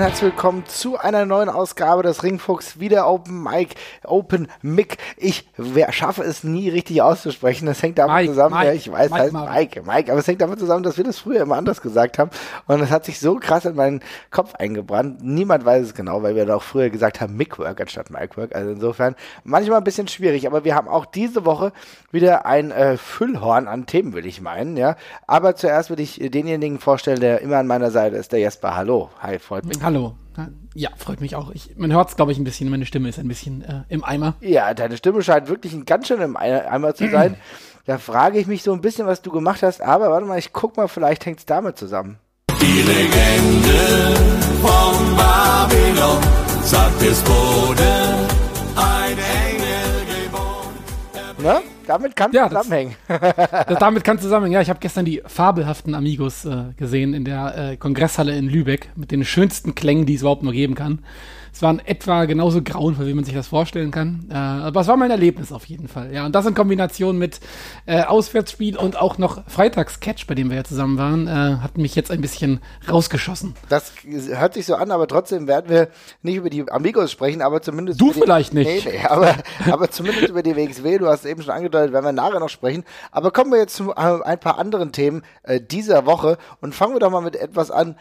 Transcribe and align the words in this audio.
und 0.00 0.06
herzlich 0.06 0.32
willkommen 0.32 0.64
zu 0.64 0.98
einer 0.98 1.26
neuen 1.26 1.50
Ausgabe 1.50 2.02
des 2.02 2.22
Ringfuchs, 2.22 2.80
wieder 2.80 3.06
Open 3.06 3.42
Mic, 3.42 3.74
Open 4.04 4.48
Mic. 4.62 4.96
Ich 5.18 5.46
wer, 5.58 5.92
schaffe 5.92 6.22
es 6.22 6.42
nie 6.42 6.70
richtig 6.70 7.02
auszusprechen. 7.02 7.66
Das 7.66 7.82
hängt 7.82 7.98
damit 7.98 8.16
Mike, 8.16 8.28
zusammen, 8.30 8.54
Mike, 8.54 8.66
ja, 8.66 8.72
ich 8.72 8.90
weiß, 8.90 9.10
Mike, 9.10 9.22
heißt 9.22 9.32
Mike, 9.34 9.82
Mike, 9.82 10.10
aber 10.10 10.20
es 10.20 10.26
hängt 10.26 10.40
damit 10.40 10.58
zusammen, 10.58 10.84
dass 10.84 10.96
wir 10.96 11.04
das 11.04 11.18
früher 11.18 11.42
immer 11.42 11.56
anders 11.56 11.82
gesagt 11.82 12.18
haben. 12.18 12.30
Und 12.66 12.80
es 12.80 12.90
hat 12.90 13.04
sich 13.04 13.20
so 13.20 13.34
krass 13.34 13.66
in 13.66 13.76
meinen 13.76 14.00
Kopf 14.30 14.54
eingebrannt. 14.54 15.22
Niemand 15.22 15.66
weiß 15.66 15.88
es 15.88 15.94
genau, 15.94 16.22
weil 16.22 16.34
wir 16.34 16.46
doch 16.46 16.62
früher 16.62 16.88
gesagt 16.88 17.20
haben 17.20 17.36
Micwork 17.36 17.78
anstatt 17.78 18.08
Micwork. 18.08 18.54
Also 18.54 18.70
insofern 18.70 19.16
manchmal 19.44 19.78
ein 19.78 19.84
bisschen 19.84 20.08
schwierig, 20.08 20.46
aber 20.46 20.64
wir 20.64 20.74
haben 20.74 20.88
auch 20.88 21.04
diese 21.04 21.44
Woche 21.44 21.74
wieder 22.10 22.46
ein 22.46 22.70
äh, 22.70 22.96
Füllhorn 22.96 23.68
an 23.68 23.84
Themen, 23.84 24.14
will 24.14 24.24
ich 24.24 24.40
meinen, 24.40 24.78
ja. 24.78 24.96
Aber 25.26 25.56
zuerst 25.56 25.90
will 25.90 26.00
ich 26.00 26.18
denjenigen 26.18 26.78
vorstellen, 26.78 27.20
der 27.20 27.42
immer 27.42 27.58
an 27.58 27.66
meiner 27.66 27.90
Seite 27.90 28.16
ist, 28.16 28.32
der 28.32 28.38
Jesper. 28.38 28.76
Hallo. 28.76 29.10
Hi, 29.20 29.38
freut 29.38 29.66
mich. 29.66 29.76
Hallo. 29.82 29.89
Ja, 30.74 30.90
freut 30.96 31.20
mich 31.20 31.34
auch. 31.34 31.50
Ich, 31.50 31.76
man 31.76 31.92
hört 31.92 32.10
es, 32.10 32.16
glaube 32.16 32.32
ich, 32.32 32.38
ein 32.38 32.44
bisschen. 32.44 32.70
Meine 32.70 32.86
Stimme 32.86 33.08
ist 33.08 33.18
ein 33.18 33.28
bisschen 33.28 33.62
äh, 33.62 33.82
im 33.88 34.04
Eimer. 34.04 34.34
Ja, 34.40 34.72
deine 34.72 34.96
Stimme 34.96 35.22
scheint 35.22 35.48
wirklich 35.48 35.72
ein 35.72 35.84
ganz 35.84 36.06
schön 36.06 36.20
im 36.20 36.36
Eimer 36.36 36.94
zu 36.94 37.10
sein. 37.10 37.36
da 37.86 37.98
frage 37.98 38.38
ich 38.38 38.46
mich 38.46 38.62
so 38.62 38.72
ein 38.72 38.80
bisschen, 38.80 39.06
was 39.06 39.20
du 39.20 39.30
gemacht 39.30 39.62
hast. 39.62 39.80
Aber 39.80 40.10
warte 40.10 40.26
mal, 40.26 40.38
ich 40.38 40.52
guck 40.52 40.76
mal, 40.76 40.88
vielleicht 40.88 41.26
hängt 41.26 41.40
es 41.40 41.46
damit 41.46 41.76
zusammen. 41.76 42.18
Die 42.60 42.82
Legende 42.82 44.14
von 44.62 45.16
Babylon 45.16 46.22
sagt 46.62 47.02
es 47.02 47.24
wurde 47.26 48.28
ein 48.76 49.18
Engel 49.18 50.24
geboren. 50.24 50.74
Ne? 51.38 51.69
Damit 51.90 52.14
kann 52.14 52.32
ja, 52.32 52.48
zusammenhängen. 52.48 52.94
Das, 53.08 53.78
damit 53.78 54.04
kann 54.04 54.18
zusammenhängen. 54.18 54.54
Ja, 54.54 54.60
ich 54.60 54.70
habe 54.70 54.78
gestern 54.80 55.04
die 55.04 55.22
fabelhaften 55.26 55.94
Amigos 55.94 56.44
äh, 56.44 56.72
gesehen 56.76 57.14
in 57.14 57.24
der 57.24 57.72
äh, 57.72 57.76
Kongresshalle 57.76 58.36
in 58.36 58.48
Lübeck 58.48 58.90
mit 58.94 59.10
den 59.10 59.24
schönsten 59.24 59.74
Klängen, 59.74 60.06
die 60.06 60.14
es 60.14 60.20
überhaupt 60.20 60.44
nur 60.44 60.52
geben 60.52 60.76
kann. 60.76 61.00
Es 61.52 61.62
waren 61.62 61.80
etwa 61.80 62.24
genauso 62.24 62.62
grauenvoll, 62.62 63.06
wie 63.06 63.14
man 63.14 63.24
sich 63.24 63.34
das 63.34 63.48
vorstellen 63.48 63.90
kann. 63.90 64.26
Äh, 64.30 64.34
aber 64.34 64.80
es 64.80 64.86
war 64.86 64.96
mein 64.96 65.10
Erlebnis 65.10 65.52
auf 65.52 65.64
jeden 65.66 65.88
Fall. 65.88 66.12
Ja, 66.12 66.26
und 66.26 66.34
das 66.34 66.46
in 66.46 66.54
Kombination 66.54 67.18
mit 67.18 67.40
äh, 67.86 68.02
Auswärtsspiel 68.02 68.76
und 68.76 69.00
auch 69.00 69.18
noch 69.18 69.48
Freitagscatch, 69.48 70.26
bei 70.26 70.34
dem 70.34 70.50
wir 70.50 70.56
ja 70.56 70.64
zusammen 70.64 70.98
waren, 70.98 71.26
äh, 71.26 71.60
hat 71.62 71.78
mich 71.78 71.94
jetzt 71.94 72.10
ein 72.10 72.20
bisschen 72.20 72.60
rausgeschossen. 72.88 73.54
Das 73.68 73.92
hört 74.04 74.54
sich 74.54 74.66
so 74.66 74.76
an, 74.76 74.90
aber 74.90 75.06
trotzdem 75.06 75.46
werden 75.48 75.68
wir 75.68 75.88
nicht 76.22 76.36
über 76.36 76.50
die 76.50 76.70
Amigos 76.70 77.10
sprechen, 77.10 77.42
aber 77.42 77.62
zumindest. 77.62 78.00
Du 78.00 78.12
vielleicht 78.12 78.52
die, 78.52 78.58
nicht. 78.58 78.86
Nee, 78.86 78.92
nee, 78.92 79.06
aber, 79.06 79.34
aber 79.70 79.90
zumindest 79.90 80.28
über 80.28 80.42
die 80.42 80.56
WXW, 80.56 80.98
du 80.98 81.06
hast 81.06 81.24
eben 81.24 81.42
schon 81.42 81.52
angedeutet, 81.52 81.92
werden 81.92 82.04
wir 82.04 82.12
nachher 82.12 82.40
noch 82.40 82.48
sprechen. 82.48 82.84
Aber 83.10 83.30
kommen 83.30 83.52
wir 83.52 83.58
jetzt 83.58 83.74
zu 83.74 83.90
äh, 83.90 83.94
ein 84.24 84.38
paar 84.38 84.58
anderen 84.58 84.92
Themen 84.92 85.22
äh, 85.42 85.60
dieser 85.60 86.06
Woche 86.06 86.38
und 86.60 86.74
fangen 86.74 86.94
wir 86.94 87.00
doch 87.00 87.10
mal 87.10 87.20
mit 87.20 87.36
etwas 87.36 87.70
an, 87.70 87.96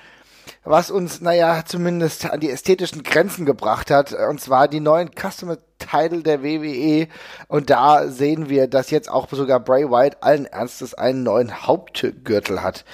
was 0.64 0.92
uns, 0.92 1.22
naja, 1.22 1.64
zumindest 1.66 2.30
an 2.30 2.40
die 2.40 2.50
ästhetischen 2.50 3.04
Grenzen 3.04 3.46
gebracht 3.46 3.92
hat, 3.92 4.14
und 4.14 4.40
zwar 4.40 4.68
die 4.68 4.80
neuen 4.80 5.12
Customer 5.12 5.58
Title 5.80 6.24
der 6.24 6.44
WWE. 6.44 7.08
Und 7.48 7.70
da 7.70 8.08
sehen 8.08 8.50
wir, 8.50 8.68
dass 8.68 8.92
jetzt 8.92 9.10
auch 9.10 9.28
sogar 9.32 9.60
Bray 9.60 9.90
Wyatt 9.90 10.22
allen 10.22 10.46
Ernstes 10.46 10.94
einen 10.94 11.24
neuen 11.24 11.66
Hauptgürtel 11.66 12.62
hat. 12.62 12.86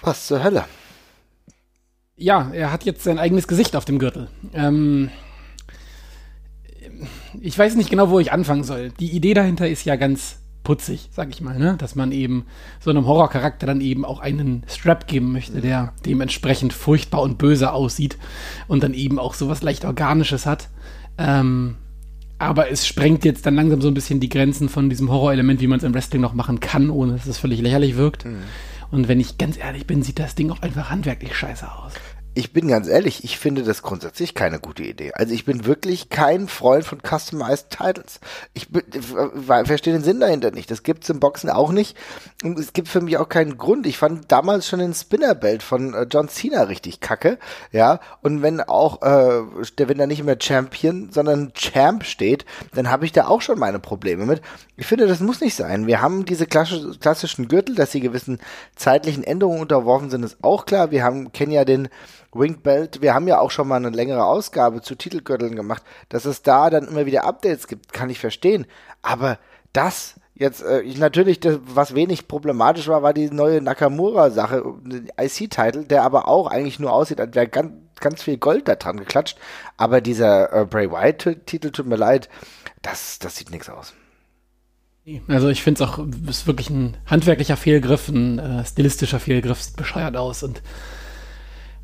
Was 0.00 0.26
zur 0.26 0.42
Hölle? 0.42 0.64
Ja, 2.16 2.50
er 2.52 2.72
hat 2.72 2.84
jetzt 2.84 3.04
sein 3.04 3.18
eigenes 3.18 3.48
Gesicht 3.48 3.76
auf 3.76 3.84
dem 3.84 3.98
Gürtel. 3.98 4.28
Ähm, 4.52 5.10
ich 7.40 7.58
weiß 7.58 7.74
nicht 7.74 7.90
genau, 7.90 8.10
wo 8.10 8.20
ich 8.20 8.32
anfangen 8.32 8.64
soll. 8.64 8.90
Die 8.90 9.10
Idee 9.10 9.34
dahinter 9.34 9.68
ist 9.68 9.84
ja 9.84 9.96
ganz 9.96 10.36
putzig, 10.64 11.10
sag 11.12 11.30
ich 11.30 11.40
mal, 11.40 11.58
ne? 11.58 11.76
Dass 11.78 11.94
man 11.94 12.10
eben 12.10 12.46
so 12.80 12.90
einem 12.90 13.06
Horrorcharakter 13.06 13.66
dann 13.66 13.80
eben 13.80 14.04
auch 14.04 14.18
einen 14.20 14.64
Strap 14.66 15.06
geben 15.06 15.30
möchte, 15.30 15.60
der 15.60 15.92
dementsprechend 16.04 16.72
furchtbar 16.72 17.22
und 17.22 17.38
böse 17.38 17.72
aussieht 17.72 18.18
und 18.66 18.82
dann 18.82 18.94
eben 18.94 19.18
auch 19.18 19.34
sowas 19.34 19.62
leicht 19.62 19.84
Organisches 19.84 20.46
hat. 20.46 20.70
Ähm, 21.18 21.76
aber 22.38 22.70
es 22.70 22.86
sprengt 22.86 23.24
jetzt 23.24 23.46
dann 23.46 23.54
langsam 23.54 23.80
so 23.80 23.88
ein 23.88 23.94
bisschen 23.94 24.18
die 24.18 24.28
Grenzen 24.28 24.68
von 24.68 24.90
diesem 24.90 25.10
Horrorelement, 25.10 25.60
wie 25.60 25.68
man 25.68 25.78
es 25.78 25.84
im 25.84 25.94
Wrestling 25.94 26.20
noch 26.20 26.34
machen 26.34 26.58
kann, 26.58 26.90
ohne 26.90 27.12
dass 27.12 27.26
es 27.26 27.38
völlig 27.38 27.60
lächerlich 27.60 27.96
wirkt. 27.96 28.24
Mhm. 28.24 28.38
Und 28.90 29.08
wenn 29.08 29.20
ich 29.20 29.38
ganz 29.38 29.56
ehrlich 29.56 29.86
bin, 29.86 30.02
sieht 30.02 30.18
das 30.18 30.34
Ding 30.34 30.50
auch 30.50 30.62
einfach 30.62 30.90
handwerklich 30.90 31.36
scheiße 31.36 31.70
aus 31.70 31.92
ich 32.36 32.52
bin 32.52 32.66
ganz 32.66 32.88
ehrlich, 32.88 33.22
ich 33.22 33.38
finde 33.38 33.62
das 33.62 33.82
grundsätzlich 33.82 34.34
keine 34.34 34.58
gute 34.58 34.82
Idee. 34.82 35.12
Also 35.14 35.32
ich 35.32 35.44
bin 35.44 35.66
wirklich 35.66 36.08
kein 36.08 36.48
Freund 36.48 36.84
von 36.84 36.98
Customized 37.00 37.70
Titles. 37.70 38.18
Ich 38.54 38.70
bin, 38.70 38.82
äh, 38.92 39.64
verstehe 39.64 39.92
den 39.92 40.02
Sinn 40.02 40.18
dahinter 40.18 40.50
nicht. 40.50 40.68
Das 40.68 40.82
gibt's 40.82 41.08
im 41.08 41.20
Boxen 41.20 41.48
auch 41.48 41.70
nicht. 41.70 41.96
Und 42.42 42.58
es 42.58 42.72
gibt 42.72 42.88
für 42.88 43.00
mich 43.00 43.18
auch 43.18 43.28
keinen 43.28 43.56
Grund. 43.56 43.86
Ich 43.86 43.98
fand 43.98 44.32
damals 44.32 44.68
schon 44.68 44.80
den 44.80 44.94
Spinnerbelt 44.94 45.62
von 45.62 45.94
äh, 45.94 46.06
John 46.10 46.28
Cena 46.28 46.64
richtig 46.64 46.98
kacke. 46.98 47.38
Ja. 47.70 48.00
Und 48.20 48.42
wenn 48.42 48.60
auch, 48.60 49.02
äh, 49.02 49.42
wenn 49.76 49.98
da 49.98 50.06
nicht 50.06 50.24
mehr 50.24 50.38
Champion, 50.40 51.12
sondern 51.12 51.52
Champ 51.54 52.04
steht, 52.04 52.44
dann 52.74 52.90
habe 52.90 53.04
ich 53.04 53.12
da 53.12 53.28
auch 53.28 53.42
schon 53.42 53.60
meine 53.60 53.78
Probleme 53.78 54.26
mit. 54.26 54.42
Ich 54.76 54.86
finde, 54.86 55.06
das 55.06 55.20
muss 55.20 55.40
nicht 55.40 55.54
sein. 55.54 55.86
Wir 55.86 56.02
haben 56.02 56.24
diese 56.24 56.46
klassischen 56.46 57.46
Gürtel, 57.46 57.76
dass 57.76 57.92
sie 57.92 58.00
gewissen 58.00 58.40
zeitlichen 58.74 59.22
Änderungen 59.22 59.60
unterworfen 59.60 60.10
sind, 60.10 60.24
ist 60.24 60.38
auch 60.42 60.66
klar. 60.66 60.90
Wir 60.90 61.04
haben, 61.04 61.32
kennen 61.32 61.52
ja 61.52 61.64
den 61.64 61.88
Winged 62.34 62.62
Belt, 62.62 63.00
wir 63.00 63.14
haben 63.14 63.28
ja 63.28 63.38
auch 63.38 63.50
schon 63.50 63.68
mal 63.68 63.76
eine 63.76 63.90
längere 63.90 64.24
Ausgabe 64.24 64.80
zu 64.82 64.94
Titelgürteln 64.94 65.56
gemacht, 65.56 65.82
dass 66.08 66.24
es 66.24 66.42
da 66.42 66.70
dann 66.70 66.88
immer 66.88 67.06
wieder 67.06 67.24
Updates 67.24 67.66
gibt, 67.66 67.92
kann 67.92 68.10
ich 68.10 68.18
verstehen. 68.18 68.66
Aber 69.02 69.38
das 69.72 70.14
jetzt, 70.34 70.62
äh, 70.62 70.82
natürlich, 70.98 71.40
das, 71.40 71.58
was 71.64 71.94
wenig 71.94 72.28
problematisch 72.28 72.88
war, 72.88 73.02
war 73.02 73.14
die 73.14 73.30
neue 73.30 73.60
Nakamura-Sache, 73.60 74.64
IC-Titel, 75.20 75.84
der 75.84 76.02
aber 76.02 76.28
auch 76.28 76.48
eigentlich 76.48 76.78
nur 76.80 76.92
aussieht, 76.92 77.20
als 77.20 77.34
wäre 77.34 77.48
ganz, 77.48 77.72
ganz 78.00 78.22
viel 78.22 78.36
Gold 78.36 78.68
da 78.68 78.74
dran 78.74 78.98
geklatscht. 78.98 79.38
Aber 79.76 80.00
dieser 80.00 80.52
äh, 80.52 80.64
Bray 80.64 80.90
Wyatt-Titel, 80.90 81.70
tut 81.70 81.86
mir 81.86 81.96
leid, 81.96 82.28
das, 82.82 83.18
das 83.18 83.36
sieht 83.36 83.50
nichts 83.50 83.70
aus. 83.70 83.94
Also 85.28 85.48
ich 85.48 85.62
finde 85.62 85.84
es 85.84 85.88
auch, 85.88 85.98
ist 86.28 86.46
wirklich 86.46 86.70
ein 86.70 86.96
handwerklicher 87.06 87.58
Fehlgriff, 87.58 88.08
ein 88.08 88.38
äh, 88.38 88.64
stilistischer 88.64 89.20
Fehlgriff, 89.20 89.60
sieht 89.60 89.76
bescheuert 89.76 90.16
aus 90.16 90.42
und 90.42 90.62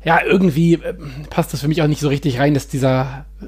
ja, 0.03 0.19
irgendwie 0.25 0.73
äh, 0.75 0.93
passt 1.29 1.53
das 1.53 1.61
für 1.61 1.67
mich 1.67 1.81
auch 1.81 1.87
nicht 1.87 2.01
so 2.01 2.07
richtig 2.07 2.39
rein, 2.39 2.53
dass 2.53 2.67
dieser 2.67 3.25
äh, 3.41 3.45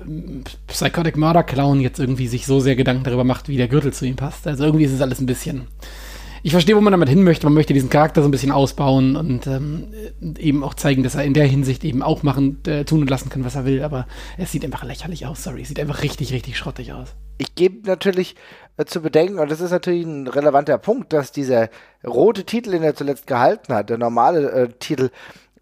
Psychotic 0.68 1.18
Murder 1.18 1.44
Clown 1.44 1.82
jetzt 1.82 2.00
irgendwie 2.00 2.28
sich 2.28 2.46
so 2.46 2.60
sehr 2.60 2.76
Gedanken 2.76 3.04
darüber 3.04 3.24
macht, 3.24 3.48
wie 3.48 3.58
der 3.58 3.68
Gürtel 3.68 3.94
zu 3.94 4.06
ihm 4.06 4.16
passt. 4.16 4.48
Also 4.48 4.64
irgendwie 4.64 4.86
ist 4.86 4.94
es 4.94 5.02
alles 5.02 5.20
ein 5.20 5.26
bisschen. 5.26 5.68
Ich 6.46 6.52
verstehe, 6.52 6.76
wo 6.76 6.82
man 6.82 6.92
damit 6.92 7.08
hin 7.08 7.24
möchte. 7.24 7.46
Man 7.46 7.54
möchte 7.54 7.74
diesen 7.74 7.90
Charakter 7.90 8.22
so 8.22 8.28
ein 8.28 8.32
bisschen 8.32 8.52
ausbauen 8.52 9.16
und 9.16 9.48
ähm, 9.48 9.94
eben 10.38 10.62
auch 10.66 10.74
zeigen, 10.74 11.02
dass 11.02 11.16
er 11.16 11.24
in 11.24 11.34
der 11.34 11.46
Hinsicht 11.46 11.86
eben 11.86 12.04
auch 12.04 12.22
machen, 12.22 12.62
äh, 12.68 12.84
tun 12.84 13.00
und 13.00 13.10
lassen 13.10 13.30
kann, 13.30 13.46
was 13.46 13.56
er 13.56 13.64
will. 13.64 13.82
Aber 13.82 14.08
es 14.38 14.52
sieht 14.52 14.66
einfach 14.66 14.84
lächerlich 14.84 15.26
aus. 15.26 15.42
Sorry, 15.42 15.62
es 15.62 15.70
sieht 15.70 15.80
einfach 15.80 16.04
richtig, 16.04 16.34
richtig 16.34 16.58
schrottig 16.58 16.92
aus. 16.92 17.16
Ich 17.38 17.56
gebe 17.56 17.88
natürlich 17.88 18.36
äh, 18.76 18.84
zu 18.84 19.02
bedenken, 19.02 19.40
und 19.40 19.50
das 19.50 19.62
ist 19.62 19.72
natürlich 19.72 20.06
ein 20.06 20.28
relevanter 20.28 20.78
Punkt, 20.78 21.14
dass 21.14 21.32
dieser 21.32 21.70
rote 22.06 22.44
Titel, 22.44 22.72
den 22.72 22.84
er 22.84 22.94
zuletzt 22.94 23.26
gehalten 23.26 23.74
hat, 23.74 23.90
der 23.90 23.98
normale 23.98 24.52
äh, 24.52 24.70
Titel, 24.80 25.12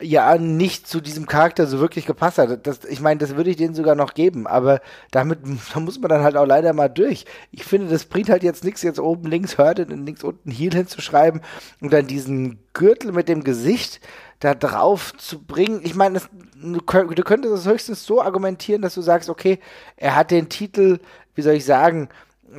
ja 0.01 0.37
nicht 0.37 0.87
zu 0.87 1.01
diesem 1.01 1.25
Charakter 1.25 1.67
so 1.67 1.79
wirklich 1.79 2.05
gepasst 2.05 2.37
hat. 2.37 2.65
Das, 2.65 2.83
ich 2.85 3.01
meine, 3.01 3.19
das 3.19 3.35
würde 3.35 3.49
ich 3.49 3.55
denen 3.55 3.75
sogar 3.75 3.95
noch 3.95 4.13
geben, 4.13 4.47
aber 4.47 4.81
damit 5.11 5.39
da 5.73 5.79
muss 5.79 5.99
man 5.99 6.09
dann 6.09 6.23
halt 6.23 6.35
auch 6.35 6.45
leider 6.45 6.73
mal 6.73 6.89
durch. 6.89 7.25
Ich 7.51 7.63
finde, 7.63 7.87
das 7.87 8.05
bringt 8.05 8.29
halt 8.29 8.43
jetzt 8.43 8.63
nichts, 8.63 8.81
jetzt 8.81 8.99
oben 8.99 9.29
links 9.29 9.57
hört 9.57 9.79
und 9.79 10.05
links 10.05 10.23
unten 10.23 10.51
Heal 10.51 10.73
hinzuschreiben 10.73 11.41
und 11.79 11.93
dann 11.93 12.07
diesen 12.07 12.59
Gürtel 12.73 13.11
mit 13.11 13.29
dem 13.29 13.43
Gesicht 13.43 13.99
da 14.39 14.55
drauf 14.55 15.13
zu 15.17 15.43
bringen. 15.43 15.81
Ich 15.83 15.95
meine, 15.95 16.21
du, 16.61 16.79
du 16.79 17.23
könntest 17.23 17.53
es 17.53 17.67
höchstens 17.67 18.05
so 18.05 18.21
argumentieren, 18.21 18.81
dass 18.81 18.95
du 18.95 19.01
sagst, 19.01 19.29
okay, 19.29 19.59
er 19.97 20.15
hat 20.15 20.31
den 20.31 20.49
Titel, 20.49 20.99
wie 21.35 21.41
soll 21.41 21.53
ich 21.53 21.65
sagen, 21.65 22.09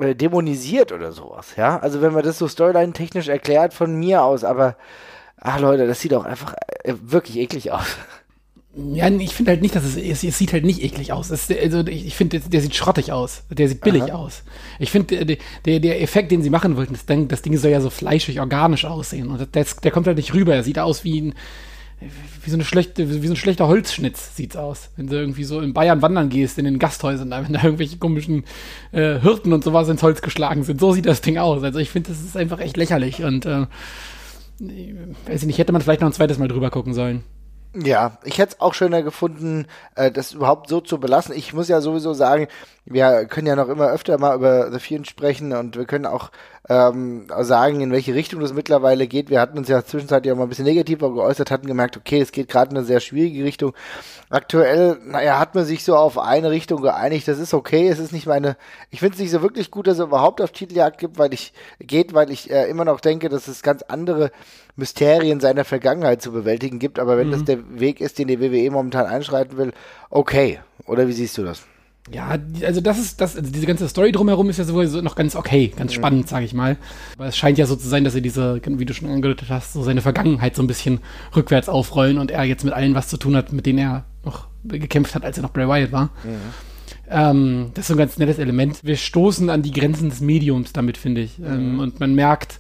äh, 0.01 0.15
dämonisiert 0.15 0.93
oder 0.93 1.13
sowas, 1.13 1.57
ja. 1.57 1.79
Also 1.79 2.01
wenn 2.01 2.13
man 2.13 2.23
das 2.23 2.39
so 2.39 2.49
storyline-technisch 2.49 3.29
erklärt 3.29 3.75
von 3.75 3.95
mir 3.99 4.23
aus, 4.23 4.45
aber 4.45 4.77
ach 5.43 5.61
Leute, 5.61 5.87
das 5.87 6.01
sieht 6.01 6.15
auch 6.15 6.25
einfach 6.25 6.55
äh, 6.85 6.95
wirklich 7.03 7.37
eklig 7.39 7.73
aus. 7.73 7.97
Ja, 8.75 9.09
ich 9.11 9.35
finde 9.35 9.51
halt 9.51 9.61
nicht, 9.61 9.77
dass 9.77 9.85
es, 9.85 9.97
es, 9.97 10.25
es, 10.25 10.39
sieht 10.39 10.55
halt 10.55 10.65
nicht 10.65 10.83
eklig 10.83 11.13
aus. 11.13 11.31
Es, 11.31 11.51
also 11.51 11.87
ich 11.87 12.15
finde, 12.15 12.41
der, 12.41 12.49
der, 12.49 12.61
sieht 12.63 12.75
schrottig 12.75 13.13
aus. 13.13 13.43
Der 13.51 13.69
sieht 13.69 13.83
billig 13.83 14.05
Aha. 14.05 14.15
aus. 14.15 14.45
Ich 14.79 14.91
finde, 14.91 15.27
der, 15.27 15.37
der, 15.67 15.81
der 15.81 16.01
Effekt, 16.01 16.31
den 16.31 16.43
sie 16.43 16.49
machen 16.49 16.77
wollten, 16.79 16.95
das, 16.95 17.05
das 17.29 17.43
Ding 17.43 17.55
soll 17.59 17.71
ja 17.71 17.83
so 17.83 17.91
fleischig, 17.91 18.41
organisch 18.41 18.87
aussehen. 18.87 19.29
Und 19.29 19.47
das, 19.53 19.77
der 19.77 19.91
kommt 19.91 20.07
halt 20.07 20.17
nicht 20.17 20.33
rüber. 20.33 20.55
Er 20.55 20.63
sieht 20.63 20.79
aus 20.79 21.05
wie 21.05 21.21
ein, 21.21 21.35
wie 22.01 22.51
so 22.51 22.57
eine 22.57 22.65
schlechte, 22.65 23.23
wie 23.23 23.27
so 23.27 23.35
ein 23.35 23.37
schlechter 23.37 23.69
Holzschnitz 23.69 24.37
sieht's 24.37 24.57
aus. 24.57 24.89
Wenn 24.97 25.07
du 25.07 25.17
irgendwie 25.17 25.45
so 25.45 25.61
in 25.61 25.75
Bayern 25.75 26.01
wandern 26.01 26.31
gehst, 26.31 26.57
in 26.57 26.65
den 26.65 26.79
Gasthäusern, 26.79 27.31
da, 27.31 27.45
wenn 27.45 27.53
da 27.53 27.63
irgendwelche 27.63 27.99
komischen 27.99 28.45
äh, 28.93 29.21
Hirten 29.21 29.53
und 29.53 29.65
sowas 29.65 29.91
ins 29.91 30.03
Holz 30.03 30.23
geschlagen 30.23 30.63
sind. 30.63 30.81
So 30.81 30.93
sieht 30.93 31.05
das 31.05 31.21
Ding 31.21 31.37
aus. 31.37 31.63
Also 31.63 31.79
ich 31.79 31.91
finde, 31.91 32.09
das 32.09 32.23
ist 32.23 32.39
einfach 32.39 32.61
echt 32.61 32.79
lächerlich 32.79 33.23
und 33.23 33.45
äh, 33.45 33.67
weiß 34.63 35.41
ich 35.41 35.47
nicht, 35.47 35.59
hätte 35.59 35.73
man 35.73 35.83
vielleicht 35.83 36.01
noch 36.01 36.09
ein 36.09 36.15
zweites 36.15 36.39
Mal 36.39 36.49
drüber 36.49 36.71
gucken 36.71 36.95
sollen. 36.95 37.25
Ja, 37.75 38.19
ich 38.25 38.37
hätte 38.37 38.55
es 38.55 38.61
auch 38.61 38.75
schöner 38.75 39.03
gefunden, 39.03 39.67
äh, 39.95 40.11
das 40.11 40.33
überhaupt 40.33 40.69
so 40.69 40.83
zu 40.83 41.01
belassen. 41.01 41.35
Ich 41.35 41.55
muss 41.55 41.69
ja 41.69 41.81
sowieso 41.81 42.13
sagen, 42.13 42.49
wir 42.85 43.25
können 43.25 43.47
ja 43.47 43.57
noch 43.57 43.69
immer 43.69 43.89
öfter 43.89 44.19
mal 44.19 44.37
über 44.37 44.71
The 44.71 44.79
Fiend 44.79 45.07
sprechen 45.07 45.55
und 45.55 45.77
wir 45.77 45.87
können 45.87 46.05
auch 46.05 46.31
ähm, 46.69 47.27
sagen, 47.41 47.81
in 47.81 47.91
welche 47.91 48.15
Richtung 48.15 48.41
das 48.41 48.53
mittlerweile 48.53 49.09
geht. 49.09 49.31
Wir 49.31 49.41
hatten 49.41 49.59
uns 49.59 49.69
ja 49.69 49.85
zwischenzeitlich 49.85 50.33
auch 50.33 50.37
mal 50.37 50.45
ein 50.45 50.49
bisschen 50.49 50.65
negativer 50.65 51.13
geäußert, 51.13 51.51
hatten 51.51 51.67
gemerkt, 51.67 51.97
okay, 51.97 52.21
es 52.21 52.31
geht 52.31 52.49
gerade 52.49 52.71
in 52.71 52.77
eine 52.77 52.87
sehr 52.87 53.01
schwierige 53.01 53.43
Richtung. 53.43 53.73
Aktuell, 54.31 54.97
naja, 55.05 55.41
hat 55.41 55.57
man 55.57 55.65
sich 55.65 55.83
so 55.83 55.97
auf 55.97 56.19
eine 56.19 56.51
Richtung 56.51 56.81
geeinigt. 56.81 57.27
Das 57.27 57.41
ist 57.41 57.53
okay. 57.53 57.89
Es 57.89 57.99
ist 57.99 58.13
nicht 58.13 58.27
meine, 58.27 58.57
ich 58.91 59.01
finde 59.01 59.15
es 59.15 59.21
nicht 59.21 59.33
so 59.33 59.43
wirklich 59.43 59.73
gut, 59.73 59.89
dass 59.89 59.99
er 59.99 60.05
überhaupt 60.05 60.41
auf 60.41 60.53
Titeljagd 60.53 60.99
gibt, 60.99 61.19
weil 61.19 61.35
ich, 61.35 61.53
geht, 61.81 62.15
weil 62.15 62.31
ich 62.31 62.51
äh, 62.51 62.69
immer 62.71 62.85
noch 62.85 63.01
denke, 63.01 63.29
dass 63.29 63.49
es 63.49 63.63
ganz 63.63 63.83
andere 63.83 64.31
Mysterien 64.77 65.41
seiner 65.41 65.65
Vergangenheit 65.65 66.23
zu 66.23 66.31
bewältigen 66.31 66.79
gibt. 66.79 67.01
Aber 67.01 67.19
wenn 67.19 67.27
mhm. 67.29 67.33
das 67.33 67.45
der 67.45 67.81
Weg 67.81 68.01
ist, 68.01 68.21
den 68.21 68.29
die 68.29 68.41
WWE 68.41 68.71
momentan 68.71 69.07
einschreiten 69.07 69.57
will, 69.59 69.73
okay. 70.11 70.61
Oder 70.87 71.09
wie 71.09 71.13
siehst 71.13 71.37
du 71.39 71.45
das? 71.45 71.63
Ja, 72.11 72.37
also 72.67 72.81
das 72.81 72.99
ist 72.99 73.21
das, 73.21 73.37
also 73.37 73.51
diese 73.51 73.67
ganze 73.67 73.89
Story 73.89 74.11
drumherum 74.11 74.51
ist 74.51 74.59
ja 74.59 74.65
sowieso 74.65 75.01
noch 75.03 75.15
ganz 75.15 75.37
okay, 75.37 75.73
ganz 75.77 75.93
mhm. 75.93 75.97
spannend, 75.97 76.29
sage 76.29 76.45
ich 76.45 76.53
mal. 76.53 76.77
Aber 77.17 77.27
es 77.27 77.37
scheint 77.37 77.59
ja 77.59 77.67
so 77.67 77.77
zu 77.77 77.89
sein, 77.89 78.03
dass 78.03 78.15
er 78.15 78.21
diese, 78.21 78.61
wie 78.65 78.85
du 78.85 78.93
schon 78.93 79.09
angedeutet 79.09 79.51
hast, 79.51 79.73
so 79.73 79.83
seine 79.85 80.01
Vergangenheit 80.01 80.57
so 80.57 80.63
ein 80.63 80.67
bisschen 80.67 80.99
rückwärts 81.37 81.69
aufrollen 81.69 82.19
und 82.19 82.31
er 82.31 82.43
jetzt 82.45 82.65
mit 82.65 82.75
allen 82.75 82.95
was 82.95 83.09
zu 83.09 83.19
tun 83.19 83.37
hat, 83.37 83.53
mit 83.53 83.67
denen 83.67 83.79
er 83.79 84.05
noch 84.25 84.47
gekämpft 84.65 85.15
hat, 85.15 85.25
als 85.25 85.37
er 85.37 85.43
noch 85.43 85.53
Bray 85.53 85.69
Wyatt 85.69 85.93
war. 85.93 86.07
Mhm. 86.25 86.37
Ähm, 87.09 87.71
das 87.75 87.85
ist 87.85 87.89
so 87.89 87.95
ein 87.95 87.99
ganz 87.99 88.19
nettes 88.19 88.39
Element. 88.39 88.81
Wir 88.83 88.97
stoßen 88.97 89.49
an 89.49 89.63
die 89.63 89.73
Grenzen 89.73 90.11
des 90.11 90.21
Mediums 90.21 90.73
damit, 90.73 90.97
finde 90.97 91.21
ich. 91.21 91.39
Ähm, 91.39 91.75
mhm. 91.75 91.81
und 91.81 92.01
man 92.01 92.15
merkt, 92.15 92.59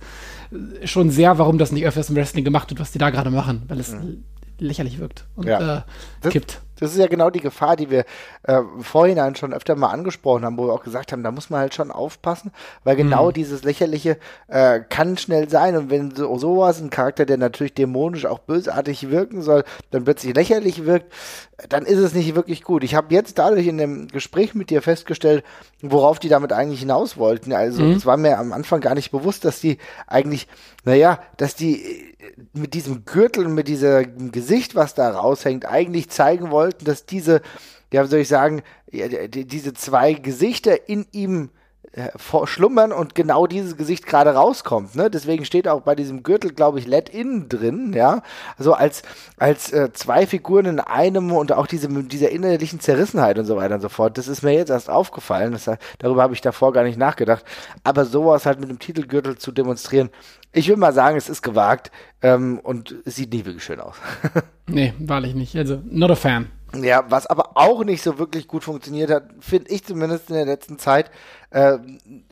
schon 0.84 1.10
sehr, 1.10 1.38
warum 1.38 1.58
das 1.58 1.72
nicht 1.72 1.86
öfters 1.86 2.10
im 2.10 2.16
Wrestling 2.16 2.44
gemacht 2.44 2.70
wird, 2.70 2.80
was 2.80 2.92
die 2.92 2.98
da 2.98 3.10
gerade 3.10 3.30
machen, 3.30 3.62
weil 3.68 3.80
es 3.80 3.96
lächerlich 4.58 4.98
wirkt 4.98 5.24
und 5.34 5.46
ja. 5.46 5.84
äh, 6.22 6.28
kippt. 6.28 6.60
Das 6.71 6.71
ist 6.90 6.98
ja 6.98 7.06
genau 7.06 7.30
die 7.30 7.40
Gefahr, 7.40 7.76
die 7.76 7.90
wir 7.90 8.04
äh, 8.42 8.60
vorhinein 8.80 9.36
schon 9.36 9.52
öfter 9.52 9.76
mal 9.76 9.90
angesprochen 9.90 10.44
haben, 10.44 10.58
wo 10.58 10.66
wir 10.66 10.72
auch 10.72 10.82
gesagt 10.82 11.12
haben, 11.12 11.22
da 11.22 11.30
muss 11.30 11.48
man 11.48 11.60
halt 11.60 11.74
schon 11.74 11.92
aufpassen, 11.92 12.50
weil 12.82 12.96
genau 12.96 13.28
mhm. 13.28 13.34
dieses 13.34 13.62
Lächerliche 13.62 14.18
äh, 14.48 14.80
kann 14.80 15.16
schnell 15.16 15.48
sein 15.48 15.76
und 15.76 15.90
wenn 15.90 16.14
so 16.14 16.36
sowas, 16.38 16.80
ein 16.80 16.90
Charakter, 16.90 17.24
der 17.24 17.36
natürlich 17.36 17.74
dämonisch 17.74 18.26
auch 18.26 18.40
bösartig 18.40 19.10
wirken 19.10 19.42
soll, 19.42 19.64
dann 19.90 20.04
plötzlich 20.04 20.34
lächerlich 20.34 20.84
wirkt, 20.84 21.12
dann 21.68 21.84
ist 21.84 21.98
es 21.98 22.14
nicht 22.14 22.34
wirklich 22.34 22.62
gut. 22.62 22.82
Ich 22.82 22.94
habe 22.94 23.14
jetzt 23.14 23.38
dadurch 23.38 23.66
in 23.66 23.78
dem 23.78 24.08
Gespräch 24.08 24.54
mit 24.54 24.70
dir 24.70 24.82
festgestellt, 24.82 25.44
worauf 25.80 26.18
die 26.18 26.28
damit 26.28 26.52
eigentlich 26.52 26.80
hinaus 26.80 27.16
wollten. 27.16 27.52
Also 27.52 27.82
mhm. 27.82 27.92
es 27.92 28.06
war 28.06 28.16
mir 28.16 28.38
am 28.38 28.52
Anfang 28.52 28.80
gar 28.80 28.94
nicht 28.94 29.10
bewusst, 29.10 29.44
dass 29.44 29.60
die 29.60 29.78
eigentlich, 30.06 30.48
naja, 30.84 31.20
dass 31.36 31.54
die 31.54 32.11
mit 32.52 32.74
diesem 32.74 33.04
Gürtel 33.04 33.46
und 33.46 33.54
mit 33.54 33.68
diesem 33.68 34.32
Gesicht, 34.32 34.74
was 34.74 34.94
da 34.94 35.10
raushängt, 35.10 35.66
eigentlich 35.66 36.10
zeigen 36.10 36.50
wollten, 36.50 36.84
dass 36.84 37.06
diese, 37.06 37.42
ja, 37.92 38.04
wie 38.04 38.08
soll 38.08 38.20
ich 38.20 38.28
sagen, 38.28 38.62
diese 38.92 39.72
zwei 39.74 40.14
Gesichter 40.14 40.88
in 40.88 41.06
ihm 41.12 41.50
äh, 41.94 42.08
schlummern 42.46 42.90
und 42.90 43.14
genau 43.14 43.46
dieses 43.46 43.76
Gesicht 43.76 44.06
gerade 44.06 44.30
rauskommt. 44.30 44.94
Ne? 44.94 45.10
Deswegen 45.10 45.44
steht 45.44 45.68
auch 45.68 45.82
bei 45.82 45.94
diesem 45.94 46.22
Gürtel, 46.22 46.52
glaube 46.52 46.78
ich, 46.78 46.86
Let 46.86 47.10
In 47.10 47.50
drin, 47.50 47.92
ja. 47.92 48.22
Also 48.56 48.72
als, 48.72 49.02
als 49.36 49.72
äh, 49.74 49.92
zwei 49.92 50.26
Figuren 50.26 50.64
in 50.64 50.80
einem 50.80 51.32
und 51.32 51.52
auch 51.52 51.66
diese, 51.66 51.88
dieser 51.88 52.30
innerlichen 52.30 52.80
Zerrissenheit 52.80 53.38
und 53.38 53.44
so 53.44 53.56
weiter 53.56 53.74
und 53.74 53.82
so 53.82 53.90
fort. 53.90 54.16
Das 54.16 54.26
ist 54.26 54.42
mir 54.42 54.52
jetzt 54.52 54.70
erst 54.70 54.88
aufgefallen. 54.88 55.52
Das, 55.52 55.68
darüber 55.98 56.22
habe 56.22 56.32
ich 56.32 56.40
davor 56.40 56.72
gar 56.72 56.84
nicht 56.84 56.98
nachgedacht. 56.98 57.44
Aber 57.84 58.06
sowas 58.06 58.46
halt 58.46 58.58
mit 58.58 58.70
dem 58.70 58.78
Titelgürtel 58.78 59.36
zu 59.36 59.52
demonstrieren, 59.52 60.08
ich 60.52 60.68
will 60.68 60.76
mal 60.76 60.92
sagen, 60.92 61.16
es 61.16 61.28
ist 61.28 61.42
gewagt 61.42 61.90
ähm, 62.20 62.60
und 62.62 62.94
es 63.04 63.16
sieht 63.16 63.32
nie 63.32 63.44
wirklich 63.44 63.64
schön 63.64 63.80
aus. 63.80 63.96
nee, 64.66 64.92
wahrlich 64.98 65.34
nicht. 65.34 65.56
Also, 65.56 65.80
not 65.84 66.10
a 66.10 66.14
fan. 66.14 66.48
Ja, 66.74 67.04
was 67.08 67.26
aber 67.26 67.56
auch 67.56 67.84
nicht 67.84 68.02
so 68.02 68.18
wirklich 68.18 68.48
gut 68.48 68.64
funktioniert 68.64 69.10
hat, 69.10 69.24
finde 69.40 69.70
ich 69.70 69.84
zumindest 69.84 70.30
in 70.30 70.36
der 70.36 70.46
letzten 70.46 70.78
Zeit. 70.78 71.10
Äh, 71.50 71.78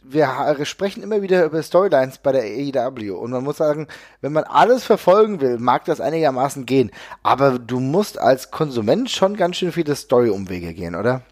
wir 0.02 0.56
sprechen 0.64 1.02
immer 1.02 1.20
wieder 1.20 1.44
über 1.44 1.62
Storylines 1.62 2.19
bei 2.19 2.32
der 2.32 2.44
AEW 2.44 3.17
und 3.17 3.32
man 3.32 3.44
muss 3.44 3.58
sagen, 3.58 3.87
wenn 4.23 4.32
man 4.32 4.44
alles 4.44 4.84
verfolgen 4.84 5.43
will, 5.43 5.58
mag 5.58 5.84
das 5.84 6.00
einigermaßen 6.00 6.64
gehen. 6.64 6.90
Aber 7.23 7.58
du 7.58 7.81
musst 7.81 8.19
als 8.19 8.50
Konsument 8.50 9.11
schon 9.11 9.37
ganz 9.37 9.56
schön 9.56 9.73
viele 9.73 9.94
Story-Umwege 9.94 10.73
gehen, 10.73 10.94
oder? 10.94 11.23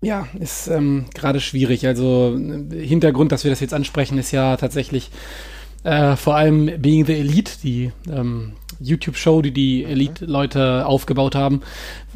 Ja, 0.00 0.26
ist 0.40 0.66
ähm, 0.66 1.06
gerade 1.14 1.40
schwierig. 1.40 1.86
Also 1.86 2.36
Hintergrund, 2.36 3.30
dass 3.30 3.44
wir 3.44 3.52
das 3.52 3.60
jetzt 3.60 3.74
ansprechen, 3.74 4.18
ist 4.18 4.32
ja 4.32 4.56
tatsächlich 4.56 5.12
äh, 5.84 6.16
vor 6.16 6.36
allem 6.36 6.70
Being 6.80 7.06
the 7.06 7.14
Elite, 7.14 7.52
die 7.62 7.92
ähm, 8.10 8.52
YouTube-Show, 8.80 9.42
die 9.42 9.52
die 9.52 9.84
Elite-Leute 9.84 10.86
aufgebaut 10.86 11.34
haben, 11.34 11.62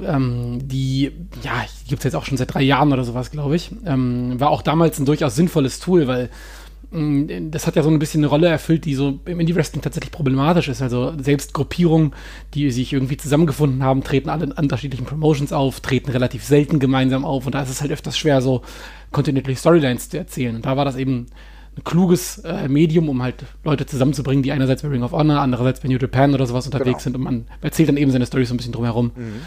ähm, 0.05 0.59
die, 0.63 1.13
ja, 1.43 1.65
gibt 1.89 2.01
es 2.01 2.05
jetzt 2.05 2.15
auch 2.15 2.25
schon 2.25 2.37
seit 2.37 2.55
drei 2.55 2.63
Jahren 2.63 2.93
oder 2.93 3.05
sowas, 3.05 3.31
glaube 3.31 3.57
ich. 3.57 3.71
Ähm, 3.85 4.39
war 4.39 4.51
auch 4.51 4.63
damals 4.63 4.99
ein 4.99 5.07
durchaus 5.07 5.37
sinnvolles 5.37 5.81
Tool, 5.81 6.07
weil 6.07 6.31
mm, 6.91 7.51
das 7.51 7.67
hat 7.67 7.77
ja 7.77 7.83
so 7.83 7.91
ein 7.91 7.99
bisschen 7.99 8.21
eine 8.21 8.29
Rolle 8.29 8.49
erfüllt, 8.49 8.85
die 8.85 8.95
so 8.95 9.21
im 9.25 9.41
Indie-Wrestling 9.41 9.83
tatsächlich 9.83 10.13
problematisch 10.13 10.69
ist. 10.69 10.83
Also 10.83 11.15
selbst 11.19 11.55
Gruppierungen, 11.55 12.13
die 12.55 12.71
sich 12.71 12.93
irgendwie 12.93 13.17
zusammengefunden 13.17 13.83
haben, 13.83 14.03
treten 14.03 14.29
alle 14.29 14.45
in 14.45 14.53
unterschiedlichen 14.53 15.07
Promotions 15.07 15.53
auf, 15.53 15.81
treten 15.81 16.11
relativ 16.11 16.45
selten 16.45 16.79
gemeinsam 16.79 17.25
auf 17.25 17.47
und 17.47 17.55
da 17.55 17.63
ist 17.63 17.71
es 17.71 17.81
halt 17.81 17.93
öfters 17.93 18.19
schwer, 18.19 18.41
so 18.43 18.63
kontinuierlich 19.13 19.59
Storylines 19.59 20.09
zu 20.09 20.19
erzählen. 20.19 20.57
Und 20.57 20.67
da 20.67 20.77
war 20.77 20.85
das 20.85 20.97
eben 20.97 21.27
ein 21.77 21.85
kluges 21.85 22.39
äh, 22.39 22.69
Medium, 22.69 23.09
um 23.09 23.23
halt 23.23 23.45
Leute 23.65 23.87
zusammenzubringen, 23.87 24.43
die 24.43 24.53
einerseits 24.53 24.83
bei 24.83 24.89
Ring 24.89 25.03
of 25.03 25.13
Honor, 25.13 25.41
andererseits 25.41 25.81
bei 25.81 25.89
New 25.89 25.99
Japan 25.99 26.35
oder 26.35 26.47
sowas 26.47 26.67
unterwegs 26.67 26.87
genau. 26.87 26.99
sind 27.03 27.17
und 27.17 27.23
man 27.23 27.47
erzählt 27.61 27.89
dann 27.89 27.97
eben 27.97 28.11
seine 28.11 28.27
Story 28.27 28.45
so 28.45 28.55
ein 28.55 28.57
bisschen 28.57 28.73
drumherum. 28.73 29.13
Mhm. 29.15 29.43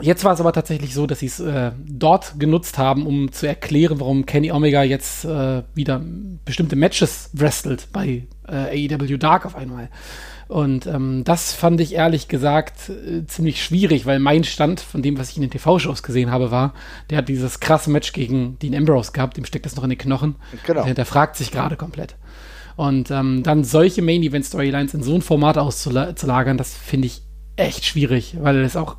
Jetzt 0.00 0.24
war 0.24 0.32
es 0.32 0.40
aber 0.40 0.52
tatsächlich 0.52 0.94
so, 0.94 1.06
dass 1.06 1.18
sie 1.18 1.26
es 1.26 1.38
äh, 1.38 1.72
dort 1.84 2.40
genutzt 2.40 2.78
haben, 2.78 3.06
um 3.06 3.30
zu 3.30 3.46
erklären, 3.46 4.00
warum 4.00 4.24
Kenny 4.24 4.50
Omega 4.50 4.82
jetzt 4.82 5.24
äh, 5.26 5.62
wieder 5.74 6.00
bestimmte 6.46 6.76
Matches 6.76 7.28
wrestelt 7.34 7.88
bei 7.92 8.26
äh, 8.48 8.88
AEW 8.88 9.18
Dark 9.18 9.44
auf 9.44 9.54
einmal. 9.54 9.90
Und 10.52 10.86
ähm, 10.86 11.24
das 11.24 11.54
fand 11.54 11.80
ich 11.80 11.94
ehrlich 11.94 12.28
gesagt 12.28 12.90
äh, 12.90 13.24
ziemlich 13.26 13.64
schwierig, 13.64 14.04
weil 14.04 14.18
mein 14.18 14.44
Stand 14.44 14.80
von 14.80 15.00
dem, 15.00 15.18
was 15.18 15.30
ich 15.30 15.36
in 15.36 15.40
den 15.40 15.50
TV-Shows 15.50 16.02
gesehen 16.02 16.30
habe, 16.30 16.50
war, 16.50 16.74
der 17.08 17.16
hat 17.16 17.30
dieses 17.30 17.58
krasse 17.58 17.90
Match 17.90 18.12
gegen 18.12 18.58
Dean 18.58 18.74
Ambrose 18.74 19.12
gehabt, 19.12 19.38
dem 19.38 19.46
steckt 19.46 19.64
das 19.64 19.76
noch 19.76 19.84
in 19.84 19.88
den 19.88 19.98
Knochen. 19.98 20.34
Genau. 20.66 20.80
Der 20.80 20.88
hinterfragt 20.88 21.36
sich 21.36 21.52
gerade 21.52 21.76
komplett. 21.76 22.16
Und 22.76 23.10
ähm, 23.10 23.42
dann 23.42 23.64
solche 23.64 24.02
Main-Event-Storylines 24.02 24.92
in 24.92 25.02
so 25.02 25.14
ein 25.14 25.22
Format 25.22 25.56
auszulagern, 25.56 26.58
das 26.58 26.74
finde 26.74 27.06
ich 27.06 27.22
echt 27.56 27.86
schwierig, 27.86 28.36
weil 28.38 28.58
es 28.58 28.76
auch 28.76 28.96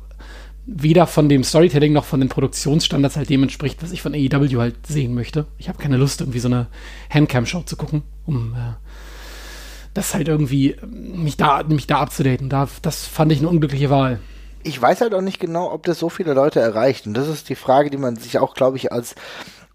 weder 0.66 1.06
von 1.06 1.28
dem 1.28 1.44
Storytelling 1.44 1.92
noch 1.92 2.04
von 2.04 2.18
den 2.18 2.30
Produktionsstandards 2.30 3.16
halt 3.16 3.30
dem 3.30 3.44
entspricht, 3.44 3.80
was 3.80 3.92
ich 3.92 4.02
von 4.02 4.12
AEW 4.12 4.58
halt 4.58 4.86
sehen 4.88 5.14
möchte. 5.14 5.46
Ich 5.58 5.68
habe 5.68 5.78
keine 5.78 5.98
Lust, 5.98 6.20
irgendwie 6.20 6.40
so 6.40 6.48
eine 6.48 6.66
Handcam-Show 7.10 7.62
zu 7.62 7.76
gucken, 7.76 8.02
um 8.26 8.54
äh, 8.54 8.72
das 9.94 10.14
halt 10.14 10.28
irgendwie 10.28 10.76
mich 10.86 11.36
da, 11.36 11.62
mich 11.62 11.86
da 11.86 11.98
abzudaten. 11.98 12.48
Da, 12.48 12.68
das 12.82 13.06
fand 13.06 13.32
ich 13.32 13.38
eine 13.38 13.48
unglückliche 13.48 13.90
Wahl. 13.90 14.20
Ich 14.62 14.80
weiß 14.80 15.00
halt 15.00 15.14
auch 15.14 15.20
nicht 15.20 15.40
genau, 15.40 15.72
ob 15.72 15.84
das 15.84 15.98
so 15.98 16.08
viele 16.08 16.34
Leute 16.34 16.60
erreicht. 16.60 17.06
Und 17.06 17.14
das 17.14 17.28
ist 17.28 17.48
die 17.48 17.54
Frage, 17.54 17.90
die 17.90 17.98
man 17.98 18.16
sich 18.16 18.38
auch, 18.38 18.54
glaube 18.54 18.76
ich, 18.76 18.92
als 18.92 19.14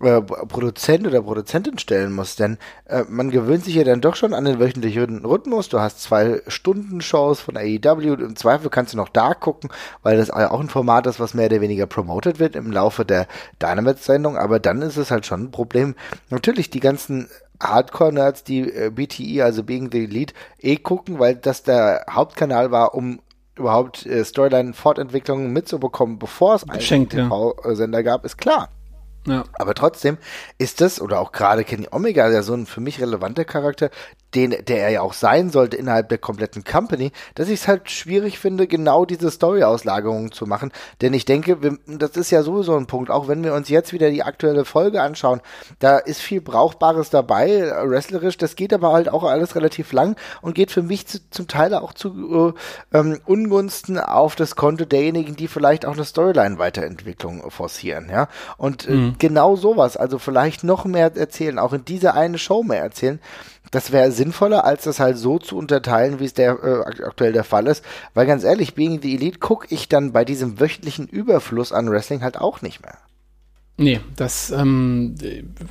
äh, 0.02 0.22
Produzent 0.22 1.06
oder 1.06 1.22
Produzentin 1.22 1.78
stellen 1.78 2.14
muss, 2.14 2.38
denn 2.38 2.58
äh, 2.86 3.04
man 3.10 3.32
gewöhnt 3.32 3.66
sich 3.66 3.76
ja 3.76 3.84
dann 3.84 4.00
doch 4.00 4.16
schon 4.16 4.34
an 4.34 4.46
den 4.46 4.58
wöchentlichen 4.58 5.26
Rhythmus. 5.26 5.68
Du 5.68 5.82
hast 5.82 6.02
zwei 6.02 6.42
Stunden 6.48 7.02
Shows 7.02 7.42
von 7.42 7.58
AEW, 7.58 8.14
im 8.14 8.38
Zweifel 8.38 8.70
kannst 8.70 8.94
du 8.94 8.98
noch 8.98 9.10
da 9.10 9.34
gucken, 9.34 9.70
weil 10.02 10.16
das 10.16 10.32
auch 10.32 10.62
ein 10.62 10.70
Format 10.70 11.06
ist, 11.06 11.20
was 11.20 11.34
mehr 11.34 11.48
oder 11.48 11.60
weniger 11.60 11.86
promoted 11.86 12.40
wird 12.40 12.56
im 12.56 12.72
Laufe 12.72 13.04
der 13.04 13.28
Dynamite-Sendung, 13.62 14.38
aber 14.38 14.60
dann 14.60 14.82
ist 14.82 14.96
es 14.96 15.12
halt 15.12 15.26
schon 15.26 15.44
ein 15.44 15.52
Problem. 15.52 15.96
Natürlich 16.30 16.70
die 16.70 16.80
ganzen 16.80 17.28
Hardcore-Nerds, 17.62 18.44
die 18.44 18.62
äh, 18.62 18.90
BTE, 18.90 19.44
also 19.44 19.64
Being 19.64 19.92
the 19.92 20.04
Elite, 20.04 20.34
eh 20.60 20.78
gucken, 20.78 21.20
weil 21.20 21.36
das 21.36 21.64
der 21.64 22.06
Hauptkanal 22.10 22.72
war, 22.72 22.94
um 22.96 23.20
überhaupt 23.56 24.06
äh, 24.06 24.24
Storyline-Fortentwicklungen 24.24 25.52
mitzubekommen, 25.52 26.18
bevor 26.18 26.56
es 26.56 26.70
einen 26.70 27.10
TV-Sender 27.10 28.04
gab, 28.04 28.26
ist 28.26 28.38
klar. 28.38 28.70
Ja. 29.30 29.44
Aber 29.54 29.74
trotzdem 29.74 30.18
ist 30.58 30.82
das, 30.82 31.00
oder 31.00 31.20
auch 31.20 31.32
gerade 31.32 31.64
Kenny 31.64 31.88
Omega, 31.92 32.30
ja 32.30 32.44
so 32.44 32.54
ein 32.54 32.66
für 32.66 32.82
mich 32.82 33.00
relevanter 33.00 33.46
Charakter, 33.46 33.90
den, 34.36 34.56
der 34.68 34.84
er 34.84 34.90
ja 34.90 35.02
auch 35.02 35.14
sein 35.14 35.50
sollte 35.50 35.78
innerhalb 35.78 36.10
der 36.10 36.18
kompletten 36.18 36.64
Company, 36.64 37.12
dass 37.36 37.50
ich 37.50 37.62
es 37.62 37.68
halt 37.68 37.90
schwierig 37.90 38.38
finde, 38.38 38.68
genau 38.68 39.06
diese 39.06 39.32
Story-Auslagerungen 39.32 40.32
zu 40.32 40.46
machen. 40.46 40.72
Denn 41.02 41.14
ich 41.14 41.26
denke, 41.26 41.64
wir, 41.64 41.78
das 41.88 42.12
ist 42.12 42.30
ja 42.30 42.44
sowieso 42.44 42.76
ein 42.76 42.86
Punkt, 42.86 43.10
auch 43.10 43.28
wenn 43.28 43.44
wir 43.44 43.54
uns 43.54 43.70
jetzt 43.70 43.92
wieder 43.92 44.12
die 44.12 44.24
aktuelle 44.24 44.66
Folge 44.66 45.02
anschauen, 45.02 45.42
da 45.80 45.98
ist 45.98 46.22
viel 46.22 46.42
Brauchbares 46.42 47.10
dabei, 47.10 47.72
wrestlerisch, 47.86 48.38
das 48.38 48.56
geht 48.56 48.74
aber 48.74 48.92
halt 48.94 49.10
auch 49.10 49.24
alles 49.24 49.56
relativ 49.56 49.92
lang 49.94 50.16
und 50.42 50.54
geht 50.54 50.72
für 50.72 50.84
mich 50.84 51.08
zu, 51.08 51.20
zum 51.32 51.48
Teil 51.48 51.74
auch 51.74 51.94
zu 51.94 52.54
äh, 52.94 52.98
ähm, 52.98 53.20
Ungunsten 53.26 53.98
auf 53.98 54.36
das 54.36 54.56
Konto 54.56 54.86
derjenigen, 54.86 55.36
die 55.36 55.48
vielleicht 55.48 55.86
auch 55.86 55.94
eine 55.94 56.06
Storyline-Weiterentwicklung 56.06 57.50
forcieren, 57.50 58.10
ja. 58.10 58.28
Und 58.58 58.88
äh, 58.88 58.92
mhm. 58.92 59.16
Genau 59.20 59.56
sowas, 59.56 59.98
also 59.98 60.18
vielleicht 60.20 60.64
noch 60.64 60.86
mehr 60.86 61.16
erzählen, 61.16 61.60
auch 61.60 61.74
in 61.74 61.86
dieser 61.86 62.16
eine 62.16 62.38
Show 62.38 62.64
mehr 62.64 62.82
erzählen, 62.82 63.20
Das 63.72 63.92
wäre 63.92 64.12
sinnvoller, 64.12 64.66
als 64.66 64.86
das 64.86 65.00
halt 65.00 65.18
so 65.18 65.38
zu 65.38 65.56
unterteilen, 65.56 66.20
wie 66.20 66.26
es 66.26 66.34
der 66.34 66.58
äh, 66.64 67.04
aktuell 67.04 67.34
der 67.34 67.44
Fall 67.44 67.68
ist. 67.68 67.84
Weil 68.16 68.26
ganz 68.26 68.44
ehrlich, 68.44 68.74
Being 68.74 69.02
the 69.02 69.14
Elite 69.14 69.40
gucke 69.40 69.68
ich 69.70 69.88
dann 69.88 70.12
bei 70.12 70.26
diesem 70.26 70.60
wöchentlichen 70.60 71.08
Überfluss 71.08 71.72
an 71.72 71.90
Wrestling 71.90 72.24
halt 72.24 72.38
auch 72.38 72.62
nicht 72.62 72.82
mehr. 72.82 72.98
Nee, 73.78 74.02
das, 74.18 74.52
ähm, 74.52 75.16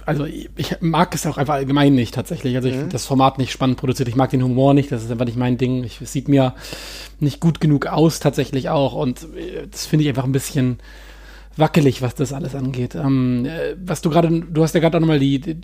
also 0.07 0.25
ich 0.25 0.81
mag 0.81 1.15
es 1.15 1.27
auch 1.27 1.37
einfach 1.37 1.55
allgemein 1.55 1.95
nicht 1.95 2.15
tatsächlich. 2.15 2.57
Also 2.57 2.69
ich 2.69 2.75
mhm. 2.75 2.81
finde 2.81 2.93
das 2.93 3.05
Format 3.05 3.37
nicht 3.37 3.53
spannend 3.53 3.79
produziert. 3.79 4.09
Ich 4.09 4.17
mag 4.17 4.31
den 4.31 4.43
Humor 4.43 4.73
nicht, 4.73 4.91
das 4.91 5.05
ist 5.05 5.11
einfach 5.11 5.27
nicht 5.27 5.37
mein 5.37 5.59
Ding. 5.59 5.85
Ich, 5.85 6.01
es 6.01 6.13
sieht 6.13 6.29
mir 6.29 6.55
nicht 7.21 7.41
gut 7.41 7.61
genug 7.61 7.87
aus 7.87 8.21
tatsächlich 8.21 8.71
auch. 8.71 8.95
Und 8.95 9.25
äh, 9.37 9.67
das 9.71 9.87
finde 9.87 10.05
ich 10.05 10.09
einfach 10.09 10.25
ein 10.25 10.33
bisschen 10.33 10.79
wackelig, 11.59 12.03
was 12.03 12.15
das 12.15 12.33
alles 12.33 12.55
angeht. 12.55 12.95
Ähm, 12.95 13.45
äh, 13.45 13.75
was 13.85 14.01
du 14.01 14.11
gerade, 14.11 14.29
du 14.29 14.63
hast 14.63 14.75
ja 14.75 14.81
gerade 14.81 14.97
auch 14.97 15.01
nochmal 15.01 15.19
die, 15.19 15.41
die, 15.41 15.57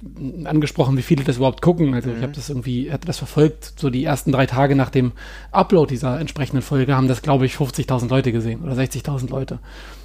angesprochen, 0.45 0.97
wie 0.97 1.03
viele 1.03 1.25
das 1.25 1.37
überhaupt 1.37 1.63
gucken. 1.63 1.95
Also 1.95 2.11
mhm. 2.11 2.17
ich 2.17 2.23
habe 2.23 2.33
das 2.33 2.49
irgendwie, 2.49 2.93
hatte 2.93 3.07
das 3.07 3.19
verfolgt, 3.19 3.75
so 3.77 3.91
die 3.91 4.05
ersten 4.05 4.33
drei 4.33 4.47
Tage 4.47 4.77
nach 4.77 4.91
dem 4.91 5.13
Upload 5.53 5.93
dieser 5.93 6.21
entsprechenden 6.21 6.63
Folge 6.63 6.97
haben 6.97 7.09
das, 7.09 7.23
glaube 7.23 7.47
ich, 7.47 7.55
50.000 7.55 8.09
Leute 8.09 8.33
gesehen 8.33 8.63
oder 8.63 8.75
60.000 8.75 9.31
Leute. 9.31 9.59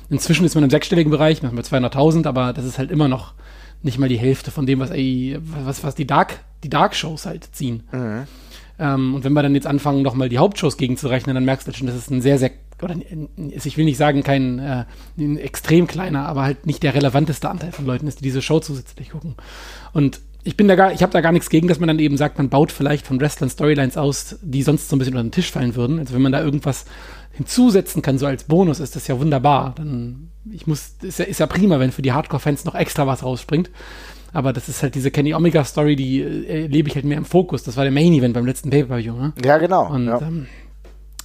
Inzwischen 0.10 0.46
ist 0.46 0.56
man 0.56 0.64
im 0.64 0.70
sechsstelligen 0.70 1.12
Bereich, 1.12 1.42
wir 1.42 1.50
haben 1.50 1.60
200.000, 1.60 2.28
aber 2.28 2.54
das 2.54 2.66
ist 2.66 2.80
halt 2.80 2.92
immer 2.92 3.08
noch 3.08 3.34
nicht 3.82 3.98
mal 3.98 4.10
die 4.10 4.18
Hälfte 4.18 4.52
von 4.52 4.66
dem, 4.66 4.80
was, 4.80 4.92
ey, 4.92 5.38
was, 5.40 5.84
was 5.84 5.96
die 5.96 6.08
Dark, 6.08 6.40
die 6.64 6.70
Dark 6.70 6.96
Shows 6.96 7.26
halt 7.26 7.48
ziehen. 7.56 7.84
Mhm. 7.92 8.28
Ähm, 8.80 9.16
und 9.16 9.24
wenn 9.24 9.34
wir 9.34 9.44
dann 9.44 9.56
jetzt 9.56 9.68
anfangen, 9.68 10.02
nochmal 10.02 10.30
die 10.30 10.38
Hauptshows 10.38 10.78
gegenzurechnen, 10.78 11.36
dann 11.36 11.46
merkst 11.46 11.68
du 11.68 11.70
halt 11.70 11.78
schon, 11.78 11.88
das 11.88 11.96
ist 11.96 12.10
ein 12.10 12.22
sehr, 12.22 12.38
sehr, 12.38 12.52
oder 12.84 12.96
ich 13.38 13.78
will 13.78 13.86
nicht 13.86 13.98
sagen, 13.98 14.24
kein 14.24 14.60
äh, 14.60 14.86
extrem 15.38 15.88
kleiner, 15.88 16.28
aber 16.28 16.44
halt 16.44 16.66
nicht 16.66 16.84
der 16.84 16.94
relevanteste 16.94 17.50
Anteil 17.50 17.72
von 17.72 17.86
Leuten 17.86 18.08
ist, 18.08 18.20
die 18.20 18.24
diese 18.24 18.42
Show 18.42 18.60
zusätzlich 18.60 19.12
gucken. 19.12 19.36
Und 19.94 20.22
ich 20.44 20.56
bin 20.56 20.68
da 20.68 20.76
gar, 20.76 20.94
ich 20.94 21.04
habe 21.04 21.12
da 21.12 21.22
gar 21.22 21.32
nichts 21.32 21.50
gegen, 21.50 21.68
dass 21.68 21.80
man 21.80 21.88
dann 21.88 22.00
eben 22.00 22.18
sagt, 22.18 22.38
man 22.38 22.50
baut 22.50 22.72
vielleicht 22.72 23.06
von 23.06 23.20
Wrestlern 23.20 23.50
Storylines 23.50 23.98
aus, 23.98 24.38
die 24.42 24.64
sonst 24.64 24.90
so 24.90 24.96
ein 24.96 25.00
bisschen 25.00 25.16
unter 25.16 25.24
den 25.24 25.32
Tisch 25.32 25.52
fallen 25.52 25.76
würden. 25.76 26.00
Also 26.00 26.14
wenn 26.14 26.22
man 26.22 26.32
da 26.32 26.42
irgendwas 26.42 26.86
hinzusetzen 27.32 28.02
kann, 28.02 28.18
so 28.18 28.26
als 28.26 28.46
Bonus, 28.46 28.80
ist 28.80 28.96
das 28.96 29.08
ja 29.08 29.20
wunderbar. 29.20 29.74
Dann, 29.76 30.30
ich 30.52 30.66
muss, 30.66 30.96
ist 31.02 31.20
ja, 31.20 31.26
ist 31.26 31.40
ja 31.40 31.48
prima, 31.48 31.80
wenn 31.80 31.92
für 31.92 32.02
die 32.02 32.14
Hardcore-Fans 32.14 32.66
noch 32.66 32.76
extra 32.76 33.06
was 33.06 33.24
rausspringt. 33.24 33.70
Aber 34.32 34.54
das 34.54 34.70
ist 34.70 34.84
halt 34.84 34.96
diese 34.96 35.12
Kenny 35.12 35.34
Omega 35.34 35.64
Story, 35.64 35.96
die 35.96 36.22
äh, 36.22 36.68
lebe 36.68 36.88
ich 36.88 36.96
halt 36.96 37.06
mehr 37.06 37.18
im 37.18 37.26
Fokus. 37.26 37.64
Das 37.64 37.78
war 37.78 37.84
der 37.84 37.92
Main 37.92 38.14
Event 38.14 38.34
beim 38.34 38.46
letzten 38.46 38.70
Pay-Per-View, 38.70 39.14
ne? 39.14 39.34
Ja, 39.44 39.58
genau. 39.58 39.92
Und 39.92 40.06
ja. 40.06 40.22
Ähm, 40.22 40.48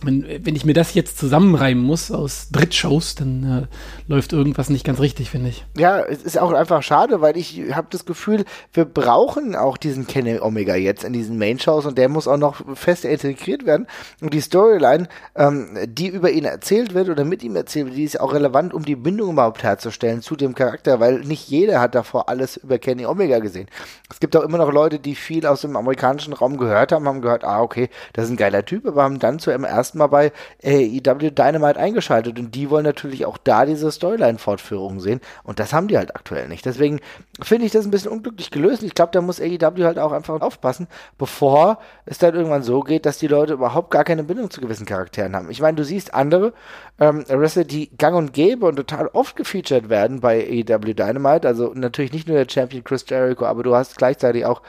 wenn, 0.04 0.26
wenn 0.44 0.56
ich 0.56 0.64
mir 0.64 0.74
das 0.74 0.94
jetzt 0.94 1.18
zusammenreimen 1.18 1.82
muss 1.82 2.10
aus 2.10 2.48
Drittshows, 2.50 3.14
dann 3.14 3.68
äh, 3.68 4.12
läuft 4.12 4.32
irgendwas 4.32 4.70
nicht 4.70 4.84
ganz 4.84 5.00
richtig, 5.00 5.30
finde 5.30 5.50
ich. 5.50 5.64
Ja, 5.76 6.00
es 6.00 6.22
ist 6.22 6.38
auch 6.38 6.52
einfach 6.52 6.82
schade, 6.82 7.20
weil 7.20 7.36
ich 7.36 7.62
habe 7.72 7.88
das 7.90 8.04
Gefühl, 8.04 8.44
wir 8.72 8.84
brauchen 8.84 9.56
auch 9.56 9.76
diesen 9.76 10.06
Kenny 10.06 10.38
Omega 10.38 10.74
jetzt 10.74 11.04
in 11.04 11.12
diesen 11.12 11.38
Main-Shows 11.38 11.86
und 11.86 11.98
der 11.98 12.08
muss 12.08 12.28
auch 12.28 12.36
noch 12.36 12.62
fest 12.76 13.04
integriert 13.04 13.66
werden. 13.66 13.86
Und 14.20 14.34
die 14.34 14.40
Storyline, 14.40 15.08
ähm, 15.34 15.76
die 15.86 16.08
über 16.08 16.30
ihn 16.30 16.44
erzählt 16.44 16.94
wird 16.94 17.08
oder 17.08 17.24
mit 17.24 17.42
ihm 17.42 17.56
erzählt 17.56 17.86
wird, 17.86 17.96
die 17.96 18.04
ist 18.04 18.20
auch 18.20 18.32
relevant, 18.32 18.74
um 18.74 18.84
die 18.84 18.96
Bindung 18.96 19.32
überhaupt 19.32 19.62
herzustellen 19.62 20.22
zu 20.22 20.36
dem 20.36 20.54
Charakter, 20.54 21.00
weil 21.00 21.20
nicht 21.20 21.48
jeder 21.48 21.80
hat 21.80 21.94
davor 21.94 22.28
alles 22.28 22.56
über 22.56 22.78
Kenny 22.78 23.06
Omega 23.06 23.38
gesehen. 23.38 23.68
Es 24.10 24.20
gibt 24.20 24.36
auch 24.36 24.42
immer 24.42 24.58
noch 24.58 24.72
Leute, 24.72 24.98
die 24.98 25.14
viel 25.14 25.46
aus 25.46 25.62
dem 25.62 25.76
amerikanischen 25.76 26.32
Raum 26.32 26.56
gehört 26.56 26.92
haben, 26.92 27.06
haben 27.08 27.22
gehört, 27.22 27.44
ah, 27.44 27.62
okay, 27.62 27.88
das 28.12 28.26
ist 28.26 28.30
ein 28.30 28.36
geiler 28.36 28.64
Typ, 28.64 28.86
aber 28.86 29.02
haben 29.02 29.18
dann 29.18 29.38
zu 29.38 29.50
ersten 29.50 29.93
ersten 29.94 29.98
Mal 29.98 30.06
bei 30.08 30.32
AEW 30.64 31.30
Dynamite 31.30 31.78
eingeschaltet 31.78 32.38
und 32.38 32.54
die 32.54 32.70
wollen 32.70 32.84
natürlich 32.84 33.26
auch 33.26 33.38
da 33.38 33.64
diese 33.64 33.90
Storyline-Fortführung 33.90 35.00
sehen 35.00 35.20
und 35.44 35.58
das 35.58 35.72
haben 35.72 35.88
die 35.88 35.96
halt 35.96 36.14
aktuell 36.14 36.48
nicht. 36.48 36.66
Deswegen 36.66 37.00
finde 37.40 37.66
ich 37.66 37.72
das 37.72 37.84
ein 37.84 37.90
bisschen 37.90 38.10
unglücklich 38.10 38.50
gelöst. 38.50 38.82
Ich 38.82 38.94
glaube, 38.94 39.12
da 39.12 39.20
muss 39.20 39.40
AEW 39.40 39.84
halt 39.84 39.98
auch 39.98 40.12
einfach 40.12 40.40
aufpassen, 40.40 40.88
bevor 41.18 41.78
es 42.06 42.18
dann 42.18 42.34
irgendwann 42.34 42.62
so 42.62 42.80
geht, 42.80 43.06
dass 43.06 43.18
die 43.18 43.28
Leute 43.28 43.54
überhaupt 43.54 43.90
gar 43.90 44.04
keine 44.04 44.24
Bindung 44.24 44.50
zu 44.50 44.60
gewissen 44.60 44.86
Charakteren 44.86 45.34
haben. 45.34 45.50
Ich 45.50 45.60
meine, 45.60 45.76
du 45.76 45.84
siehst 45.84 46.14
andere 46.14 46.52
ähm, 46.98 47.24
Wrestler, 47.28 47.64
die 47.64 47.90
gang 47.96 48.16
und 48.16 48.32
gäbe 48.32 48.66
und 48.66 48.76
total 48.76 49.08
oft 49.08 49.36
gefeatured 49.36 49.88
werden 49.88 50.20
bei 50.20 50.44
AEW 50.44 50.94
Dynamite, 50.94 51.46
also 51.46 51.72
natürlich 51.74 52.12
nicht 52.12 52.28
nur 52.28 52.36
der 52.36 52.50
Champion 52.50 52.84
Chris 52.84 53.04
Jericho, 53.08 53.44
aber 53.44 53.62
du 53.62 53.74
hast 53.74 53.96
gleichzeitig 53.96 54.44
auch 54.44 54.62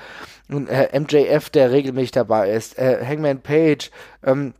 äh, 0.49 0.99
MJF, 0.99 1.49
der 1.49 1.71
regelmäßig 1.71 2.11
dabei 2.11 2.51
ist, 2.51 2.77
äh, 2.77 3.03
Hangman 3.05 3.41
Page, 3.41 3.89
ähm, 4.23 4.53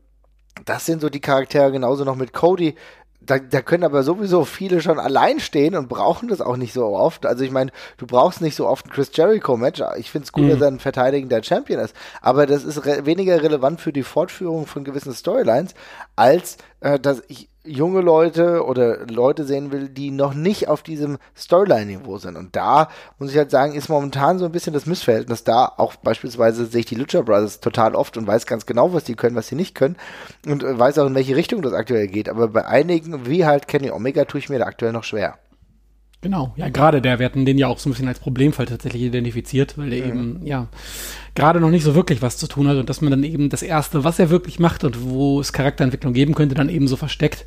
das 0.64 0.86
sind 0.86 1.02
so 1.02 1.10
die 1.10 1.20
Charaktere 1.20 1.72
genauso 1.72 2.04
noch 2.06 2.16
mit 2.16 2.34
Cody. 2.34 2.76
Da, 3.20 3.40
da 3.40 3.62
können 3.62 3.84
aber 3.84 4.04
sowieso 4.04 4.46
viele 4.46 4.82
schon 4.82 5.00
allein 5.00 5.40
stehen 5.40 5.76
und 5.76 5.90
brauchen 5.90 6.28
das 6.28 6.42
auch 6.42 6.58
nicht 6.58 6.74
so 6.74 6.86
oft. 6.86 7.26
Also 7.26 7.44
ich 7.44 7.50
meine, 7.50 7.72
du 7.98 8.06
brauchst 8.06 8.40
nicht 8.40 8.56
so 8.56 8.68
oft 8.68 8.86
ein 8.86 8.92
Chris 8.92 9.10
Jericho-Match. 9.14 9.82
Ich 9.98 10.12
finde 10.12 10.26
es 10.26 10.32
gut, 10.32 10.44
mhm. 10.44 10.50
dass 10.52 10.62
er 10.62 10.68
ein 10.68 10.80
verteidigender 10.80 11.44
Champion 11.44 11.80
ist. 11.80 11.96
Aber 12.22 12.46
das 12.46 12.64
ist 12.64 12.86
re 12.86 13.06
weniger 13.08 13.42
relevant 13.42 13.82
für 13.82 13.92
die 13.92 14.04
Fortführung 14.04 14.68
von 14.68 14.84
gewissen 14.84 15.14
Storylines, 15.14 15.74
als 16.16 16.58
äh, 16.82 17.00
dass 17.00 17.24
ich 17.28 17.50
junge 17.66 18.02
Leute 18.02 18.66
oder 18.66 19.06
Leute 19.08 19.44
sehen 19.44 19.72
will, 19.72 19.90
die 19.90 20.12
noch 20.12 20.34
nicht 20.34 20.68
auf 20.68 20.84
diesem 20.84 21.18
Storyline-Niveau 21.36 22.18
sind. 22.18 22.38
Und 22.38 22.56
da 22.56 22.90
muss 23.20 23.32
ich 23.32 23.38
halt 23.38 23.52
sagen, 23.52 23.74
ist 23.74 23.90
momentan 23.90 24.40
so 24.40 24.46
ein 24.46 24.52
bisschen 24.52 24.74
das 24.74 24.86
Missverhältnis 24.86 25.44
da. 25.44 25.72
Auch 25.78 25.96
beispielsweise 25.96 26.66
sehe 26.66 26.82
ich 26.82 26.86
die 26.86 26.96
Lucha 26.96 27.22
Brothers 27.22 27.60
total 27.60 27.96
oft 27.96 28.18
und 28.18 28.28
weiß 28.28 28.46
ganz 28.46 28.66
genau, 28.66 28.94
was 28.94 29.04
die 29.04 29.16
können, 29.16 29.36
was 29.36 29.48
sie 29.48 29.56
nicht 29.56 29.76
können. 29.76 29.98
Und 30.46 30.64
äh, 30.64 30.78
weiß 30.78 31.00
auch, 31.00 31.08
in 31.08 31.16
welche 31.16 31.36
Richtung 31.36 31.62
das 31.62 31.74
aktuell 31.74 32.08
geht. 32.08 32.30
Aber 32.30 32.48
bei 32.48 32.66
einigen, 32.66 33.26
wie 33.26 33.46
halt 33.46 33.68
Kenny 33.68 33.92
Omega, 33.92 34.26
tue 34.26 34.40
ich 34.40 34.50
mir 34.50 34.60
da 34.60 34.66
aktuell 34.66 34.92
noch 34.92 35.04
schwer. 35.04 35.38
Genau, 36.26 36.52
ja, 36.56 36.70
gerade 36.70 37.04
der, 37.04 37.20
wir 37.20 37.26
hatten 37.28 37.46
den 37.46 37.60
ja 37.60 37.68
auch 37.68 37.78
so 37.78 37.88
ein 37.88 37.92
bisschen 37.92 38.08
als 38.08 38.18
Problemfall 38.18 38.66
tatsächlich 38.66 39.04
identifiziert, 39.04 39.78
weil 39.78 39.92
der 39.92 40.06
mhm. 40.06 40.10
eben, 40.10 40.40
ja, 40.44 40.66
gerade 41.36 41.60
noch 41.60 41.70
nicht 41.70 41.84
so 41.84 41.94
wirklich 41.94 42.24
was 42.24 42.38
zu 42.38 42.48
tun 42.48 42.68
hat 42.68 42.78
und 42.78 42.90
dass 42.90 43.00
man 43.00 43.12
dann 43.12 43.24
eben 43.24 43.50
das 43.50 43.62
Erste, 43.62 44.04
was 44.04 44.18
er 44.18 44.32
wirklich 44.32 44.58
macht 44.58 44.84
und 44.84 45.04
wo 45.04 45.40
es 45.40 45.54
Charakterentwicklung 45.54 46.14
geben 46.14 46.34
könnte, 46.34 46.56
dann 46.56 46.68
eben 46.68 46.88
so 46.88 46.96
versteckt. 46.96 47.46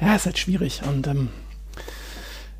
Ja, 0.00 0.16
ist 0.16 0.26
halt 0.26 0.36
schwierig 0.36 0.82
und 0.90 1.06
ähm, 1.06 1.28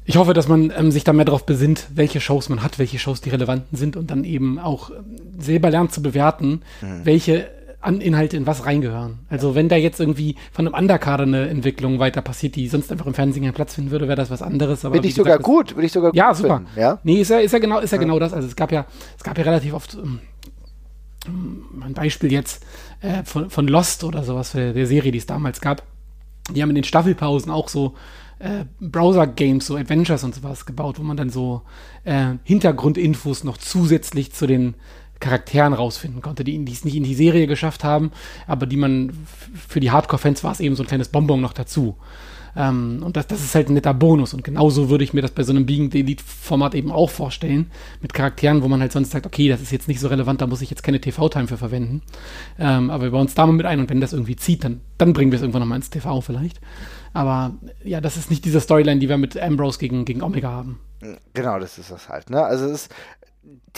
ich 0.05 0.17
hoffe, 0.17 0.33
dass 0.33 0.47
man 0.47 0.73
ähm, 0.77 0.93
sich 0.93 1.03
da 1.03 1.13
mehr 1.13 1.25
darauf 1.25 1.45
besinnt, 1.45 1.89
welche 1.93 2.21
Shows 2.21 2.49
man 2.49 2.63
hat, 2.63 2.79
welche 2.79 3.01
Shows 3.01 3.21
die 3.21 3.31
relevanten 3.31 3.77
sind 3.77 3.97
und 3.97 4.13
dann 4.13 4.23
eben 4.23 4.61
auch 4.61 4.91
ähm, 4.91 5.41
selber 5.41 5.71
lernt 5.71 5.93
zu 5.93 6.03
bewerten, 6.03 6.63
mhm. 6.83 7.01
welche 7.03 7.51
an 7.81 8.01
Inhalte 8.01 8.37
in 8.37 8.47
was 8.47 8.67
reingehören. 8.67 9.21
Also 9.29 9.55
wenn 9.55 9.69
da 9.69 9.77
jetzt 9.77 10.01
irgendwie 10.01 10.35
von 10.53 10.67
einem 10.67 10.75
Underkader 10.75 11.23
eine 11.23 11.49
Entwicklung 11.49 12.01
weiter 12.01 12.23
passiert, 12.23 12.57
die 12.57 12.67
sonst 12.69 12.91
einfach 12.91 13.07
im 13.07 13.15
Fernsehen 13.15 13.45
keinen 13.45 13.55
Platz 13.55 13.75
finden 13.75 13.93
würde, 13.93 14.09
wäre 14.09 14.17
das 14.17 14.31
was 14.31 14.43
anderes. 14.43 14.85
Aber 14.85 14.95
Finde 14.95 15.09
ich 15.09 15.15
sogar 15.15 15.39
gut, 15.39 15.77
würde 15.77 15.87
ich 15.87 15.93
sogar 15.93 16.15
ja, 16.15 16.29
gut 16.29 16.37
super. 16.39 16.57
Finden, 16.57 16.81
ja, 16.81 16.99
Nee, 17.05 17.21
ist 17.21 17.31
ja, 17.31 17.39
ist 17.39 17.53
ja 17.53 17.59
genau, 17.61 17.79
ist 17.79 17.93
ja, 17.93 17.97
ja, 17.97 18.03
genau 18.03 18.19
das. 18.19 18.33
Also 18.33 18.49
es 18.49 18.57
gab 18.57 18.73
ja, 18.73 18.87
es 19.17 19.23
gab 19.23 19.39
ja 19.39 19.45
relativ 19.45 19.75
oft 19.75 19.95
um, 19.95 20.19
um, 21.27 21.83
ein 21.83 21.95
Beispiel 21.95 22.33
jetzt 22.33 22.65
äh, 23.01 23.23
von, 23.23 23.49
von 23.49 23.69
Lost 23.69 24.03
oder 24.03 24.25
sowas, 24.25 24.53
der, 24.53 24.73
der 24.73 24.87
Serie, 24.87 25.13
die 25.13 25.19
es 25.19 25.27
damals 25.27 25.61
gab. 25.61 25.85
Die 26.51 26.63
haben 26.63 26.71
in 26.71 26.77
den 26.77 26.85
Staffelpausen 26.85 27.53
auch 27.53 27.69
so 27.69 27.95
äh, 28.41 28.65
Browser-Games, 28.81 29.67
so 29.67 29.77
Adventures 29.77 30.25
und 30.25 30.35
sowas 30.35 30.67
gebaut, 30.67 30.99
wo 30.99 31.03
man 31.05 31.17
dann 31.17 31.31
so 31.31 31.63
äh, 32.05 32.35
Hintergrundinfos 32.43 33.45
noch 33.45 33.57
zusätzlich 33.57 34.33
zu 34.33 34.47
den 34.47 34.75
Charakteren 35.21 35.73
rausfinden 35.73 36.23
konnte, 36.23 36.45
die 36.45 36.63
es 36.71 36.85
nicht 36.85 36.97
in 36.97 37.05
die 37.05 37.15
Serie 37.15 37.47
geschafft 37.47 37.85
haben, 37.85 38.13
aber 38.47 38.67
die 38.67 38.77
man 38.77 39.13
für 39.55 39.81
die 39.81 39.91
Hardcore-Fans 39.91 40.45
war 40.45 40.53
es 40.53 40.61
eben 40.61 40.77
so 40.77 40.83
ein 40.83 40.87
kleines 40.87 41.09
Bonbon 41.09 41.41
noch 41.41 41.53
dazu. 41.53 41.97
Ähm, 42.57 43.03
und 43.05 43.17
das, 43.17 43.27
das 43.27 43.41
ist 43.41 43.55
halt 43.55 43.69
ein 43.69 43.75
netter 43.75 43.95
Bonus. 43.95 44.35
Und 44.35 44.43
genauso 44.43 44.91
würde 44.91 45.05
ich 45.05 45.13
mir 45.13 45.23
das 45.23 45.31
bei 45.31 45.43
so 45.45 45.53
einem 45.53 45.67
Being 45.67 45.93
Elite-Format 45.93 46.75
eben 46.75 46.91
auch 46.91 47.11
vorstellen, 47.11 47.71
mit 48.03 48.15
Charakteren, 48.15 48.63
wo 48.63 48.69
man 48.69 48.81
halt 48.81 48.93
sonst 48.93 49.11
sagt, 49.11 49.27
okay, 49.27 49.49
das 49.49 49.61
ist 49.61 49.71
jetzt 49.71 49.89
nicht 49.89 50.01
so 50.01 50.09
relevant, 50.09 50.41
da 50.41 50.47
muss 50.47 50.61
ich 50.61 50.71
jetzt 50.71 50.83
keine 50.83 51.01
TV-Time 51.01 51.47
für 51.47 51.57
verwenden. 51.57 52.03
Ähm, 52.59 52.91
aber 52.91 53.05
wir 53.05 53.11
bauen 53.13 53.23
uns 53.23 53.35
da 53.35 53.47
mal 53.47 53.53
mit 53.53 53.67
ein 53.67 53.81
und 53.81 53.91
wenn 53.91 54.01
das 54.01 54.13
irgendwie 54.13 54.37
zieht, 54.37 54.65
dann, 54.65 54.81
dann 54.99 55.13
bringen 55.13 55.31
wir 55.31 55.37
es 55.37 55.43
irgendwann 55.43 55.61
nochmal 55.61 55.77
ins 55.77 55.91
TV 55.91 56.21
vielleicht. 56.21 56.61
Aber 57.13 57.55
ja, 57.85 58.01
das 58.01 58.17
ist 58.17 58.31
nicht 58.31 58.45
diese 58.45 58.61
Storyline, 58.61 59.01
die 59.01 59.09
wir 59.09 59.19
mit 59.19 59.41
Ambrose 59.41 59.79
gegen, 59.79 60.05
gegen 60.05 60.23
Omega 60.23 60.51
haben. 60.51 60.81
Genau, 61.33 61.59
das 61.61 61.79
ist 61.79 61.91
das 61.91 62.09
halt. 62.09 62.29
Ne? 62.29 62.43
Also 62.43 62.67
es 62.67 62.73
ist, 62.73 62.95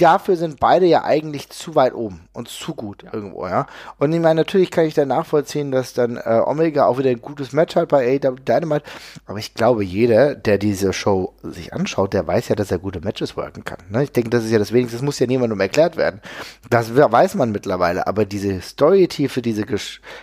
dafür 0.01 0.37
sind 0.37 0.61
beide 0.61 0.87
ja 0.87 1.05
eigentlich 1.05 1.51
zu 1.51 1.75
weit 1.75 1.95
oben 1.95 2.29
und 2.33 2.49
zu 2.49 2.75
gut 2.75 3.03
ja. 3.03 3.13
irgendwo, 3.13 3.47
ja. 3.47 3.67
Und 3.99 4.13
ich 4.13 4.21
meine, 4.21 4.41
natürlich 4.41 4.71
kann 4.71 4.87
ich 4.87 4.95
da 4.95 5.05
nachvollziehen, 5.05 5.71
dass 5.71 5.93
dann 5.93 6.17
äh, 6.17 6.41
Omega 6.45 6.87
auch 6.87 6.99
wieder 6.99 7.11
ein 7.11 7.21
gutes 7.21 7.53
Match 7.53 7.77
hat 7.77 7.89
bei 7.89 8.21
AEW 8.21 8.37
Dynamite, 8.37 8.85
aber 9.27 9.39
ich 9.39 9.55
glaube, 9.55 9.85
jeder, 9.85 10.35
der 10.35 10.59
diese 10.59 10.93
Show 10.93 11.35
sich 11.43 11.73
anschaut, 11.73 12.13
der 12.15 12.27
weiß 12.27 12.49
ja, 12.49 12.57
dass 12.57 12.71
er 12.71 12.79
gute 12.79 13.01
Matches 13.01 13.37
worken 13.37 13.65
kann. 13.65 13.79
Ne? 13.89 14.05
Ich 14.05 14.13
denke, 14.13 14.31
das 14.31 14.45
ist 14.45 14.51
ja 14.51 14.59
das 14.59 14.73
Wenigste, 14.73 14.97
das 14.97 15.05
muss 15.05 15.19
ja 15.19 15.27
niemandem 15.27 15.61
erklärt 15.61 15.97
werden. 15.97 16.21
Das 16.71 16.95
weiß 16.95 17.35
man 17.35 17.53
mittlerweile, 17.53 18.07
aber 18.07 18.25
diese 18.25 18.61
Storytiefe, 18.61 19.43
diese, 19.43 19.65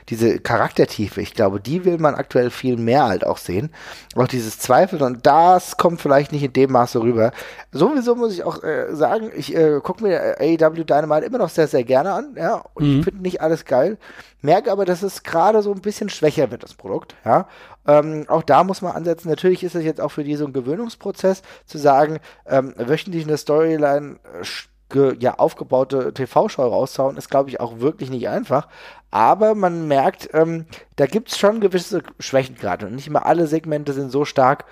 diese 0.09 0.39
Charaktertiefe, 0.39 1.21
ich 1.21 1.33
glaube, 1.33 1.59
die 1.59 1.85
will 1.85 1.97
man 1.97 2.15
aktuell 2.15 2.49
viel 2.49 2.77
mehr 2.77 3.07
halt 3.07 3.25
auch 3.25 3.37
sehen. 3.37 3.71
Auch 4.15 4.27
dieses 4.27 4.59
Zweifeln 4.59 5.01
und 5.01 5.25
das 5.25 5.77
kommt 5.77 6.01
vielleicht 6.01 6.31
nicht 6.31 6.43
in 6.43 6.53
dem 6.53 6.71
Maße 6.71 7.01
rüber. 7.01 7.31
Sowieso 7.71 8.15
muss 8.15 8.33
ich 8.33 8.43
auch 8.43 8.63
äh, 8.63 8.95
sagen, 8.95 9.31
ich 9.35 9.55
äh, 9.55 9.66
gucke 9.81 10.03
mir 10.03 10.37
AEW 10.39 10.83
Dynamite 10.83 11.25
immer 11.25 11.37
noch 11.37 11.49
sehr, 11.49 11.67
sehr 11.67 11.83
gerne 11.83 12.13
an, 12.13 12.35
ja, 12.35 12.63
und 12.73 12.85
mhm. 12.85 12.99
ich 12.99 13.05
finde 13.05 13.21
nicht 13.21 13.41
alles 13.41 13.65
geil. 13.65 13.97
Merke 14.41 14.71
aber, 14.71 14.85
dass 14.85 15.03
es 15.03 15.23
gerade 15.23 15.61
so 15.61 15.71
ein 15.71 15.81
bisschen 15.81 16.09
schwächer 16.09 16.51
wird, 16.51 16.63
das 16.63 16.73
Produkt, 16.73 17.15
ja. 17.25 17.47
Ähm, 17.87 18.25
auch 18.27 18.43
da 18.43 18.63
muss 18.63 18.81
man 18.81 18.93
ansetzen. 18.93 19.29
Natürlich 19.29 19.63
ist 19.63 19.75
es 19.75 19.83
jetzt 19.83 20.01
auch 20.01 20.09
für 20.09 20.23
die 20.23 20.35
so 20.35 20.45
ein 20.45 20.53
Gewöhnungsprozess, 20.53 21.41
zu 21.65 21.77
sagen, 21.77 22.19
ähm, 22.45 22.73
wöchentlich 22.77 23.25
eine 23.25 23.37
Storyline 23.37 24.17
äh, 24.41 25.15
ja, 25.19 25.35
aufgebaute 25.35 26.13
TV-Show 26.13 26.63
rauszuhauen, 26.63 27.17
ist, 27.17 27.29
glaube 27.29 27.49
ich, 27.49 27.59
auch 27.59 27.79
wirklich 27.79 28.09
nicht 28.09 28.29
einfach. 28.29 28.67
Aber 29.11 29.55
man 29.55 29.87
merkt, 29.87 30.29
ähm, 30.33 30.65
da 30.95 31.05
gibt 31.05 31.29
es 31.29 31.37
schon 31.37 31.59
gewisse 31.59 32.03
Schwächen 32.19 32.55
gerade. 32.55 32.87
Und 32.87 32.95
nicht 32.95 33.07
immer 33.07 33.25
alle 33.25 33.47
Segmente 33.47 33.93
sind 33.93 34.11
so 34.11 34.25
stark. 34.25 34.65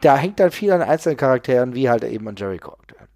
Da 0.00 0.16
hängt 0.16 0.40
dann 0.40 0.50
viel 0.50 0.72
an 0.72 0.82
einzelnen 0.82 1.16
Charakteren, 1.16 1.74
wie 1.74 1.88
halt 1.88 2.04
eben 2.04 2.28
an 2.28 2.36
Jericho 2.36 2.72
aktuell. 2.72 3.08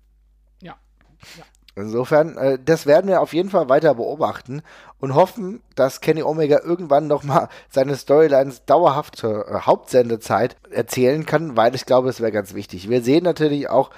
Insofern, 1.74 2.36
äh, 2.36 2.58
das 2.62 2.84
werden 2.86 3.08
wir 3.08 3.22
auf 3.22 3.32
jeden 3.32 3.48
Fall 3.48 3.68
weiter 3.70 3.94
beobachten 3.94 4.62
und 5.00 5.14
hoffen, 5.14 5.62
dass 5.74 6.02
Kenny 6.02 6.22
Omega 6.22 6.60
irgendwann 6.62 7.06
nochmal 7.06 7.48
seine 7.70 7.96
Storylines 7.96 8.66
dauerhaft 8.66 9.16
zur 9.16 9.48
äh, 9.48 9.60
Hauptsendezeit 9.60 10.56
erzählen 10.70 11.24
kann, 11.24 11.56
weil 11.56 11.74
ich 11.74 11.86
glaube, 11.86 12.10
es 12.10 12.20
wäre 12.20 12.32
ganz 12.32 12.52
wichtig. 12.52 12.90
Wir 12.90 13.02
sehen 13.02 13.24
natürlich 13.24 13.70
auch 13.70 13.90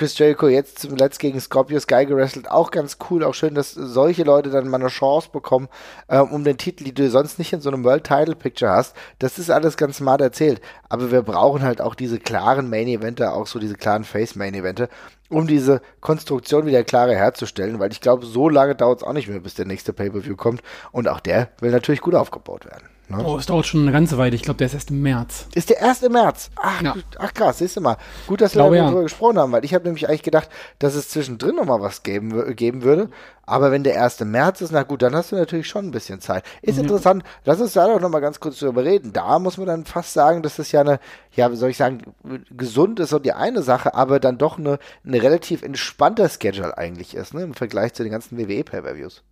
Chris 0.00 0.16
Jericho 0.16 0.48
jetzt 0.48 0.78
zuletzt 0.78 1.18
gegen 1.18 1.38
Scorpio 1.38 1.78
Sky 1.78 2.06
gewrestelt, 2.06 2.50
auch 2.50 2.70
ganz 2.70 2.96
cool, 3.10 3.22
auch 3.22 3.34
schön, 3.34 3.54
dass 3.54 3.74
solche 3.74 4.22
Leute 4.22 4.48
dann 4.48 4.66
mal 4.66 4.80
eine 4.80 4.88
Chance 4.88 5.28
bekommen, 5.30 5.68
äh, 6.08 6.20
um 6.20 6.42
den 6.42 6.56
Titel, 6.56 6.84
die 6.84 6.94
du 6.94 7.10
sonst 7.10 7.38
nicht 7.38 7.52
in 7.52 7.60
so 7.60 7.68
einem 7.68 7.84
World 7.84 8.04
Title 8.04 8.34
Picture 8.34 8.70
hast. 8.70 8.96
Das 9.18 9.38
ist 9.38 9.50
alles 9.50 9.76
ganz 9.76 9.98
smart 9.98 10.22
erzählt, 10.22 10.62
aber 10.88 11.12
wir 11.12 11.20
brauchen 11.20 11.60
halt 11.60 11.82
auch 11.82 11.94
diese 11.94 12.18
klaren 12.18 12.70
Main 12.70 12.88
Evente, 12.88 13.30
auch 13.30 13.46
so 13.46 13.58
diese 13.58 13.74
klaren 13.74 14.04
Face 14.04 14.36
Main 14.36 14.54
Evente, 14.54 14.88
um 15.28 15.46
diese 15.46 15.82
Konstruktion 16.00 16.64
wieder 16.64 16.82
klarer 16.82 17.14
herzustellen, 17.14 17.78
weil 17.78 17.92
ich 17.92 18.00
glaube, 18.00 18.24
so 18.24 18.48
lange 18.48 18.74
dauert 18.74 19.00
es 19.00 19.06
auch 19.06 19.12
nicht 19.12 19.28
mehr, 19.28 19.40
bis 19.40 19.52
der 19.52 19.66
nächste 19.66 19.92
Pay-Per-View 19.92 20.36
kommt. 20.36 20.62
Und 20.92 21.08
auch 21.08 21.20
der 21.20 21.50
will 21.60 21.72
natürlich 21.72 22.00
gut 22.00 22.14
aufgebaut 22.14 22.64
werden. 22.64 22.88
Ne? 23.10 23.24
Oh, 23.24 23.36
es 23.36 23.46
dauert 23.46 23.66
schon 23.66 23.82
eine 23.82 23.92
ganze 23.92 24.18
Weile. 24.18 24.36
Ich 24.36 24.42
glaube, 24.42 24.58
der 24.58 24.68
ist 24.68 24.74
erst 24.74 24.90
im 24.90 25.02
März. 25.02 25.46
Ist 25.54 25.68
der 25.68 25.78
erst 25.78 26.04
im 26.04 26.12
März? 26.12 26.50
Ach, 26.56 26.80
ja. 26.80 26.94
ach 27.18 27.34
krass, 27.34 27.58
siehst 27.58 27.76
du 27.76 27.80
mal. 27.80 27.96
Gut, 28.28 28.40
dass 28.40 28.54
wir 28.54 28.62
darüber 28.62 28.76
ja. 28.76 28.90
gesprochen 29.02 29.38
haben, 29.38 29.50
weil 29.50 29.64
ich 29.64 29.74
habe 29.74 29.84
nämlich 29.84 30.08
eigentlich 30.08 30.22
gedacht, 30.22 30.48
dass 30.78 30.94
es 30.94 31.08
zwischendrin 31.08 31.56
nochmal 31.56 31.80
was 31.80 32.04
geben, 32.04 32.54
geben 32.54 32.82
würde. 32.82 33.10
Aber 33.50 33.72
wenn 33.72 33.82
der 33.82 33.94
erste 33.94 34.24
März 34.24 34.60
ist, 34.60 34.70
na 34.70 34.84
gut, 34.84 35.02
dann 35.02 35.16
hast 35.16 35.32
du 35.32 35.36
natürlich 35.36 35.66
schon 35.66 35.86
ein 35.86 35.90
bisschen 35.90 36.20
Zeit. 36.20 36.44
Ist 36.62 36.76
mhm. 36.76 36.82
interessant. 36.82 37.24
Lass 37.44 37.60
uns 37.60 37.72
da 37.72 37.88
doch 37.88 38.00
nochmal 38.00 38.20
ganz 38.20 38.38
kurz 38.38 38.60
drüber 38.60 38.84
reden. 38.84 39.12
Da 39.12 39.40
muss 39.40 39.58
man 39.58 39.66
dann 39.66 39.84
fast 39.84 40.12
sagen, 40.12 40.42
dass 40.42 40.56
das 40.56 40.70
ja 40.70 40.82
eine, 40.82 41.00
ja, 41.32 41.50
wie 41.50 41.56
soll 41.56 41.70
ich 41.70 41.76
sagen, 41.76 42.02
gesund 42.50 43.00
ist 43.00 43.12
und 43.12 43.26
die 43.26 43.32
eine 43.32 43.62
Sache, 43.62 43.94
aber 43.94 44.20
dann 44.20 44.38
doch 44.38 44.56
eine, 44.56 44.78
eine 45.04 45.20
relativ 45.20 45.62
entspannter 45.62 46.28
Schedule 46.28 46.78
eigentlich 46.78 47.14
ist, 47.14 47.34
ne, 47.34 47.42
im 47.42 47.54
Vergleich 47.54 47.92
zu 47.92 48.04
den 48.04 48.12
ganzen 48.12 48.38
WWE-Pay-Per-Views. 48.38 49.24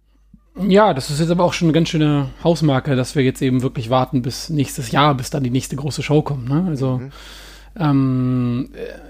Ja, 0.67 0.95
das 0.95 1.11
ist 1.11 1.21
jetzt 1.21 1.31
aber 1.31 1.45
auch 1.45 1.53
schon 1.53 1.67
eine 1.67 1.73
ganz 1.73 1.89
schöne 1.89 2.31
Hausmarke, 2.43 2.97
dass 2.97 3.15
wir 3.15 3.23
jetzt 3.23 3.43
eben 3.43 3.63
wirklich 3.63 3.91
warten 3.91 4.23
bis 4.23 4.49
nächstes 4.49 4.91
Jahr, 4.91 5.15
bis 5.15 5.31
dann 5.31 5.45
die 5.45 5.51
nächste 5.51 5.77
große 5.77 6.03
Show 6.03 6.23
kommt. 6.23 6.49
Ne? 6.49 6.65
Also 6.67 6.99
mhm. 6.99 7.11
ähm, 7.79 8.71
äh, 8.75 9.09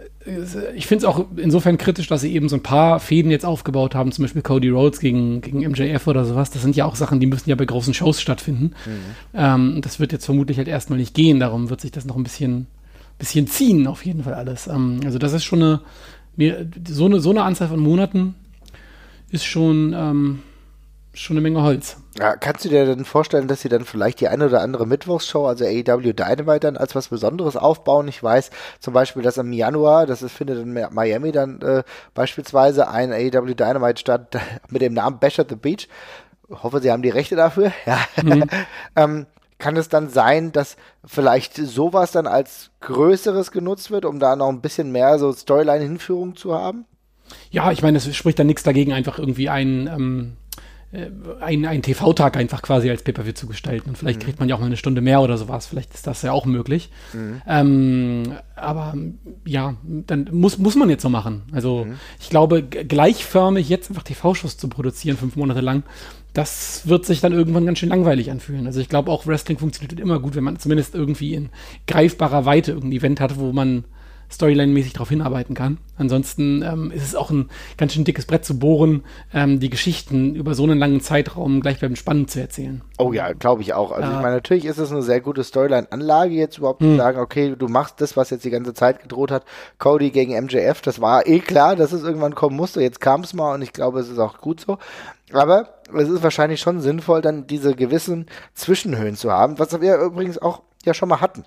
ich 0.74 0.86
finde 0.86 1.04
es 1.06 1.10
auch 1.10 1.24
insofern 1.36 1.78
kritisch, 1.78 2.06
dass 2.06 2.20
sie 2.20 2.34
eben 2.34 2.48
so 2.48 2.56
ein 2.56 2.62
paar 2.62 3.00
Fäden 3.00 3.30
jetzt 3.30 3.46
aufgebaut 3.46 3.94
haben, 3.94 4.12
zum 4.12 4.24
Beispiel 4.24 4.42
Cody 4.42 4.68
Rhodes 4.68 5.00
gegen, 5.00 5.40
gegen 5.40 5.60
MJF 5.60 6.06
oder 6.06 6.24
sowas. 6.24 6.50
Das 6.50 6.60
sind 6.62 6.76
ja 6.76 6.84
auch 6.84 6.96
Sachen, 6.96 7.20
die 7.20 7.26
müssen 7.26 7.48
ja 7.48 7.56
bei 7.56 7.64
großen 7.64 7.94
Shows 7.94 8.20
stattfinden. 8.20 8.74
Mhm. 8.84 9.00
Ähm, 9.34 9.80
das 9.80 10.00
wird 10.00 10.12
jetzt 10.12 10.26
vermutlich 10.26 10.58
halt 10.58 10.68
erstmal 10.68 10.98
nicht 10.98 11.14
gehen, 11.14 11.40
darum 11.40 11.70
wird 11.70 11.80
sich 11.80 11.92
das 11.92 12.04
noch 12.04 12.16
ein 12.16 12.24
bisschen, 12.24 12.66
bisschen 13.18 13.46
ziehen, 13.46 13.86
auf 13.86 14.04
jeden 14.04 14.24
Fall 14.24 14.34
alles. 14.34 14.66
Ähm, 14.66 15.00
also 15.04 15.18
das 15.18 15.32
ist 15.32 15.44
schon 15.44 15.62
eine, 15.62 15.80
so 16.86 17.06
eine, 17.06 17.20
so 17.20 17.30
eine 17.30 17.42
Anzahl 17.42 17.68
von 17.68 17.80
Monaten 17.80 18.34
ist 19.30 19.44
schon, 19.44 19.94
ähm, 19.96 20.40
schon 21.20 21.36
eine 21.36 21.42
Menge 21.42 21.62
Holz. 21.62 21.96
Ja, 22.18 22.36
kannst 22.36 22.64
du 22.64 22.68
dir 22.68 22.84
denn 22.86 23.04
vorstellen, 23.04 23.48
dass 23.48 23.60
sie 23.60 23.68
dann 23.68 23.84
vielleicht 23.84 24.20
die 24.20 24.28
eine 24.28 24.46
oder 24.46 24.60
andere 24.60 24.86
Mittwochsshow, 24.86 25.46
also 25.46 25.64
AEW 25.64 26.12
Dynamite 26.12 26.60
dann 26.60 26.76
als 26.76 26.94
was 26.94 27.08
Besonderes 27.08 27.56
aufbauen? 27.56 28.08
Ich 28.08 28.22
weiß 28.22 28.50
zum 28.80 28.94
Beispiel, 28.94 29.22
dass 29.22 29.36
im 29.36 29.52
Januar, 29.52 30.06
das 30.06 30.22
ist, 30.22 30.32
findet 30.32 30.58
in 30.58 30.72
Miami 30.72 31.32
dann 31.32 31.60
äh, 31.62 31.82
beispielsweise 32.14 32.88
ein 32.88 33.12
AEW 33.12 33.54
Dynamite 33.54 34.00
statt 34.00 34.36
mit 34.68 34.82
dem 34.82 34.94
Namen 34.94 35.18
Bash 35.18 35.38
at 35.38 35.48
the 35.48 35.56
Beach. 35.56 35.88
Ich 36.48 36.62
hoffe, 36.62 36.80
sie 36.80 36.90
haben 36.90 37.02
die 37.02 37.10
Rechte 37.10 37.36
dafür. 37.36 37.72
Ja. 37.86 37.98
Mhm. 38.22 38.44
ähm, 38.96 39.26
kann 39.58 39.76
es 39.76 39.88
dann 39.88 40.08
sein, 40.08 40.52
dass 40.52 40.76
vielleicht 41.04 41.56
sowas 41.56 42.12
dann 42.12 42.28
als 42.28 42.70
Größeres 42.80 43.50
genutzt 43.50 43.90
wird, 43.90 44.04
um 44.04 44.20
da 44.20 44.36
noch 44.36 44.48
ein 44.48 44.60
bisschen 44.60 44.92
mehr 44.92 45.18
so 45.18 45.32
Storyline-Hinführung 45.32 46.36
zu 46.36 46.54
haben? 46.54 46.84
Ja, 47.50 47.72
ich 47.72 47.82
meine, 47.82 47.98
es 47.98 48.16
spricht 48.16 48.38
dann 48.38 48.46
nichts 48.46 48.62
dagegen, 48.62 48.92
einfach 48.92 49.18
irgendwie 49.18 49.48
ein 49.48 49.88
ähm 49.88 50.36
äh, 50.36 50.47
einen, 51.40 51.66
einen 51.66 51.82
TV-Tag 51.82 52.38
einfach 52.38 52.62
quasi 52.62 52.88
als 52.88 53.02
Pay-Per-View 53.02 53.32
zu 53.32 53.46
gestalten. 53.46 53.90
Und 53.90 53.98
vielleicht 53.98 54.20
mhm. 54.20 54.24
kriegt 54.24 54.40
man 54.40 54.48
ja 54.48 54.54
auch 54.54 54.60
mal 54.60 54.66
eine 54.66 54.78
Stunde 54.78 55.02
mehr 55.02 55.20
oder 55.20 55.36
sowas. 55.36 55.66
Vielleicht 55.66 55.92
ist 55.94 56.06
das 56.06 56.22
ja 56.22 56.32
auch 56.32 56.46
möglich. 56.46 56.90
Mhm. 57.12 57.42
Ähm, 57.46 58.32
aber 58.56 58.94
ja, 59.44 59.74
dann 59.82 60.30
muss, 60.32 60.56
muss 60.56 60.76
man 60.76 60.88
jetzt 60.88 61.02
so 61.02 61.10
machen. 61.10 61.42
Also 61.52 61.84
mhm. 61.84 61.94
ich 62.20 62.30
glaube, 62.30 62.62
gleichförmig 62.62 63.68
jetzt 63.68 63.90
einfach 63.90 64.02
TV-Shows 64.02 64.56
zu 64.56 64.68
produzieren, 64.68 65.18
fünf 65.18 65.36
Monate 65.36 65.60
lang, 65.60 65.82
das 66.32 66.86
wird 66.86 67.04
sich 67.04 67.20
dann 67.20 67.32
irgendwann 67.32 67.66
ganz 67.66 67.78
schön 67.80 67.88
langweilig 67.90 68.30
anfühlen. 68.30 68.66
Also 68.66 68.80
ich 68.80 68.88
glaube 68.88 69.10
auch 69.10 69.26
Wrestling 69.26 69.58
funktioniert 69.58 69.98
immer 70.00 70.20
gut, 70.20 70.36
wenn 70.36 70.44
man 70.44 70.58
zumindest 70.58 70.94
irgendwie 70.94 71.34
in 71.34 71.50
greifbarer 71.86 72.46
Weite 72.46 72.72
irgendein 72.72 72.98
Event 72.98 73.20
hat, 73.20 73.38
wo 73.38 73.52
man 73.52 73.84
Storyline-mäßig 74.30 74.92
darauf 74.92 75.08
hinarbeiten 75.08 75.54
kann. 75.54 75.78
Ansonsten 75.96 76.62
ähm, 76.62 76.90
ist 76.90 77.02
es 77.02 77.14
auch 77.14 77.30
ein 77.30 77.48
ganz 77.76 77.94
schön 77.94 78.04
dickes 78.04 78.26
Brett 78.26 78.44
zu 78.44 78.58
bohren, 78.58 79.04
ähm, 79.32 79.58
die 79.58 79.70
Geschichten 79.70 80.34
über 80.34 80.54
so 80.54 80.62
einen 80.64 80.78
langen 80.78 81.00
Zeitraum 81.00 81.60
gleichbleibend 81.60 81.98
spannend 81.98 82.30
zu 82.30 82.40
erzählen. 82.40 82.82
Oh 82.98 83.12
ja, 83.12 83.32
glaube 83.32 83.62
ich 83.62 83.72
auch. 83.72 83.90
Also 83.90 84.10
ja. 84.10 84.16
ich 84.16 84.22
meine, 84.22 84.36
natürlich 84.36 84.64
ist 84.66 84.78
es 84.78 84.92
eine 84.92 85.02
sehr 85.02 85.20
gute 85.20 85.42
Storyline-Anlage, 85.42 86.34
jetzt 86.34 86.58
überhaupt 86.58 86.82
hm. 86.82 86.92
zu 86.92 86.96
sagen, 86.96 87.18
okay, 87.18 87.54
du 87.58 87.68
machst 87.68 88.00
das, 88.00 88.16
was 88.16 88.30
jetzt 88.30 88.44
die 88.44 88.50
ganze 88.50 88.74
Zeit 88.74 89.02
gedroht 89.02 89.30
hat, 89.30 89.44
Cody 89.78 90.10
gegen 90.10 90.38
MJF, 90.38 90.82
das 90.82 91.00
war 91.00 91.26
eh 91.26 91.40
klar, 91.40 91.74
dass 91.74 91.92
es 91.92 92.02
irgendwann 92.02 92.34
kommen 92.34 92.56
musste, 92.56 92.80
jetzt 92.80 93.00
kam 93.00 93.22
es 93.22 93.34
mal 93.34 93.54
und 93.54 93.62
ich 93.62 93.72
glaube, 93.72 94.00
es 94.00 94.08
ist 94.08 94.18
auch 94.18 94.38
gut 94.38 94.60
so. 94.60 94.78
Aber 95.32 95.80
es 95.94 96.08
ist 96.08 96.22
wahrscheinlich 96.22 96.60
schon 96.60 96.80
sinnvoll, 96.80 97.22
dann 97.22 97.46
diese 97.46 97.74
gewissen 97.74 98.26
Zwischenhöhen 98.54 99.16
zu 99.16 99.32
haben, 99.32 99.58
was 99.58 99.78
wir 99.80 99.96
übrigens 99.96 100.38
auch 100.38 100.62
ja 100.84 100.94
schon 100.94 101.08
mal 101.08 101.20
hatten 101.20 101.44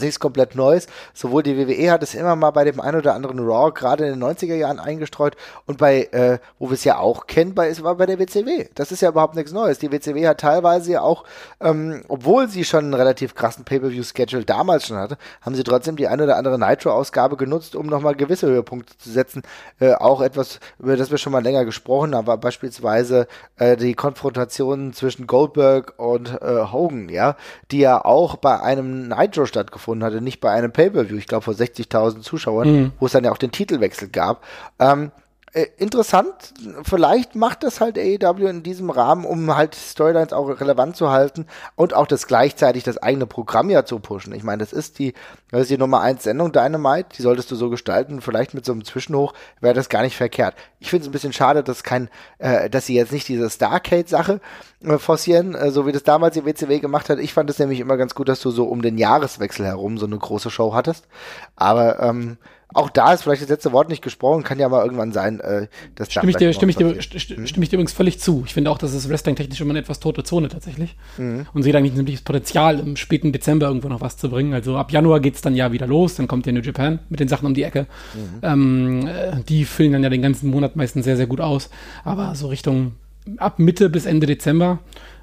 nichts 0.00 0.20
komplett 0.20 0.54
Neues. 0.54 0.86
Sowohl 1.14 1.42
die 1.42 1.56
WWE 1.56 1.90
hat 1.90 2.02
es 2.02 2.14
immer 2.14 2.36
mal 2.36 2.50
bei 2.50 2.64
dem 2.64 2.80
einen 2.80 2.98
oder 2.98 3.14
anderen 3.14 3.38
Raw 3.38 3.70
gerade 3.72 4.06
in 4.06 4.18
den 4.18 4.22
90er 4.22 4.54
Jahren 4.54 4.78
eingestreut 4.78 5.36
und 5.66 5.78
bei, 5.78 6.04
äh, 6.12 6.38
wo 6.58 6.70
wir 6.70 6.74
es 6.74 6.84
ja 6.84 6.98
auch 6.98 7.26
kennen, 7.26 7.54
bei, 7.54 7.72
war 7.82 7.96
bei 7.96 8.06
der 8.06 8.18
WCW. 8.18 8.68
Das 8.74 8.92
ist 8.92 9.02
ja 9.02 9.10
überhaupt 9.10 9.34
nichts 9.34 9.52
Neues. 9.52 9.78
Die 9.78 9.92
WCW 9.92 10.26
hat 10.26 10.40
teilweise 10.40 10.92
ja 10.92 11.02
auch, 11.02 11.24
ähm, 11.60 12.02
obwohl 12.08 12.48
sie 12.48 12.64
schon 12.64 12.84
einen 12.84 12.94
relativ 12.94 13.34
krassen 13.34 13.64
Pay-Per-View-Schedule 13.64 14.44
damals 14.44 14.86
schon 14.86 14.96
hatte, 14.96 15.18
haben 15.40 15.54
sie 15.54 15.64
trotzdem 15.64 15.96
die 15.96 16.08
eine 16.08 16.24
oder 16.24 16.36
andere 16.36 16.58
Nitro-Ausgabe 16.58 17.36
genutzt, 17.36 17.76
um 17.76 17.86
nochmal 17.86 18.14
gewisse 18.14 18.46
Höhepunkte 18.46 18.96
zu 18.98 19.10
setzen. 19.10 19.42
Äh, 19.80 19.94
auch 19.94 20.20
etwas, 20.20 20.60
über 20.78 20.96
das 20.96 21.10
wir 21.10 21.18
schon 21.18 21.32
mal 21.32 21.42
länger 21.42 21.64
gesprochen 21.64 22.14
haben, 22.14 22.26
war 22.26 22.38
beispielsweise 22.38 23.26
äh, 23.56 23.76
die 23.76 23.94
Konfrontation 23.94 24.92
zwischen 24.92 25.26
Goldberg 25.26 25.94
und 25.96 26.40
äh, 26.40 26.66
Hogan, 26.72 27.08
ja, 27.08 27.36
die 27.70 27.78
ja 27.78 28.04
auch 28.04 28.36
bei 28.36 28.60
einem 28.60 29.08
Nitro 29.08 29.46
stattgefunden 29.46 29.81
stattgefunden 29.82 30.04
hatte, 30.04 30.20
nicht 30.20 30.40
bei 30.40 30.50
einem 30.50 30.72
Pay-Per-View, 30.72 31.16
ich 31.16 31.26
glaube 31.26 31.44
vor 31.44 31.54
60.000 31.54 32.20
Zuschauern, 32.20 32.72
mhm. 32.72 32.92
wo 32.98 33.06
es 33.06 33.12
dann 33.12 33.24
ja 33.24 33.32
auch 33.32 33.38
den 33.38 33.50
Titelwechsel 33.50 34.08
gab. 34.08 34.44
Ähm, 34.78 35.10
äh, 35.54 35.66
interessant, 35.76 36.54
vielleicht 36.82 37.34
macht 37.34 37.62
das 37.62 37.82
halt 37.82 37.98
AEW 37.98 38.46
in 38.48 38.62
diesem 38.62 38.88
Rahmen, 38.88 39.26
um 39.26 39.54
halt 39.54 39.74
Storylines 39.74 40.32
auch 40.32 40.48
relevant 40.48 40.96
zu 40.96 41.10
halten 41.10 41.46
und 41.76 41.92
auch 41.92 42.06
das 42.06 42.26
gleichzeitig 42.26 42.84
das 42.84 42.96
eigene 42.96 43.26
Programm 43.26 43.68
ja 43.68 43.84
zu 43.84 43.98
pushen. 43.98 44.32
Ich 44.32 44.44
meine, 44.44 44.60
das 44.60 44.72
ist 44.72 44.98
die, 44.98 45.12
das 45.50 45.62
ist 45.62 45.70
die 45.70 45.76
Nummer 45.76 46.00
1 46.00 46.22
Sendung 46.22 46.52
Dynamite, 46.52 47.10
die 47.18 47.22
solltest 47.22 47.50
du 47.50 47.56
so 47.56 47.68
gestalten, 47.68 48.22
vielleicht 48.22 48.54
mit 48.54 48.64
so 48.64 48.72
einem 48.72 48.82
Zwischenhoch 48.82 49.34
wäre 49.60 49.74
das 49.74 49.90
gar 49.90 50.00
nicht 50.00 50.16
verkehrt. 50.16 50.54
Ich 50.80 50.88
finde 50.88 51.02
es 51.02 51.08
ein 51.08 51.12
bisschen 51.12 51.34
schade, 51.34 51.62
dass 51.62 51.82
kein, 51.82 52.08
äh, 52.38 52.70
dass 52.70 52.86
sie 52.86 52.94
jetzt 52.94 53.12
nicht 53.12 53.28
diese 53.28 53.50
Starcade-Sache 53.50 54.40
äh, 54.84 54.96
forcieren, 54.96 55.54
äh, 55.54 55.70
so 55.70 55.86
wie 55.86 55.92
das 55.92 56.02
damals 56.02 56.32
die 56.32 56.46
WCW 56.46 56.78
gemacht 56.78 57.10
hat. 57.10 57.18
Ich 57.18 57.34
fand 57.34 57.50
es 57.50 57.58
nämlich 57.58 57.80
immer 57.80 57.98
ganz 57.98 58.14
gut, 58.14 58.30
dass 58.30 58.40
du 58.40 58.50
so 58.50 58.64
um 58.64 58.80
den 58.80 58.96
Jahreswechsel 58.96 59.66
herum 59.66 59.98
so 59.98 60.06
eine 60.06 60.16
große 60.16 60.50
Show 60.50 60.72
hattest. 60.72 61.08
Aber 61.56 62.00
ähm, 62.00 62.38
auch 62.74 62.90
da 62.90 63.12
ist 63.12 63.22
vielleicht 63.22 63.42
das 63.42 63.48
letzte 63.48 63.72
Wort 63.72 63.88
nicht 63.88 64.02
gesprochen, 64.02 64.42
kann 64.42 64.58
ja 64.58 64.68
mal 64.68 64.84
irgendwann 64.84 65.12
sein, 65.12 65.40
äh, 65.40 65.66
dass 65.94 66.10
stimme 66.10 66.30
ich 66.30 66.36
dir, 66.36 66.52
stimme 66.52 66.70
ich 66.70 66.76
dir, 66.76 67.00
st 67.00 67.20
stimme 67.20 67.64
ich 67.64 67.68
dir 67.68 67.76
übrigens 67.76 67.92
völlig 67.92 68.20
zu. 68.20 68.42
Ich 68.46 68.54
finde 68.54 68.70
auch, 68.70 68.78
dass 68.78 68.92
es 68.92 69.08
Wrestling-technisch 69.08 69.60
immer 69.60 69.70
eine 69.70 69.80
etwas 69.80 70.00
tote 70.00 70.24
Zone 70.24 70.48
tatsächlich. 70.48 70.96
Mhm. 71.18 71.46
Und 71.52 71.62
sehe 71.62 71.72
da 71.72 71.78
eigentlich 71.78 71.94
nämlich 71.94 72.16
das 72.16 72.24
Potenzial, 72.24 72.78
im 72.78 72.96
späten 72.96 73.32
Dezember 73.32 73.66
irgendwo 73.66 73.88
noch 73.88 74.00
was 74.00 74.16
zu 74.16 74.28
bringen. 74.30 74.54
Also 74.54 74.76
ab 74.76 74.92
Januar 74.92 75.20
geht 75.20 75.34
es 75.34 75.40
dann 75.40 75.54
ja 75.54 75.72
wieder 75.72 75.86
los, 75.86 76.16
dann 76.16 76.28
kommt 76.28 76.46
ja 76.46 76.52
New 76.52 76.60
Japan 76.60 76.98
mit 77.08 77.20
den 77.20 77.28
Sachen 77.28 77.46
um 77.46 77.54
die 77.54 77.62
Ecke. 77.62 77.86
Mhm. 78.14 78.38
Ähm, 78.42 79.06
äh, 79.06 79.42
die 79.48 79.64
füllen 79.64 79.92
dann 79.92 80.02
ja 80.02 80.10
den 80.10 80.22
ganzen 80.22 80.50
Monat 80.50 80.76
meistens 80.76 81.04
sehr, 81.04 81.16
sehr 81.16 81.26
gut 81.26 81.40
aus. 81.40 81.70
Aber 82.04 82.34
so 82.34 82.48
Richtung 82.48 82.92
ab 83.36 83.58
Mitte 83.58 83.88
bis 83.88 84.06
Ende 84.06 84.26
Dezember 84.26 84.80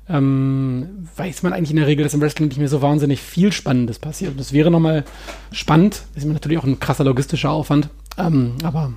ähm, 0.10 1.08
weiß 1.16 1.44
man 1.44 1.54
eigentlich 1.54 1.70
in 1.70 1.78
der 1.78 1.88
Regel, 1.88 2.04
dass 2.04 2.14
im 2.14 2.22
Wrestling 2.22 2.48
nicht 2.48 2.58
mehr 2.58 2.68
so 2.68 2.82
wahnsinnig 2.82 3.22
viel 3.22 3.52
Spannendes 3.52 4.00
passiert. 4.00 4.32
Und 4.32 4.40
das 4.40 4.54
wäre 4.54 4.72
nochmal 4.72 5.06
spannend. 5.52 6.04
Das 6.16 6.24
ist 6.24 6.32
natürlich 6.32 6.58
auch 6.58 6.64
ein 6.64 6.80
krasser 6.80 7.04
logistischer 7.04 7.52
Aufwand. 7.52 7.90
Ähm, 8.18 8.56
aber 8.64 8.94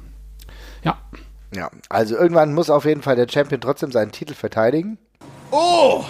ja. 0.83 0.99
Ja, 1.55 1.71
also 1.91 2.17
irgendwann 2.17 2.55
muss 2.55 2.71
auf 2.71 2.87
jeden 2.87 3.03
Fall 3.03 3.17
der 3.17 3.29
Champion 3.29 3.61
trotzdem 3.61 3.93
seinen 3.93 4.11
Titel 4.11 4.35
verteidigen. 4.35 4.97
Oh, 5.51 6.05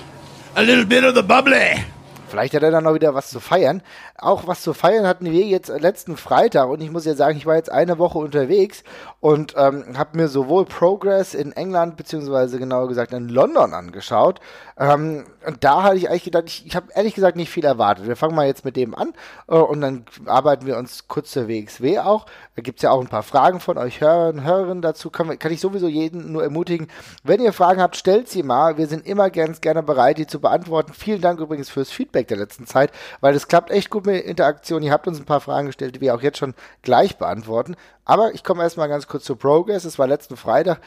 a 0.55 0.61
little 0.61 0.87
bit 0.87 1.03
of 1.05 1.17
the 1.17 1.23
bubbly. 1.23 1.85
Vielleicht 2.29 2.55
hat 2.55 2.63
er 2.63 2.71
dann 2.71 2.85
noch 2.85 2.95
wieder 2.95 3.13
was 3.15 3.29
zu 3.29 3.41
feiern. 3.41 3.83
Auch 4.23 4.47
was 4.47 4.63
zu 4.63 4.73
feiern 4.73 5.05
hatten 5.05 5.25
wir 5.33 5.45
jetzt 5.47 5.69
letzten 5.69 6.17
Freitag 6.17 6.69
und 6.69 6.81
ich 6.81 6.93
muss 6.93 7.05
ja 7.05 7.15
sagen, 7.15 7.37
ich 7.37 7.45
war 7.45 7.57
jetzt 7.57 7.73
eine 7.73 7.99
Woche 7.99 8.19
unterwegs 8.19 8.85
und 9.19 9.55
ähm, 9.57 9.99
habe 9.99 10.17
mir 10.17 10.29
sowohl 10.29 10.65
Progress 10.65 11.35
in 11.35 11.51
England 11.51 11.97
beziehungsweise 11.97 12.61
genauer 12.61 12.87
gesagt 12.87 13.13
in 13.13 13.29
London 13.29 13.75
angeschaut. 13.75 14.41
Ähm, 14.79 15.25
und 15.45 15.65
da 15.65 15.83
hatte 15.83 15.97
ich 15.97 16.09
eigentlich 16.09 16.23
gedacht, 16.23 16.45
ich, 16.47 16.67
ich 16.67 16.77
habe 16.77 16.87
ehrlich 16.95 17.15
gesagt 17.15 17.37
nicht 17.37 17.51
viel 17.51 17.65
erwartet. 17.65 18.07
Wir 18.07 18.15
fangen 18.15 18.37
mal 18.37 18.47
jetzt 18.47 18.65
mit 18.65 18.77
dem 18.77 18.95
an 18.95 19.13
äh, 19.49 19.57
und 19.57 19.81
dann 19.81 20.05
arbeiten 20.27 20.67
wir 20.67 20.77
uns 20.77 21.09
kurz 21.09 21.33
zur 21.33 21.49
WXW 21.49 21.99
auch. 21.99 22.27
Da 22.55 22.63
gibt's 22.63 22.83
ja 22.83 22.93
auch 22.93 23.01
ein 23.01 23.09
paar 23.09 23.25
Fragen 23.25 23.59
von 23.59 23.77
euch 23.77 24.01
Hörern, 24.01 24.45
Hörerinnen 24.45 24.83
dazu. 24.83 25.11
Kann, 25.11 25.37
kann 25.39 25.53
ich 25.53 25.61
sowieso 25.61 25.89
jeden 25.89 26.31
nur 26.31 26.45
ermutigen. 26.45 26.87
Wenn 27.25 27.41
ihr 27.41 27.53
Fragen 27.53 27.81
habt, 27.81 27.97
stellt 27.97 28.29
sie 28.29 28.45
mal. 28.45 28.79
Wir 28.79 28.87
sind 28.87 29.05
immer 29.05 29.31
ganz 29.31 29.61
gerne 29.61 29.83
bereit, 29.83 30.19
die 30.19 30.29
zu 30.29 30.41
beantworten. 30.41 30.93
Vielen 30.93 31.21
Dank 31.21 31.41
übrigens 31.41 31.71
fürs 31.71 31.91
Feedback 31.91 32.29
der 32.29 32.37
letzten 32.37 32.67
Zeit, 32.67 32.93
weil 33.21 33.35
es 33.35 33.49
klappt 33.49 33.71
echt 33.71 33.91
gut 33.91 34.07
mit 34.07 34.12
Interaktion. 34.19 34.83
Ihr 34.83 34.93
habt 34.93 35.07
uns 35.07 35.19
ein 35.19 35.27
paar 35.27 35.41
Fragen 35.41 35.67
gestellt, 35.67 35.97
die 35.97 36.01
wir 36.01 36.15
auch 36.15 36.23
jetzt 36.23 36.39
schon 36.39 36.55
gleich 36.83 37.17
beantworten. 37.17 37.77
Aber 38.05 38.35
ich 38.35 38.43
komme 38.43 38.63
erstmal 38.63 38.89
ganz 38.89 39.07
kurz 39.07 39.25
zu 39.25 39.37
Progress. 39.37 39.85
Es 39.85 39.99
war 39.99 40.09
letzten 40.09 40.37
Freitag 40.37 40.81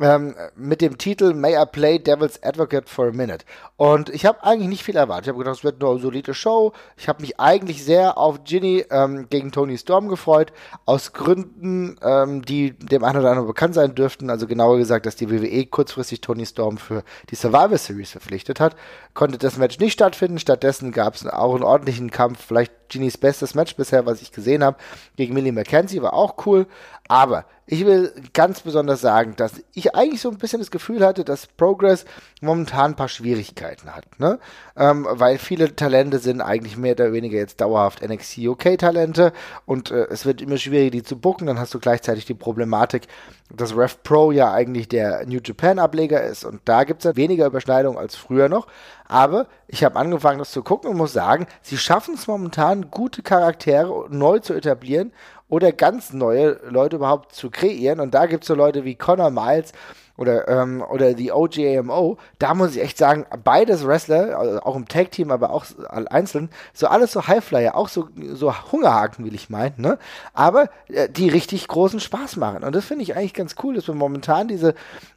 ähm, 0.00 0.34
mit 0.56 0.80
dem 0.80 0.96
Titel 0.96 1.34
May 1.34 1.54
I 1.54 1.66
Play 1.70 1.98
Devil's 1.98 2.42
Advocate 2.42 2.88
for 2.88 3.08
a 3.08 3.12
Minute. 3.12 3.44
Und 3.76 4.08
ich 4.08 4.24
habe 4.24 4.42
eigentlich 4.42 4.68
nicht 4.68 4.84
viel 4.84 4.96
erwartet. 4.96 5.26
Ich 5.26 5.28
habe 5.28 5.38
gedacht, 5.38 5.56
es 5.56 5.64
wird 5.64 5.80
nur 5.80 5.90
eine 5.90 6.00
solide 6.00 6.32
Show. 6.32 6.72
Ich 6.96 7.08
habe 7.08 7.20
mich 7.20 7.38
eigentlich 7.38 7.84
sehr 7.84 8.16
auf 8.16 8.44
Ginny 8.44 8.86
ähm, 8.90 9.28
gegen 9.28 9.52
Tony 9.52 9.76
Storm 9.76 10.08
gefreut. 10.08 10.52
Aus 10.86 11.12
Gründen, 11.12 11.96
ähm, 12.02 12.42
die 12.42 12.72
dem 12.72 13.04
einen 13.04 13.18
oder 13.18 13.30
anderen 13.30 13.48
bekannt 13.48 13.74
sein 13.74 13.94
dürften. 13.94 14.30
Also 14.30 14.46
genauer 14.46 14.78
gesagt, 14.78 15.04
dass 15.04 15.16
die 15.16 15.30
WWE 15.30 15.66
kurzfristig 15.66 16.22
Tony 16.22 16.46
Storm 16.46 16.78
für 16.78 17.04
die 17.28 17.34
Survivor 17.34 17.76
Series 17.76 18.12
verpflichtet 18.12 18.60
hat. 18.60 18.76
Konnte 19.12 19.36
das 19.36 19.58
Match 19.58 19.78
nicht 19.78 19.92
stattfinden. 19.92 20.38
Stattdessen 20.38 20.90
gab 20.92 21.16
es 21.16 21.26
auch 21.26 21.54
einen 21.54 21.64
ordentlichen 21.64 22.10
Kampf. 22.10 22.42
Vielleicht 22.46 22.72
Ginnys 22.92 23.18
bestes 23.18 23.54
Match 23.54 23.74
bisher, 23.74 24.06
was 24.06 24.22
ich 24.22 24.30
gesehen 24.32 24.62
habe, 24.62 24.76
gegen 25.16 25.34
Millie 25.34 25.52
McKenzie. 25.52 26.02
War 26.02 26.12
auch 26.12 26.46
cool. 26.46 26.66
Aber 27.08 27.46
ich 27.72 27.86
will 27.86 28.12
ganz 28.34 28.60
besonders 28.60 29.00
sagen, 29.00 29.32
dass 29.36 29.62
ich 29.72 29.94
eigentlich 29.94 30.20
so 30.20 30.28
ein 30.28 30.36
bisschen 30.36 30.58
das 30.58 30.70
Gefühl 30.70 31.06
hatte, 31.06 31.24
dass 31.24 31.46
Progress 31.46 32.04
momentan 32.42 32.90
ein 32.90 32.96
paar 32.96 33.08
Schwierigkeiten 33.08 33.94
hat, 33.96 34.04
ne? 34.18 34.38
Ähm, 34.76 35.06
weil 35.08 35.38
viele 35.38 35.74
Talente 35.74 36.18
sind 36.18 36.42
eigentlich 36.42 36.76
mehr 36.76 36.92
oder 36.92 37.14
weniger 37.14 37.38
jetzt 37.38 37.62
dauerhaft 37.62 38.06
NXT 38.06 38.40
UK 38.40 38.76
Talente 38.76 39.32
und 39.64 39.90
äh, 39.90 40.06
es 40.10 40.26
wird 40.26 40.42
immer 40.42 40.58
schwieriger, 40.58 40.90
die 40.90 41.02
zu 41.02 41.18
bucken. 41.18 41.46
Dann 41.46 41.58
hast 41.58 41.72
du 41.72 41.78
gleichzeitig 41.78 42.26
die 42.26 42.34
Problematik, 42.34 43.06
dass 43.50 43.74
Rev 43.74 43.96
Pro 44.02 44.32
ja 44.32 44.52
eigentlich 44.52 44.88
der 44.88 45.24
New 45.26 45.40
Japan 45.42 45.78
Ableger 45.78 46.22
ist 46.22 46.44
und 46.44 46.60
da 46.66 46.84
gibt 46.84 47.00
es 47.00 47.04
ja 47.04 47.16
weniger 47.16 47.46
Überschneidung 47.46 47.96
als 47.96 48.16
früher 48.16 48.50
noch. 48.50 48.66
Aber 49.08 49.46
ich 49.66 49.82
habe 49.82 49.98
angefangen, 49.98 50.38
das 50.38 50.52
zu 50.52 50.62
gucken 50.62 50.90
und 50.90 50.98
muss 50.98 51.14
sagen, 51.14 51.46
sie 51.62 51.78
schaffen 51.78 52.14
es 52.16 52.26
momentan, 52.26 52.90
gute 52.90 53.22
Charaktere 53.22 54.08
neu 54.10 54.40
zu 54.40 54.52
etablieren 54.52 55.12
oder 55.52 55.70
ganz 55.70 56.14
neue 56.14 56.58
Leute 56.70 56.96
überhaupt 56.96 57.34
zu 57.34 57.50
kreieren. 57.50 58.00
Und 58.00 58.14
da 58.14 58.24
gibt 58.24 58.44
es 58.44 58.48
so 58.48 58.54
Leute 58.54 58.86
wie 58.86 58.94
Connor 58.94 59.30
Miles 59.30 59.72
oder, 60.16 60.48
ähm, 60.48 60.82
oder 60.82 61.14
die 61.14 61.32
OGAMO, 61.32 62.18
da 62.38 62.54
muss 62.54 62.76
ich 62.76 62.82
echt 62.82 62.98
sagen, 62.98 63.26
beides 63.42 63.86
Wrestler, 63.86 64.38
also 64.38 64.60
auch 64.60 64.76
im 64.76 64.88
Tag-Team, 64.88 65.30
aber 65.30 65.50
auch 65.50 65.64
einzeln, 65.88 66.50
so 66.72 66.86
alles 66.86 67.12
so 67.12 67.26
Highflyer, 67.26 67.74
auch 67.74 67.88
so, 67.88 68.08
so 68.32 68.72
Hungerhaken, 68.72 69.24
will 69.24 69.34
ich 69.34 69.50
meinen, 69.50 69.74
ne? 69.78 69.98
Aber 70.34 70.68
äh, 70.88 71.08
die 71.08 71.28
richtig 71.28 71.68
großen 71.68 72.00
Spaß 72.00 72.36
machen. 72.36 72.64
Und 72.64 72.74
das 72.74 72.84
finde 72.84 73.02
ich 73.02 73.16
eigentlich 73.16 73.34
ganz 73.34 73.56
cool, 73.62 73.74
dass 73.74 73.88
wir 73.88 73.94
momentan 73.94 74.48
diese 74.48 74.74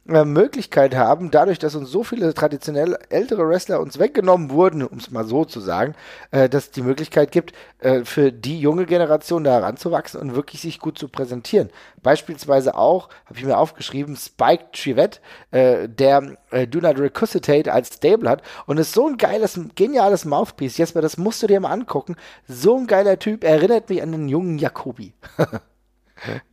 äh, 0.08 0.24
Möglichkeit 0.24 0.94
haben, 0.94 1.30
dadurch, 1.30 1.58
dass 1.58 1.74
uns 1.74 1.90
so 1.90 2.04
viele 2.04 2.32
traditionell 2.32 2.96
ältere 3.08 3.48
Wrestler 3.48 3.80
uns 3.80 3.98
weggenommen 3.98 4.50
wurden, 4.50 4.82
um 4.82 4.98
es 4.98 5.10
mal 5.10 5.24
so 5.24 5.44
zu 5.44 5.60
sagen, 5.60 5.94
äh, 6.30 6.48
dass 6.48 6.64
es 6.64 6.70
die 6.70 6.82
Möglichkeit 6.82 7.32
gibt, 7.32 7.54
äh, 7.80 8.04
für 8.04 8.32
die 8.32 8.60
junge 8.60 8.86
Generation 8.86 9.44
da 9.44 9.52
heranzuwachsen 9.52 10.20
und 10.20 10.34
wirklich 10.34 10.60
sich 10.60 10.78
gut 10.78 10.98
zu 10.98 11.08
präsentieren. 11.08 11.70
Beispielsweise 12.02 12.76
auch, 12.76 13.08
habe 13.26 13.38
ich 13.38 13.44
mir 13.44 13.58
aufgeschrieben, 13.58 14.16
Spike 14.16 14.66
Chivette, 14.86 15.20
äh, 15.50 15.88
der 15.88 16.36
äh, 16.50 16.66
Do 16.66 16.80
Not 16.80 16.98
Resuscitate 16.98 17.72
als 17.72 17.94
Stable 17.94 18.30
hat 18.30 18.42
und 18.66 18.78
ist 18.78 18.92
so 18.92 19.08
ein 19.08 19.16
geiles, 19.16 19.58
geniales 19.74 20.24
Mouthpiece. 20.24 20.78
Jesper, 20.78 21.02
das 21.02 21.16
musst 21.16 21.42
du 21.42 21.46
dir 21.46 21.60
mal 21.60 21.70
angucken. 21.70 22.16
So 22.48 22.76
ein 22.76 22.86
geiler 22.86 23.18
Typ, 23.18 23.44
erinnert 23.44 23.88
mich 23.88 24.02
an 24.02 24.12
den 24.12 24.28
jungen 24.28 24.58
Jakobi. 24.58 25.12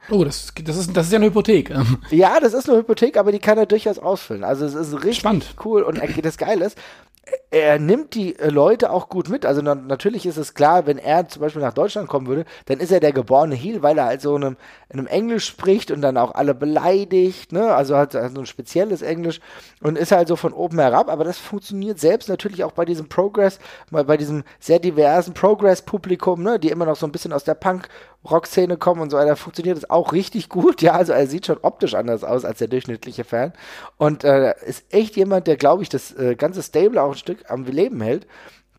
Oh, 0.10 0.26
das, 0.26 0.52
das, 0.62 0.76
ist, 0.76 0.98
das 0.98 1.06
ist 1.06 1.14
ja 1.14 1.20
eine 1.20 1.28
Hypothek. 1.28 1.74
Ja, 2.10 2.38
das 2.42 2.54
ist 2.54 2.70
eine 2.70 2.80
Hypothek, 2.80 3.16
aber 3.16 3.32
die 3.32 3.40
kann 3.40 3.58
er 3.58 3.66
durchaus 3.66 3.98
ausfüllen. 3.98 4.44
Also 4.44 4.66
es 4.66 4.74
ist 4.74 4.94
richtig 4.94 5.20
Spannend. 5.20 5.56
cool 5.64 5.84
und 5.84 6.02
das 6.22 6.38
Geile 6.38 6.66
ist, 6.66 6.78
er 7.52 7.80
nimmt 7.80 8.16
die 8.16 8.38
äh, 8.38 8.50
Leute 8.50 8.92
auch 8.92 9.10
gut 9.10 9.30
mit. 9.30 9.46
Also 9.46 9.62
na, 9.62 9.76
natürlich 9.76 10.26
ist 10.26 10.38
es 10.38 10.54
klar, 10.54 10.88
wenn 10.88 10.98
er 10.98 11.28
zum 11.30 11.42
Beispiel 11.42 11.62
nach 11.62 11.74
Deutschland 11.74 12.10
kommen 12.10 12.28
würde, 12.28 12.46
dann 12.66 12.80
ist 12.80 12.92
er 12.92 13.00
der 13.00 13.14
geborene 13.14 13.56
Heel, 13.56 13.82
weil 13.84 13.98
er 13.98 14.06
halt 14.06 14.22
so 14.22 14.36
in 14.36 14.44
einem, 14.44 14.58
in 14.90 15.00
einem 15.00 15.08
Englisch 15.08 15.46
spricht 15.46 15.92
und 15.92 16.02
dann 16.02 16.18
auch 16.18 16.36
alle 16.36 16.54
beleidigt, 16.54 17.52
ne? 17.52 17.74
Also 17.74 17.96
hat, 17.96 18.16
hat 18.16 18.34
so 18.34 18.42
ein 18.42 18.46
spezielles 18.46 19.02
Englisch 19.02 19.40
und 19.82 19.98
ist 19.98 20.12
halt 20.12 20.28
so 20.28 20.36
von 20.36 20.52
oben 20.52 20.80
herab. 20.80 21.10
Aber 21.10 21.24
das 21.24 21.38
funktioniert 21.38 22.00
selbst 22.00 22.28
natürlich 22.28 22.64
auch 22.64 22.74
bei 22.74 22.86
diesem 22.86 23.08
Progress, 23.08 23.60
bei 23.92 24.18
diesem 24.18 24.44
sehr 24.60 24.80
diversen 24.80 25.34
Progress-Publikum, 25.34 26.44
ne? 26.44 26.60
Die 26.60 26.70
immer 26.70 26.86
noch 26.86 26.96
so 26.98 27.06
ein 27.06 27.12
bisschen 27.12 27.34
aus 27.34 27.44
der 27.44 27.56
Punk- 27.56 27.88
Rock-Szene 28.30 28.78
kommen 28.78 29.02
und 29.02 29.10
so 29.10 29.18
weiter, 29.18 29.36
funktioniert 29.36 29.78
das 29.78 29.90
auch 29.90 30.14
richtig 30.14 30.50
gut. 30.50 30.82
Ja, 30.84 30.94
also 30.94 31.14
er 31.14 31.28
sieht 31.28 31.46
schon 31.46 31.60
optisch 31.62 31.94
anders 31.94 32.26
aus 32.26 32.44
als 32.44 32.60
der 32.60 32.68
durchschnittliche 32.68 33.24
Fan. 33.24 33.54
Und 33.98 34.26
äh, 34.26 34.54
ist 34.66 34.84
echt 34.94 35.16
jemand, 35.16 35.48
der, 35.48 35.56
glaube 35.56 35.82
ich, 35.82 35.88
das 35.88 36.12
äh, 36.18 36.36
ganze 36.36 36.62
Stable 36.62 37.02
auch 37.02 37.13
ein 37.14 37.18
Stück 37.18 37.50
am 37.50 37.66
Leben 37.66 38.02
hält. 38.02 38.28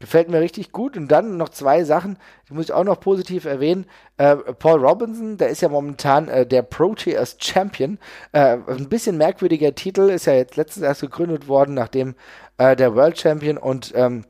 Gefällt 0.01 0.29
mir 0.29 0.41
richtig 0.41 0.73
gut. 0.73 0.97
Und 0.97 1.09
dann 1.09 1.37
noch 1.37 1.49
zwei 1.49 1.85
Sachen, 1.85 2.19
die 2.49 2.55
muss 2.55 2.67
ich 2.67 2.73
auch 2.73 2.85
noch 2.85 3.01
positiv 3.01 3.45
erwähnen. 3.45 3.87
Äh, 4.17 4.37
Paul 4.37 4.85
Robinson, 4.85 5.39
der 5.39 5.49
ist 5.49 5.63
ja 5.63 5.69
momentan 5.69 6.29
äh, 6.29 6.47
der 6.47 6.63
Proteas 6.63 7.37
Champion. 7.41 7.99
Äh, 8.33 8.59
ein 8.67 8.89
bisschen 8.89 9.17
merkwürdiger 9.17 9.75
Titel, 9.75 10.11
ist 10.11 10.27
ja 10.27 10.35
jetzt 10.35 10.57
letztens 10.57 10.85
erst 10.85 11.01
gegründet 11.01 11.49
worden, 11.49 11.75
nachdem 11.75 12.17
äh, 12.59 12.77
der 12.77 12.95
World 12.95 13.19
Champion 13.19 13.57
und 13.57 13.93
ähm, 13.95 14.25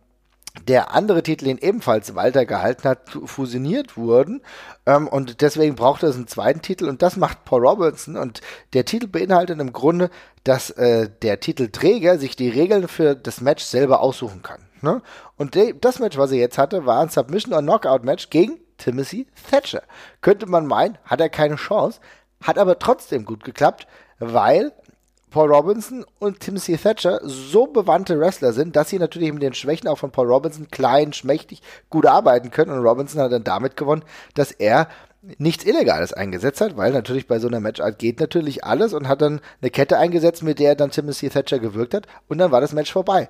der 0.62 0.94
andere 0.94 1.22
Titel, 1.22 1.46
den 1.46 1.58
ebenfalls 1.58 2.14
Walter 2.14 2.46
gehalten 2.46 2.88
hat, 2.88 3.10
fusioniert 3.24 3.96
wurden. 3.96 4.40
Ähm, 4.86 5.08
und 5.08 5.40
deswegen 5.40 5.74
braucht 5.74 6.02
es 6.02 6.14
einen 6.14 6.28
zweiten 6.28 6.62
Titel 6.62 6.88
und 6.88 7.02
das 7.02 7.16
macht 7.16 7.44
Paul 7.44 7.66
Robinson. 7.66 8.16
Und 8.16 8.40
der 8.72 8.84
Titel 8.84 9.08
beinhaltet 9.08 9.60
im 9.60 9.72
Grunde, 9.72 10.10
dass 10.44 10.70
äh, 10.70 11.10
der 11.22 11.40
Titelträger 11.40 12.18
sich 12.18 12.36
die 12.36 12.48
Regeln 12.48 12.88
für 12.88 13.14
das 13.14 13.40
Match 13.40 13.64
selber 13.64 14.00
aussuchen 14.00 14.42
kann. 14.42 14.60
Ne? 14.80 15.02
Und 15.36 15.58
das 15.80 15.98
Match, 15.98 16.16
was 16.18 16.30
er 16.30 16.38
jetzt 16.38 16.58
hatte, 16.58 16.86
war 16.86 17.00
ein 17.00 17.08
Submission- 17.08 17.54
und 17.54 17.64
Knockout-Match 17.64 18.30
gegen 18.30 18.60
Timothy 18.78 19.26
Thatcher. 19.50 19.82
Könnte 20.20 20.46
man 20.46 20.66
meinen, 20.66 20.98
hat 21.04 21.20
er 21.20 21.30
keine 21.30 21.56
Chance, 21.56 22.00
hat 22.42 22.58
aber 22.58 22.78
trotzdem 22.78 23.24
gut 23.24 23.44
geklappt, 23.44 23.86
weil 24.18 24.72
Paul 25.34 25.52
Robinson 25.52 26.06
und 26.20 26.38
Timothy 26.38 26.76
Thatcher 26.76 27.18
so 27.24 27.66
bewandte 27.66 28.20
Wrestler 28.20 28.52
sind, 28.52 28.76
dass 28.76 28.90
sie 28.90 29.00
natürlich 29.00 29.32
mit 29.32 29.42
den 29.42 29.52
Schwächen 29.52 29.88
auch 29.88 29.98
von 29.98 30.12
Paul 30.12 30.28
Robinson 30.28 30.68
klein, 30.70 31.12
schmächtig 31.12 31.60
gut 31.90 32.06
arbeiten 32.06 32.52
können. 32.52 32.70
Und 32.70 32.86
Robinson 32.86 33.20
hat 33.20 33.32
dann 33.32 33.42
damit 33.42 33.76
gewonnen, 33.76 34.04
dass 34.34 34.52
er 34.52 34.86
nichts 35.38 35.64
Illegales 35.64 36.12
eingesetzt 36.12 36.60
hat, 36.60 36.76
weil 36.76 36.92
natürlich 36.92 37.26
bei 37.26 37.40
so 37.40 37.48
einer 37.48 37.58
Matchart 37.58 37.98
geht 37.98 38.20
natürlich 38.20 38.62
alles 38.62 38.92
und 38.92 39.08
hat 39.08 39.22
dann 39.22 39.40
eine 39.60 39.72
Kette 39.72 39.98
eingesetzt, 39.98 40.44
mit 40.44 40.60
der 40.60 40.76
dann 40.76 40.92
Timothy 40.92 41.30
Thatcher 41.30 41.58
gewirkt 41.58 41.94
hat 41.94 42.06
und 42.28 42.38
dann 42.38 42.52
war 42.52 42.60
das 42.60 42.72
Match 42.72 42.92
vorbei 42.92 43.28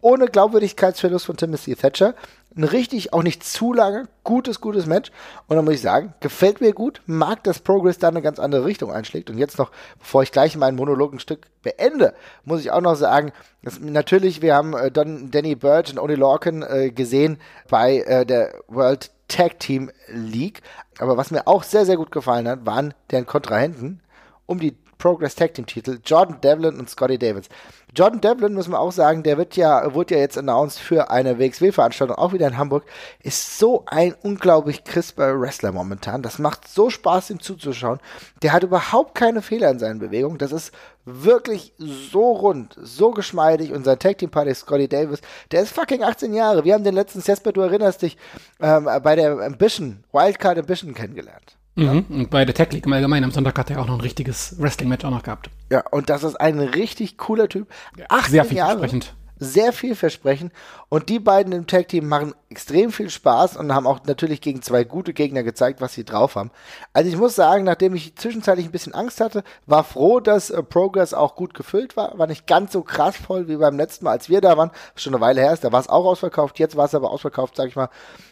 ohne 0.00 0.26
Glaubwürdigkeitsverlust 0.26 1.26
von 1.26 1.36
Timothy 1.36 1.74
Thatcher. 1.74 2.14
Ein 2.58 2.64
richtig, 2.64 3.12
auch 3.12 3.22
nicht 3.22 3.44
zu 3.44 3.72
lange, 3.72 4.08
gutes, 4.24 4.60
gutes 4.60 4.86
Match. 4.86 5.12
Und 5.46 5.54
dann 5.54 5.64
muss 5.64 5.74
ich 5.74 5.80
sagen, 5.80 6.12
gefällt 6.18 6.60
mir 6.60 6.72
gut, 6.72 7.00
mag, 7.06 7.44
dass 7.44 7.60
Progress 7.60 7.98
da 7.98 8.08
eine 8.08 8.20
ganz 8.20 8.40
andere 8.40 8.64
Richtung 8.64 8.90
einschlägt. 8.90 9.30
Und 9.30 9.38
jetzt 9.38 9.58
noch, 9.58 9.70
bevor 10.00 10.24
ich 10.24 10.32
gleich 10.32 10.56
meinen 10.56 10.74
Monolog 10.74 11.12
ein 11.12 11.20
Stück 11.20 11.46
beende, 11.62 12.14
muss 12.44 12.62
ich 12.62 12.72
auch 12.72 12.80
noch 12.80 12.96
sagen, 12.96 13.30
dass 13.62 13.78
natürlich, 13.78 14.42
wir 14.42 14.56
haben 14.56 14.74
äh, 14.74 14.90
Don, 14.90 15.30
Danny 15.30 15.54
Birch 15.54 15.92
und 15.92 16.00
Oni 16.00 16.16
Lorcan 16.16 16.62
äh, 16.62 16.90
gesehen 16.90 17.38
bei 17.70 17.98
äh, 17.98 18.26
der 18.26 18.52
World 18.66 19.12
Tag 19.28 19.60
Team 19.60 19.92
League. 20.08 20.62
Aber 20.98 21.16
was 21.16 21.30
mir 21.30 21.46
auch 21.46 21.62
sehr, 21.62 21.86
sehr 21.86 21.96
gut 21.96 22.10
gefallen 22.10 22.48
hat, 22.48 22.66
waren 22.66 22.92
deren 23.12 23.26
Kontrahenten 23.26 24.00
um 24.46 24.58
die 24.58 24.76
Progress 24.98 25.34
Tag 25.34 25.54
Team 25.54 25.66
Titel, 25.66 25.98
Jordan 26.04 26.40
Devlin 26.40 26.78
und 26.78 26.90
Scotty 26.90 27.18
Davis. 27.18 27.48
Jordan 27.96 28.20
Devlin, 28.20 28.54
muss 28.54 28.68
man 28.68 28.80
auch 28.80 28.92
sagen, 28.92 29.22
der 29.22 29.38
wird 29.38 29.56
ja, 29.56 29.94
wurde 29.94 30.14
ja 30.14 30.20
jetzt 30.20 30.36
announced 30.36 30.78
für 30.78 31.10
eine 31.10 31.38
WXW-Veranstaltung, 31.38 32.16
auch 32.16 32.32
wieder 32.32 32.46
in 32.46 32.58
Hamburg, 32.58 32.84
ist 33.22 33.58
so 33.58 33.84
ein 33.86 34.14
unglaublich 34.22 34.84
crisper 34.84 35.40
Wrestler 35.40 35.72
momentan. 35.72 36.22
Das 36.22 36.38
macht 36.38 36.68
so 36.68 36.90
Spaß, 36.90 37.30
ihm 37.30 37.40
zuzuschauen. 37.40 37.98
Der 38.42 38.52
hat 38.52 38.62
überhaupt 38.62 39.14
keine 39.14 39.40
Fehler 39.40 39.70
in 39.70 39.78
seinen 39.78 40.00
Bewegungen. 40.00 40.38
Das 40.38 40.52
ist 40.52 40.72
wirklich 41.06 41.72
so 41.78 42.32
rund, 42.32 42.76
so 42.80 43.12
geschmeidig. 43.12 43.72
Und 43.72 43.84
sein 43.84 43.98
Tag 43.98 44.18
Team 44.18 44.30
Party 44.30 44.54
Scotty 44.54 44.88
Davis, 44.88 45.20
der 45.50 45.62
ist 45.62 45.72
fucking 45.72 46.02
18 46.02 46.34
Jahre. 46.34 46.64
Wir 46.64 46.74
haben 46.74 46.84
den 46.84 46.94
letzten 46.94 47.20
Jesper, 47.20 47.52
du 47.52 47.62
erinnerst 47.62 48.02
dich, 48.02 48.18
ähm, 48.60 48.88
bei 49.02 49.16
der 49.16 49.38
Ambition, 49.40 50.04
Wildcard 50.12 50.58
Ambition 50.58 50.92
kennengelernt. 50.92 51.57
Mhm. 51.78 52.04
Und 52.08 52.30
bei 52.30 52.44
der 52.44 52.54
Tech 52.54 52.72
League 52.72 52.86
im 52.86 52.92
Allgemeinen 52.92 53.24
am 53.24 53.30
Sonntag 53.30 53.56
hat 53.58 53.70
er 53.70 53.80
auch 53.80 53.86
noch 53.86 53.94
ein 53.94 54.00
richtiges 54.00 54.56
Wrestling-Match 54.58 55.04
auch 55.04 55.10
noch 55.10 55.22
gehabt. 55.22 55.48
Ja, 55.70 55.84
und 55.90 56.10
das 56.10 56.24
ist 56.24 56.34
ein 56.34 56.58
richtig 56.58 57.16
cooler 57.18 57.48
Typ. 57.48 57.68
18 58.08 58.30
sehr 58.30 58.44
vielversprechend. 58.44 59.14
Sehr 59.38 59.72
vielversprechend. 59.72 60.52
Und 60.88 61.08
die 61.08 61.18
beiden 61.18 61.52
im 61.52 61.66
Tag 61.66 61.88
Team 61.88 62.08
machen 62.08 62.34
extrem 62.50 62.90
viel 62.92 63.10
Spaß 63.10 63.56
und 63.56 63.74
haben 63.74 63.86
auch 63.86 64.00
natürlich 64.04 64.40
gegen 64.40 64.62
zwei 64.62 64.84
gute 64.84 65.12
Gegner 65.12 65.42
gezeigt, 65.42 65.80
was 65.80 65.92
sie 65.92 66.04
drauf 66.04 66.34
haben. 66.34 66.50
Also 66.92 67.10
ich 67.10 67.16
muss 67.16 67.34
sagen, 67.34 67.64
nachdem 67.64 67.94
ich 67.94 68.16
zwischenzeitlich 68.16 68.66
ein 68.66 68.72
bisschen 68.72 68.94
Angst 68.94 69.20
hatte, 69.20 69.44
war 69.66 69.84
froh, 69.84 70.20
dass 70.20 70.50
äh, 70.50 70.62
Progress 70.62 71.12
auch 71.14 71.34
gut 71.34 71.54
gefüllt 71.54 71.96
war, 71.96 72.18
war 72.18 72.26
nicht 72.26 72.46
ganz 72.46 72.72
so 72.72 72.82
krass 72.82 73.16
voll 73.16 73.48
wie 73.48 73.56
beim 73.56 73.76
letzten 73.76 74.06
Mal, 74.06 74.12
als 74.12 74.28
wir 74.28 74.40
da 74.40 74.56
waren, 74.56 74.70
schon 74.96 75.14
eine 75.14 75.20
Weile 75.20 75.42
her 75.42 75.52
ist, 75.52 75.64
da 75.64 75.72
war 75.72 75.80
es 75.80 75.88
auch 75.88 76.06
ausverkauft, 76.06 76.58
jetzt 76.58 76.76
war 76.76 76.86
es 76.86 76.94
aber 76.94 77.10
ausverkauft, 77.10 77.56
sag 77.56 77.68
ich 77.68 77.76
mal, 77.76 77.90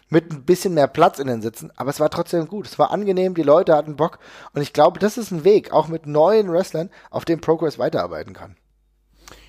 mit 0.08 0.32
ein 0.32 0.44
bisschen 0.44 0.74
mehr 0.74 0.86
Platz 0.86 1.18
in 1.18 1.26
den 1.26 1.42
Sitzen, 1.42 1.72
aber 1.76 1.90
es 1.90 2.00
war 2.00 2.10
trotzdem 2.10 2.46
gut, 2.46 2.66
es 2.66 2.78
war 2.78 2.90
angenehm, 2.90 3.34
die 3.34 3.42
Leute 3.42 3.74
hatten 3.74 3.96
Bock. 3.96 4.18
Und 4.54 4.62
ich 4.62 4.72
glaube, 4.72 4.98
das 4.98 5.18
ist 5.18 5.30
ein 5.30 5.44
Weg, 5.44 5.72
auch 5.72 5.88
mit 5.88 6.06
neuen 6.06 6.50
Wrestlern, 6.52 6.90
auf 7.10 7.24
dem 7.24 7.40
Progress 7.40 7.78
weiterarbeiten 7.78 8.32
kann. 8.32 8.56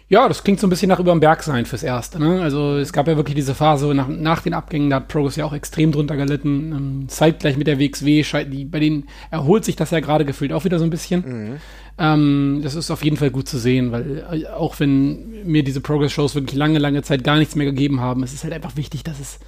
Ja, 0.09 0.29
das 0.29 0.43
klingt 0.43 0.61
so 0.61 0.67
ein 0.67 0.69
bisschen 0.69 0.87
nach 0.87 1.01
überm 1.01 1.19
Berg 1.19 1.43
sein 1.43 1.65
fürs 1.65 1.83
Erste. 1.83 2.17
Ne? 2.17 2.41
Also 2.41 2.77
es 2.77 2.93
gab 2.93 3.07
ja 3.09 3.17
wirklich 3.17 3.35
diese 3.35 3.53
Phase 3.53 3.93
nach, 3.93 4.07
nach 4.07 4.41
den 4.41 4.53
Abgängen, 4.53 4.89
da 4.89 4.97
hat 4.97 5.09
Progress 5.09 5.35
ja 5.35 5.43
auch 5.43 5.53
extrem 5.53 5.91
drunter 5.91 6.15
gelitten. 6.15 6.71
Ähm, 6.71 7.09
zeitgleich 7.09 7.57
mit 7.57 7.67
der 7.67 7.77
WXW, 7.77 8.23
die, 8.45 8.63
bei 8.63 8.79
denen 8.79 9.07
erholt 9.31 9.65
sich 9.65 9.75
das 9.75 9.91
ja 9.91 9.99
gerade 9.99 10.23
gefühlt 10.23 10.53
auch 10.53 10.63
wieder 10.63 10.79
so 10.79 10.85
ein 10.85 10.89
bisschen. 10.89 11.25
Mhm. 11.25 11.57
Ähm, 11.97 12.59
das 12.63 12.75
ist 12.75 12.89
auf 12.89 13.03
jeden 13.03 13.17
Fall 13.17 13.31
gut 13.31 13.49
zu 13.49 13.57
sehen, 13.57 13.91
weil 13.91 14.23
äh, 14.31 14.47
auch 14.47 14.79
wenn 14.79 15.43
mir 15.45 15.63
diese 15.63 15.81
Progress-Shows 15.81 16.35
wirklich 16.35 16.55
lange, 16.55 16.79
lange 16.79 17.01
Zeit 17.01 17.25
gar 17.25 17.37
nichts 17.37 17.55
mehr 17.55 17.65
gegeben 17.65 17.99
haben, 17.99 18.23
es 18.23 18.33
ist 18.33 18.45
halt 18.45 18.53
einfach 18.53 18.77
wichtig, 18.77 19.03
dass 19.03 19.19
es 19.19 19.39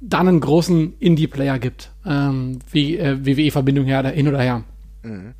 dann 0.00 0.28
einen 0.28 0.40
großen 0.40 0.94
Indie-Player 0.98 1.58
gibt. 1.58 1.90
Ähm, 2.06 2.60
wie 2.70 2.96
äh, 2.96 3.18
WWE-Verbindung 3.26 3.84
her, 3.84 4.08
hin 4.08 4.28
oder 4.28 4.40
her. 4.40 4.64
Mhm. 5.02 5.34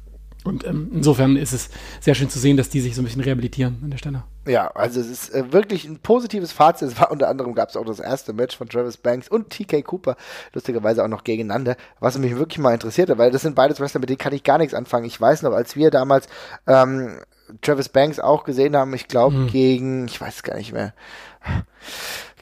Und 0.44 0.66
ähm, 0.66 0.90
insofern 0.94 1.37
ist 1.37 1.53
es 1.53 1.68
sehr 2.00 2.14
schön 2.14 2.31
zu 2.31 2.38
sehen, 2.38 2.57
dass 2.57 2.70
die 2.70 2.81
sich 2.81 2.94
so 2.94 3.03
ein 3.03 3.05
bisschen 3.05 3.20
rehabilitieren 3.20 3.79
an 3.83 3.90
der 3.90 3.98
Stelle. 3.98 4.24
Ja, 4.46 4.68
also 4.68 5.00
es 5.00 5.09
ist 5.09 5.35
äh, 5.35 5.53
wirklich 5.53 5.85
ein 5.85 5.98
positives 5.98 6.53
Fazit. 6.53 6.88
Es 6.88 7.00
war 7.00 7.11
unter 7.11 7.29
anderem 7.29 7.55
gab 7.55 7.68
es 7.68 7.76
auch 7.76 7.85
das 7.85 8.00
erste 8.00 8.33
Match 8.33 8.57
von 8.57 8.68
Travis 8.68 8.96
Banks 8.96 9.29
und 9.29 9.50
TK 9.50 9.83
Cooper, 9.85 10.16
lustigerweise 10.55 11.05
auch 11.05 11.09
noch 11.09 11.24
gegeneinander, 11.24 11.76
was 12.00 12.18
mich 12.18 12.37
wirklich 12.37 12.59
mal 12.59 12.72
interessierte, 12.72 13.18
weil 13.18 13.31
das 13.31 13.42
sind 13.42 13.55
beides 13.55 13.81
Wrestler, 13.81 14.00
mit 14.00 14.09
denen 14.09 14.18
kann 14.18 14.33
ich 14.33 14.42
gar 14.42 14.59
nichts 14.59 14.74
anfangen. 14.74 15.05
Ich 15.05 15.20
weiß 15.20 15.42
noch, 15.42 15.53
als 15.53 15.76
wir 15.76 15.90
damals 15.90 16.26
ähm, 16.66 17.18
Travis 17.61 17.90
Banks 17.90 18.18
auch 18.18 18.44
gesehen 18.44 18.76
haben, 18.76 18.94
ich 18.94 19.09
glaube 19.09 19.37
mhm. 19.37 19.46
gegen, 19.48 20.07
ich 20.07 20.20
weiß 20.20 20.42
gar 20.42 20.57
nicht 20.57 20.72
mehr, 20.72 20.94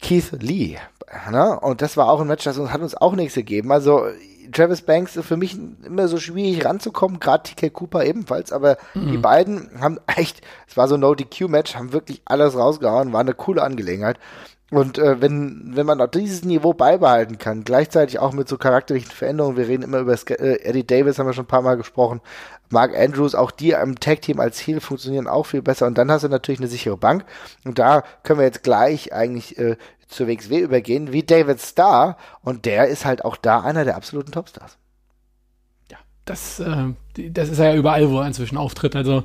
Keith 0.00 0.30
Lee. 0.38 0.76
Ne? 1.30 1.58
Und 1.61 1.82
das 1.82 1.96
war 1.96 2.08
auch 2.11 2.20
ein 2.20 2.26
Match, 2.26 2.44
das 2.44 2.58
hat 2.58 2.80
uns 2.80 2.94
auch 2.94 3.14
nichts 3.14 3.34
gegeben. 3.34 3.72
Also 3.72 4.06
Travis 4.52 4.82
Banks 4.82 5.16
ist 5.16 5.26
für 5.26 5.37
mich 5.37 5.58
immer 5.84 6.08
so 6.08 6.18
schwierig 6.18 6.64
ranzukommen, 6.64 7.20
gerade 7.20 7.44
TK 7.44 7.72
Cooper 7.72 8.04
ebenfalls, 8.04 8.52
aber 8.52 8.78
mhm. 8.94 9.12
die 9.12 9.18
beiden 9.18 9.80
haben 9.80 9.98
echt, 10.06 10.40
es 10.66 10.76
war 10.76 10.88
so 10.88 10.94
ein 10.94 11.00
No-DQ-Match, 11.00 11.74
haben 11.74 11.92
wirklich 11.92 12.22
alles 12.24 12.56
rausgehauen, 12.56 13.12
war 13.12 13.20
eine 13.20 13.34
coole 13.34 13.62
Angelegenheit. 13.62 14.18
Und 14.70 14.98
äh, 14.98 15.22
wenn, 15.22 15.70
wenn 15.74 15.87
man 15.87 16.00
auch 16.00 16.08
dieses 16.08 16.44
Niveau 16.44 16.74
beibehalten 16.74 17.38
kann, 17.38 17.64
gleichzeitig 17.64 18.18
auch 18.18 18.34
mit 18.34 18.48
so 18.48 18.58
charakterlichen 18.58 19.11
Veränderungen, 19.11 19.56
wir 19.56 19.66
reden 19.66 19.82
immer 19.82 20.00
über 20.00 20.12
äh, 20.12 20.61
Eddie 20.62 20.87
Davis, 20.87 21.18
haben 21.18 21.26
wir 21.26 21.32
schon 21.32 21.44
ein 21.44 21.48
paar 21.48 21.62
Mal 21.62 21.78
gesprochen, 21.78 22.20
Mark 22.70 22.96
Andrews, 22.96 23.35
auch 23.35 23.50
die 23.50 23.70
im 23.70 23.98
Tag-Team 23.98 24.40
als 24.40 24.59
Heel 24.66 24.81
funktionieren 24.81 25.26
auch 25.26 25.46
viel 25.46 25.62
besser. 25.62 25.87
Und 25.87 25.96
dann 25.96 26.11
hast 26.11 26.22
du 26.22 26.28
natürlich 26.28 26.61
eine 26.61 26.68
sichere 26.68 26.96
Bank. 26.96 27.24
Und 27.64 27.78
da 27.78 28.02
können 28.22 28.38
wir 28.38 28.46
jetzt 28.46 28.62
gleich 28.62 29.12
eigentlich 29.12 29.59
äh, 29.59 29.76
zur 30.07 30.28
WXW 30.28 30.59
übergehen, 30.61 31.12
wie 31.12 31.22
David 31.22 31.61
Starr. 31.61 32.16
Und 32.42 32.64
der 32.64 32.88
ist 32.88 33.04
halt 33.04 33.24
auch 33.24 33.37
da 33.37 33.61
einer 33.61 33.85
der 33.85 33.96
absoluten 33.96 34.33
Topstars. 34.33 34.76
Ja, 35.90 35.98
das, 36.24 36.61
äh, 36.61 36.94
das 37.31 37.48
ist 37.48 37.59
ja 37.59 37.74
überall, 37.74 38.11
wo 38.11 38.20
er 38.20 38.26
inzwischen 38.26 38.59
auftritt. 38.59 38.96
Also, 38.96 39.24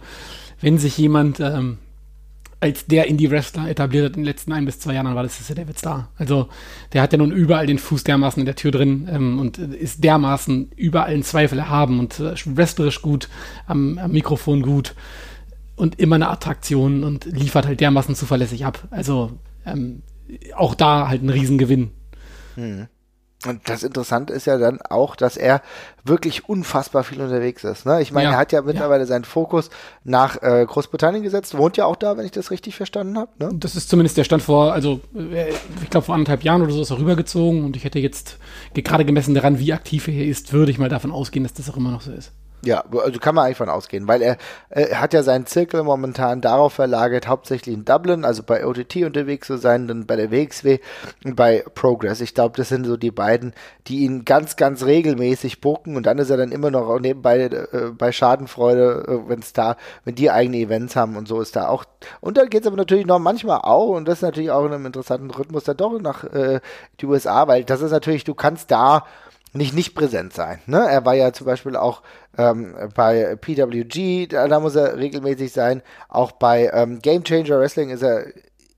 wenn 0.62 0.78
sich 0.78 0.98
jemand 0.98 1.40
ähm, 1.40 1.80
als 2.64 2.86
der 2.86 3.08
Indie-Wrestler 3.08 3.70
etabliert 3.70 4.06
hat 4.06 4.16
in 4.16 4.22
den 4.22 4.26
letzten 4.26 4.54
ein 4.54 4.64
bis 4.64 4.80
zwei 4.80 4.94
Jahren, 4.94 5.06
dann 5.06 5.16
war 5.16 5.24
das 5.24 5.46
ja 5.50 5.54
David 5.54 5.78
Starr. 5.78 6.10
Also, 6.18 6.48
der 6.94 7.02
hat 7.02 7.12
ja 7.12 7.18
nun 7.18 7.34
überall 7.34 7.68
den 7.68 7.78
Fuß 7.78 8.06
dermaßen 8.06 8.40
in 8.40 8.46
der 8.46 8.56
Tür 8.56 8.72
drin 8.72 9.10
ähm, 9.12 9.38
und 9.38 9.58
ist 9.58 10.02
dermaßen 10.02 10.72
überall 10.78 11.10
einen 11.10 11.24
Zweifel 11.24 11.60
erhaben 11.60 12.00
und 12.00 12.22
äh, 12.22 12.36
wrestlerisch 12.46 13.02
gut, 13.02 13.28
am, 13.68 13.98
am 13.98 14.12
Mikrofon 14.12 14.62
gut 14.62 14.96
und 15.76 16.00
immer 16.00 16.16
eine 16.16 16.30
Attraktion 16.30 17.04
und 17.04 17.26
liefert 17.26 17.66
halt 17.66 17.82
dermaßen 17.82 18.16
zuverlässig 18.16 18.66
ab. 18.66 18.88
Also, 18.92 19.34
ähm, 19.66 20.04
auch 20.56 20.74
da 20.74 21.10
halt 21.10 21.22
ein 21.22 21.30
Riesengewinn. 21.30 21.92
Hm. 22.56 22.88
Und 23.46 23.68
das 23.70 23.84
Interessante 23.84 24.34
ist 24.34 24.46
ja 24.46 24.58
dann 24.58 24.82
auch, 24.82 25.16
dass 25.16 25.38
er 25.38 25.62
wirklich 26.06 26.48
unfassbar 26.48 27.04
viel 27.04 27.22
unterwegs 27.22 27.64
ist. 27.64 27.86
Ne? 27.86 28.02
Ich 28.02 28.12
meine, 28.12 28.26
ja, 28.26 28.32
er 28.34 28.38
hat 28.38 28.52
ja 28.52 28.62
mittlerweile 28.62 29.04
ja. 29.04 29.08
seinen 29.08 29.24
Fokus 29.24 29.70
nach 30.04 30.42
äh, 30.42 30.66
Großbritannien 30.66 31.24
gesetzt, 31.24 31.58
wohnt 31.58 31.78
ja 31.78 31.86
auch 31.86 31.96
da, 31.96 32.18
wenn 32.18 32.26
ich 32.26 32.32
das 32.32 32.52
richtig 32.52 32.76
verstanden 32.76 33.18
habe. 33.18 33.32
Ne? 33.40 33.50
Das 33.54 33.76
ist 33.76 33.90
zumindest 33.90 34.18
der 34.18 34.24
Stand 34.24 34.44
vor, 34.44 34.74
also 34.74 35.00
äh, 35.16 35.52
ich 35.82 35.90
glaube 35.90 36.06
vor 36.06 36.16
anderthalb 36.16 36.44
Jahren 36.44 36.62
oder 36.62 36.74
so 36.74 36.82
ist 36.82 36.92
er 36.92 37.00
rübergezogen 37.00 37.64
und 37.64 37.76
ich 37.76 37.84
hätte 37.84 38.00
jetzt 38.00 38.38
gerade 38.74 39.06
gemessen 39.06 39.34
daran, 39.34 39.60
wie 39.60 39.74
aktiv 39.74 40.08
er 40.08 40.14
hier 40.14 40.28
ist, 40.28 40.54
würde 40.54 40.72
ich 40.72 40.80
mal 40.80 40.90
davon 40.90 41.12
ausgehen, 41.12 41.44
dass 41.44 41.54
das 41.54 41.70
auch 41.70 41.78
immer 41.78 41.92
noch 41.92 42.02
so 42.02 42.12
ist. 42.12 42.32
Ja, 42.66 42.84
also 42.92 43.20
kann 43.20 43.36
man 43.36 43.46
eigentlich 43.46 43.58
von 43.58 43.68
ausgehen, 43.68 44.08
weil 44.08 44.22
er, 44.22 44.38
er 44.70 45.02
hat 45.02 45.14
ja 45.14 45.22
seinen 45.22 45.46
Zirkel 45.46 45.84
momentan 45.84 46.40
darauf 46.40 46.72
verlagert, 46.72 47.28
hauptsächlich 47.28 47.76
in 47.76 47.84
Dublin, 47.84 48.24
also 48.24 48.42
bei 48.42 48.66
OTT 48.66 48.98
unterwegs 49.04 49.48
zu 49.48 49.58
sein, 49.58 49.88
dann 49.90 50.06
bei 50.06 50.16
der 50.16 50.32
WXW 50.32 50.80
und 51.26 51.36
bei 51.36 51.66
Progress. 51.76 52.22
Ich 52.22 52.34
glaube, 52.34 52.56
das 52.56 52.70
sind 52.70 52.86
so 52.86 52.96
die 52.96 53.12
beiden, 53.12 53.54
die 53.88 54.06
ihn 54.06 54.24
ganz, 54.24 54.56
ganz 54.56 54.86
regelmäßig 54.86 55.60
bucken 55.60 55.98
und 55.98 56.06
dann 56.06 56.20
ist 56.20 56.30
er 56.30 56.38
dann 56.38 56.54
immer 56.54 56.72
noch 56.72 57.00
nebenbei 57.00 57.42
äh, 57.42 57.92
bei 57.98 58.14
Schadenfreude, 58.14 59.06
äh, 59.10 59.30
wenn 59.30 59.40
es 59.40 59.52
da, 59.52 59.76
wenn 60.06 60.16
die 60.16 60.32
eigene 60.32 60.58
Events 60.58 60.96
haben 60.96 61.18
und 61.18 61.28
so 61.28 61.42
ist 61.42 61.58
da 61.58 61.68
auch. 61.68 61.84
Und 62.22 62.38
dann 62.38 62.50
geht's 62.50 62.66
aber 62.66 62.78
natürlich 62.78 63.06
noch 63.06 63.20
manchmal 63.20 63.60
auch 63.64 63.90
und 63.90 64.08
das 64.08 64.20
ist 64.20 64.22
natürlich 64.22 64.52
auch 64.52 64.66
in 64.66 64.72
einem 64.72 64.86
interessanten 64.86 65.32
Rhythmus 65.32 65.66
dann 65.66 65.76
doch 65.76 66.00
nach 66.00 66.24
äh, 66.24 66.62
die 67.02 67.08
USA, 67.08 67.46
weil 67.50 67.66
das 67.66 67.82
ist 67.82 67.92
natürlich, 67.92 68.24
du 68.24 68.36
kannst 68.36 68.72
da 68.72 69.04
nicht 69.54 69.74
nicht 69.74 69.96
präsent 69.96 70.34
sein. 70.34 70.60
Ne? 70.66 70.86
Er 70.90 71.06
war 71.06 71.14
ja 71.14 71.32
zum 71.32 71.46
Beispiel 71.46 71.76
auch 71.76 72.02
ähm, 72.38 72.76
bei 72.96 73.36
PWG, 73.36 74.28
da, 74.28 74.48
da, 74.48 74.60
muss 74.60 74.76
er 74.76 74.98
regelmäßig 74.98 75.52
sein. 75.52 75.82
Auch 76.10 76.32
bei 76.32 76.72
ähm, 76.74 77.00
Game 77.00 77.24
Changer 77.24 77.60
Wrestling 77.60 77.90
ist 77.90 78.04
er 78.04 78.26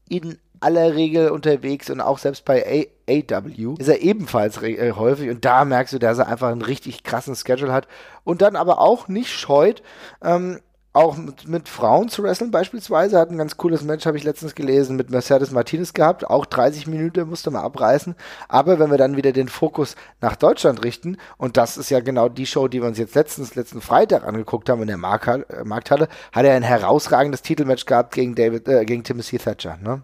in 0.10 0.38
aller 0.60 0.96
Regel 0.96 1.30
unterwegs 1.30 1.90
und 1.90 2.02
auch 2.02 2.18
selbst 2.18 2.46
bei 2.46 2.88
A 3.08 3.12
AW 3.12 3.76
ist 3.78 3.88
er 3.88 4.02
ebenfalls 4.02 4.62
äh, 4.62 4.94
häufig 4.94 5.30
und 5.30 5.46
da 5.46 5.64
merkst 5.64 5.94
du, 5.94 6.00
dass 6.00 6.18
er 6.18 6.28
einfach 6.28 6.50
einen 6.50 6.64
richtig 6.64 7.04
krassen 7.04 7.36
Schedule 7.36 7.72
hat 7.72 7.88
und 8.24 8.42
dann 8.42 8.56
aber 8.56 8.80
auch 8.80 9.08
nicht 9.08 9.32
scheut, 9.32 9.84
ähm, 10.24 10.60
auch 10.96 11.18
mit, 11.18 11.48
mit, 11.48 11.70
Frauen 11.70 12.10
zu 12.10 12.24
wresteln 12.24 12.52
beispielsweise. 12.52 13.20
Hat 13.20 13.30
ein 13.30 13.38
ganz 13.38 13.58
cooles 13.58 13.84
Match, 13.84 14.06
habe 14.06 14.18
ich 14.18 14.24
letztens 14.24 14.56
gelesen, 14.56 14.96
mit 14.96 15.10
Mercedes 15.10 15.52
Martinez 15.52 15.94
gehabt. 15.94 16.26
Auch 16.26 16.46
30 16.46 16.88
Minuten 16.88 17.28
musste 17.28 17.52
man 17.52 17.64
abreißen. 17.64 18.16
Aber 18.48 18.80
wenn 18.80 18.92
wir 18.92 18.98
dann 18.98 19.18
wieder 19.18 19.32
den 19.32 19.50
Fokus 19.50 19.96
nach 20.22 20.36
Deutschland 20.36 20.84
richten, 20.84 21.18
und 21.38 21.58
das 21.58 21.78
ist 21.78 21.90
ja 21.90 22.00
genau 22.00 22.30
die 22.30 22.46
Show, 22.46 22.68
die 22.68 22.82
wir 22.82 22.88
uns 22.88 22.98
jetzt 22.98 23.16
letztens, 23.16 23.56
letzten 23.56 23.82
Freitag 23.82 24.26
angeguckt 24.26 24.70
haben 24.70 24.82
in 24.82 24.88
der 24.88 24.98
Markthalle, 24.98 25.46
äh, 25.50 25.64
Markthalle 25.64 26.08
hat 26.32 26.46
er 26.46 26.56
ein 26.56 26.64
herausragendes 26.64 27.42
Titelmatch 27.42 27.86
gehabt 27.86 28.14
gegen 28.14 28.36
David, 28.36 28.68
äh, 28.68 28.86
gegen 28.86 29.04
Timothy 29.04 29.38
Thatcher, 29.38 29.78
ne? 29.84 30.02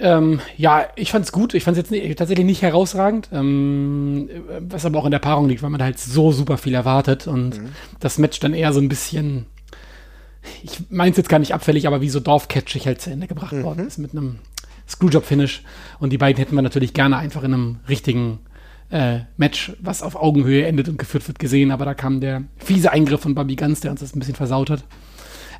Ähm, 0.00 0.40
ja, 0.56 0.86
ich 0.96 1.12
fand's 1.12 1.30
gut. 1.30 1.52
Ich 1.52 1.64
fand's 1.64 1.76
jetzt 1.76 1.90
nicht, 1.90 2.16
tatsächlich 2.16 2.46
nicht 2.46 2.62
herausragend, 2.62 3.28
ähm, 3.32 4.30
was 4.60 4.86
aber 4.86 4.98
auch 4.98 5.04
in 5.04 5.10
der 5.10 5.18
Paarung 5.18 5.48
liegt, 5.48 5.62
weil 5.62 5.70
man 5.70 5.82
halt 5.82 5.98
so 5.98 6.32
super 6.32 6.56
viel 6.56 6.74
erwartet 6.74 7.26
und 7.26 7.60
mhm. 7.60 7.68
das 8.00 8.16
Match 8.16 8.40
dann 8.40 8.54
eher 8.54 8.72
so 8.72 8.80
ein 8.80 8.88
bisschen 8.88 9.46
ich 10.62 10.82
meine 10.90 11.10
es 11.10 11.16
jetzt 11.16 11.28
gar 11.28 11.38
nicht 11.38 11.54
abfällig, 11.54 11.86
aber 11.86 12.00
wie 12.00 12.08
so 12.08 12.20
dorfcatchig 12.20 12.86
halt 12.86 13.00
zu 13.00 13.10
Ende 13.10 13.26
gebracht 13.26 13.52
mhm. 13.52 13.64
worden 13.64 13.86
ist 13.86 13.98
mit 13.98 14.12
einem 14.12 14.38
Screwjob-Finish. 14.88 15.62
Und 15.98 16.10
die 16.10 16.18
beiden 16.18 16.38
hätten 16.38 16.54
wir 16.54 16.62
natürlich 16.62 16.94
gerne 16.94 17.16
einfach 17.16 17.42
in 17.42 17.54
einem 17.54 17.76
richtigen 17.88 18.40
äh, 18.90 19.20
Match, 19.36 19.72
was 19.80 20.02
auf 20.02 20.16
Augenhöhe 20.16 20.66
endet 20.66 20.88
und 20.88 20.98
geführt 20.98 21.26
wird, 21.28 21.38
gesehen. 21.38 21.70
Aber 21.70 21.84
da 21.84 21.94
kam 21.94 22.20
der 22.20 22.44
fiese 22.56 22.92
Eingriff 22.92 23.20
von 23.20 23.34
Bobby 23.34 23.56
Guns, 23.56 23.80
der 23.80 23.90
uns 23.90 24.00
das 24.00 24.14
ein 24.14 24.18
bisschen 24.18 24.34
versaut 24.34 24.70
hat. 24.70 24.84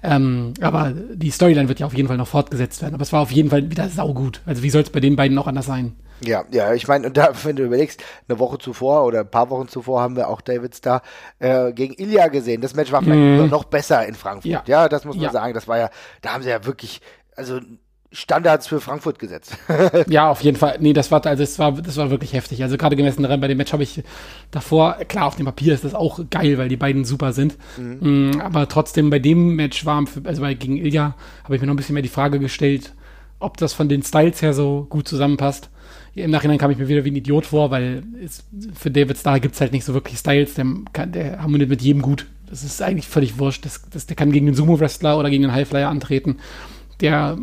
Ähm, 0.02 0.54
aber 0.60 0.94
die 1.14 1.30
Storyline 1.30 1.68
wird 1.68 1.80
ja 1.80 1.86
auf 1.86 1.94
jeden 1.94 2.08
Fall 2.08 2.16
noch 2.16 2.28
fortgesetzt 2.28 2.82
werden. 2.82 2.94
Aber 2.94 3.02
es 3.02 3.12
war 3.12 3.20
auf 3.20 3.30
jeden 3.30 3.50
Fall 3.50 3.70
wieder 3.70 3.88
saugut. 3.88 4.40
Also 4.46 4.62
wie 4.62 4.70
soll 4.70 4.82
es 4.82 4.90
bei 4.90 5.00
den 5.00 5.16
beiden 5.16 5.38
auch 5.38 5.46
anders 5.46 5.66
sein? 5.66 5.92
Ja, 6.22 6.44
ja, 6.50 6.74
ich 6.74 6.87
meine, 6.88 7.06
und 7.06 7.16
da, 7.16 7.33
wenn 7.42 7.56
du 7.56 7.64
überlegst, 7.64 8.02
eine 8.28 8.38
Woche 8.38 8.59
zuvor 8.59 9.04
oder 9.04 9.20
ein 9.20 9.30
paar 9.30 9.50
Wochen 9.50 9.68
zuvor 9.68 10.00
haben 10.02 10.16
wir 10.16 10.28
auch 10.28 10.40
David 10.40 10.74
Starr 10.74 11.02
äh, 11.38 11.72
gegen 11.72 11.94
Ilya 11.94 12.28
gesehen. 12.28 12.61
Das 12.61 12.74
Match 12.74 12.92
war 12.92 13.02
vielleicht 13.02 13.20
mm. 13.20 13.50
noch 13.50 13.64
besser 13.64 14.06
in 14.06 14.14
Frankfurt. 14.14 14.50
Ja, 14.50 14.62
ja 14.66 14.88
das 14.88 15.04
muss 15.04 15.16
man 15.16 15.24
ja. 15.24 15.33
sagen. 15.33 15.54
Das 15.54 15.68
war 15.68 15.78
ja, 15.78 15.90
da 16.22 16.35
haben 16.35 16.42
sie 16.42 16.50
ja 16.50 16.64
wirklich, 16.64 17.00
also 17.37 17.61
Standards 18.12 18.66
für 18.66 18.80
Frankfurt 18.80 19.20
gesetzt. 19.20 19.56
ja, 20.09 20.28
auf 20.30 20.42
jeden 20.42 20.56
Fall. 20.56 20.78
Nee, 20.80 20.92
das 20.92 21.12
war, 21.12 21.24
also 21.24 21.42
das 21.42 21.59
war, 21.61 21.72
das 21.72 21.96
war 21.96 22.11
wirklich 22.11 22.33
heftig. 22.33 22.62
Also 22.62 22.76
gerade 22.76 22.96
gemessen 22.96 23.22
daran, 23.22 23.40
bei 23.40 23.46
dem 23.46 23.56
Match 23.56 23.72
habe 23.72 23.85
ich 23.85 24.02
davor, 24.50 24.96
klar, 25.06 25.26
auf 25.26 25.37
dem 25.37 25.46
Papier 25.46 25.74
ist 25.74 25.85
das 25.85 25.94
auch 25.94 26.18
geil, 26.28 26.59
weil 26.59 26.68
die 26.68 26.76
beiden 26.76 27.04
super 27.04 27.33
sind. 27.33 27.56
Mhm. 27.76 28.33
Mm, 28.33 28.40
aber 28.40 28.68
trotzdem 28.68 29.11
bei 29.11 29.20
dem 29.20 29.54
Match 29.54 29.87
war, 29.87 30.04
also 30.24 30.42
bei, 30.42 30.54
gegen 30.54 30.76
Ilya, 30.76 31.14
habe 31.44 31.54
ich 31.54 31.61
mir 31.61 31.68
noch 31.68 31.74
ein 31.74 31.76
bisschen 31.76 31.94
mehr 31.94 32.02
die 32.02 32.09
Frage 32.09 32.40
gestellt, 32.40 32.94
ob 33.38 33.56
das 33.59 33.74
von 33.74 33.88
den 33.88 34.02
Styles 34.02 34.42
her 34.42 34.54
so 34.54 34.87
gut 34.90 35.06
zusammenpasst. 35.06 35.70
Im 36.14 36.30
Nachhinein 36.30 36.58
kam 36.58 36.70
ich 36.70 36.78
mir 36.78 36.88
wieder 36.88 37.04
wie 37.04 37.10
ein 37.10 37.16
Idiot 37.16 37.46
vor, 37.46 37.70
weil 37.70 38.02
es, 38.22 38.44
für 38.74 38.90
David 38.90 39.16
Starr 39.16 39.40
gibt 39.40 39.54
es 39.54 39.60
halt 39.60 39.72
nicht 39.72 39.84
so 39.84 39.94
wirklich 39.94 40.18
Styles, 40.18 40.54
der, 40.54 40.66
der 41.06 41.40
harmoniert 41.40 41.70
mit 41.70 41.82
jedem 41.82 42.02
gut. 42.02 42.26
Das 42.48 42.64
ist 42.64 42.82
eigentlich 42.82 43.06
völlig 43.06 43.38
wurscht. 43.38 43.64
Das, 43.64 43.82
das, 43.90 44.06
der 44.06 44.16
kann 44.16 44.32
gegen 44.32 44.46
den 44.46 44.54
Sumo-Wrestler 44.54 45.18
oder 45.18 45.30
gegen 45.30 45.42
den 45.42 45.52
Highflyer 45.52 45.88
antreten. 45.88 46.38
Der 47.00 47.38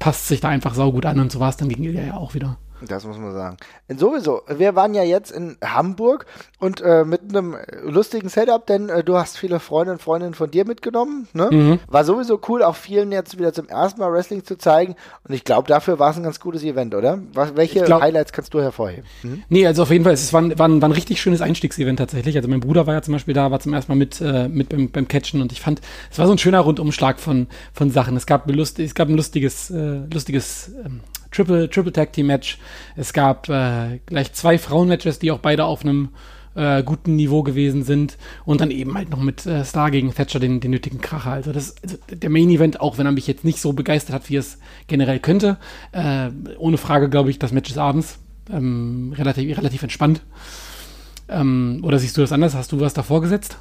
passt 0.00 0.28
sich 0.28 0.40
da 0.40 0.48
einfach 0.48 0.74
saugut 0.74 1.06
an 1.06 1.20
und 1.20 1.30
so 1.30 1.40
war 1.40 1.50
es 1.50 1.56
dann 1.56 1.68
gegen 1.68 1.84
Ilya 1.84 2.02
ja 2.02 2.16
auch 2.16 2.34
wieder. 2.34 2.58
Das 2.80 3.04
muss 3.06 3.18
man 3.18 3.32
sagen. 3.32 3.56
Und 3.88 4.00
sowieso, 4.00 4.42
wir 4.48 4.74
waren 4.74 4.94
ja 4.94 5.02
jetzt 5.02 5.30
in 5.30 5.56
Hamburg 5.64 6.26
und 6.58 6.80
äh, 6.80 7.04
mit 7.04 7.22
einem 7.28 7.56
lustigen 7.82 8.28
Setup, 8.28 8.66
denn 8.66 8.88
äh, 8.88 9.04
du 9.04 9.16
hast 9.16 9.38
viele 9.38 9.60
Freunde 9.60 9.92
und 9.92 10.02
Freundinnen 10.02 10.34
von 10.34 10.50
dir 10.50 10.66
mitgenommen. 10.66 11.28
Ne? 11.32 11.48
Mhm. 11.50 11.78
War 11.86 12.04
sowieso 12.04 12.40
cool, 12.48 12.62
auch 12.62 12.76
vielen 12.76 13.12
jetzt 13.12 13.38
wieder 13.38 13.52
zum 13.52 13.68
ersten 13.68 14.00
Mal 14.00 14.12
Wrestling 14.12 14.44
zu 14.44 14.56
zeigen. 14.56 14.96
Und 15.26 15.34
ich 15.34 15.44
glaube, 15.44 15.68
dafür 15.68 15.98
war 15.98 16.10
es 16.10 16.16
ein 16.16 16.22
ganz 16.22 16.40
gutes 16.40 16.62
Event, 16.62 16.94
oder? 16.94 17.20
Was, 17.32 17.56
welche 17.56 17.82
glaub, 17.82 18.02
Highlights 18.02 18.32
kannst 18.32 18.52
du 18.54 18.60
hervorheben? 18.60 19.04
Mhm. 19.22 19.44
Nee, 19.48 19.66
also 19.66 19.82
auf 19.82 19.90
jeden 19.90 20.04
Fall, 20.04 20.14
es 20.14 20.32
war, 20.32 20.42
war, 20.58 20.68
ein, 20.68 20.82
war 20.82 20.88
ein 20.88 20.92
richtig 20.92 21.20
schönes 21.20 21.40
Einstiegsevent 21.40 21.98
tatsächlich. 21.98 22.36
Also 22.36 22.48
mein 22.48 22.60
Bruder 22.60 22.86
war 22.86 22.94
ja 22.94 23.02
zum 23.02 23.12
Beispiel 23.12 23.34
da, 23.34 23.50
war 23.50 23.60
zum 23.60 23.72
ersten 23.72 23.92
Mal 23.92 23.96
mit, 23.96 24.20
äh, 24.20 24.48
mit 24.48 24.68
beim, 24.68 24.90
beim 24.90 25.08
Catchen 25.08 25.40
und 25.40 25.52
ich 25.52 25.60
fand, 25.60 25.80
es 26.10 26.18
war 26.18 26.26
so 26.26 26.32
ein 26.32 26.38
schöner 26.38 26.60
Rundumschlag 26.60 27.20
von, 27.20 27.46
von 27.72 27.90
Sachen. 27.90 28.16
Es 28.16 28.26
gab, 28.26 28.50
lust, 28.50 28.78
es 28.78 28.94
gab 28.94 29.08
ein 29.08 29.16
lustiges, 29.16 29.70
äh, 29.70 30.00
lustiges 30.12 30.72
ähm, 30.84 31.00
Triple, 31.34 31.68
Triple 31.68 31.92
Tag 31.92 32.12
Team 32.12 32.26
Match. 32.26 32.58
Es 32.96 33.12
gab 33.12 33.48
äh, 33.48 34.00
gleich 34.06 34.32
zwei 34.32 34.58
Frauenmatches, 34.58 35.18
die 35.18 35.30
auch 35.30 35.40
beide 35.40 35.64
auf 35.64 35.82
einem 35.82 36.10
äh, 36.54 36.82
guten 36.82 37.16
Niveau 37.16 37.42
gewesen 37.42 37.82
sind. 37.82 38.16
Und 38.44 38.60
dann 38.60 38.70
eben 38.70 38.94
halt 38.94 39.10
noch 39.10 39.20
mit 39.20 39.44
äh, 39.46 39.64
Star 39.64 39.90
gegen 39.90 40.14
Thatcher 40.14 40.38
den, 40.38 40.60
den 40.60 40.70
nötigen 40.70 41.00
Kracher. 41.00 41.32
Also, 41.32 41.52
das, 41.52 41.74
also 41.82 41.96
der 42.10 42.30
Main 42.30 42.50
Event, 42.50 42.80
auch 42.80 42.98
wenn 42.98 43.06
er 43.06 43.12
mich 43.12 43.26
jetzt 43.26 43.44
nicht 43.44 43.60
so 43.60 43.72
begeistert 43.72 44.14
hat, 44.14 44.30
wie 44.30 44.36
es 44.36 44.58
generell 44.86 45.18
könnte, 45.18 45.56
äh, 45.92 46.30
ohne 46.58 46.78
Frage 46.78 47.08
glaube 47.08 47.30
ich, 47.30 47.38
das 47.38 47.52
Match 47.52 47.68
des 47.68 47.78
Abends. 47.78 48.18
Ähm, 48.52 49.14
relativ, 49.16 49.56
relativ 49.56 49.82
entspannt. 49.82 50.22
Ähm, 51.28 51.80
oder 51.82 51.98
siehst 51.98 52.16
du 52.16 52.20
das 52.20 52.32
anders? 52.32 52.54
Hast 52.54 52.72
du 52.72 52.80
was 52.80 52.94
davor 52.94 53.22
gesetzt? 53.22 53.58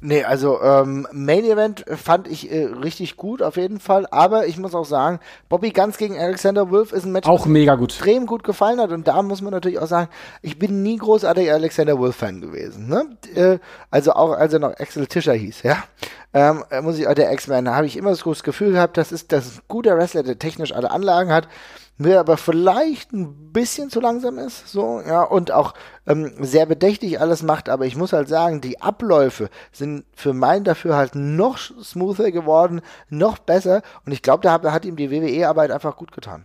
Nee, 0.00 0.22
also 0.22 0.62
ähm, 0.62 1.08
Main 1.12 1.44
Event 1.44 1.84
fand 1.88 2.28
ich 2.28 2.52
äh, 2.52 2.66
richtig 2.66 3.16
gut 3.16 3.42
auf 3.42 3.56
jeden 3.56 3.80
Fall, 3.80 4.06
aber 4.12 4.46
ich 4.46 4.56
muss 4.56 4.74
auch 4.74 4.84
sagen, 4.84 5.18
Bobby 5.48 5.70
Ganz 5.70 5.96
gegen 5.96 6.16
Alexander 6.16 6.70
Wolf 6.70 6.92
ist 6.92 7.04
ein 7.04 7.10
Match, 7.10 7.28
auch 7.28 7.46
mega 7.46 7.74
gut, 7.74 7.90
extrem 7.90 8.26
gut 8.26 8.44
gefallen 8.44 8.80
hat 8.80 8.92
und 8.92 9.08
da 9.08 9.22
muss 9.22 9.42
man 9.42 9.52
natürlich 9.52 9.80
auch 9.80 9.88
sagen, 9.88 10.08
ich 10.40 10.56
bin 10.56 10.84
nie 10.84 10.98
großartiger 10.98 11.52
Alexander 11.52 11.98
Wolf 11.98 12.14
Fan 12.14 12.40
gewesen, 12.40 12.88
ne? 12.88 13.06
Äh, 13.34 13.58
also 13.90 14.12
auch 14.12 14.30
als 14.30 14.52
er 14.52 14.60
noch 14.60 14.78
Axel 14.78 15.08
Tischer 15.08 15.34
hieß, 15.34 15.64
ja, 15.64 15.82
ähm, 16.32 16.62
muss 16.82 16.98
ich, 16.98 17.06
der 17.06 17.32
X-Men, 17.32 17.64
da 17.64 17.74
habe 17.74 17.86
ich 17.86 17.96
immer 17.96 18.14
so 18.14 18.30
das 18.30 18.44
Gefühl 18.44 18.72
gehabt, 18.72 18.96
das 18.96 19.10
ist 19.10 19.32
das 19.32 19.46
ist 19.46 19.58
ein 19.58 19.62
guter 19.66 19.96
Wrestler, 19.96 20.22
der 20.22 20.38
technisch 20.38 20.72
alle 20.72 20.92
Anlagen 20.92 21.32
hat 21.32 21.48
mir 21.98 22.20
aber 22.20 22.36
vielleicht 22.36 23.12
ein 23.12 23.52
bisschen 23.52 23.90
zu 23.90 24.00
langsam 24.00 24.38
ist, 24.38 24.68
so, 24.68 25.02
ja, 25.06 25.22
und 25.22 25.50
auch 25.50 25.74
ähm, 26.06 26.32
sehr 26.40 26.64
bedächtig 26.66 27.20
alles 27.20 27.42
macht, 27.42 27.68
aber 27.68 27.86
ich 27.86 27.96
muss 27.96 28.12
halt 28.12 28.28
sagen, 28.28 28.60
die 28.60 28.80
Abläufe 28.80 29.50
sind 29.72 30.04
für 30.14 30.32
mein 30.32 30.64
dafür 30.64 30.96
halt 30.96 31.14
noch 31.14 31.58
smoother 31.58 32.30
geworden, 32.30 32.80
noch 33.10 33.38
besser 33.38 33.82
und 34.06 34.12
ich 34.12 34.22
glaube, 34.22 34.42
da 34.42 34.52
hat, 34.52 34.62
hat 34.64 34.84
ihm 34.84 34.96
die 34.96 35.10
WWE-Arbeit 35.10 35.70
einfach 35.72 35.96
gut 35.96 36.12
getan. 36.12 36.44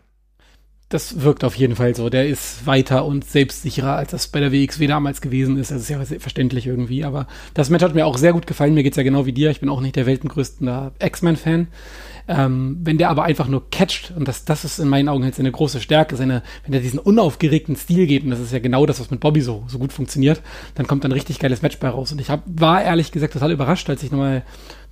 Das 0.89 1.21
wirkt 1.21 1.43
auf 1.43 1.55
jeden 1.55 1.75
Fall 1.75 1.95
so. 1.95 2.09
Der 2.11 2.27
ist 2.27 2.67
weiter 2.67 3.05
und 3.05 3.25
selbstsicherer, 3.25 3.95
als 3.95 4.11
das 4.11 4.27
bei 4.27 4.39
der 4.39 4.51
WXW 4.51 4.85
damals 4.85 5.21
gewesen 5.21 5.57
ist. 5.57 5.71
Das 5.71 5.81
ist 5.81 5.89
ja 5.89 5.99
verständlich 6.19 6.67
irgendwie. 6.67 7.03
Aber 7.03 7.25
das 7.55 7.71
Match 7.71 7.83
hat 7.83 7.95
mir 7.95 8.05
auch 8.05 8.17
sehr 8.17 8.31
gut 8.31 8.45
gefallen. 8.45 8.75
Mir 8.75 8.83
geht's 8.83 8.97
ja 8.97 9.01
genau 9.01 9.25
wie 9.25 9.33
dir. 9.33 9.49
Ich 9.49 9.59
bin 9.59 9.69
auch 9.69 9.81
nicht 9.81 9.95
der 9.95 10.05
weltengrößte 10.05 10.91
X-Men-Fan. 10.99 11.67
Ähm, 12.27 12.79
wenn 12.83 12.97
der 12.97 13.09
aber 13.09 13.23
einfach 13.23 13.47
nur 13.47 13.69
catcht, 13.69 14.13
und 14.15 14.27
das, 14.27 14.45
das 14.45 14.63
ist 14.63 14.79
in 14.79 14.87
meinen 14.87 15.09
Augen 15.09 15.23
halt 15.23 15.35
seine 15.35 15.51
große 15.51 15.81
Stärke, 15.81 16.15
seine, 16.15 16.41
wenn 16.63 16.71
der 16.71 16.81
diesen 16.81 16.99
unaufgeregten 16.99 17.75
Stil 17.75 18.07
geht, 18.07 18.23
und 18.23 18.29
das 18.29 18.39
ist 18.39 18.53
ja 18.53 18.59
genau 18.59 18.85
das, 18.85 18.99
was 18.99 19.11
mit 19.11 19.19
Bobby 19.19 19.41
so, 19.41 19.65
so 19.67 19.77
gut 19.77 19.91
funktioniert, 19.91 20.41
dann 20.75 20.87
kommt 20.87 21.03
ein 21.03 21.11
richtig 21.11 21.39
geiles 21.39 21.61
Match 21.61 21.77
bei 21.79 21.89
raus. 21.89 22.11
Und 22.11 22.21
ich 22.21 22.29
hab, 22.29 22.43
war 22.45 22.81
ehrlich 22.81 23.11
gesagt 23.11 23.33
total 23.33 23.51
überrascht, 23.51 23.89
als 23.89 24.03
ich 24.03 24.11
nochmal 24.11 24.43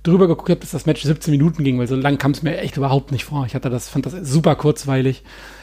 drüber 0.02 0.26
geguckt 0.26 0.50
habe, 0.50 0.60
dass 0.60 0.72
das 0.72 0.86
Match 0.86 1.02
17 1.02 1.30
Minuten 1.30 1.64
ging, 1.64 1.78
weil 1.78 1.86
so 1.86 1.96
lang 1.96 2.18
kam 2.18 2.32
es 2.32 2.42
mir 2.42 2.58
echt 2.58 2.76
überhaupt 2.76 3.12
nicht 3.12 3.24
vor. 3.24 3.46
Ich 3.46 3.54
hatte 3.54 3.70
das, 3.70 3.88
fand 3.88 4.04
das 4.04 4.14
super 4.22 4.56
kurzweilig 4.56 5.22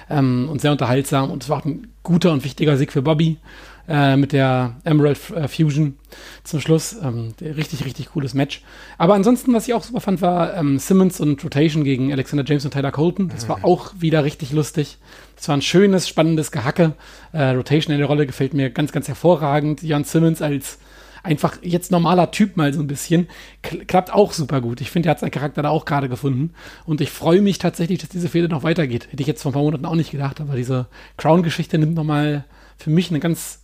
ähm, 0.10 0.47
und 0.49 0.62
sehr 0.62 0.71
unterhaltsam 0.71 1.29
und 1.29 1.43
es 1.43 1.49
war 1.49 1.60
auch 1.60 1.65
ein 1.65 1.88
guter 2.03 2.32
und 2.32 2.43
wichtiger 2.43 2.77
Sieg 2.77 2.91
für 2.91 3.01
Bobby 3.01 3.38
äh, 3.89 4.15
mit 4.15 4.32
der 4.32 4.75
Emerald 4.84 5.17
äh, 5.32 5.47
Fusion 5.47 5.97
zum 6.43 6.62
Schluss. 6.62 6.95
Ähm, 7.02 7.34
richtig, 7.41 7.84
richtig 7.86 8.12
cooles 8.12 8.34
Match. 8.34 8.62
Aber 8.97 9.15
ansonsten, 9.15 9.54
was 9.54 9.67
ich 9.67 9.73
auch 9.73 9.84
super 9.84 9.99
fand, 9.99 10.21
war 10.21 10.56
ähm, 10.56 10.78
Simmons 10.78 11.19
und 11.19 11.43
Rotation 11.43 11.84
gegen 11.84 12.12
Alexander 12.12 12.45
James 12.45 12.63
und 12.65 12.71
Tyler 12.71 12.91
Colton. 12.91 13.30
Das 13.30 13.49
war 13.49 13.65
auch 13.65 13.93
wieder 13.99 14.23
richtig 14.23 14.52
lustig. 14.52 14.97
Das 15.36 15.47
war 15.47 15.58
ein 15.58 15.62
schönes, 15.62 16.08
spannendes 16.08 16.52
Gehacke. 16.52 16.93
Äh, 17.32 17.49
Rotation 17.52 17.91
in 17.91 17.99
der 17.99 18.08
Rolle 18.08 18.28
gefällt 18.28 18.54
mir 18.54 18.69
ganz, 18.69 18.91
ganz 18.91 19.08
hervorragend. 19.08 19.82
Jan 19.82 20.04
Simmons 20.04 20.41
als 20.41 20.78
einfach 21.23 21.58
jetzt 21.62 21.91
normaler 21.91 22.32
Typ 22.32 22.58
mal 22.58 22.73
so 22.73 22.80
ein 22.80 22.88
bisschen, 22.88 23.28
klappt 23.62 24.13
auch 24.13 24.32
super 24.32 24.62
gut. 24.62 24.82
Ich 24.82 24.91
finde, 24.91 25.10
er 25.10 25.12
hat 25.12 25.19
seinen 25.19 25.32
Charakter 25.32 25.62
da 25.62 25.69
auch 25.69 25.86
gerade 25.86 26.10
gefunden. 26.10 26.54
Und 26.86 27.02
ich 27.02 27.10
freue 27.10 27.41
mich 27.41 27.58
tatsächlich, 27.58 27.99
dass 27.99 28.10
diese 28.10 28.30
Fehde 28.30 28.47
noch 28.49 28.63
weitergeht. 28.63 29.08
Hätte 29.12 29.21
ich 29.21 29.28
jetzt 29.28 29.41
vor 29.41 29.52
ein 29.52 29.54
paar 29.54 29.63
Monaten 29.63 29.86
auch 29.86 29.95
nicht 29.95 30.12
gedacht, 30.12 30.39
aber 30.39 30.56
diese 30.56 30.88
Crown-Geschichte 31.17 31.78
nimmt 31.78 31.95
nochmal 31.95 32.45
für 32.78 32.89
mich 32.89 33.10
eine 33.10 33.19
ganz 33.19 33.60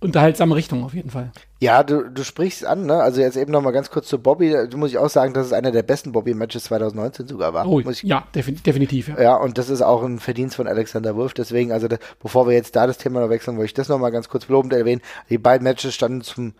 unterhaltsame 0.00 0.54
Richtung 0.54 0.84
auf 0.84 0.94
jeden 0.94 1.10
Fall. 1.10 1.32
Ja, 1.60 1.82
du, 1.82 2.08
du 2.08 2.22
sprichst 2.22 2.64
an, 2.64 2.86
ne? 2.86 3.02
Also 3.02 3.20
jetzt 3.20 3.36
eben 3.36 3.50
noch 3.50 3.62
mal 3.62 3.72
ganz 3.72 3.90
kurz 3.90 4.06
zu 4.06 4.20
Bobby. 4.20 4.52
Da 4.52 4.76
muss 4.76 4.90
ich 4.90 4.98
auch 4.98 5.10
sagen, 5.10 5.34
dass 5.34 5.46
es 5.46 5.52
einer 5.52 5.72
der 5.72 5.82
besten 5.82 6.12
Bobby-Matches 6.12 6.64
2019 6.64 7.26
sogar 7.26 7.52
war. 7.52 7.66
Oh, 7.66 7.80
ich, 7.80 8.02
ja, 8.04 8.26
definitiv. 8.34 9.08
Ja. 9.08 9.20
ja, 9.20 9.36
und 9.36 9.58
das 9.58 9.68
ist 9.68 9.82
auch 9.82 10.04
ein 10.04 10.20
Verdienst 10.20 10.56
von 10.56 10.68
Alexander 10.68 11.16
Wolf. 11.16 11.34
Deswegen, 11.34 11.72
also 11.72 11.88
da, 11.88 11.96
bevor 12.22 12.46
wir 12.46 12.54
jetzt 12.54 12.76
da 12.76 12.86
das 12.86 12.98
Thema 12.98 13.20
noch 13.20 13.30
wechseln, 13.30 13.56
wollte 13.56 13.66
ich 13.66 13.74
das 13.74 13.88
noch 13.88 13.98
mal 13.98 14.10
ganz 14.10 14.28
kurz 14.28 14.46
lobend 14.48 14.72
erwähnen. 14.72 15.02
Die 15.30 15.38
beiden 15.38 15.64
Matches 15.64 15.94
standen 15.94 16.20
zum, 16.20 16.54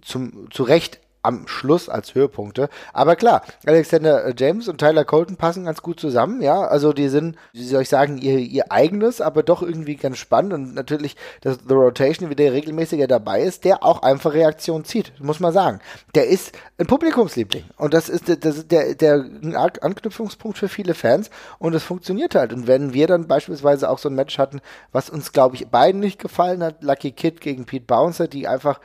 zum, 0.00 0.48
zu 0.50 0.62
Recht 0.62 1.00
am 1.24 1.48
Schluss 1.48 1.88
als 1.88 2.14
Höhepunkte. 2.14 2.68
Aber 2.92 3.16
klar, 3.16 3.42
Alexander 3.66 4.24
äh, 4.24 4.34
James 4.36 4.68
und 4.68 4.78
Tyler 4.78 5.04
Colton 5.04 5.36
passen 5.36 5.64
ganz 5.64 5.82
gut 5.82 5.98
zusammen, 5.98 6.42
ja. 6.42 6.62
Also 6.62 6.92
die 6.92 7.08
sind, 7.08 7.36
wie 7.52 7.64
soll 7.64 7.82
ich 7.82 7.88
sagen, 7.88 8.18
ihr, 8.18 8.38
ihr 8.38 8.70
eigenes, 8.70 9.20
aber 9.20 9.42
doch 9.42 9.62
irgendwie 9.62 9.96
ganz 9.96 10.18
spannend. 10.18 10.52
Und 10.52 10.74
natürlich, 10.74 11.16
dass 11.40 11.58
The 11.66 11.74
Rotation 11.74 12.30
wieder 12.30 12.52
regelmäßiger 12.52 13.06
dabei 13.06 13.42
ist, 13.42 13.64
der 13.64 13.82
auch 13.82 14.02
einfach 14.02 14.34
Reaktion 14.34 14.84
zieht, 14.84 15.12
muss 15.18 15.40
man 15.40 15.52
sagen. 15.52 15.80
Der 16.14 16.28
ist 16.28 16.52
ein 16.78 16.86
Publikumsliebling. 16.86 17.64
Und 17.76 17.94
das 17.94 18.08
ist, 18.08 18.28
das 18.28 18.58
ist 18.58 18.70
der, 18.70 18.94
der 18.94 19.24
Anknüpfungspunkt 19.54 20.58
für 20.58 20.68
viele 20.68 20.94
Fans. 20.94 21.30
Und 21.58 21.74
es 21.74 21.82
funktioniert 21.82 22.34
halt. 22.34 22.52
Und 22.52 22.66
wenn 22.66 22.92
wir 22.92 23.06
dann 23.06 23.26
beispielsweise 23.26 23.88
auch 23.88 23.98
so 23.98 24.08
ein 24.08 24.14
Match 24.14 24.38
hatten, 24.38 24.60
was 24.92 25.08
uns, 25.08 25.32
glaube 25.32 25.56
ich, 25.56 25.68
beiden 25.68 26.00
nicht 26.00 26.18
gefallen 26.20 26.62
hat, 26.62 26.82
Lucky 26.82 27.12
Kid 27.12 27.40
gegen 27.40 27.64
Pete 27.64 27.86
Bouncer, 27.86 28.28
die 28.28 28.46
einfach 28.46 28.80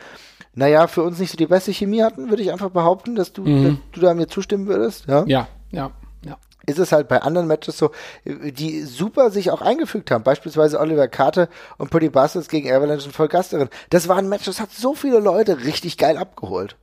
naja, 0.55 0.87
für 0.87 1.03
uns 1.03 1.19
nicht 1.19 1.31
so 1.31 1.37
die 1.37 1.45
beste 1.45 1.71
Chemie 1.71 2.03
hatten, 2.03 2.28
würde 2.29 2.43
ich 2.43 2.51
einfach 2.51 2.69
behaupten, 2.69 3.15
dass 3.15 3.33
du, 3.33 3.43
mhm. 3.43 3.63
dass 3.63 3.75
du 3.93 4.01
da 4.01 4.13
mir 4.13 4.27
zustimmen 4.27 4.67
würdest. 4.67 5.05
Ja, 5.07 5.23
ja, 5.27 5.47
ja. 5.71 5.91
ja. 6.25 6.37
Ist 6.65 6.79
es 6.79 6.91
halt 6.91 7.07
bei 7.07 7.21
anderen 7.21 7.47
Matches 7.47 7.77
so, 7.77 7.91
die 8.25 8.83
super 8.83 9.31
sich 9.31 9.51
auch 9.51 9.61
eingefügt 9.61 10.11
haben. 10.11 10.23
Beispielsweise 10.23 10.79
Oliver 10.79 11.07
Carter 11.07 11.49
und 11.77 11.89
Pretty 11.89 12.09
Bastards 12.09 12.49
gegen 12.49 12.71
Avalanche 12.71 13.05
und 13.05 13.13
Vollgasterin. 13.13 13.69
Das 13.89 14.07
war 14.07 14.17
ein 14.17 14.29
Match, 14.29 14.45
das 14.45 14.59
hat 14.59 14.71
so 14.71 14.93
viele 14.93 15.19
Leute 15.19 15.65
richtig 15.65 15.97
geil 15.97 16.17
abgeholt. 16.17 16.75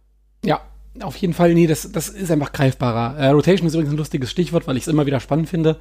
Ja, 0.45 0.61
auf 1.03 1.17
jeden 1.17 1.35
Fall, 1.35 1.55
nee, 1.55 1.67
das, 1.67 1.91
das 1.93 2.09
ist 2.09 2.31
einfach 2.31 2.53
greifbarer. 2.53 3.19
Äh, 3.19 3.29
Rotation 3.29 3.67
ist 3.67 3.75
übrigens 3.75 3.93
ein 3.93 3.99
lustiges 3.99 4.31
Stichwort, 4.31 4.67
weil 4.67 4.77
ich 4.77 4.85
es 4.85 4.89
immer 4.89 5.07
wieder 5.07 5.21
spannend 5.21 5.49
finde. 5.49 5.79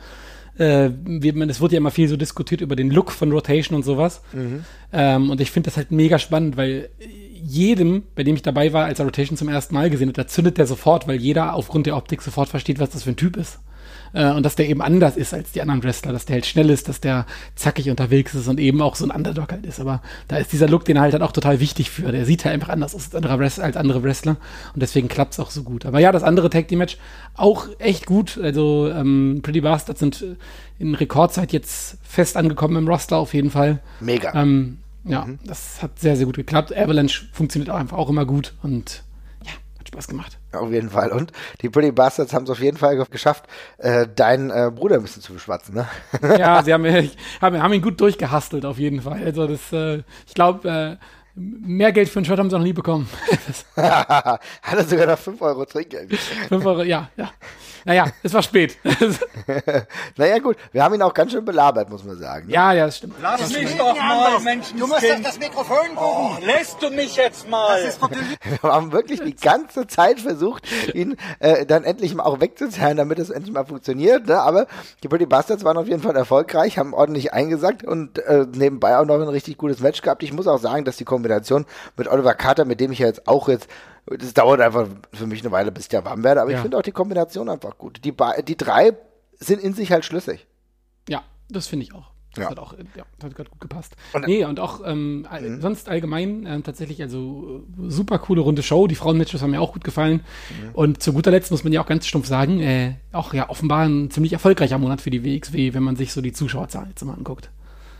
Äh, 0.57 0.85
es 0.87 1.61
wird 1.61 1.71
ja 1.73 1.77
immer 1.77 1.91
viel 1.91 2.07
so 2.07 2.17
diskutiert 2.17 2.61
über 2.61 2.75
den 2.75 2.89
Look 2.89 3.11
von 3.11 3.31
Rotation 3.31 3.75
und 3.75 3.83
sowas. 3.83 4.21
Mhm. 4.33 4.63
Ähm, 4.93 5.29
und 5.29 5.41
ich 5.41 5.51
finde 5.51 5.69
das 5.69 5.77
halt 5.77 5.91
mega 5.91 6.17
spannend, 6.19 6.57
weil 6.57 6.89
jedem, 7.45 8.03
bei 8.15 8.23
dem 8.23 8.35
ich 8.35 8.41
dabei 8.41 8.73
war, 8.73 8.85
als 8.85 8.99
er 8.99 9.05
Rotation 9.05 9.37
zum 9.37 9.49
ersten 9.49 9.73
Mal 9.73 9.89
gesehen 9.89 10.09
hat, 10.09 10.17
da 10.17 10.27
zündet 10.27 10.57
der 10.57 10.67
sofort, 10.67 11.07
weil 11.07 11.17
jeder 11.17 11.53
aufgrund 11.53 11.85
der 11.85 11.95
Optik 11.95 12.21
sofort 12.21 12.49
versteht, 12.49 12.79
was 12.79 12.89
das 12.89 13.03
für 13.03 13.11
ein 13.11 13.17
Typ 13.17 13.37
ist. 13.37 13.59
Äh, 14.13 14.31
und 14.31 14.43
dass 14.43 14.55
der 14.55 14.69
eben 14.69 14.81
anders 14.81 15.17
ist 15.17 15.33
als 15.33 15.51
die 15.51 15.61
anderen 15.61 15.83
Wrestler, 15.83 16.13
dass 16.13 16.25
der 16.25 16.35
halt 16.35 16.45
schnell 16.45 16.69
ist, 16.69 16.87
dass 16.87 17.01
der 17.01 17.25
zackig 17.55 17.89
unterwegs 17.89 18.33
ist 18.33 18.47
und 18.47 18.59
eben 18.59 18.81
auch 18.81 18.95
so 18.95 19.05
ein 19.05 19.11
Underdog 19.11 19.51
halt 19.51 19.65
ist. 19.65 19.79
Aber 19.79 20.01
da 20.27 20.37
ist 20.37 20.53
dieser 20.53 20.67
Look, 20.67 20.85
den 20.85 20.95
er 20.95 21.03
halt, 21.03 21.13
halt 21.13 21.21
auch 21.21 21.33
total 21.33 21.59
wichtig 21.59 21.91
für. 21.91 22.11
Der 22.11 22.25
sieht 22.25 22.43
ja 22.45 22.51
einfach 22.51 22.69
anders 22.69 22.95
aus 22.95 23.05
als 23.05 23.15
andere, 23.15 23.37
Wrestler, 23.39 23.63
als 23.65 23.77
andere 23.77 24.03
Wrestler 24.03 24.37
und 24.73 24.81
deswegen 24.81 25.07
klappt 25.07 25.33
es 25.33 25.39
auch 25.39 25.51
so 25.51 25.63
gut. 25.63 25.85
Aber 25.85 25.99
ja, 25.99 26.11
das 26.11 26.23
andere 26.23 26.49
Tag 26.49 26.67
Team 26.67 26.79
Match 26.79 26.97
auch 27.35 27.67
echt 27.77 28.05
gut. 28.05 28.39
Also 28.41 28.89
ähm, 28.89 29.41
Pretty 29.43 29.61
Bastards 29.61 29.99
sind 29.99 30.25
in 30.79 30.95
Rekordzeit 30.95 31.51
jetzt 31.51 31.97
fest 32.03 32.37
angekommen 32.37 32.77
im 32.77 32.87
Roster 32.87 33.17
auf 33.17 33.33
jeden 33.33 33.51
Fall. 33.51 33.79
Mega. 33.99 34.33
Ähm, 34.33 34.77
ja, 35.05 35.25
mhm. 35.25 35.39
das 35.45 35.81
hat 35.81 35.99
sehr, 35.99 36.15
sehr 36.15 36.25
gut 36.25 36.35
geklappt. 36.35 36.75
Avalanche 36.75 37.25
funktioniert 37.31 37.69
auch 37.69 37.77
einfach 37.77 37.97
auch 37.97 38.09
immer 38.09 38.25
gut 38.25 38.53
und 38.63 39.03
ja, 39.43 39.51
hat 39.79 39.87
Spaß 39.87 40.07
gemacht. 40.07 40.39
Auf 40.51 40.71
jeden 40.71 40.89
Fall. 40.89 41.11
Und 41.11 41.31
die 41.61 41.69
Pretty 41.69 41.91
Bastards 41.91 42.33
haben 42.33 42.43
es 42.43 42.49
auf 42.49 42.59
jeden 42.59 42.77
Fall 42.77 42.97
geschafft, 43.05 43.45
äh, 43.77 44.07
deinen 44.07 44.49
äh, 44.49 44.71
Bruder 44.73 44.95
ein 44.95 45.03
bisschen 45.03 45.21
zu 45.21 45.33
beschwatzen, 45.33 45.75
ne? 45.75 45.87
ja, 46.39 46.63
sie 46.63 46.73
haben, 46.73 46.85
haben, 47.41 47.61
haben 47.61 47.73
ihn 47.73 47.81
gut 47.81 48.01
durchgehastelt, 48.01 48.65
auf 48.65 48.79
jeden 48.79 49.01
Fall. 49.01 49.23
Also 49.23 49.47
das, 49.47 49.71
äh, 49.71 50.03
ich 50.27 50.33
glaube, 50.33 50.69
äh, 50.69 50.97
mehr 51.35 51.91
Geld 51.91 52.09
für 52.09 52.19
ein 52.19 52.25
Shirt 52.25 52.39
haben 52.39 52.49
sie 52.49 52.57
noch 52.57 52.63
nie 52.63 52.73
bekommen. 52.73 53.07
Hat 53.75 54.39
er 54.71 54.83
sogar 54.85 55.05
noch 55.05 55.19
5 55.19 55.41
Euro 55.41 55.65
Trinkgeld. 55.65 56.15
5 56.15 56.65
Euro, 56.65 56.83
ja, 56.83 57.09
ja. 57.17 57.31
Naja, 57.85 58.07
es 58.23 58.33
war 58.33 58.41
spät. 58.41 58.77
naja, 60.17 60.39
gut, 60.39 60.57
wir 60.71 60.83
haben 60.83 60.95
ihn 60.95 61.03
auch 61.03 61.13
ganz 61.13 61.31
schön 61.31 61.45
belabert, 61.45 61.87
muss 61.87 62.03
man 62.03 62.17
sagen. 62.17 62.47
Ne? 62.47 62.53
Ja, 62.53 62.73
ja, 62.73 62.87
das 62.87 62.97
stimmt. 62.97 63.13
Lass 63.21 63.41
das 63.41 63.53
mich 63.53 63.67
stimmt. 63.67 63.79
doch 63.79 63.95
mal, 63.95 64.39
Mensch. 64.39 64.71
Du 64.71 64.87
musst 64.87 65.05
auf 65.05 65.21
das 65.21 65.37
Mikrofon 65.37 65.95
gucken. 65.95 65.99
Oh, 65.99 66.37
lässt 66.43 66.81
du 66.81 66.89
mich 66.89 67.15
jetzt 67.15 67.47
mal? 67.47 67.79
wir 68.61 68.71
haben 68.71 68.91
wirklich 68.91 69.21
die 69.21 69.35
ganze 69.35 69.85
Zeit 69.85 70.19
versucht, 70.19 70.67
ihn 70.95 71.15
äh, 71.37 71.67
dann 71.67 71.83
endlich 71.83 72.15
mal 72.15 72.23
auch 72.23 72.41
wegzuzerren, 72.41 72.97
damit 72.97 73.19
es 73.19 73.29
endlich 73.29 73.53
mal 73.53 73.65
funktioniert. 73.65 74.25
Ne? 74.25 74.39
Aber 74.39 74.65
die 75.03 75.07
Pretty 75.07 75.27
Bastards 75.27 75.63
waren 75.63 75.77
auf 75.77 75.87
jeden 75.87 76.01
Fall 76.01 76.15
erfolgreich, 76.15 76.79
haben 76.79 76.95
ordentlich 76.95 77.33
eingesackt 77.33 77.83
und 77.83 78.17
äh, 78.17 78.47
nebenbei 78.51 78.97
auch 78.97 79.05
noch 79.05 79.21
ein 79.21 79.29
richtig 79.29 79.59
gutes 79.59 79.79
Match 79.81 80.01
gehabt. 80.01 80.23
Ich 80.23 80.33
muss 80.33 80.47
auch 80.47 80.59
sagen, 80.59 80.85
dass 80.85 80.97
die 80.97 81.05
Kombination 81.05 81.67
mit 81.97 82.07
Oliver 82.07 82.33
Carter, 82.33 82.65
mit 82.65 82.79
dem 82.79 82.91
ich 82.91 82.99
ja 82.99 83.05
jetzt 83.05 83.27
auch 83.27 83.47
jetzt 83.47 83.69
das 84.07 84.33
dauert 84.33 84.61
einfach 84.61 84.87
für 85.13 85.27
mich 85.27 85.41
eine 85.41 85.51
Weile, 85.51 85.71
bis 85.71 85.85
ich 85.85 85.89
da 85.89 86.05
warm 86.05 86.23
werde, 86.23 86.41
aber 86.41 86.51
ja. 86.51 86.57
ich 86.57 86.61
finde 86.61 86.77
auch 86.77 86.83
die 86.83 86.91
Kombination 86.91 87.49
einfach 87.49 87.77
gut. 87.77 88.03
Die, 88.05 88.13
die 88.47 88.57
drei 88.57 88.93
sind 89.39 89.61
in 89.61 89.73
sich 89.73 89.91
halt 89.91 90.05
schlüssig. 90.05 90.45
Ja, 91.09 91.23
das 91.49 91.67
finde 91.67 91.85
ich 91.85 91.93
auch. 91.93 92.11
Das 92.35 92.43
ja. 92.43 92.49
hat 92.49 92.59
auch, 92.59 92.73
ja, 92.73 93.05
hat 93.23 93.35
gerade 93.35 93.49
gut 93.49 93.61
gepasst. 93.61 93.95
Und, 94.11 94.27
nee, 94.27 94.43
und 94.43 94.59
auch 94.59 94.81
ähm, 94.85 95.25
mhm. 95.31 95.61
sonst 95.61 95.87
allgemein 95.87 96.45
äh, 96.45 96.61
tatsächlich, 96.61 97.01
also 97.01 97.63
super 97.87 98.19
coole 98.19 98.41
runde 98.41 98.61
Show. 98.61 98.87
Die 98.87 98.95
Frauenmatches 98.95 99.41
haben 99.41 99.51
mir 99.51 99.61
auch 99.61 99.71
gut 99.71 99.85
gefallen. 99.85 100.21
Mhm. 100.49 100.69
Und 100.73 101.01
zu 101.01 101.13
guter 101.13 101.31
Letzt 101.31 101.51
muss 101.51 101.63
man 101.63 101.71
ja 101.71 101.81
auch 101.81 101.87
ganz 101.87 102.05
stumpf 102.05 102.27
sagen, 102.27 102.59
äh, 102.59 102.95
auch 103.13 103.33
ja 103.33 103.49
offenbar 103.49 103.87
ein 103.87 104.11
ziemlich 104.11 104.33
erfolgreicher 104.33 104.77
Monat 104.77 104.99
für 104.99 105.11
die 105.11 105.23
WXW, 105.23 105.73
wenn 105.73 105.83
man 105.83 105.95
sich 105.95 106.11
so 106.11 106.21
die 106.21 106.33
Zuschauerzahlen 106.33 106.89
jetzt 106.89 107.03
mal 107.05 107.13
anguckt. 107.13 107.49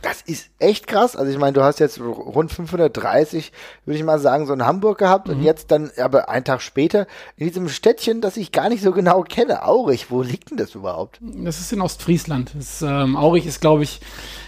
Das 0.06 0.22
ist 0.22 0.52
echt 0.60 0.86
krass. 0.86 1.16
Also 1.16 1.32
ich 1.32 1.40
meine, 1.40 1.54
du 1.54 1.64
hast 1.64 1.80
jetzt 1.80 2.00
rund 2.00 2.52
530, 2.52 3.52
würde 3.86 3.98
ich 3.98 4.04
mal 4.04 4.20
sagen, 4.20 4.46
so 4.46 4.54
in 4.54 4.64
Hamburg 4.64 5.00
gehabt 5.00 5.28
mhm. 5.28 5.34
und 5.34 5.42
jetzt 5.42 5.72
dann 5.72 5.90
aber 6.00 6.30
einen 6.30 6.46
Tag 6.46 6.62
später 6.62 7.08
in 7.38 7.48
diesem 7.48 7.70
Städtchen, 7.70 8.22
das 8.22 8.38
ich 8.38 8.52
gar 8.52 8.70
nicht 8.70 8.84
so 8.84 8.92
genau 8.92 9.24
kenne, 9.24 9.64
Aurich. 9.64 10.12
Wo 10.12 10.22
liegt 10.22 10.52
denn 10.52 10.58
das 10.58 10.76
überhaupt? 10.76 11.20
Das 11.22 11.60
ist 11.60 11.74
in 11.74 11.82
Ostfriesland. 11.82 12.52
Das, 12.56 12.84
ähm, 12.84 13.16
Aurich 13.16 13.48
ist, 13.48 13.62
glaube 13.62 13.82
ich, 13.82 14.00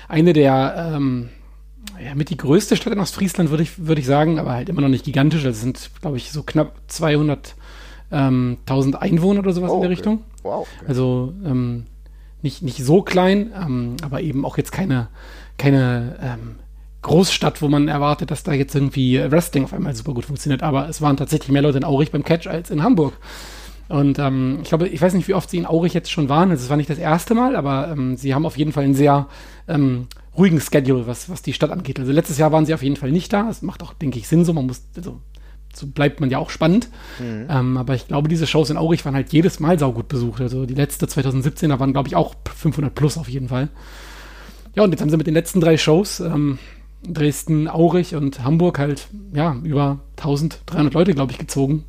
eine 0.08 0.34
der 0.34 0.92
ähm, 0.94 1.30
ja, 2.06 2.14
mit 2.14 2.30
die 2.30 2.38
größte 2.38 2.76
Stadt 2.76 2.94
in 2.94 3.00
Ostfriesland, 3.00 3.50
würde 3.50 3.64
ich, 3.64 3.88
würde 3.88 4.00
ich 4.00 4.06
sagen, 4.06 4.38
aber 4.38 4.52
halt 4.52 4.70
immer 4.70 4.82
noch 4.82 4.90
nicht 4.90 5.06
gigantisch. 5.06 5.44
Also 5.44 5.60
sind, 5.60 5.90
glaube 6.02 6.18
ich, 6.18 6.32
so 6.32 6.44
knapp 6.44 6.76
200.000 6.88 7.56
ähm, 8.12 8.58
Einwohner 8.96 9.40
oder 9.40 9.54
sowas 9.54 9.72
oh, 9.72 9.78
in 9.78 9.82
der 9.82 9.90
Richtung. 9.90 10.24
Wow. 10.44 10.68
Okay. 10.78 10.86
Also 10.88 11.34
ähm, 11.44 11.86
nicht, 12.44 12.62
nicht 12.62 12.84
so 12.84 13.02
klein, 13.02 13.52
ähm, 13.60 13.96
aber 14.04 14.22
eben 14.22 14.46
auch 14.46 14.58
jetzt 14.58 14.72
keine 14.72 15.10
keine 15.58 16.18
ähm, 16.22 16.56
Großstadt, 17.02 17.62
wo 17.62 17.68
man 17.68 17.88
erwartet, 17.88 18.32
dass 18.32 18.44
da 18.44 18.54
jetzt 18.54 18.76
irgendwie 18.76 19.20
Wrestling 19.20 19.64
auf 19.64 19.74
einmal 19.74 19.96
super 19.96 20.14
gut 20.14 20.26
funktioniert. 20.26 20.64
Aber 20.64 20.90
es 20.90 21.02
waren 21.02 21.18
tatsächlich 21.18 21.52
mehr 21.52 21.62
Leute 21.62 21.78
in 21.78 21.84
Aurich 21.84 22.12
beim 22.12 22.24
Catch 22.24 22.48
als 22.48 22.70
in 22.70 22.84
Hamburg. 22.84 23.14
Und 23.90 24.20
ähm, 24.20 24.60
ich 24.62 24.70
glaube, 24.70 24.88
ich 24.88 25.02
weiß 25.02 25.14
nicht, 25.14 25.28
wie 25.28 25.34
oft 25.34 25.50
sie 25.50 25.58
in 25.58 25.66
Aurich 25.66 25.94
jetzt 25.94 26.12
schon 26.12 26.28
waren. 26.28 26.52
Also 26.52 26.64
es 26.64 26.70
war 26.70 26.78
nicht 26.78 26.90
das 26.90 26.98
erste 26.98 27.36
Mal, 27.36 27.56
aber 27.56 27.90
ähm, 27.90 28.18
sie 28.18 28.36
haben 28.36 28.46
auf 28.46 28.58
jeden 28.58 28.74
Fall 28.74 28.84
einen 28.84 28.96
sehr 28.96 29.28
ähm, 29.68 30.08
ruhigen 30.38 30.60
Schedule, 30.60 31.08
was, 31.08 31.30
was 31.30 31.42
die 31.42 31.54
Stadt 31.54 31.72
angeht. 31.72 32.00
Also 32.00 32.12
letztes 32.12 32.38
Jahr 32.38 32.52
waren 32.52 32.66
sie 32.66 32.74
auf 32.74 32.84
jeden 32.84 32.98
Fall 32.98 33.12
nicht 33.12 33.32
da. 33.32 33.44
Das 33.44 33.62
macht 33.62 33.82
auch, 33.84 33.94
denke 33.94 34.20
ich, 34.20 34.28
Sinn 34.28 34.44
so. 34.44 34.54
Man 34.54 34.68
muss, 34.68 34.84
also 34.96 35.22
so 35.74 35.88
bleibt 35.88 36.20
man 36.20 36.30
ja 36.30 36.40
auch 36.40 36.50
spannend. 36.50 36.90
Mhm. 37.20 37.48
Ähm, 37.50 37.78
aber 37.78 37.96
ich 37.96 38.08
glaube, 38.08 38.28
diese 38.28 38.48
Shows 38.48 38.70
in 38.70 38.78
Aurich 38.78 39.06
waren 39.06 39.16
halt 39.16 39.32
jedes 39.32 39.60
Mal 39.60 39.80
saugut 39.80 40.10
besucht. 40.10 40.42
Also 40.42 40.66
die 40.66 40.74
letzte 40.74 41.06
2017er 41.06 41.80
waren, 41.80 41.94
glaube 41.94 42.10
ich, 42.10 42.16
auch 42.16 42.36
500 42.56 42.94
plus 42.94 43.18
auf 43.18 43.30
jeden 43.30 43.48
Fall. 43.48 43.70
Ja, 44.78 44.84
und 44.84 44.92
jetzt 44.92 45.02
haben 45.02 45.10
sie 45.10 45.18
mit 45.18 45.26
den 45.26 45.34
letzten 45.34 45.60
drei 45.60 45.76
Shows, 45.76 46.20
ähm, 46.20 46.60
Dresden, 47.02 47.68
Aurich 47.68 48.14
und 48.14 48.44
Hamburg 48.44 48.78
halt, 48.78 49.08
ja, 49.34 49.56
über 49.64 50.02
1300 50.18 50.94
Leute, 50.94 51.16
glaube 51.16 51.32
ich, 51.32 51.40
gezogen. 51.40 51.86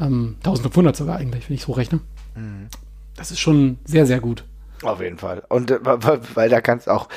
Ähm, 0.00 0.34
1500 0.38 0.96
sogar 0.96 1.18
eigentlich, 1.18 1.48
wenn 1.48 1.54
ich 1.54 1.62
so 1.62 1.70
rechne. 1.70 2.00
Mhm. 2.34 2.66
Das 3.14 3.30
ist 3.30 3.38
schon 3.38 3.78
sehr, 3.84 4.06
sehr 4.06 4.18
gut. 4.18 4.42
Auf 4.82 5.00
jeden 5.00 5.18
Fall. 5.18 5.44
Und 5.48 5.70
äh, 5.70 5.78
weil 6.34 6.48
da 6.48 6.60
kannst 6.60 6.88
du 6.88 6.90
auch 6.90 7.08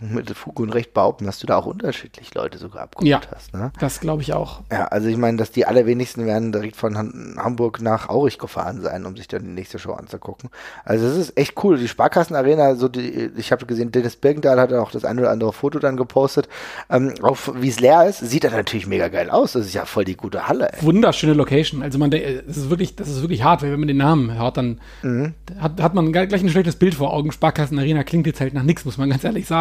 mit 0.00 0.30
Fug 0.30 0.60
und 0.60 0.70
Recht 0.70 0.94
behaupten, 0.94 1.26
dass 1.26 1.38
du 1.38 1.46
da 1.46 1.56
auch 1.56 1.66
unterschiedlich 1.66 2.34
Leute 2.34 2.58
sogar 2.58 2.82
abgeholt 2.82 3.08
ja, 3.08 3.20
hast. 3.34 3.52
Ne? 3.52 3.72
Das 3.80 4.00
glaube 4.00 4.22
ich 4.22 4.32
auch. 4.32 4.60
Ja, 4.72 4.86
also 4.86 5.08
ich 5.08 5.16
meine, 5.16 5.36
dass 5.36 5.50
die 5.50 5.66
allerwenigsten 5.66 6.24
werden 6.26 6.52
direkt 6.52 6.76
von 6.76 6.96
Hamburg 6.96 7.82
nach 7.82 8.08
Aurich 8.08 8.38
gefahren 8.38 8.80
sein, 8.80 9.04
um 9.04 9.16
sich 9.16 9.28
dann 9.28 9.42
die 9.42 9.50
nächste 9.50 9.78
Show 9.78 9.92
anzugucken. 9.92 10.50
Also 10.84 11.06
das 11.06 11.16
ist 11.16 11.36
echt 11.36 11.62
cool. 11.62 11.78
Die 11.78 11.88
Sparkassenarena, 11.88 12.76
so 12.76 12.88
die, 12.88 13.30
ich 13.36 13.52
habe 13.52 13.66
gesehen, 13.66 13.92
Dennis 13.92 14.16
Birkendahl 14.16 14.58
hat 14.58 14.72
auch 14.72 14.90
das 14.90 15.04
ein 15.04 15.18
oder 15.18 15.30
andere 15.30 15.52
Foto 15.52 15.78
dann 15.78 15.96
gepostet. 15.96 16.48
Ähm, 16.88 17.14
auf 17.22 17.52
wie 17.56 17.68
es 17.68 17.80
leer 17.80 18.08
ist, 18.08 18.20
sieht 18.20 18.44
das 18.44 18.52
natürlich 18.52 18.86
mega 18.86 19.08
geil 19.08 19.28
aus. 19.30 19.52
Das 19.52 19.66
ist 19.66 19.74
ja 19.74 19.84
voll 19.84 20.04
die 20.04 20.16
gute 20.16 20.48
Halle. 20.48 20.72
Ey. 20.72 20.82
Wunderschöne 20.82 21.34
Location. 21.34 21.82
Also 21.82 21.98
man, 21.98 22.10
das 22.10 22.56
ist 22.56 22.70
wirklich, 22.70 22.96
das 22.96 23.08
ist 23.08 23.20
wirklich 23.20 23.42
hart, 23.42 23.62
weil 23.62 23.72
wenn 23.72 23.80
man 23.80 23.88
den 23.88 23.98
Namen 23.98 24.38
hört, 24.38 24.56
dann 24.56 24.80
mhm. 25.02 25.34
hat, 25.58 25.80
hat 25.82 25.94
man 25.94 26.12
gleich 26.12 26.32
ein 26.42 26.48
schlechtes 26.48 26.76
Bild 26.76 26.94
vor 26.94 27.12
Augen. 27.12 27.32
Sparkassenarena 27.32 28.04
klingt 28.04 28.26
jetzt 28.26 28.40
halt 28.40 28.54
nach 28.54 28.62
nichts, 28.62 28.84
muss 28.84 28.96
man 28.96 29.10
ganz 29.10 29.24
ehrlich 29.24 29.46
sagen. 29.46 29.57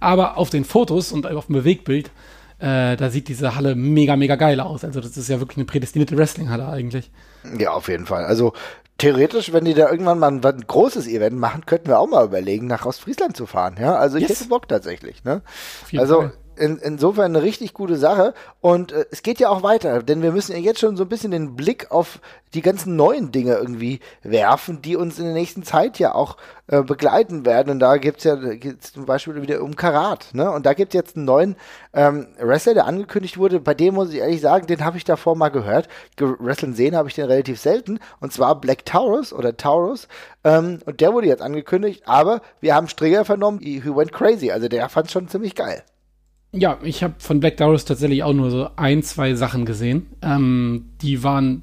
Aber 0.00 0.38
auf 0.38 0.50
den 0.50 0.64
Fotos 0.64 1.12
und 1.12 1.26
auf 1.26 1.46
dem 1.46 1.56
Bewegtbild, 1.56 2.10
äh, 2.58 2.96
da 2.96 3.10
sieht 3.10 3.28
diese 3.28 3.54
Halle 3.54 3.74
mega, 3.74 4.16
mega 4.16 4.36
geil 4.36 4.60
aus. 4.60 4.84
Also 4.84 5.00
das 5.00 5.16
ist 5.16 5.28
ja 5.28 5.40
wirklich 5.40 5.58
eine 5.58 5.66
prädestinierte 5.66 6.16
Wrestling-Halle 6.16 6.68
eigentlich. 6.68 7.10
Ja, 7.58 7.72
auf 7.72 7.88
jeden 7.88 8.06
Fall. 8.06 8.24
Also 8.24 8.52
theoretisch, 8.98 9.52
wenn 9.52 9.64
die 9.64 9.74
da 9.74 9.90
irgendwann 9.90 10.18
mal 10.18 10.28
ein, 10.28 10.44
ein, 10.44 10.64
großes 10.66 11.06
Event 11.06 11.38
machen, 11.38 11.64
könnten 11.66 11.88
wir 11.88 11.98
auch 11.98 12.08
mal 12.08 12.24
überlegen, 12.24 12.66
nach 12.66 12.86
Ostfriesland 12.86 13.36
zu 13.36 13.46
fahren. 13.46 13.76
Ja, 13.80 13.96
also 13.96 14.16
ich 14.16 14.28
yes. 14.28 14.40
hätte 14.40 14.48
Bock 14.48 14.68
tatsächlich. 14.68 15.24
Ne? 15.24 15.42
Also 15.96 16.22
Fall 16.22 16.32
in, 16.60 16.76
insofern 16.78 17.34
eine 17.34 17.42
richtig 17.42 17.74
gute 17.74 17.96
Sache. 17.96 18.34
Und 18.60 18.92
äh, 18.92 19.06
es 19.10 19.22
geht 19.22 19.40
ja 19.40 19.48
auch 19.48 19.62
weiter, 19.62 20.02
denn 20.02 20.22
wir 20.22 20.32
müssen 20.32 20.52
ja 20.52 20.58
jetzt 20.58 20.80
schon 20.80 20.96
so 20.96 21.04
ein 21.04 21.08
bisschen 21.08 21.30
den 21.30 21.56
Blick 21.56 21.90
auf 21.90 22.20
die 22.54 22.62
ganzen 22.62 22.96
neuen 22.96 23.32
Dinge 23.32 23.54
irgendwie 23.54 24.00
werfen, 24.22 24.82
die 24.82 24.96
uns 24.96 25.18
in 25.18 25.24
der 25.24 25.34
nächsten 25.34 25.62
Zeit 25.62 25.98
ja 25.98 26.14
auch 26.14 26.36
äh, 26.66 26.82
begleiten 26.82 27.46
werden. 27.46 27.70
Und 27.70 27.78
da 27.78 27.96
gibt's 27.96 28.24
ja 28.24 28.34
gibt's 28.34 28.92
zum 28.92 29.06
Beispiel 29.06 29.40
wieder 29.40 29.62
um 29.62 29.76
Karat. 29.76 30.28
Ne? 30.34 30.50
Und 30.50 30.66
da 30.66 30.74
gibt's 30.74 30.94
jetzt 30.94 31.16
einen 31.16 31.24
neuen 31.24 31.56
ähm, 31.94 32.26
Wrestler, 32.38 32.74
der 32.74 32.86
angekündigt 32.86 33.38
wurde. 33.38 33.60
Bei 33.60 33.74
dem 33.74 33.94
muss 33.94 34.10
ich 34.10 34.18
ehrlich 34.18 34.40
sagen, 34.40 34.66
den 34.66 34.84
habe 34.84 34.96
ich 34.96 35.04
davor 35.04 35.36
mal 35.36 35.48
gehört. 35.48 35.88
Wrestling 36.18 36.74
sehen 36.74 36.96
habe 36.96 37.08
ich 37.08 37.14
den 37.14 37.26
relativ 37.26 37.60
selten. 37.60 38.00
Und 38.20 38.32
zwar 38.32 38.60
Black 38.60 38.84
Taurus 38.84 39.32
oder 39.32 39.56
Taurus. 39.56 40.08
Ähm, 40.44 40.80
und 40.84 41.00
der 41.00 41.12
wurde 41.14 41.28
jetzt 41.28 41.42
angekündigt. 41.42 42.02
Aber 42.06 42.42
wir 42.60 42.74
haben 42.74 42.88
Stringer 42.88 43.24
vernommen, 43.24 43.60
he 43.60 43.82
went 43.84 44.12
crazy. 44.12 44.50
Also 44.50 44.68
der 44.68 44.88
fand 44.88 45.10
schon 45.10 45.28
ziemlich 45.28 45.54
geil. 45.54 45.84
Ja, 46.52 46.78
ich 46.82 47.02
habe 47.04 47.14
von 47.18 47.38
Black 47.38 47.56
Darius 47.58 47.84
tatsächlich 47.84 48.24
auch 48.24 48.32
nur 48.32 48.50
so 48.50 48.68
ein, 48.76 49.02
zwei 49.02 49.34
Sachen 49.34 49.64
gesehen. 49.64 50.06
Ähm, 50.20 50.90
die 51.00 51.22
waren 51.22 51.62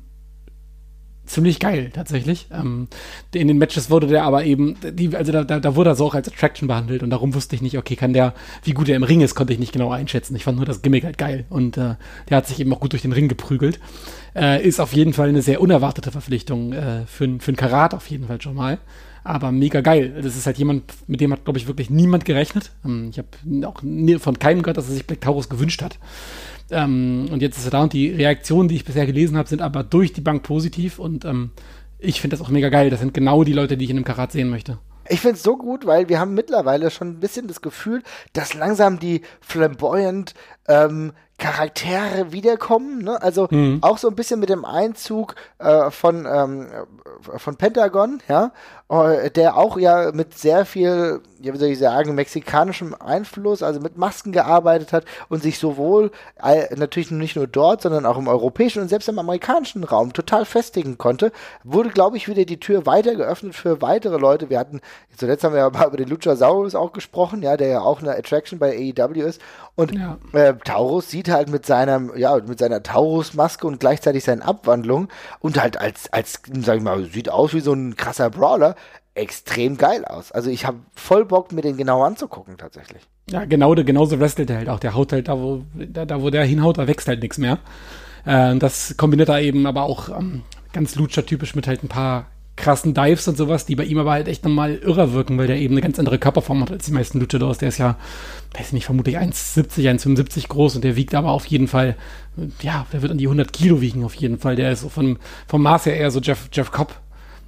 ziemlich 1.26 1.60
geil, 1.60 1.92
tatsächlich. 1.94 2.48
Ähm, 2.52 2.88
in 3.34 3.50
den 3.50 3.58
Matches 3.58 3.90
wurde 3.90 4.08
der 4.08 4.24
aber 4.24 4.46
eben, 4.46 4.78
die, 4.82 5.14
also 5.14 5.34
da, 5.34 5.44
da, 5.44 5.60
da 5.60 5.76
wurde 5.76 5.90
er 5.92 5.96
so 5.96 6.06
auch 6.06 6.16
als 6.16 6.30
Attraction 6.30 6.70
behandelt 6.70 7.04
und 7.04 7.10
darum 7.10 7.34
wusste 7.34 7.56
ich 7.56 7.62
nicht, 7.62 7.78
okay, 7.78 7.98
kann 7.98 8.14
der, 8.14 8.34
wie 8.64 8.72
gut 8.72 8.88
er 8.88 8.96
im 8.96 9.04
Ring 9.04 9.20
ist, 9.20 9.36
konnte 9.36 9.52
ich 9.52 9.60
nicht 9.60 9.74
genau 9.74 9.92
einschätzen. 9.92 10.36
Ich 10.38 10.46
fand 10.46 10.56
nur 10.56 10.66
das 10.66 10.82
Gimmick 10.82 11.04
halt 11.04 11.18
geil 11.18 11.46
und 11.50 11.78
äh, 11.78 11.96
der 12.30 12.38
hat 12.38 12.48
sich 12.48 12.60
eben 12.62 12.74
auch 12.74 12.80
gut 12.80 12.94
durch 12.94 13.02
den 13.02 13.12
Ring 13.12 13.28
geprügelt. 13.28 13.80
Äh, 14.36 14.66
ist 14.66 14.80
auf 14.80 14.94
jeden 14.94 15.12
Fall 15.12 15.28
eine 15.28 15.42
sehr 15.42 15.60
unerwartete 15.60 16.12
Verpflichtung 16.12 16.72
äh, 16.72 17.06
für, 17.08 17.40
für 17.40 17.52
ein 17.52 17.58
Karat 17.58 17.94
auf 17.94 18.10
jeden 18.10 18.28
Fall 18.28 18.42
schon 18.42 18.56
mal 18.56 18.78
aber 19.28 19.52
mega 19.52 19.82
geil. 19.82 20.20
Das 20.22 20.36
ist 20.36 20.46
halt 20.46 20.58
jemand, 20.58 20.84
mit 21.08 21.22
dem 21.22 21.34
hat, 21.34 21.44
glaube 21.44 21.60
ich, 21.60 21.68
wirklich 21.68 21.90
niemand 21.90 22.26
gerechnet. 22.26 22.72
Ähm, 22.86 23.10
ich 23.12 23.20
habe 23.20 23.68
auch 23.68 23.82
von 24.22 24.40
keinem 24.40 24.62
gehört, 24.64 24.78
dass 24.78 24.88
er 24.88 24.96
sich 24.96 25.06
Black 25.06 25.22
Taurus 25.22 25.50
gewünscht 25.50 25.82
hat. 25.82 26.00
Ähm, 26.72 27.30
und 27.32 27.42
jetzt 27.42 27.58
ist 27.58 27.66
er 27.66 27.72
da 27.72 27.84
und 27.84 27.94
die 27.94 28.10
Reaktionen, 28.10 28.70
die 28.70 28.76
ich 28.76 28.86
bisher 28.86 29.06
gelesen 29.06 29.38
habe, 29.38 29.48
sind 29.48 29.62
aber 29.62 29.84
durch 29.84 30.14
die 30.14 30.22
Bank 30.22 30.44
positiv 30.44 31.00
und 31.00 31.26
ähm, 31.26 31.52
ich 32.00 32.22
finde 32.22 32.38
das 32.38 32.46
auch 32.46 32.50
mega 32.50 32.70
geil. 32.70 32.90
Das 32.90 33.00
sind 33.00 33.14
genau 33.14 33.44
die 33.44 33.54
Leute, 33.54 33.78
die 33.78 33.86
ich 33.86 33.92
in 33.92 33.98
einem 33.98 34.06
Karat 34.06 34.32
sehen 34.32 34.50
möchte. 34.50 34.80
Ich 35.10 35.22
finde 35.22 35.38
es 35.38 35.44
so 35.44 35.58
gut, 35.58 35.86
weil 35.86 36.10
wir 36.10 36.20
haben 36.20 36.34
mittlerweile 36.34 36.92
schon 36.92 37.10
ein 37.10 37.20
bisschen 37.20 37.48
das 37.48 37.62
Gefühl, 37.62 38.04
dass 38.34 38.54
langsam 38.54 39.00
die 39.00 39.22
flamboyant 39.40 40.34
ähm, 40.68 41.14
Charaktere 41.38 42.32
wiederkommen. 42.32 43.04
Ne? 43.04 43.22
Also 43.22 43.48
mhm. 43.52 43.80
auch 43.82 44.00
so 44.00 44.08
ein 44.08 44.16
bisschen 44.16 44.40
mit 44.40 44.50
dem 44.50 44.66
Einzug 44.66 45.36
äh, 45.60 45.92
von, 45.92 46.26
ähm, 46.26 46.68
von 47.38 47.56
Pentagon, 47.58 48.22
ja, 48.28 48.52
äh, 48.90 49.30
der 49.30 49.56
auch 49.56 49.78
ja 49.78 50.12
mit 50.14 50.36
sehr 50.36 50.66
viel, 50.66 51.22
ja, 51.40 51.54
wie 51.54 51.58
soll 51.58 51.70
ich 51.70 51.78
sagen, 51.78 52.16
mexikanischem 52.16 52.96
Einfluss, 53.00 53.62
also 53.62 53.80
mit 53.80 53.98
Masken 53.98 54.32
gearbeitet 54.32 54.94
hat 54.94 55.06
und 55.30 55.44
sich 55.44 55.60
sowohl 55.60 56.12
äh, 56.42 56.74
natürlich 56.76 57.12
nicht 57.12 57.36
nur 57.36 57.46
dort, 57.46 57.84
sondern 57.84 58.08
auch 58.08 58.18
im 58.18 58.28
europäischen 58.28 58.82
und 58.82 58.88
selbst 58.88 59.08
im 59.08 59.20
amerikanischen 59.20 59.84
Raum 59.84 60.14
total 60.14 60.44
festigen 60.46 60.98
konnte, 60.98 61.32
wurde, 61.64 61.90
glaube 61.90 62.18
ich, 62.18 62.28
wieder 62.28 62.46
die 62.46 62.60
Tür 62.60 62.88
weiter 62.88 63.14
geöffnet 63.14 63.54
für 63.54 63.82
weitere 63.82 64.18
Leute. 64.18 64.50
Wir 64.50 64.58
hatten, 64.58 64.82
zuletzt 65.16 65.44
haben 65.44 65.54
wir 65.54 65.60
ja 65.60 65.68
über 65.68 65.98
den 65.98 66.10
Luchasaurus 66.10 66.74
auch 66.74 66.94
gesprochen, 66.94 67.44
ja, 67.44 67.58
der 67.58 67.68
ja 67.68 67.82
auch 67.82 68.02
eine 68.02 68.18
Attraction 68.18 68.58
bei 68.58 68.76
AEW 68.76 69.22
ist. 69.22 69.40
Und 69.78 69.94
ja. 69.94 70.18
äh, 70.34 70.56
Taurus 70.66 71.12
sieht 71.12 71.30
halt 71.30 71.50
mit 71.50 71.68
seiner, 71.68 72.18
ja, 72.18 72.36
mit 72.38 72.58
seiner 72.58 72.82
Taurus-Maske 72.82 73.68
und 73.68 73.80
gleichzeitig 73.80 74.24
seinen 74.24 74.42
Abwandlungen 74.42 75.08
und 75.40 75.62
halt 75.62 75.80
als, 75.80 76.12
als, 76.12 76.42
sag 76.62 76.78
ich 76.78 76.84
mal, 76.84 77.06
sieht 77.06 77.30
aus 77.30 77.54
wie 77.54 77.60
so 77.60 77.74
ein 77.74 77.96
krasser 77.96 78.32
Brawler, 78.32 78.76
extrem 79.14 79.78
geil 79.78 80.04
aus. 80.04 80.32
Also 80.32 80.50
ich 80.50 80.66
habe 80.66 80.80
voll 80.96 81.26
Bock, 81.26 81.52
mir 81.52 81.62
den 81.62 81.78
genau 81.78 82.04
anzugucken, 82.04 82.58
tatsächlich. 82.58 83.04
Ja, 83.30 83.46
genau, 83.46 83.76
genauso 83.76 84.20
wrestelt 84.20 84.50
er 84.50 84.58
halt 84.58 84.70
auch. 84.70 84.80
Der 84.80 84.96
haut 84.96 85.14
halt 85.14 85.28
da, 85.28 85.38
wo, 85.38 85.62
da, 85.76 86.06
da 86.06 86.24
wo 86.24 86.32
der 86.32 86.44
hinhaut, 86.44 86.80
da 86.80 86.88
wächst 86.88 87.08
halt 87.08 87.22
nichts 87.22 87.38
mehr. 87.38 87.60
Äh, 88.26 88.56
das 88.56 88.98
kombiniert 88.98 89.30
er 89.30 89.42
eben 89.42 89.68
aber 89.68 89.84
auch 89.84 90.10
ähm, 90.10 90.42
ganz 90.74 90.96
Lucha-typisch 90.96 91.54
mit 91.54 91.68
halt 91.68 91.84
ein 91.84 91.88
paar 91.88 92.26
krassen 92.58 92.94
Dives 92.94 93.28
und 93.28 93.38
sowas, 93.38 93.66
die 93.66 93.76
bei 93.76 93.86
ihm 93.86 94.00
aber 94.00 94.12
halt 94.12 94.28
echt 94.28 94.44
nochmal 94.44 94.76
irrer 94.76 95.14
wirken, 95.14 95.38
weil 95.38 95.48
der 95.48 95.58
eben 95.58 95.76
eine 95.76 95.82
ganz 95.82 95.98
andere 96.00 96.20
Körperform 96.20 96.62
hat 96.62 96.72
als 96.72 96.86
die 96.86 96.92
meisten 96.92 97.20
Luchadors. 97.20 97.60
Der 97.60 97.70
ist 97.70 97.78
ja, 97.78 97.96
weiß 98.58 98.68
ich 98.68 98.74
nicht, 98.74 98.86
vermutlich 98.86 99.18
1,70, 99.18 99.90
1,75 99.90 100.48
groß 100.50 100.76
und 100.76 100.84
der 100.84 100.96
wiegt 100.96 101.16
aber 101.16 101.32
auf 101.32 101.46
jeden 101.46 101.68
Fall, 101.68 101.96
ja, 102.62 102.86
der 102.92 103.02
wird 103.02 103.12
an 103.12 103.18
die 103.18 103.28
100 103.28 103.54
Kilo 103.54 103.80
wiegen 103.80 104.04
auf 104.04 104.16
jeden 104.16 104.40
Fall. 104.40 104.56
Der 104.56 104.72
ist 104.72 104.82
so 104.82 104.90
von, 104.90 105.18
vom 105.48 105.62
Maß 105.62 105.86
her 105.86 105.96
eher 105.96 106.12
so 106.12 106.20
Jeff, 106.20 106.50
Jeff 106.52 106.72
Cobb 106.72 107.00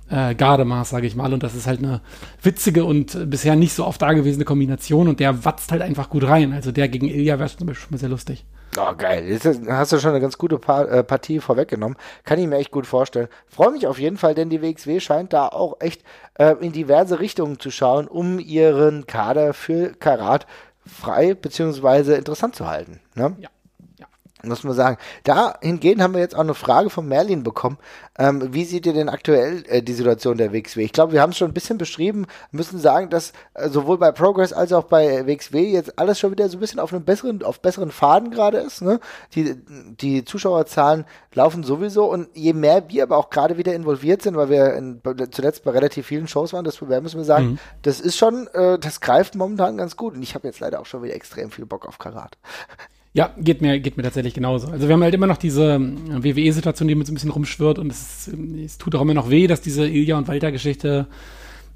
äh, 0.09 0.35
Gardemaß, 0.35 0.89
sage 0.89 1.07
ich 1.07 1.15
mal. 1.15 1.33
Und 1.33 1.43
das 1.43 1.55
ist 1.55 1.67
halt 1.67 1.79
eine 1.79 2.01
witzige 2.41 2.85
und 2.85 3.29
bisher 3.29 3.55
nicht 3.55 3.73
so 3.73 3.85
oft 3.85 4.01
dagewesene 4.01 4.45
Kombination 4.45 5.07
und 5.07 5.19
der 5.19 5.43
watzt 5.43 5.71
halt 5.71 5.81
einfach 5.81 6.09
gut 6.09 6.23
rein. 6.23 6.53
Also 6.53 6.71
der 6.71 6.87
gegen 6.87 7.07
Ilya 7.07 7.39
wäre 7.39 7.49
zum 7.49 7.67
Beispiel 7.67 7.83
schon 7.83 7.91
mal 7.91 7.99
sehr 7.99 8.09
lustig. 8.09 8.45
Oh, 8.79 8.95
geil. 8.95 9.27
Jetzt 9.27 9.45
hast 9.67 9.91
du 9.91 9.99
schon 9.99 10.11
eine 10.11 10.21
ganz 10.21 10.37
gute 10.37 10.57
pa 10.57 10.83
äh, 10.83 11.03
Partie 11.03 11.39
vorweggenommen. 11.39 11.97
Kann 12.23 12.39
ich 12.39 12.47
mir 12.47 12.57
echt 12.57 12.71
gut 12.71 12.87
vorstellen. 12.87 13.27
Freue 13.47 13.71
mich 13.71 13.87
auf 13.87 13.99
jeden 13.99 14.17
Fall, 14.17 14.35
denn 14.35 14.49
die 14.49 14.61
WXW 14.61 14.99
scheint 14.99 15.33
da 15.33 15.47
auch 15.47 15.77
echt 15.81 16.03
äh, 16.35 16.55
in 16.61 16.71
diverse 16.71 17.19
Richtungen 17.19 17.59
zu 17.59 17.71
schauen, 17.71 18.07
um 18.07 18.39
ihren 18.39 19.05
Kader 19.05 19.53
für 19.53 19.93
Karat 19.93 20.47
frei 20.85 21.33
bzw. 21.33 22.15
interessant 22.15 22.55
zu 22.55 22.67
halten. 22.67 22.99
Ne? 23.15 23.35
Ja 23.39 23.49
muss 24.43 24.63
man 24.63 24.73
sagen. 24.73 24.97
Dahingehend 25.23 26.01
haben 26.01 26.13
wir 26.13 26.21
jetzt 26.21 26.35
auch 26.35 26.39
eine 26.39 26.53
Frage 26.53 26.89
von 26.89 27.07
Merlin 27.07 27.43
bekommen. 27.43 27.77
Ähm, 28.17 28.53
wie 28.53 28.65
seht 28.65 28.85
ihr 28.85 28.93
denn 28.93 29.09
aktuell 29.09 29.63
äh, 29.67 29.81
die 29.81 29.93
Situation 29.93 30.37
der 30.37 30.53
WXW? 30.53 30.83
Ich 30.83 30.93
glaube, 30.93 31.13
wir 31.13 31.21
haben 31.21 31.31
es 31.31 31.37
schon 31.37 31.49
ein 31.49 31.53
bisschen 31.53 31.77
beschrieben, 31.77 32.25
müssen 32.51 32.79
sagen, 32.79 33.09
dass 33.09 33.33
äh, 33.53 33.69
sowohl 33.69 33.97
bei 33.97 34.11
Progress 34.11 34.53
als 34.53 34.71
auch 34.71 34.85
bei 34.85 35.25
WXW 35.25 35.71
jetzt 35.71 35.99
alles 35.99 36.19
schon 36.19 36.31
wieder 36.31 36.47
so 36.49 36.57
ein 36.57 36.59
bisschen 36.59 36.79
auf 36.79 36.93
einem 36.93 37.03
besseren, 37.03 37.43
auf 37.43 37.61
besseren 37.61 37.91
Faden 37.91 38.31
gerade 38.31 38.59
ist. 38.59 38.81
Ne? 38.81 38.99
Die, 39.35 39.55
die 39.99 40.23
Zuschauerzahlen 40.23 41.05
laufen 41.33 41.63
sowieso 41.63 42.05
und 42.05 42.29
je 42.33 42.53
mehr 42.53 42.89
wir 42.89 43.03
aber 43.03 43.17
auch 43.17 43.29
gerade 43.29 43.57
wieder 43.57 43.73
involviert 43.73 44.21
sind, 44.21 44.35
weil 44.35 44.49
wir 44.49 44.73
in, 44.73 45.01
zuletzt 45.31 45.63
bei 45.63 45.71
relativ 45.71 46.07
vielen 46.07 46.27
Shows 46.27 46.53
waren, 46.53 46.65
das 46.65 46.81
müssen 46.81 47.17
wir 47.17 47.25
sagen, 47.25 47.45
mhm. 47.45 47.59
das 47.81 47.99
ist 47.99 48.17
schon, 48.17 48.47
äh, 48.53 48.79
das 48.79 49.01
greift 49.01 49.35
momentan 49.35 49.77
ganz 49.77 49.97
gut. 49.97 50.15
Und 50.15 50.23
ich 50.23 50.35
habe 50.35 50.47
jetzt 50.47 50.59
leider 50.59 50.79
auch 50.79 50.85
schon 50.85 51.03
wieder 51.03 51.15
extrem 51.15 51.51
viel 51.51 51.65
Bock 51.65 51.85
auf 51.85 51.99
Karat. 51.99 52.37
Ja, 53.13 53.33
geht 53.37 53.61
mir, 53.61 53.79
geht 53.79 53.97
mir 53.97 54.03
tatsächlich 54.03 54.35
genauso. 54.35 54.67
Also 54.67 54.87
wir 54.87 54.93
haben 54.93 55.01
halt 55.01 55.15
immer 55.15 55.27
noch 55.27 55.37
diese 55.37 55.75
äh, 55.75 56.23
WWE-Situation, 56.23 56.87
die 56.87 56.95
mit 56.95 57.07
so 57.07 57.11
ein 57.11 57.15
bisschen 57.15 57.31
rumschwirrt 57.31 57.79
und 57.79 57.91
es, 57.91 58.29
es 58.63 58.77
tut 58.77 58.93
auch 58.95 59.01
immer 59.01 59.15
noch 59.15 59.29
weh, 59.29 59.47
dass 59.47 59.61
diese 59.61 59.87
Ilja 59.87 60.17
und 60.17 60.27
Walter-Geschichte 60.27 61.07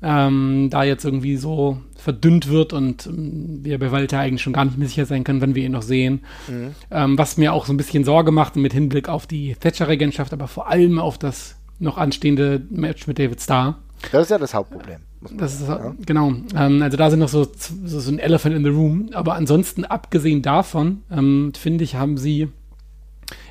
ähm, 0.04 0.68
da 0.70 0.84
jetzt 0.84 1.06
irgendwie 1.06 1.38
so 1.38 1.80
verdünnt 1.96 2.50
wird 2.50 2.74
und 2.74 3.08
ähm, 3.08 3.62
wir 3.64 3.80
bei 3.80 3.92
Walter 3.92 4.20
eigentlich 4.20 4.44
schon 4.44 4.54
gar 4.54 4.66
nicht 4.66 4.78
mehr 4.78 4.88
sicher 4.88 5.06
sein 5.06 5.24
können, 5.24 5.42
wenn 5.42 5.56
wir 5.56 5.64
ihn 5.64 5.72
noch 5.72 5.82
sehen. 5.82 6.24
Mhm. 6.48 6.76
Ähm, 6.92 7.18
was 7.18 7.38
mir 7.38 7.54
auch 7.54 7.66
so 7.66 7.74
ein 7.74 7.78
bisschen 7.78 8.04
Sorge 8.04 8.32
macht 8.32 8.56
mit 8.56 8.74
Hinblick 8.74 9.10
auf 9.10 9.26
die 9.26 9.56
Thatcher-Regentschaft, 9.56 10.34
aber 10.34 10.48
vor 10.48 10.68
allem 10.70 11.00
auf 11.00 11.18
das 11.18 11.56
noch 11.80 11.98
anstehende 11.98 12.62
Match 12.70 13.08
mit 13.08 13.18
David 13.18 13.42
Starr. 13.42 13.80
Das 14.12 14.24
ist 14.24 14.30
ja 14.30 14.38
das 14.38 14.54
Hauptproblem. 14.54 15.00
Das 15.32 15.62
ist, 15.62 15.68
ja. 15.68 15.96
genau. 16.06 16.34
Ähm, 16.56 16.82
also 16.82 16.98
da 16.98 17.10
sind 17.10 17.20
noch 17.20 17.30
so, 17.30 17.48
so, 17.86 18.00
so, 18.00 18.12
ein 18.12 18.20
Elephant 18.20 18.56
in 18.56 18.64
the 18.64 18.70
Room. 18.70 19.10
Aber 19.14 19.36
ansonsten, 19.36 19.86
abgesehen 19.86 20.42
davon, 20.42 21.04
ähm, 21.12 21.54
finde 21.58 21.84
ich, 21.84 21.96
haben 21.96 22.18
sie 22.18 22.50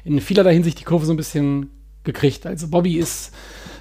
in 0.05 0.21
vielerlei 0.21 0.55
Hinsicht 0.55 0.81
die 0.81 0.85
Kurve 0.85 1.07
so 1.07 1.13
ein 1.13 1.17
bisschen 1.17 1.71
gekriegt. 2.05 2.47
Also 2.47 2.69
Bobby 2.69 2.97
ist 2.97 3.33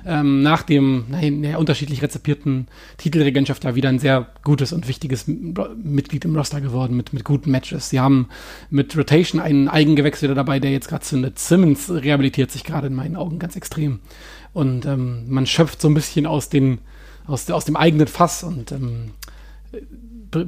ähm, 0.06 0.42
nach 0.42 0.64
dem 0.64 1.06
nein, 1.10 1.44
ja, 1.44 1.58
unterschiedlich 1.58 2.02
rezipierten 2.02 2.68
Titelregentschaft 2.98 3.64
ja 3.64 3.76
wieder 3.76 3.90
ein 3.90 4.00
sehr 4.00 4.28
gutes 4.44 4.74
und 4.74 4.88
wichtiges 4.88 5.26
Mitglied 5.28 6.26
im 6.26 6.36
Roster 6.36 6.62
geworden 6.62 6.96
mit, 6.96 7.14
mit 7.14 7.24
guten 7.24 7.52
Matches. 7.52 7.90
Sie 7.90 8.00
haben 8.00 8.30
mit 8.70 8.96
Rotation 8.98 9.42
einen 9.42 9.68
Eigengewächs 9.68 10.22
wieder 10.22 10.36
dabei, 10.36 10.60
der 10.60 10.72
jetzt 10.72 10.88
gerade 10.88 11.04
zündet. 11.04 11.40
Simmons 11.40 11.90
rehabilitiert 11.90 12.52
sich 12.52 12.64
gerade 12.64 12.88
in 12.88 12.96
meinen 12.96 13.16
Augen 13.16 13.40
ganz 13.40 13.56
extrem. 13.56 14.00
Und 14.54 14.86
ähm, 14.86 15.24
man 15.28 15.46
schöpft 15.46 15.82
so 15.82 15.88
ein 15.88 15.94
bisschen 15.94 16.26
aus 16.26 16.50
den 16.50 16.80
aus, 17.32 17.50
aus 17.50 17.66
dem 17.66 17.76
eigenen 17.76 18.08
Fass 18.08 18.44
und 18.44 18.72
ähm, 18.72 19.12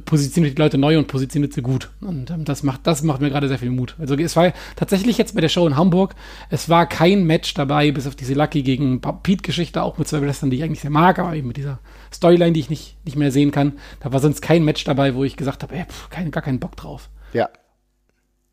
positioniert 0.04 0.56
die 0.56 0.62
Leute 0.62 0.78
neu 0.78 0.98
und 0.98 1.08
positioniert 1.08 1.52
sie 1.52 1.62
gut. 1.62 1.90
Und 2.00 2.30
ähm, 2.30 2.44
das, 2.44 2.62
macht, 2.62 2.86
das 2.86 3.02
macht 3.02 3.20
mir 3.20 3.30
gerade 3.30 3.48
sehr 3.48 3.58
viel 3.58 3.70
Mut. 3.70 3.96
Also 3.98 4.14
es 4.16 4.34
war 4.36 4.52
tatsächlich 4.76 5.18
jetzt 5.18 5.34
bei 5.34 5.40
der 5.40 5.48
Show 5.48 5.66
in 5.66 5.76
Hamburg, 5.76 6.14
es 6.50 6.68
war 6.68 6.86
kein 6.88 7.24
Match 7.24 7.54
dabei, 7.54 7.90
bis 7.92 8.06
auf 8.06 8.16
diese 8.16 8.34
Lucky 8.34 8.62
gegen 8.62 9.00
Pete-Geschichte, 9.00 9.82
auch 9.82 9.98
mit 9.98 10.08
zwei 10.08 10.22
Wrestlern, 10.22 10.50
die 10.50 10.58
ich 10.58 10.62
eigentlich 10.62 10.80
sehr 10.80 10.90
mag, 10.90 11.18
aber 11.18 11.34
eben 11.34 11.48
mit 11.48 11.56
dieser 11.56 11.78
Storyline, 12.12 12.52
die 12.52 12.60
ich 12.60 12.70
nicht, 12.70 12.96
nicht 13.04 13.16
mehr 13.16 13.32
sehen 13.32 13.50
kann. 13.50 13.74
Da 14.00 14.12
war 14.12 14.20
sonst 14.20 14.40
kein 14.40 14.64
Match 14.64 14.84
dabei, 14.84 15.14
wo 15.14 15.24
ich 15.24 15.36
gesagt 15.36 15.62
habe, 15.62 15.74
ey, 15.74 15.84
pff, 15.84 16.08
kein, 16.10 16.30
gar 16.30 16.42
keinen 16.42 16.60
Bock 16.60 16.76
drauf. 16.76 17.10
Ja, 17.32 17.48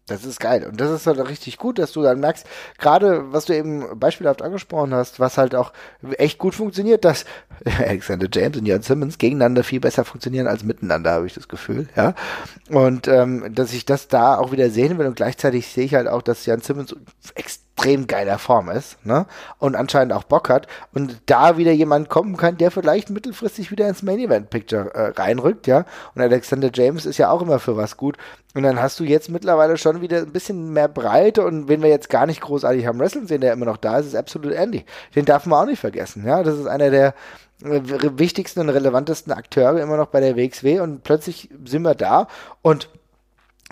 das 0.08 0.26
ist 0.26 0.40
geil. 0.40 0.66
Und 0.66 0.82
das 0.82 0.92
ist 0.92 1.08
halt 1.08 1.20
richtig 1.28 1.58
gut, 1.58 1.80
dass 1.80 1.92
du 1.92 2.02
dann 2.02 2.20
merkst, 2.20 2.46
gerade 2.78 3.32
was 3.32 3.46
du 3.46 3.56
eben 3.56 4.00
beispielhaft 4.00 4.42
angesprochen 4.42 4.94
hast, 4.94 5.20
was 5.20 5.38
halt 5.38 5.56
auch 5.56 5.72
echt 6.18 6.38
gut 6.38 6.56
funktioniert, 6.56 7.06
dass 7.06 7.26
Alexander 7.80 8.28
James 8.32 8.58
und 8.58 8.66
Jan 8.66 8.82
Simmons 8.82 9.18
gegeneinander 9.18 9.64
viel 9.64 9.80
besser 9.80 10.04
funktionieren 10.04 10.48
als 10.48 10.64
miteinander, 10.64 11.12
habe 11.12 11.28
ich 11.28 11.34
das 11.34 11.48
Gefühl, 11.48 11.88
ja. 11.96 12.16
Und 12.70 13.08
ähm, 13.08 13.54
dass 13.54 13.74
ich 13.74 13.86
das 13.86 14.08
da 14.08 14.38
auch 14.38 14.52
wieder 14.52 14.70
sehen 14.70 14.98
will 14.98 15.08
und 15.08 15.16
gleichzeitig 15.16 15.68
sehe 15.68 15.86
ich 15.86 15.96
halt 15.96 16.08
auch, 16.08 16.22
dass 16.22 16.46
Jan 16.46 16.62
Simmons 16.62 16.96
extrem 17.36 17.61
extrem 17.76 18.08
geiler 18.08 18.38
Form 18.38 18.70
ist, 18.70 19.04
ne? 19.06 19.26
Und 19.58 19.76
anscheinend 19.76 20.14
auch 20.14 20.24
Bock 20.24 20.50
hat 20.50 20.68
und 20.94 21.22
da 21.26 21.58
wieder 21.58 21.72
jemand 21.72 22.10
kommen 22.10 22.38
kann, 22.38 22.58
der 22.58 22.70
vielleicht 22.72 23.10
mittelfristig 23.10 23.72
wieder 23.72 23.88
ins 23.88 24.04
Main 24.04 24.20
Event 24.20 24.50
Picture 24.50 24.94
äh, 24.94 25.20
reinrückt, 25.20 25.68
ja? 25.68 25.86
Und 26.14 26.22
Alexander 26.22 26.70
James 26.74 27.06
ist 27.06 27.18
ja 27.18 27.32
auch 27.32 27.42
immer 27.42 27.60
für 27.60 27.78
was 27.78 27.98
gut. 27.98 28.18
Und 28.54 28.64
dann 28.64 28.82
hast 28.82 29.00
du 29.00 29.04
jetzt 29.04 29.30
mittlerweile 29.30 29.78
schon 29.78 30.02
wieder 30.02 30.20
ein 30.20 30.32
bisschen 30.32 30.74
mehr 30.74 30.90
Breite 30.90 31.44
und 31.44 31.70
wenn 31.70 31.82
wir 31.82 31.90
jetzt 31.90 32.10
gar 32.10 32.26
nicht 32.26 32.42
großartig 32.42 32.86
haben 32.86 33.00
Wrestling 33.00 33.28
sehen, 33.28 33.42
der 33.42 33.54
immer 33.54 33.66
noch 33.66 33.78
da 33.78 33.98
ist, 33.98 34.08
ist 34.08 34.16
absolut 34.16 34.54
Andy. 34.54 34.86
Den 35.16 35.26
darf 35.26 35.46
man 35.46 35.64
auch 35.64 35.70
nicht 35.70 35.80
vergessen, 35.80 36.26
ja? 36.26 36.44
Das 36.44 36.58
ist 36.58 36.68
einer 36.68 36.92
der 36.92 37.16
äh, 37.64 37.82
wichtigsten 38.18 38.60
und 38.60 38.70
relevantesten 38.70 39.34
Akteure 39.34 39.82
immer 39.82 39.98
noch 39.98 40.08
bei 40.08 40.20
der 40.20 40.36
WXW 40.36 40.82
und 40.82 41.04
plötzlich 41.04 41.50
sind 41.66 41.82
wir 41.82 41.96
da 41.96 42.28
und 42.62 42.90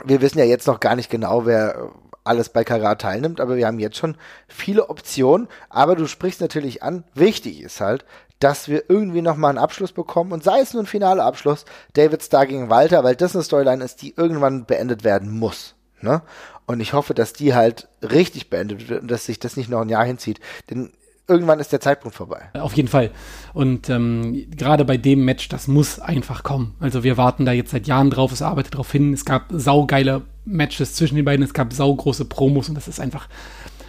wir 0.06 0.22
wissen 0.22 0.40
ja 0.40 0.46
jetzt 0.46 0.66
noch 0.66 0.80
gar 0.80 0.96
nicht 0.96 1.10
genau, 1.10 1.46
wer 1.46 1.92
alles 2.30 2.50
bei 2.50 2.64
Karat 2.64 3.02
teilnimmt, 3.02 3.42
aber 3.42 3.58
wir 3.58 3.68
haben 3.68 3.80
jetzt 3.80 3.98
schon 3.98 4.16
viele 4.48 4.90
Optionen. 4.90 5.48
Aber 5.70 5.96
du 5.96 6.08
sprichst 6.08 6.40
natürlich 6.40 6.84
an, 6.84 7.04
wichtig 7.14 7.62
ist 7.62 7.82
halt, 7.82 8.06
dass 8.40 8.70
wir 8.70 8.84
irgendwie 8.88 9.22
nochmal 9.22 9.50
einen 9.50 9.58
Abschluss 9.58 9.92
bekommen 9.92 10.32
und 10.32 10.44
sei 10.44 10.62
es 10.62 10.74
nur 10.74 10.84
ein 10.84 10.88
finaler 10.88 11.26
Abschluss, 11.26 11.66
David 11.94 12.24
Starr 12.24 12.46
gegen 12.46 12.70
Walter, 12.70 13.04
weil 13.04 13.16
das 13.16 13.36
eine 13.36 13.44
Storyline 13.44 13.84
ist, 13.84 14.02
die 14.02 14.14
irgendwann 14.16 14.66
beendet 14.66 15.04
werden 15.04 15.38
muss. 15.38 15.76
Ne? 16.02 16.22
Und 16.66 16.80
ich 16.80 16.94
hoffe, 16.94 17.14
dass 17.14 17.34
die 17.34 17.54
halt 17.54 17.90
richtig 18.02 18.50
beendet 18.50 18.88
wird 18.88 19.02
und 19.02 19.12
dass 19.12 19.26
sich 19.26 19.40
das 19.40 19.58
nicht 19.58 19.70
noch 19.70 19.82
ein 19.82 19.90
Jahr 19.90 20.06
hinzieht. 20.06 20.40
Denn 20.70 20.92
irgendwann 21.28 21.60
ist 21.60 21.72
der 21.72 21.82
Zeitpunkt 21.82 22.16
vorbei. 22.16 22.50
Auf 22.54 22.74
jeden 22.74 22.88
Fall. 22.88 23.12
Und 23.54 23.90
ähm, 23.90 24.48
gerade 24.56 24.86
bei 24.86 24.98
dem 24.98 25.26
Match, 25.26 25.50
das 25.50 25.68
muss 25.68 26.00
einfach 26.00 26.44
kommen. 26.44 26.76
Also 26.80 27.04
wir 27.04 27.18
warten 27.18 27.46
da 27.46 27.52
jetzt 27.52 27.72
seit 27.72 27.88
Jahren 27.88 28.10
drauf, 28.10 28.32
es 28.32 28.42
arbeitet 28.42 28.74
darauf 28.74 28.92
hin. 28.92 29.14
Es 29.14 29.26
gab 29.26 29.46
saugeile 29.50 30.24
Matches 30.50 30.94
zwischen 30.96 31.16
den 31.16 31.26
beiden, 31.26 31.44
es 31.44 31.54
gab 31.54 31.74
saugroße 31.74 32.26
Promos 32.26 32.70
und 32.70 32.76
das 32.76 32.88
ist 32.88 33.00
einfach, 33.00 33.30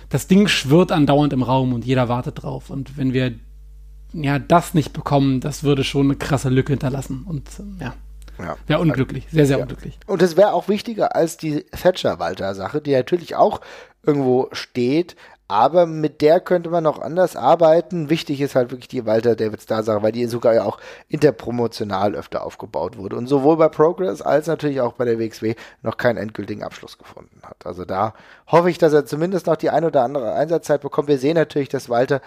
das 0.08 0.26
Ding 0.26 0.48
schwirrt 0.48 0.92
andauernd 0.92 1.32
im 1.32 1.42
Raum 1.42 1.72
und 1.72 1.84
jeder 1.84 2.08
wartet 2.08 2.42
drauf. 2.42 2.70
Und 2.70 2.96
wenn 2.96 3.12
wir 3.12 3.32
ja 4.12 4.38
das 4.38 4.74
nicht 4.74 4.92
bekommen, 4.92 5.40
das 5.40 5.62
würde 5.62 5.84
schon 5.84 6.06
eine 6.06 6.16
krasse 6.16 6.48
Lücke 6.48 6.72
hinterlassen. 6.72 7.24
Und 7.26 7.48
ja. 7.80 7.94
Ja. 8.38 8.56
Wäre 8.66 8.80
unglücklich, 8.80 9.26
sehr, 9.30 9.46
sehr 9.46 9.58
ja. 9.58 9.62
unglücklich. 9.62 9.98
Und 10.06 10.22
es 10.22 10.36
wäre 10.36 10.54
auch 10.54 10.68
wichtiger 10.68 11.14
als 11.14 11.36
die 11.36 11.64
Thatcher-Walter-Sache, 11.64 12.80
die 12.80 12.92
natürlich 12.92 13.36
auch 13.36 13.60
irgendwo 14.02 14.48
steht, 14.52 15.14
aber 15.50 15.84
mit 15.86 16.20
der 16.20 16.38
könnte 16.38 16.70
man 16.70 16.84
noch 16.84 17.00
anders 17.00 17.34
arbeiten. 17.34 18.08
Wichtig 18.08 18.40
ist 18.40 18.54
halt 18.54 18.70
wirklich 18.70 18.86
die 18.86 19.04
Walter 19.04 19.34
David 19.34 19.60
Star 19.60 19.82
Sache, 19.82 20.00
weil 20.02 20.12
die 20.12 20.26
sogar 20.26 20.54
ja 20.54 20.64
auch 20.64 20.78
interpromotional 21.08 22.14
öfter 22.14 22.44
aufgebaut 22.44 22.96
wurde 22.96 23.16
und 23.16 23.26
sowohl 23.26 23.56
bei 23.56 23.68
Progress 23.68 24.22
als 24.22 24.46
natürlich 24.46 24.80
auch 24.80 24.92
bei 24.92 25.04
der 25.04 25.18
WXW 25.18 25.56
noch 25.82 25.96
keinen 25.96 26.18
endgültigen 26.18 26.62
Abschluss 26.62 26.98
gefunden 26.98 27.40
hat. 27.42 27.66
Also 27.66 27.84
da 27.84 28.14
hoffe 28.46 28.70
ich, 28.70 28.78
dass 28.78 28.92
er 28.92 29.06
zumindest 29.06 29.48
noch 29.48 29.56
die 29.56 29.70
ein 29.70 29.84
oder 29.84 30.04
andere 30.04 30.34
Einsatzzeit 30.34 30.82
bekommt. 30.82 31.08
Wir 31.08 31.18
sehen 31.18 31.34
natürlich, 31.34 31.68
dass 31.68 31.88
Walter 31.88 32.20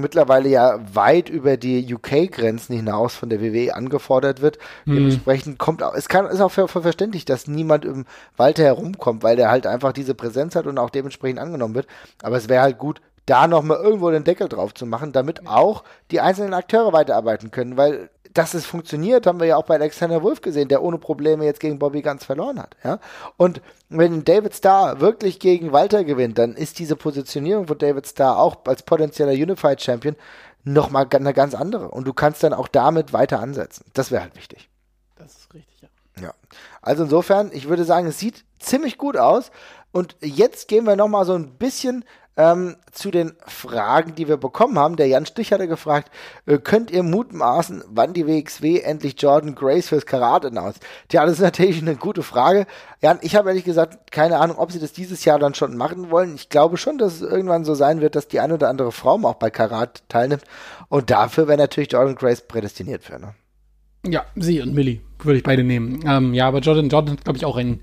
mittlerweile 0.00 0.48
ja 0.48 0.80
weit 0.92 1.28
über 1.28 1.56
die 1.56 1.94
UK-Grenzen 1.94 2.74
hinaus 2.74 3.14
von 3.14 3.28
der 3.28 3.40
WWE 3.40 3.74
angefordert 3.74 4.40
wird. 4.40 4.58
Mhm. 4.84 4.96
Dementsprechend 4.96 5.58
kommt 5.58 5.82
auch, 5.82 5.94
es 5.94 6.08
kann, 6.08 6.26
ist 6.26 6.40
auch 6.40 6.50
verständlich, 6.50 7.24
dass 7.24 7.46
niemand 7.46 7.86
um 7.86 8.06
Walter 8.36 8.64
herumkommt, 8.64 9.22
weil 9.22 9.36
der 9.36 9.50
halt 9.50 9.66
einfach 9.66 9.92
diese 9.92 10.14
Präsenz 10.14 10.56
hat 10.56 10.66
und 10.66 10.78
auch 10.78 10.90
dementsprechend 10.90 11.38
angenommen 11.38 11.74
wird. 11.74 11.86
Aber 12.22 12.36
es 12.36 12.48
wäre 12.48 12.62
halt 12.62 12.78
gut, 12.78 13.00
da 13.26 13.46
nochmal 13.46 13.78
irgendwo 13.78 14.10
den 14.10 14.24
Deckel 14.24 14.48
drauf 14.48 14.74
zu 14.74 14.86
machen, 14.86 15.12
damit 15.12 15.46
auch 15.46 15.84
die 16.10 16.20
einzelnen 16.20 16.54
Akteure 16.54 16.92
weiterarbeiten 16.92 17.50
können, 17.50 17.76
weil 17.76 18.10
dass 18.32 18.54
es 18.54 18.66
funktioniert, 18.66 19.26
haben 19.26 19.40
wir 19.40 19.46
ja 19.46 19.56
auch 19.56 19.64
bei 19.64 19.74
Alexander 19.74 20.22
Wolf 20.22 20.40
gesehen, 20.40 20.68
der 20.68 20.82
ohne 20.82 20.98
Probleme 20.98 21.44
jetzt 21.44 21.60
gegen 21.60 21.78
Bobby 21.78 22.02
ganz 22.02 22.24
verloren 22.24 22.60
hat. 22.60 22.76
Ja? 22.84 23.00
Und 23.36 23.60
wenn 23.88 24.24
David 24.24 24.54
Starr 24.54 25.00
wirklich 25.00 25.40
gegen 25.40 25.72
Walter 25.72 26.04
gewinnt, 26.04 26.38
dann 26.38 26.54
ist 26.54 26.78
diese 26.78 26.96
Positionierung 26.96 27.66
von 27.66 27.78
David 27.78 28.06
Starr 28.06 28.38
auch 28.38 28.58
als 28.66 28.82
potenzieller 28.82 29.32
Unified 29.32 29.82
Champion 29.82 30.16
nochmal 30.62 31.08
eine 31.10 31.34
ganz 31.34 31.54
andere. 31.54 31.88
Und 31.88 32.06
du 32.06 32.12
kannst 32.12 32.42
dann 32.42 32.52
auch 32.52 32.68
damit 32.68 33.12
weiter 33.12 33.40
ansetzen. 33.40 33.84
Das 33.94 34.10
wäre 34.10 34.22
halt 34.22 34.36
wichtig. 34.36 34.68
Das 35.16 35.32
ist 35.32 35.54
richtig, 35.54 35.82
ja. 35.82 35.88
Ja. 36.22 36.34
Also 36.82 37.04
insofern, 37.04 37.50
ich 37.52 37.68
würde 37.68 37.84
sagen, 37.84 38.06
es 38.06 38.18
sieht 38.18 38.44
ziemlich 38.58 38.98
gut 38.98 39.16
aus. 39.16 39.50
Und 39.92 40.16
jetzt 40.20 40.68
gehen 40.68 40.84
wir 40.84 40.96
nochmal 40.96 41.24
so 41.24 41.34
ein 41.34 41.54
bisschen 41.56 42.04
ähm, 42.36 42.76
zu 42.90 43.10
den 43.10 43.32
Fragen, 43.46 44.14
die 44.14 44.28
wir 44.28 44.36
bekommen 44.36 44.78
haben. 44.78 44.96
Der 44.96 45.08
Jan 45.08 45.26
Stich 45.26 45.52
hatte 45.52 45.68
gefragt, 45.68 46.10
äh, 46.46 46.58
könnt 46.58 46.90
ihr 46.90 47.02
mutmaßen, 47.02 47.84
wann 47.88 48.14
die 48.14 48.26
WXW 48.26 48.80
endlich 48.80 49.20
Jordan 49.20 49.54
Grace 49.54 49.88
fürs 49.88 50.06
Karat 50.06 50.46
announced? 50.46 50.82
Tja, 51.08 51.26
das 51.26 51.34
ist 51.34 51.40
natürlich 51.40 51.82
eine 51.82 51.96
gute 51.96 52.22
Frage. 52.22 52.66
Jan, 53.00 53.18
ich 53.20 53.36
habe 53.36 53.50
ehrlich 53.50 53.64
gesagt 53.64 54.10
keine 54.10 54.38
Ahnung, 54.38 54.58
ob 54.58 54.72
sie 54.72 54.78
das 54.78 54.92
dieses 54.92 55.24
Jahr 55.24 55.38
dann 55.38 55.54
schon 55.54 55.76
machen 55.76 56.10
wollen. 56.10 56.34
Ich 56.34 56.48
glaube 56.48 56.76
schon, 56.76 56.98
dass 56.98 57.14
es 57.14 57.22
irgendwann 57.22 57.64
so 57.64 57.74
sein 57.74 58.00
wird, 58.00 58.16
dass 58.16 58.28
die 58.28 58.40
eine 58.40 58.54
oder 58.54 58.68
andere 58.68 58.92
Frau 58.92 59.20
auch 59.24 59.34
bei 59.34 59.50
Karat 59.50 60.02
teilnimmt. 60.08 60.44
Und 60.88 61.10
dafür 61.10 61.48
wäre 61.48 61.58
natürlich 61.58 61.92
Jordan 61.92 62.14
Grace 62.14 62.40
prädestiniert 62.42 63.02
für. 63.04 63.18
Ne? 63.18 63.34
Ja, 64.06 64.24
sie 64.36 64.60
und 64.60 64.74
Millie 64.74 65.00
würde 65.24 65.38
ich 65.38 65.42
beide 65.42 65.62
nehmen. 65.62 66.00
Ähm, 66.06 66.34
ja, 66.34 66.48
aber 66.48 66.60
Jordan, 66.60 66.88
Jordan 66.88 67.16
hat, 67.16 67.24
glaube 67.24 67.36
ich, 67.36 67.44
auch 67.44 67.56
einen 67.56 67.80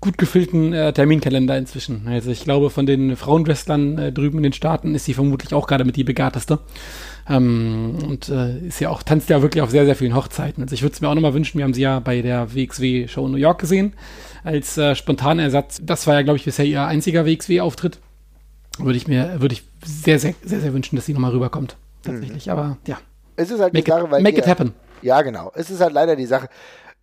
gut 0.00 0.18
gefüllten 0.18 0.72
äh, 0.72 0.92
Terminkalender 0.92 1.56
inzwischen. 1.56 2.06
Also 2.06 2.30
ich 2.30 2.44
glaube, 2.44 2.70
von 2.70 2.86
den 2.86 3.16
Frauenwrestlern 3.16 3.98
äh, 3.98 4.12
drüben 4.12 4.38
in 4.38 4.44
den 4.44 4.52
Staaten 4.52 4.94
ist 4.94 5.04
sie 5.04 5.14
vermutlich 5.14 5.54
auch 5.54 5.66
gerade 5.66 5.84
mit 5.84 5.96
die 5.96 6.04
begabteste. 6.04 6.60
Ähm, 7.28 7.98
und 8.06 8.28
äh, 8.28 8.58
ist 8.60 8.80
ja 8.80 8.90
auch, 8.90 9.02
tanzt 9.02 9.30
ja 9.30 9.42
wirklich 9.42 9.62
auf 9.62 9.70
sehr, 9.70 9.84
sehr 9.84 9.96
vielen 9.96 10.14
Hochzeiten. 10.14 10.62
Also 10.62 10.74
ich 10.74 10.82
würde 10.82 10.94
es 10.94 11.00
mir 11.00 11.08
auch 11.08 11.14
nochmal 11.14 11.34
wünschen, 11.34 11.58
wir 11.58 11.64
haben 11.64 11.74
sie 11.74 11.82
ja 11.82 11.98
bei 11.98 12.22
der 12.22 12.54
WXW-Show 12.54 13.26
in 13.26 13.32
New 13.32 13.38
York 13.38 13.60
gesehen, 13.60 13.94
als 14.44 14.78
äh, 14.78 14.94
Spontanersatz. 14.94 15.80
Das 15.82 16.06
war 16.06 16.14
ja, 16.14 16.22
glaube 16.22 16.38
ich, 16.38 16.44
bisher 16.44 16.64
ihr 16.64 16.84
einziger 16.84 17.26
WXW-Auftritt. 17.26 17.98
Würde 18.78 18.96
ich 18.96 19.08
mir, 19.08 19.40
würde 19.40 19.54
ich 19.54 19.64
sehr, 19.84 20.18
sehr, 20.18 20.34
sehr, 20.44 20.60
sehr 20.60 20.72
wünschen, 20.72 20.96
dass 20.96 21.06
sie 21.06 21.14
nochmal 21.14 21.32
rüberkommt. 21.32 21.76
Tatsächlich. 22.02 22.46
Mhm. 22.46 22.52
Aber 22.52 22.76
ja. 22.86 22.98
Es 23.34 23.50
ist 23.50 23.60
halt 23.60 23.72
make 23.72 23.84
die 23.84 23.90
Sache, 23.90 24.10
weil. 24.10 24.22
Make 24.22 24.38
it 24.38 24.46
happen. 24.46 24.72
Ja, 25.02 25.22
genau. 25.22 25.52
Es 25.54 25.70
ist 25.70 25.80
halt 25.80 25.92
leider 25.92 26.16
die 26.16 26.26
Sache, 26.26 26.48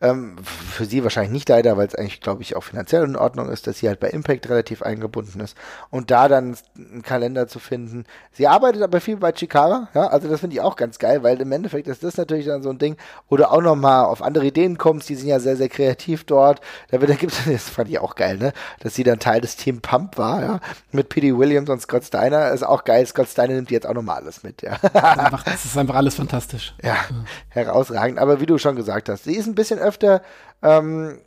ähm, 0.04 0.36
für 0.44 0.84
sie 0.84 1.02
wahrscheinlich 1.04 1.32
nicht 1.32 1.50
leider, 1.50 1.78
weil 1.78 1.88
es 1.88 1.96
eigentlich, 1.96 2.20
glaube 2.20 2.42
ich, 2.42 2.58
auch 2.58 2.64
finanziell 2.64 3.04
in 3.04 3.16
Ordnung 3.16 3.50
ist, 3.50 3.66
dass 3.68 3.80
sie 3.80 3.88
halt 3.88 4.02
bei 4.02 4.10
Impact 4.10 4.50
relativ 4.50 4.82
eingebunden 4.82 5.40
ist. 5.40 5.56
Und 5.90 6.12
da 6.12 6.28
dann 6.28 6.58
einen 6.76 7.02
Kalender 7.04 7.48
zu 7.48 7.60
finden. 7.60 8.04
Sie 8.34 8.46
arbeitet 8.46 8.82
aber 8.82 9.00
viel 9.00 9.16
bei 9.16 9.32
Chikara, 9.32 9.88
ja, 9.94 10.08
also 10.08 10.28
das 10.28 10.42
finde 10.42 10.56
ich 10.56 10.62
auch 10.62 10.76
ganz 10.76 11.00
geil, 11.00 11.24
weil 11.24 11.40
im 11.40 11.52
Endeffekt 11.54 11.88
ist 11.88 12.04
das 12.04 12.18
natürlich 12.18 12.46
dann 12.46 12.62
so 12.62 12.70
ein 12.70 12.80
Ding, 12.80 12.98
wo 13.30 13.38
du 13.38 13.50
auch 13.50 13.62
nochmal 13.62 14.06
auf 14.06 14.22
andere 14.22 14.46
Ideen 14.46 14.78
kommst, 14.78 15.08
die 15.08 15.16
sind 15.16 15.30
ja 15.30 15.40
sehr, 15.40 15.56
sehr 15.56 15.70
kreativ 15.70 16.26
dort. 16.26 16.60
Da, 16.92 16.98
da 17.00 17.14
gibt 17.16 17.32
es, 17.32 17.46
das 17.46 17.70
fand 17.70 17.90
ich 17.90 18.00
auch 18.00 18.16
geil, 18.16 18.38
ne, 18.38 18.52
dass 18.82 18.96
sie 18.96 19.04
dann 19.04 19.20
Teil 19.20 19.40
des 19.40 19.56
Team 19.56 19.80
Pump 19.80 20.18
war, 20.18 20.42
ja, 20.42 20.60
mit 20.92 21.08
P.D. 21.08 21.38
Williams 21.38 21.70
und 21.70 21.82
Scott 21.82 22.04
Steiner. 22.04 22.52
Ist 22.52 22.64
auch 22.64 22.84
geil. 22.84 23.06
Scott 23.06 23.30
Steiner 23.30 23.54
nimmt 23.54 23.72
jetzt 23.72 23.88
auch 23.88 23.94
nochmal 23.94 24.18
alles 24.18 24.44
mit, 24.44 24.62
ja. 24.62 24.78
Das 24.82 24.92
ist, 24.94 25.20
einfach, 25.20 25.44
das 25.44 25.66
ist 25.66 25.78
einfach 25.78 25.96
alles 25.96 26.16
fantastisch. 26.16 26.76
Ja, 26.84 26.98
herausragend. 27.50 28.20
Aber 28.20 28.42
wie 28.42 28.46
du 28.46 28.58
schon 28.58 28.76
gesagt 28.76 29.08
hast, 29.08 29.24
sie 29.24 29.36
ist 29.36 29.48
ein 29.48 29.56
bisschen 29.56 29.80
öfter 29.80 29.93
ähm, 30.62 31.20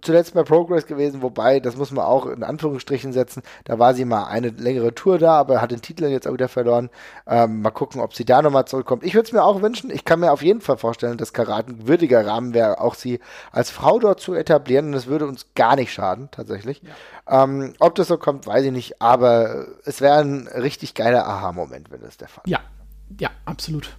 zuletzt 0.00 0.34
bei 0.34 0.42
Progress 0.42 0.86
gewesen, 0.86 1.22
wobei, 1.22 1.60
das 1.60 1.76
muss 1.76 1.90
man 1.90 2.04
auch 2.04 2.26
in 2.26 2.42
Anführungsstrichen 2.42 3.12
setzen, 3.12 3.42
da 3.64 3.78
war 3.78 3.94
sie 3.94 4.04
mal 4.04 4.24
eine 4.24 4.48
längere 4.48 4.94
Tour 4.94 5.18
da, 5.18 5.34
aber 5.38 5.60
hat 5.60 5.70
den 5.70 5.82
Titel 5.82 6.06
jetzt 6.06 6.26
auch 6.26 6.32
wieder 6.32 6.48
verloren. 6.48 6.88
Ähm, 7.26 7.60
mal 7.60 7.70
gucken, 7.70 8.00
ob 8.00 8.14
sie 8.14 8.24
da 8.24 8.40
nochmal 8.40 8.64
zurückkommt. 8.64 9.04
Ich 9.04 9.14
würde 9.14 9.26
es 9.26 9.32
mir 9.32 9.44
auch 9.44 9.60
wünschen, 9.60 9.90
ich 9.90 10.04
kann 10.04 10.20
mir 10.20 10.32
auf 10.32 10.42
jeden 10.42 10.60
Fall 10.60 10.78
vorstellen, 10.78 11.18
dass 11.18 11.32
Karat 11.32 11.68
ein 11.68 11.86
würdiger 11.86 12.26
Rahmen 12.26 12.54
wäre, 12.54 12.80
auch 12.80 12.94
sie 12.94 13.20
als 13.52 13.70
Frau 13.70 13.98
dort 13.98 14.20
zu 14.20 14.34
etablieren 14.34 14.86
und 14.86 14.92
das 14.92 15.06
würde 15.06 15.26
uns 15.26 15.46
gar 15.54 15.76
nicht 15.76 15.92
schaden, 15.92 16.28
tatsächlich. 16.30 16.82
Ja. 16.82 17.44
Ähm, 17.44 17.74
ob 17.78 17.94
das 17.94 18.08
so 18.08 18.16
kommt, 18.16 18.46
weiß 18.46 18.64
ich 18.64 18.72
nicht, 18.72 19.02
aber 19.02 19.66
es 19.84 20.00
wäre 20.00 20.18
ein 20.18 20.46
richtig 20.48 20.94
geiler 20.94 21.26
Aha-Moment, 21.26 21.90
wenn 21.90 22.00
das 22.00 22.16
der 22.16 22.28
Fall 22.28 22.44
Ja, 22.46 22.60
ja, 23.18 23.30
absolut. 23.44 23.96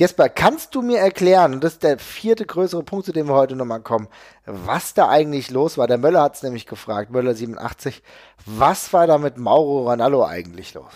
Jesper, 0.00 0.30
kannst 0.30 0.74
du 0.74 0.80
mir 0.80 0.98
erklären, 0.98 1.52
und 1.52 1.62
das 1.62 1.74
ist 1.74 1.82
der 1.82 1.98
vierte 1.98 2.46
größere 2.46 2.82
Punkt, 2.82 3.04
zu 3.04 3.12
dem 3.12 3.28
wir 3.28 3.34
heute 3.34 3.54
nochmal 3.54 3.82
kommen, 3.82 4.08
was 4.46 4.94
da 4.94 5.10
eigentlich 5.10 5.50
los 5.50 5.76
war? 5.76 5.88
Der 5.88 5.98
Möller 5.98 6.22
hat 6.22 6.36
es 6.36 6.42
nämlich 6.42 6.64
gefragt, 6.64 7.10
Möller 7.10 7.34
87, 7.34 8.02
was 8.46 8.94
war 8.94 9.06
da 9.06 9.18
mit 9.18 9.36
Mauro 9.36 9.86
Ranallo 9.86 10.24
eigentlich 10.24 10.72
los? 10.72 10.90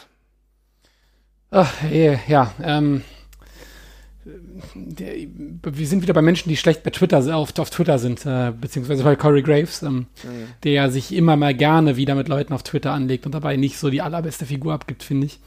Ach, 1.51 1.71
ja, 2.27 2.51
ähm, 2.63 3.05
wir 4.25 5.87
sind 5.87 6.03
wieder 6.03 6.15
bei 6.15 6.23
Menschen, 6.23 6.49
die 6.49 6.57
schlecht 6.57 6.83
bei 6.83 6.91
Twitter 6.91 7.37
auf, 7.37 7.59
auf 7.59 7.71
Twitter 7.71 7.99
sind, 7.99 8.25
äh, 8.25 8.53
beziehungsweise 8.59 9.05
bei 9.05 9.17
Corey 9.17 9.43
Graves, 9.43 9.83
ähm, 9.83 9.95
mhm. 9.95 10.07
der 10.63 10.91
sich 10.91 11.15
immer 11.15 11.37
mal 11.37 11.55
gerne 11.55 11.97
wieder 11.97 12.15
mit 12.15 12.29
Leuten 12.29 12.55
auf 12.55 12.63
Twitter 12.63 12.93
anlegt 12.93 13.27
und 13.27 13.35
dabei 13.35 13.57
nicht 13.57 13.79
so 13.79 13.91
die 13.91 14.01
allerbeste 14.01 14.47
Figur 14.47 14.73
abgibt, 14.73 15.03
finde 15.03 15.27
ich. 15.27 15.41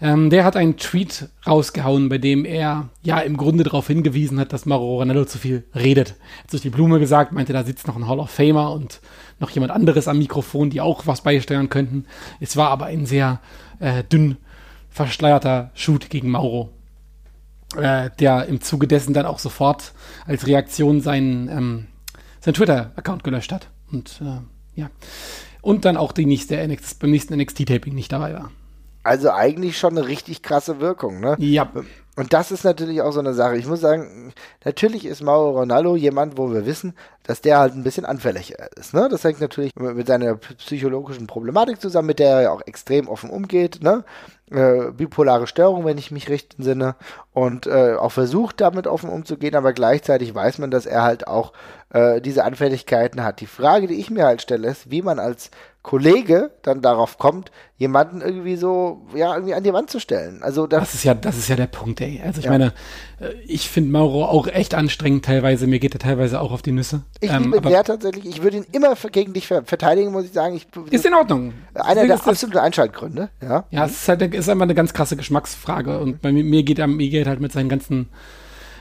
Ähm, 0.00 0.30
der 0.30 0.44
hat 0.44 0.56
einen 0.56 0.76
Tweet 0.76 1.28
rausgehauen, 1.46 2.08
bei 2.08 2.18
dem 2.18 2.44
er 2.44 2.88
ja 3.02 3.20
im 3.20 3.36
Grunde 3.36 3.62
darauf 3.62 3.86
hingewiesen 3.86 4.40
hat, 4.40 4.52
dass 4.52 4.66
Mauro 4.66 4.98
Ronaldo 4.98 5.26
zu 5.26 5.38
viel 5.38 5.62
redet. 5.74 6.16
Er 6.38 6.44
hat 6.44 6.52
durch 6.52 6.62
die 6.62 6.70
Blume 6.70 6.98
gesagt, 6.98 7.32
meinte, 7.32 7.52
da 7.52 7.62
sitzt 7.62 7.86
noch 7.86 7.96
ein 7.96 8.08
Hall 8.08 8.18
of 8.18 8.30
Famer 8.30 8.72
und 8.72 9.00
noch 9.38 9.50
jemand 9.50 9.70
anderes 9.70 10.08
am 10.08 10.18
Mikrofon, 10.18 10.70
die 10.70 10.80
auch 10.80 11.06
was 11.06 11.22
beisteuern 11.22 11.68
könnten. 11.68 12.06
Es 12.40 12.56
war 12.56 12.70
aber 12.70 12.86
ein 12.86 13.06
sehr 13.06 13.40
äh, 13.78 14.02
dünn 14.02 14.38
verschleierter 14.90 15.70
Shoot 15.74 16.10
gegen 16.10 16.30
Mauro 16.30 16.70
äh, 17.76 18.10
der 18.18 18.46
im 18.46 18.60
Zuge 18.60 18.86
dessen 18.86 19.14
dann 19.14 19.26
auch 19.26 19.38
sofort 19.38 19.92
als 20.26 20.46
Reaktion 20.46 21.00
seinen, 21.00 21.48
ähm, 21.48 21.86
seinen 22.40 22.54
Twitter-Account 22.54 23.24
gelöscht 23.24 23.52
hat. 23.52 23.68
Und 23.90 24.20
äh, 24.22 24.80
ja. 24.80 24.90
Und 25.62 25.84
dann 25.84 25.96
auch 25.96 26.12
die 26.12 26.26
nächste 26.26 26.56
NXT, 26.66 26.98
beim 26.98 27.10
nächsten 27.10 27.34
NXT-Taping 27.36 27.94
nicht 27.94 28.12
dabei 28.12 28.34
war. 28.34 28.50
Also 29.02 29.30
eigentlich 29.30 29.78
schon 29.78 29.96
eine 29.96 30.06
richtig 30.08 30.42
krasse 30.42 30.80
Wirkung, 30.80 31.20
ne? 31.20 31.36
Ja. 31.38 31.70
Und 32.16 32.32
das 32.32 32.52
ist 32.52 32.64
natürlich 32.64 33.02
auch 33.02 33.12
so 33.12 33.18
eine 33.18 33.34
Sache. 33.34 33.56
Ich 33.56 33.66
muss 33.66 33.80
sagen, 33.80 34.32
natürlich 34.64 35.04
ist 35.04 35.22
Mauro 35.22 35.58
Ronaldo 35.58 35.96
jemand, 35.96 36.38
wo 36.38 36.52
wir 36.52 36.64
wissen, 36.64 36.94
dass 37.24 37.40
der 37.40 37.58
halt 37.58 37.74
ein 37.74 37.82
bisschen 37.82 38.04
anfälliger 38.04 38.68
ist. 38.76 38.94
Ne? 38.94 39.08
Das 39.10 39.24
hängt 39.24 39.40
natürlich 39.40 39.74
mit 39.74 40.06
seiner 40.06 40.36
psychologischen 40.36 41.26
Problematik 41.26 41.80
zusammen, 41.80 42.06
mit 42.06 42.20
der 42.20 42.40
er 42.40 42.52
auch 42.52 42.62
extrem 42.66 43.08
offen 43.08 43.30
umgeht. 43.30 43.82
Ne? 43.82 44.04
Äh, 44.50 44.92
bipolare 44.92 45.48
Störung, 45.48 45.84
wenn 45.84 45.98
ich 45.98 46.12
mich 46.12 46.28
recht 46.28 46.54
entsinne. 46.56 46.94
Und 47.32 47.66
äh, 47.66 47.94
auch 47.94 48.12
versucht, 48.12 48.60
damit 48.60 48.86
offen 48.86 49.10
umzugehen, 49.10 49.56
aber 49.56 49.72
gleichzeitig 49.72 50.32
weiß 50.34 50.58
man, 50.58 50.70
dass 50.70 50.86
er 50.86 51.02
halt 51.02 51.26
auch 51.26 51.52
äh, 51.90 52.20
diese 52.20 52.44
Anfälligkeiten 52.44 53.24
hat. 53.24 53.40
Die 53.40 53.46
Frage, 53.46 53.88
die 53.88 53.98
ich 53.98 54.10
mir 54.10 54.24
halt 54.24 54.40
stelle, 54.40 54.68
ist, 54.68 54.90
wie 54.90 55.02
man 55.02 55.18
als 55.18 55.50
Kollege 55.84 56.50
dann 56.62 56.80
darauf 56.80 57.18
kommt, 57.18 57.52
jemanden 57.76 58.22
irgendwie 58.22 58.56
so, 58.56 59.02
ja, 59.14 59.34
irgendwie 59.34 59.52
an 59.52 59.62
die 59.62 59.72
Wand 59.74 59.90
zu 59.90 60.00
stellen. 60.00 60.42
Also 60.42 60.66
das, 60.66 60.80
das 60.80 60.94
ist 60.94 61.04
ja, 61.04 61.12
das 61.12 61.36
ist 61.36 61.46
ja 61.48 61.56
der 61.56 61.66
Punkt, 61.66 62.00
ey. 62.00 62.22
Also 62.24 62.38
ich 62.38 62.46
ja. 62.46 62.52
meine, 62.52 62.72
äh, 63.20 63.34
ich 63.46 63.68
finde 63.68 63.92
Mauro 63.92 64.24
auch 64.24 64.46
echt 64.46 64.74
anstrengend 64.74 65.26
teilweise. 65.26 65.66
Mir 65.66 65.80
geht 65.80 65.94
er 65.94 65.98
teilweise 66.00 66.40
auch 66.40 66.52
auf 66.52 66.62
die 66.62 66.72
Nüsse. 66.72 67.02
Ich 67.20 67.30
ähm, 67.30 67.52
liebe 67.52 67.60
der 67.60 67.84
tatsächlich. 67.84 68.24
Ich 68.24 68.42
würde 68.42 68.56
ihn 68.56 68.66
immer 68.72 68.94
gegen 69.12 69.34
dich 69.34 69.46
verteidigen, 69.46 70.10
muss 70.10 70.24
ich 70.24 70.32
sagen. 70.32 70.56
Ich, 70.56 70.66
ist 70.90 71.04
in 71.04 71.12
Ordnung. 71.12 71.52
Einer 71.74 72.06
der 72.06 72.14
absoluten 72.14 72.56
Einschaltgründe. 72.56 73.28
Ja, 73.42 73.64
ja 73.70 73.84
es 73.84 73.92
ist 73.92 74.08
halt, 74.08 74.22
ist 74.22 74.48
einfach 74.48 74.62
eine 74.62 74.74
ganz 74.74 74.94
krasse 74.94 75.16
Geschmacksfrage. 75.16 75.98
Und 75.98 76.22
bei 76.22 76.32
mir, 76.32 76.44
mir 76.44 76.62
geht 76.62 76.78
er, 76.78 76.86
mir 76.86 77.10
geht 77.10 77.26
halt 77.26 77.40
mit 77.40 77.52
seinen 77.52 77.68
ganzen 77.68 78.08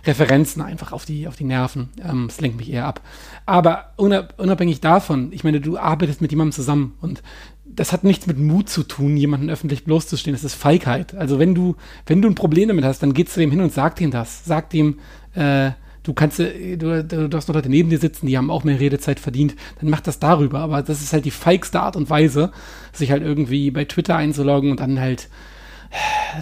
Referenzen 0.05 0.61
einfach 0.61 0.91
auf 0.91 1.05
die, 1.05 1.27
auf 1.27 1.35
die 1.35 1.45
Nerven. 1.45 1.89
Ähm, 2.03 2.25
das 2.27 2.41
lenkt 2.41 2.57
mich 2.57 2.71
eher 2.71 2.85
ab. 2.85 3.01
Aber 3.45 3.93
unabhängig 3.97 4.81
davon, 4.81 5.31
ich 5.31 5.43
meine, 5.43 5.61
du 5.61 5.77
arbeitest 5.77 6.21
mit 6.21 6.31
jemandem 6.31 6.53
zusammen 6.53 6.95
und 7.01 7.23
das 7.65 7.91
hat 7.91 8.03
nichts 8.03 8.27
mit 8.27 8.37
Mut 8.37 8.69
zu 8.69 8.83
tun, 8.83 9.17
jemanden 9.17 9.49
öffentlich 9.49 9.83
bloßzustehen. 9.83 10.35
Das 10.35 10.43
ist 10.43 10.53
Feigheit. 10.53 11.15
Also 11.15 11.39
wenn 11.39 11.55
du, 11.55 11.75
wenn 12.05 12.21
du 12.21 12.29
ein 12.29 12.35
Problem 12.35 12.67
damit 12.67 12.85
hast, 12.85 13.01
dann 13.01 13.13
geh 13.13 13.25
zu 13.25 13.39
dem 13.39 13.49
hin 13.49 13.61
und 13.61 13.73
sag 13.73 13.99
ihm 13.99 14.11
das. 14.11 14.45
Sag 14.45 14.69
dem, 14.69 14.99
äh, 15.33 15.71
du 16.03 16.13
kannst, 16.13 16.39
äh, 16.39 16.77
du, 16.77 17.03
du 17.03 17.35
hast 17.35 17.47
noch 17.47 17.55
Leute 17.55 17.69
neben 17.69 17.89
dir 17.89 17.97
sitzen, 17.97 18.27
die 18.27 18.37
haben 18.37 18.51
auch 18.51 18.63
mehr 18.63 18.79
Redezeit 18.79 19.19
verdient, 19.19 19.55
dann 19.79 19.89
mach 19.89 20.01
das 20.01 20.19
darüber. 20.19 20.59
Aber 20.59 20.83
das 20.83 21.01
ist 21.01 21.13
halt 21.13 21.25
die 21.25 21.31
feigste 21.31 21.79
Art 21.79 21.95
und 21.95 22.09
Weise, 22.09 22.51
sich 22.91 23.09
halt 23.09 23.23
irgendwie 23.23 23.71
bei 23.71 23.85
Twitter 23.85 24.17
einzuloggen 24.17 24.69
und 24.69 24.79
dann 24.79 24.99
halt 24.99 25.29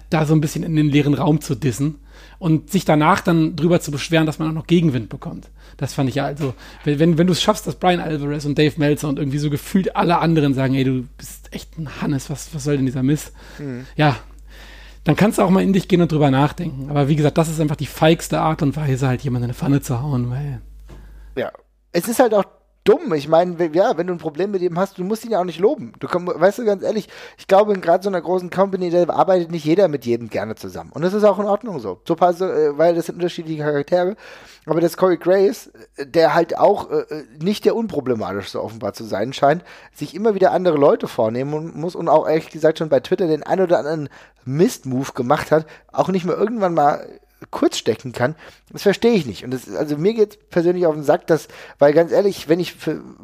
da 0.10 0.26
so 0.26 0.34
ein 0.34 0.42
bisschen 0.42 0.64
in 0.64 0.76
den 0.76 0.90
leeren 0.90 1.14
Raum 1.14 1.42
zu 1.42 1.56
dissen 1.56 2.00
und 2.42 2.72
sich 2.72 2.86
danach 2.86 3.22
dann 3.22 3.56
drüber 3.56 3.82
zu 3.82 3.92
beschweren, 3.92 4.26
dass 4.26 4.40
man 4.40 4.50
auch 4.50 4.54
noch 4.54 4.66
Gegenwind 4.66 5.10
bekommt. 5.10 5.52
Das 5.78 5.94
fand 5.94 6.10
ich 6.10 6.16
ja 6.16 6.26
also, 6.26 6.56
wenn, 6.84 7.20
wenn 7.20 7.28
du 7.28 7.34
es 7.34 7.42
schaffst, 7.42 7.68
dass 7.68 7.76
Brian 7.76 8.00
Alvarez 8.00 8.46
und 8.46 8.58
Dave 8.58 8.74
Meltzer 8.78 9.10
und 9.10 9.20
irgendwie 9.20 9.38
so 9.38 9.52
gefühlt 9.52 9.96
alle 9.96 10.18
anderen 10.18 10.56
sagen, 10.56 10.74
ey, 10.74 10.84
du 10.84 11.04
bist 11.20 11.54
echt 11.54 11.78
ein 11.78 12.02
Hannes, 12.02 12.32
was, 12.32 12.54
was 12.56 12.64
soll 12.64 12.78
denn 12.78 12.88
dieser 12.88 13.04
Mist? 13.04 13.32
Mhm. 13.60 13.86
Ja, 13.96 14.18
dann 15.04 15.16
kannst 15.16 15.38
du 15.38 15.44
auch 15.44 15.52
mal 15.52 15.62
in 15.62 15.72
dich 15.72 15.88
gehen 15.88 16.02
und 16.02 16.12
drüber 16.12 16.32
nachdenken. 16.32 16.90
Aber 16.90 17.08
wie 17.08 17.16
gesagt, 17.16 17.38
das 17.38 17.48
ist 17.48 17.62
einfach 17.62 17.76
die 17.76 17.86
feigste 17.86 18.40
Art 18.40 18.64
und 18.64 18.76
Weise, 18.76 19.08
halt 19.08 19.22
jemanden 19.22 19.44
in 19.44 19.50
eine 19.52 19.54
Pfanne 19.54 19.82
zu 19.82 20.02
hauen, 20.02 20.32
weil. 20.32 20.62
Ja. 21.36 21.52
Es 21.92 22.08
ist 22.08 22.20
halt 22.20 22.34
auch 22.34 22.46
dumm. 22.84 23.14
Ich 23.14 23.28
meine, 23.28 23.56
ja, 23.74 23.98
wenn 23.98 24.08
du 24.08 24.14
ein 24.14 24.20
Problem 24.20 24.52
mit 24.52 24.62
ihm 24.62 24.78
hast, 24.80 24.98
du 24.98 25.04
musst 25.04 25.24
ihn 25.26 25.32
ja 25.32 25.40
auch 25.40 25.46
nicht 25.46 25.60
loben. 25.60 25.94
Du 26.00 26.08
komm, 26.08 26.28
weißt 26.28 26.60
du, 26.60 26.66
ganz 26.66 26.84
ehrlich, 26.84 27.10
ich 27.38 27.48
glaube, 27.48 27.74
in 27.74 27.82
gerade 27.82 28.04
so 28.04 28.10
einer 28.10 28.22
großen 28.22 28.50
Company, 28.50 28.90
da 28.90 29.08
arbeitet 29.10 29.52
nicht 29.52 29.66
jeder 29.66 29.88
mit 29.88 30.06
jedem 30.06 30.30
gerne 30.30 30.56
zusammen. 30.56 30.92
Und 30.92 31.04
das 31.04 31.14
ist 31.14 31.24
auch 31.24 31.40
in 31.40 31.46
Ordnung 31.46 31.80
so. 31.80 32.00
So 32.08 32.16
pass, 32.16 32.42
äh, 32.42 32.78
weil 32.78 32.96
das 32.96 33.06
sind 33.06 33.16
unterschiedliche 33.16 33.64
Charaktere. 33.64 34.16
Aber 34.66 34.82
das 34.82 34.98
Corey 34.98 35.18
Grace, 35.18 35.72
äh, 35.98 36.06
der 36.06 36.34
halt 36.34 36.58
auch 36.58 36.90
äh, 36.90 37.02
äh, 37.02 37.24
nicht 37.42 37.66
der 37.66 37.76
unproblematischste 37.76 38.64
offenbar 38.64 38.94
zu 38.94 39.04
sein 39.04 39.34
scheint, 39.34 39.64
sich 39.94 40.16
immer 40.16 40.36
wieder 40.36 40.52
andere 40.52 40.78
Leute 40.78 41.08
vornehmen 41.08 41.74
muss 41.76 41.96
und 41.96 42.10
auch 42.10 42.28
ehrlich 42.28 42.50
gesagt 42.50 42.80
schon 42.80 42.90
bei 42.90 43.00
Twitter 43.00 43.28
den 43.28 43.44
ein 43.44 43.62
oder 43.62 43.80
anderen 43.80 44.10
Mist-Move 44.46 45.14
gemacht 45.14 45.52
hat, 45.52 45.66
auch 45.92 46.10
nicht 46.10 46.26
mehr 46.26 46.38
irgendwann 46.38 46.74
mal 46.74 47.08
kurz 47.50 47.78
stecken 47.78 48.12
kann, 48.12 48.36
das 48.72 48.84
verstehe 48.84 49.14
ich 49.14 49.26
nicht. 49.26 49.44
Und 49.44 49.52
das, 49.52 49.74
also 49.74 49.98
mir 49.98 50.14
geht 50.14 50.50
persönlich 50.50 50.86
auf 50.86 50.94
den 50.94 51.04
Sack, 51.04 51.28
dass, 51.28 51.48
weil 51.80 51.94
ganz 51.94 52.12
ehrlich, 52.12 52.48
wenn 52.48 52.60
ich 52.60 52.76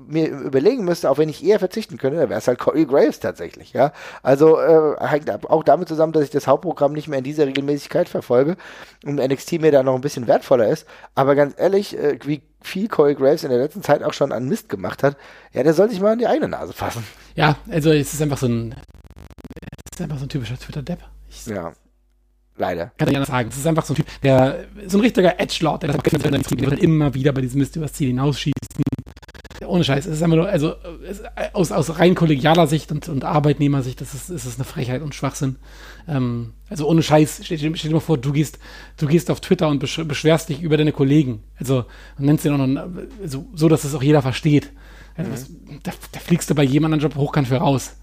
mir 0.08 0.30
überlegen 0.30 0.84
müsste, 0.84 1.10
auch 1.10 1.18
wenn 1.18 1.30
ich 1.30 1.46
eher 1.46 1.60
verzichten 1.60 1.98
könnte, 1.98 2.20
dann 2.20 2.30
wäre 2.30 2.40
es 2.40 2.48
halt 2.48 2.60
Corey 2.60 2.86
Graves 2.86 3.20
tatsächlich, 3.20 3.74
ja. 3.74 3.94
Also 4.24 4.60
äh, 4.60 4.96
hängt 5.00 5.30
auch 5.46 5.64
damit 5.64 5.88
zusammen, 5.88 6.14
dass 6.14 6.24
ich 6.24 6.32
das 6.32 6.48
Hauptprogramm 6.48 6.94
nicht 6.94 7.08
mehr 7.08 7.20
in 7.20 7.24
dieser 7.24 7.46
Regelmäßigkeit 7.46 8.10
verfolge 8.10 8.58
und 9.06 9.16
NXT 9.16 9.62
mir 9.62 9.72
da 9.72 9.84
noch 9.84 9.96
ein 9.96 10.02
bisschen 10.02 10.28
wertvoller 10.28 10.68
ist. 10.68 10.88
Aber 11.16 11.36
ganz 11.36 11.54
ehrlich, 11.58 11.98
äh, 11.98 12.18
wie 12.24 12.42
viel 12.62 12.88
Corey 12.88 13.16
Graves 13.16 13.44
in 13.44 13.50
der 13.50 13.60
letzten 13.60 13.84
Zeit 13.84 14.04
auch 14.04 14.14
schon 14.14 14.32
an 14.32 14.48
Mist 14.48 14.70
gemacht 14.70 15.04
hat, 15.04 15.16
ja, 15.54 15.64
der 15.64 15.74
soll 15.74 15.90
sich 15.90 16.02
mal 16.02 16.14
in 16.14 16.20
die 16.20 16.28
eigene 16.28 16.50
Nase 16.50 16.74
fassen. 16.74 17.04
Ja, 17.36 17.58
also 17.70 17.92
es 17.92 18.14
ist 18.14 18.22
einfach 18.22 18.38
so 18.38 18.48
ein, 18.48 18.74
es 18.74 20.00
ist 20.00 20.02
einfach 20.02 20.18
so 20.18 20.26
ein 20.26 20.30
typischer 20.30 20.58
Twitter-Depp. 20.58 21.00
Ja. 21.46 21.74
Leider. 22.58 22.92
Kann 22.98 23.08
ich 23.08 23.14
nicht 23.14 23.18
anders 23.18 23.30
sagen. 23.30 23.50
Es 23.50 23.58
ist 23.58 23.68
einfach 23.68 23.86
so 23.86 23.94
ein 23.94 23.98
Typ, 23.98 24.08
der, 24.24 24.66
so 24.88 24.98
ein 24.98 25.02
richtiger 25.02 25.40
Edgelord, 25.40 25.84
der 25.84 25.94
das 25.94 26.02
der 26.02 26.82
immer 26.82 27.14
wieder 27.14 27.32
bei 27.32 27.42
diesem 27.42 27.60
Mist 27.60 27.76
übers 27.76 27.94
Ziel 27.94 28.08
hinausschießen. 28.08 28.54
Ohne 29.66 29.84
Scheiß. 29.84 30.06
Es 30.06 30.18
ist 30.18 30.24
einfach 30.24 30.38
nur, 30.38 30.48
also 30.48 30.76
es, 31.08 31.22
aus, 31.54 31.72
aus 31.72 32.00
rein 32.00 32.16
kollegialer 32.16 32.68
Sicht 32.68 32.92
und, 32.92 33.10
und 33.10 33.24
Arbeitnehmersicht 33.24 34.00
das 34.00 34.14
ist, 34.14 34.30
ist 34.30 34.46
es 34.46 34.56
eine 34.56 34.66
Frechheit 34.66 35.02
und 35.02 35.16
Schwachsinn. 35.16 35.58
Ähm, 36.08 36.54
also 36.70 36.88
ohne 36.88 37.04
Scheiß, 37.04 37.42
stell, 37.44 37.58
stell, 37.58 37.90
dir 37.90 37.96
mal 37.96 38.00
vor, 38.00 38.18
du 38.18 38.32
gehst, 38.32 38.60
du 38.98 39.08
gehst 39.08 39.30
auf 39.30 39.42
Twitter 39.42 39.68
und 39.68 39.80
beschwerst 39.80 40.50
dich 40.50 40.62
über 40.62 40.78
deine 40.78 40.92
Kollegen. 40.92 41.44
Also 41.60 41.86
und 42.18 42.26
nennst 42.26 42.46
den 42.46 42.54
auch 42.54 42.66
noch, 42.66 42.88
also, 43.22 43.48
so, 43.54 43.68
dass 43.68 43.84
es 43.84 43.94
auch 43.94 44.04
jeder 44.04 44.22
versteht. 44.22 44.72
Also, 45.16 45.30
mhm. 45.30 45.34
was, 45.34 45.50
da, 45.84 45.92
da 46.12 46.20
fliegst 46.20 46.50
du 46.50 46.56
bei 46.56 46.64
jedem 46.64 46.86
anderen 46.86 47.02
Job 47.02 47.16
hochkant 47.16 47.48
für 47.48 47.58
raus. 47.58 47.98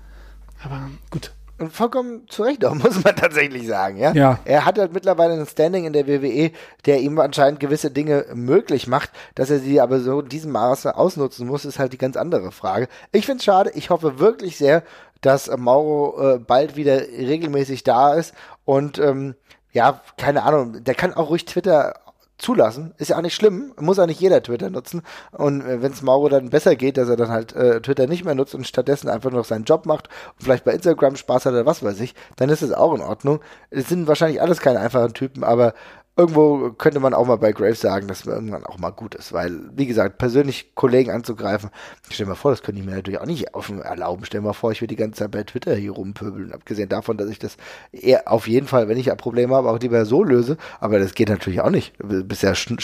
Aber 0.62 0.90
gut. 1.10 1.32
Und 1.58 1.72
vollkommen 1.72 2.26
zu 2.28 2.42
Recht 2.42 2.64
auch, 2.64 2.74
muss 2.74 3.02
man 3.04 3.14
tatsächlich 3.14 3.66
sagen, 3.66 3.96
ja? 3.96 4.12
ja. 4.12 4.38
Er 4.44 4.64
hat 4.64 4.78
halt 4.78 4.92
mittlerweile 4.92 5.34
ein 5.34 5.46
Standing 5.46 5.84
in 5.84 5.92
der 5.92 6.06
WWE, 6.06 6.50
der 6.86 7.00
ihm 7.00 7.18
anscheinend 7.18 7.60
gewisse 7.60 7.90
Dinge 7.90 8.26
möglich 8.34 8.86
macht, 8.86 9.10
dass 9.34 9.50
er 9.50 9.60
sie 9.60 9.80
aber 9.80 10.00
so 10.00 10.20
in 10.20 10.28
diesem 10.28 10.52
Maße 10.52 10.96
ausnutzen 10.96 11.46
muss, 11.46 11.64
ist 11.64 11.78
halt 11.78 11.92
die 11.92 11.98
ganz 11.98 12.16
andere 12.16 12.50
Frage. 12.50 12.88
Ich 13.12 13.26
finde 13.26 13.38
es 13.38 13.44
schade, 13.44 13.70
ich 13.74 13.90
hoffe 13.90 14.18
wirklich 14.18 14.56
sehr, 14.56 14.82
dass 15.20 15.50
Mauro 15.56 16.34
äh, 16.34 16.38
bald 16.38 16.76
wieder 16.76 17.00
regelmäßig 17.00 17.84
da 17.84 18.14
ist 18.14 18.34
und 18.64 18.98
ähm, 18.98 19.34
ja, 19.72 20.00
keine 20.16 20.44
Ahnung, 20.44 20.84
der 20.84 20.94
kann 20.94 21.14
auch 21.14 21.30
ruhig 21.30 21.46
Twitter 21.46 21.94
zulassen. 22.38 22.94
Ist 22.98 23.10
ja 23.10 23.16
auch 23.16 23.22
nicht 23.22 23.34
schlimm, 23.34 23.72
muss 23.78 23.98
auch 23.98 24.06
nicht 24.06 24.20
jeder 24.20 24.42
Twitter 24.42 24.70
nutzen. 24.70 25.02
Und 25.32 25.62
äh, 25.62 25.82
wenn 25.82 25.92
es 25.92 26.02
Mauro 26.02 26.28
dann 26.28 26.50
besser 26.50 26.76
geht, 26.76 26.96
dass 26.96 27.08
er 27.08 27.16
dann 27.16 27.30
halt 27.30 27.54
äh, 27.54 27.80
Twitter 27.80 28.06
nicht 28.06 28.24
mehr 28.24 28.34
nutzt 28.34 28.54
und 28.54 28.66
stattdessen 28.66 29.08
einfach 29.08 29.30
nur 29.30 29.40
noch 29.40 29.46
seinen 29.46 29.64
Job 29.64 29.86
macht 29.86 30.08
und 30.08 30.44
vielleicht 30.44 30.64
bei 30.64 30.72
Instagram 30.72 31.16
Spaß 31.16 31.46
hat 31.46 31.52
oder 31.52 31.66
was 31.66 31.82
weiß 31.82 32.00
ich, 32.00 32.14
dann 32.36 32.50
ist 32.50 32.62
es 32.62 32.72
auch 32.72 32.94
in 32.94 33.00
Ordnung. 33.00 33.40
Es 33.70 33.88
sind 33.88 34.06
wahrscheinlich 34.06 34.40
alles 34.42 34.60
keine 34.60 34.80
einfachen 34.80 35.14
Typen, 35.14 35.44
aber 35.44 35.74
irgendwo 36.16 36.70
könnte 36.70 37.00
man 37.00 37.12
auch 37.12 37.26
mal 37.26 37.36
bei 37.36 37.52
Graves 37.52 37.80
sagen, 37.80 38.06
dass 38.06 38.24
man 38.24 38.36
irgendwann 38.36 38.64
auch 38.64 38.78
mal 38.78 38.90
gut 38.90 39.14
ist, 39.14 39.32
weil, 39.32 39.70
wie 39.74 39.86
gesagt, 39.86 40.18
persönlich 40.18 40.74
Kollegen 40.74 41.10
anzugreifen, 41.10 41.70
stell 42.08 42.26
dir 42.26 42.30
mal 42.30 42.36
vor, 42.36 42.52
das 42.52 42.62
könnte 42.62 42.80
ich 42.80 42.86
mir 42.86 42.94
natürlich 42.94 43.20
auch 43.20 43.26
nicht 43.26 43.54
offen 43.54 43.82
erlauben. 43.82 44.24
Stell 44.24 44.40
dir 44.40 44.46
mal 44.46 44.52
vor, 44.52 44.70
ich 44.70 44.80
würde 44.80 44.94
die 44.94 45.00
ganze 45.00 45.18
Zeit 45.18 45.32
bei 45.32 45.42
Twitter 45.42 45.74
hier 45.74 45.92
rumpöbeln, 45.92 46.52
abgesehen 46.52 46.88
davon, 46.88 47.16
dass 47.16 47.28
ich 47.30 47.38
das 47.38 47.56
eher 47.90 48.30
auf 48.30 48.46
jeden 48.46 48.68
Fall, 48.68 48.88
wenn 48.88 48.96
ich 48.96 49.10
ein 49.10 49.16
Problem 49.16 49.52
habe, 49.52 49.70
auch 49.70 49.80
lieber 49.80 50.04
so 50.04 50.22
löse, 50.22 50.56
aber 50.78 50.98
das 50.98 51.14
geht 51.14 51.28
natürlich 51.28 51.60
auch 51.60 51.70
nicht. 51.70 51.94
Du 51.98 52.22
bist 52.22 52.42
ja 52.42 52.54
schon 52.54 52.78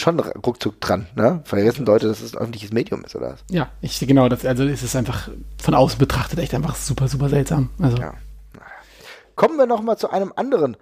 ruckzuck 0.45 0.81
dran, 0.81 1.07
ne? 1.15 1.41
Vergessen 1.45 1.85
Leute, 1.85 2.07
dass 2.07 2.21
es 2.21 2.35
ein 2.35 2.39
öffentliches 2.39 2.73
Medium 2.73 3.03
ist, 3.05 3.15
oder 3.15 3.31
was? 3.31 3.43
Ja, 3.49 3.69
ich, 3.81 3.99
genau, 3.99 4.27
das, 4.27 4.45
also 4.45 4.65
ist 4.65 4.83
es 4.83 4.95
einfach 4.95 5.29
von 5.61 5.73
außen 5.73 5.97
betrachtet 5.97 6.39
echt 6.39 6.53
einfach 6.53 6.75
super, 6.75 7.07
super 7.07 7.29
seltsam. 7.29 7.69
Also. 7.79 7.97
Ja. 7.97 8.13
Kommen 9.35 9.57
wir 9.57 9.65
noch 9.65 9.81
mal 9.81 9.97
zu 9.97 10.09
einem 10.09 10.33
anderen 10.35 10.75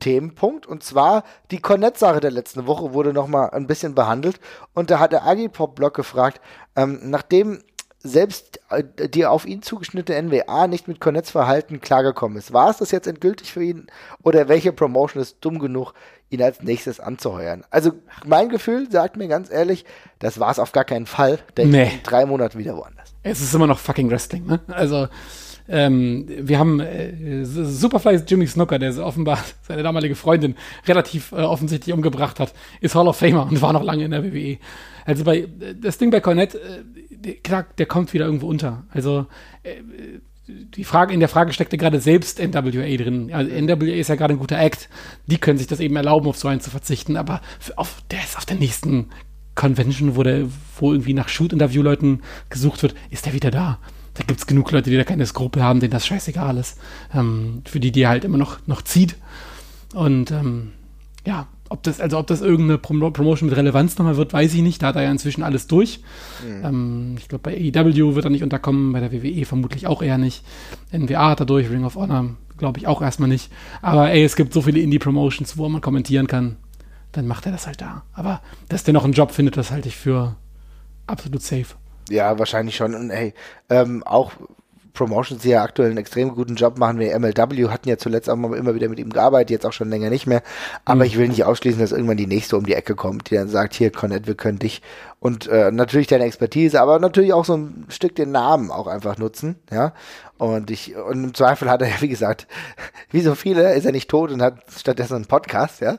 Themenpunkt. 0.00 0.66
Und 0.66 0.82
zwar 0.82 1.24
die 1.50 1.60
Cornet-Sache 1.60 2.20
der 2.20 2.30
letzten 2.32 2.66
Woche 2.66 2.92
wurde 2.92 3.12
nochmal 3.12 3.50
ein 3.50 3.66
bisschen 3.66 3.94
behandelt. 3.94 4.40
Und 4.74 4.90
da 4.90 4.98
hat 4.98 5.12
der 5.12 5.26
Agipop-Blog 5.26 5.94
gefragt, 5.94 6.40
ähm, 6.74 6.98
nachdem 7.04 7.60
selbst 8.02 8.60
äh, 8.70 9.08
die 9.08 9.26
auf 9.26 9.46
ihn 9.46 9.62
zugeschnittene 9.62 10.22
NWA 10.22 10.66
nicht 10.66 10.88
mit 10.88 11.00
Cornets 11.00 11.30
Verhalten 11.30 11.80
klargekommen 11.80 12.38
ist. 12.38 12.52
War 12.52 12.70
es 12.70 12.78
das 12.78 12.90
jetzt 12.90 13.06
endgültig 13.06 13.52
für 13.52 13.62
ihn 13.62 13.86
oder 14.22 14.48
welche 14.48 14.72
Promotion 14.72 15.22
ist 15.22 15.38
dumm 15.42 15.58
genug, 15.58 15.92
ihn 16.30 16.42
als 16.42 16.62
nächstes 16.62 16.98
anzuheuern? 16.98 17.64
Also 17.70 17.92
mein 18.24 18.48
Gefühl 18.48 18.90
sagt 18.90 19.16
mir 19.16 19.28
ganz 19.28 19.50
ehrlich, 19.50 19.84
das 20.18 20.40
war 20.40 20.50
es 20.50 20.58
auf 20.58 20.72
gar 20.72 20.84
keinen 20.84 21.06
Fall. 21.06 21.38
Der 21.56 21.66
nee. 21.66 21.90
in 21.94 22.02
drei 22.02 22.24
Monaten 22.24 22.58
wieder 22.58 22.76
woanders. 22.76 23.14
Es 23.22 23.42
ist 23.42 23.54
immer 23.54 23.66
noch 23.66 23.78
fucking 23.78 24.10
Wrestling, 24.10 24.46
ne? 24.46 24.60
Also 24.68 25.08
ähm, 25.70 26.26
wir 26.28 26.58
haben 26.58 26.80
äh, 26.80 27.44
Superfly 27.44 28.22
Jimmy 28.26 28.46
Snooker, 28.48 28.80
der 28.80 28.98
offenbar 28.98 29.38
seine 29.62 29.84
damalige 29.84 30.16
Freundin 30.16 30.56
relativ 30.86 31.30
äh, 31.30 31.36
offensichtlich 31.36 31.94
umgebracht 31.94 32.40
hat, 32.40 32.52
ist 32.80 32.96
Hall 32.96 33.06
of 33.06 33.16
Famer 33.16 33.46
und 33.48 33.62
war 33.62 33.72
noch 33.72 33.84
lange 33.84 34.04
in 34.04 34.10
der 34.10 34.24
WWE. 34.24 34.58
Also 35.04 35.22
bei 35.22 35.48
das 35.80 35.98
Ding 35.98 36.10
bei 36.10 36.20
Cornette, 36.20 36.60
äh, 37.24 37.34
klar, 37.34 37.66
der 37.78 37.86
kommt 37.86 38.12
wieder 38.12 38.24
irgendwo 38.24 38.48
unter. 38.48 38.82
Also 38.90 39.26
äh, 39.62 39.76
die 40.48 40.82
Frage, 40.82 41.14
in 41.14 41.20
der 41.20 41.28
Frage 41.28 41.52
steckte 41.52 41.78
gerade 41.78 42.00
selbst 42.00 42.40
NWA 42.40 42.96
drin. 42.96 43.30
Also 43.32 43.52
NWA 43.52 43.94
ist 43.94 44.08
ja 44.08 44.16
gerade 44.16 44.34
ein 44.34 44.40
guter 44.40 44.58
Act. 44.58 44.88
Die 45.26 45.38
können 45.38 45.58
sich 45.58 45.68
das 45.68 45.78
eben 45.78 45.94
erlauben, 45.94 46.26
auf 46.26 46.36
so 46.36 46.48
einen 46.48 46.60
zu 46.60 46.70
verzichten, 46.70 47.16
aber 47.16 47.40
auf, 47.76 48.02
der 48.10 48.18
ist 48.18 48.36
auf 48.36 48.44
der 48.44 48.56
nächsten 48.56 49.10
Convention, 49.54 50.16
wo, 50.16 50.24
der, 50.24 50.48
wo 50.80 50.90
irgendwie 50.90 51.14
nach 51.14 51.28
Shoot-Interview-Leuten 51.28 52.22
gesucht 52.48 52.82
wird, 52.82 52.96
ist 53.10 53.26
der 53.26 53.34
wieder 53.34 53.52
da 53.52 53.78
da 54.14 54.24
gibt 54.24 54.40
es 54.40 54.46
genug 54.46 54.70
Leute, 54.72 54.90
die 54.90 54.96
da 54.96 55.04
keine 55.04 55.26
Skrupel 55.26 55.62
haben, 55.62 55.80
denen 55.80 55.92
das 55.92 56.06
scheißegal 56.06 56.56
ist. 56.56 56.78
Ähm, 57.14 57.62
für 57.64 57.80
die, 57.80 57.92
die 57.92 58.06
halt 58.06 58.24
immer 58.24 58.38
noch, 58.38 58.58
noch 58.66 58.82
zieht. 58.82 59.16
Und 59.94 60.30
ähm, 60.30 60.72
ja, 61.26 61.46
ob 61.68 61.82
das, 61.84 62.00
also 62.00 62.18
ob 62.18 62.26
das 62.26 62.40
irgendeine 62.40 62.78
Prom 62.78 63.12
Promotion 63.12 63.48
mit 63.48 63.56
Relevanz 63.56 63.96
nochmal 63.96 64.16
wird, 64.16 64.32
weiß 64.32 64.54
ich 64.54 64.62
nicht. 64.62 64.82
Da 64.82 64.88
hat 64.88 64.96
er 64.96 65.02
ja 65.02 65.10
inzwischen 65.10 65.42
alles 65.42 65.68
durch. 65.68 66.00
Mhm. 66.44 66.64
Ähm, 66.64 67.14
ich 67.18 67.28
glaube, 67.28 67.42
bei 67.42 67.54
AEW 67.54 68.14
wird 68.14 68.24
er 68.24 68.30
nicht 68.30 68.42
unterkommen, 68.42 68.92
bei 68.92 69.00
der 69.00 69.12
WWE 69.12 69.44
vermutlich 69.44 69.86
auch 69.86 70.02
eher 70.02 70.18
nicht. 70.18 70.44
NWA 70.92 71.30
hat 71.30 71.40
er 71.40 71.46
durch, 71.46 71.70
Ring 71.70 71.84
of 71.84 71.94
Honor 71.94 72.30
glaube 72.60 72.78
ich 72.78 72.86
auch 72.86 73.02
erstmal 73.02 73.28
nicht. 73.28 73.50
Aber 73.82 74.10
ey, 74.10 74.22
es 74.22 74.36
gibt 74.36 74.52
so 74.52 74.62
viele 74.62 74.78
Indie-Promotions, 74.80 75.56
wo 75.56 75.68
man 75.68 75.80
kommentieren 75.80 76.28
kann. 76.28 76.56
Dann 77.10 77.26
macht 77.26 77.46
er 77.46 77.52
das 77.52 77.66
halt 77.66 77.80
da. 77.80 78.04
Aber 78.12 78.40
dass 78.68 78.84
der 78.84 78.94
noch 78.94 79.02
einen 79.02 79.14
Job 79.14 79.32
findet, 79.32 79.56
das 79.56 79.72
halte 79.72 79.88
ich 79.88 79.96
für 79.96 80.36
absolut 81.08 81.42
safe. 81.42 81.74
Ja, 82.10 82.38
wahrscheinlich 82.38 82.76
schon. 82.76 82.94
Und 82.94 83.10
hey, 83.10 83.34
ähm, 83.68 84.02
auch 84.04 84.32
Promotions, 84.92 85.42
die 85.42 85.50
ja 85.50 85.62
aktuell 85.62 85.88
einen 85.88 85.98
extrem 85.98 86.34
guten 86.34 86.56
Job 86.56 86.78
machen, 86.78 86.98
wie 86.98 87.08
MLW, 87.08 87.68
hatten 87.68 87.88
ja 87.88 87.96
zuletzt 87.96 88.28
auch 88.28 88.36
mal 88.36 88.54
immer 88.56 88.74
wieder 88.74 88.88
mit 88.88 88.98
ihm 88.98 89.10
gearbeitet, 89.10 89.50
jetzt 89.50 89.66
auch 89.66 89.72
schon 89.72 89.88
länger 89.88 90.10
nicht 90.10 90.26
mehr. 90.26 90.42
Aber 90.84 90.96
mhm. 90.96 91.02
ich 91.02 91.18
will 91.18 91.28
nicht 91.28 91.44
ausschließen, 91.44 91.80
dass 91.80 91.92
irgendwann 91.92 92.16
die 92.16 92.26
nächste 92.26 92.56
um 92.56 92.66
die 92.66 92.74
Ecke 92.74 92.94
kommt, 92.94 93.30
die 93.30 93.36
dann 93.36 93.48
sagt, 93.48 93.74
hier, 93.74 93.90
Connett, 93.90 94.26
wir 94.26 94.34
können 94.34 94.58
dich 94.58 94.82
und 95.18 95.46
äh, 95.48 95.70
natürlich 95.70 96.06
deine 96.06 96.24
Expertise, 96.24 96.80
aber 96.80 96.98
natürlich 96.98 97.32
auch 97.32 97.44
so 97.44 97.56
ein 97.56 97.86
Stück 97.88 98.14
den 98.14 98.30
Namen 98.32 98.70
auch 98.70 98.86
einfach 98.86 99.18
nutzen, 99.18 99.56
ja. 99.70 99.92
Und 100.40 100.70
ich, 100.70 100.96
und 100.96 101.22
im 101.22 101.34
Zweifel 101.34 101.68
hat 101.68 101.82
er 101.82 101.88
ja, 101.88 102.00
wie 102.00 102.08
gesagt, 102.08 102.46
wie 103.10 103.20
so 103.20 103.34
viele, 103.34 103.74
ist 103.74 103.84
er 103.84 103.92
nicht 103.92 104.08
tot 104.08 104.30
und 104.30 104.40
hat 104.40 104.54
stattdessen 104.74 105.16
einen 105.16 105.26
Podcast, 105.26 105.82
ja. 105.82 105.98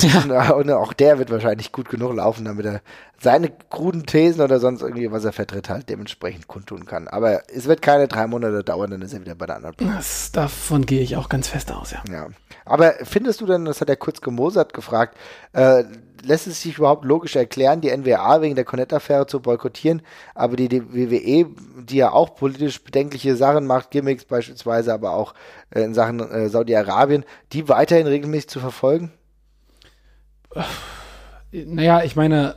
ja. 0.00 0.52
Und, 0.52 0.68
und 0.68 0.70
auch 0.70 0.94
der 0.94 1.18
wird 1.18 1.30
wahrscheinlich 1.30 1.70
gut 1.70 1.90
genug 1.90 2.14
laufen, 2.14 2.46
damit 2.46 2.64
er 2.64 2.80
seine 3.20 3.50
kruden 3.68 4.06
Thesen 4.06 4.40
oder 4.40 4.58
sonst 4.58 4.80
irgendwie, 4.80 5.12
was 5.12 5.26
er 5.26 5.32
vertritt, 5.32 5.68
halt 5.68 5.90
dementsprechend 5.90 6.48
kundtun 6.48 6.86
kann. 6.86 7.08
Aber 7.08 7.42
es 7.54 7.66
wird 7.66 7.82
keine 7.82 8.08
drei 8.08 8.26
Monate 8.26 8.64
dauern, 8.64 8.90
dann 8.90 9.02
ist 9.02 9.12
er 9.12 9.20
wieder 9.20 9.34
bei 9.34 9.44
der 9.44 9.56
anderen. 9.56 9.76
Das, 9.78 10.32
davon 10.32 10.86
gehe 10.86 11.02
ich 11.02 11.16
auch 11.16 11.28
ganz 11.28 11.48
fest 11.48 11.70
aus, 11.70 11.90
ja. 11.90 12.02
Ja. 12.10 12.28
Aber 12.64 12.94
findest 13.02 13.42
du 13.42 13.46
denn, 13.46 13.66
das 13.66 13.82
hat 13.82 13.90
er 13.90 13.96
kurz 13.96 14.22
gemosert 14.22 14.72
gefragt, 14.72 15.14
äh, 15.52 15.84
lässt 16.22 16.46
es 16.46 16.62
sich 16.62 16.78
überhaupt 16.78 17.04
logisch 17.04 17.36
erklären, 17.36 17.80
die 17.80 17.96
NWA 17.96 18.40
wegen 18.40 18.54
der 18.54 18.64
Connect-Affäre 18.64 19.26
zu 19.26 19.40
boykottieren, 19.40 20.02
aber 20.34 20.56
die, 20.56 20.68
die 20.68 20.82
WWE, 20.92 21.46
die 21.84 21.96
ja 21.96 22.12
auch 22.12 22.34
politisch 22.34 22.82
bedenkliche 22.82 23.36
Sachen 23.36 23.66
macht, 23.66 23.90
Gimmicks 23.90 24.24
beispielsweise, 24.24 24.92
aber 24.92 25.12
auch 25.12 25.34
äh, 25.70 25.82
in 25.82 25.94
Sachen 25.94 26.20
äh, 26.20 26.48
Saudi-Arabien, 26.48 27.24
die 27.52 27.68
weiterhin 27.68 28.06
regelmäßig 28.06 28.48
zu 28.48 28.60
verfolgen? 28.60 29.12
Naja, 31.52 32.02
ich 32.02 32.16
meine, 32.16 32.56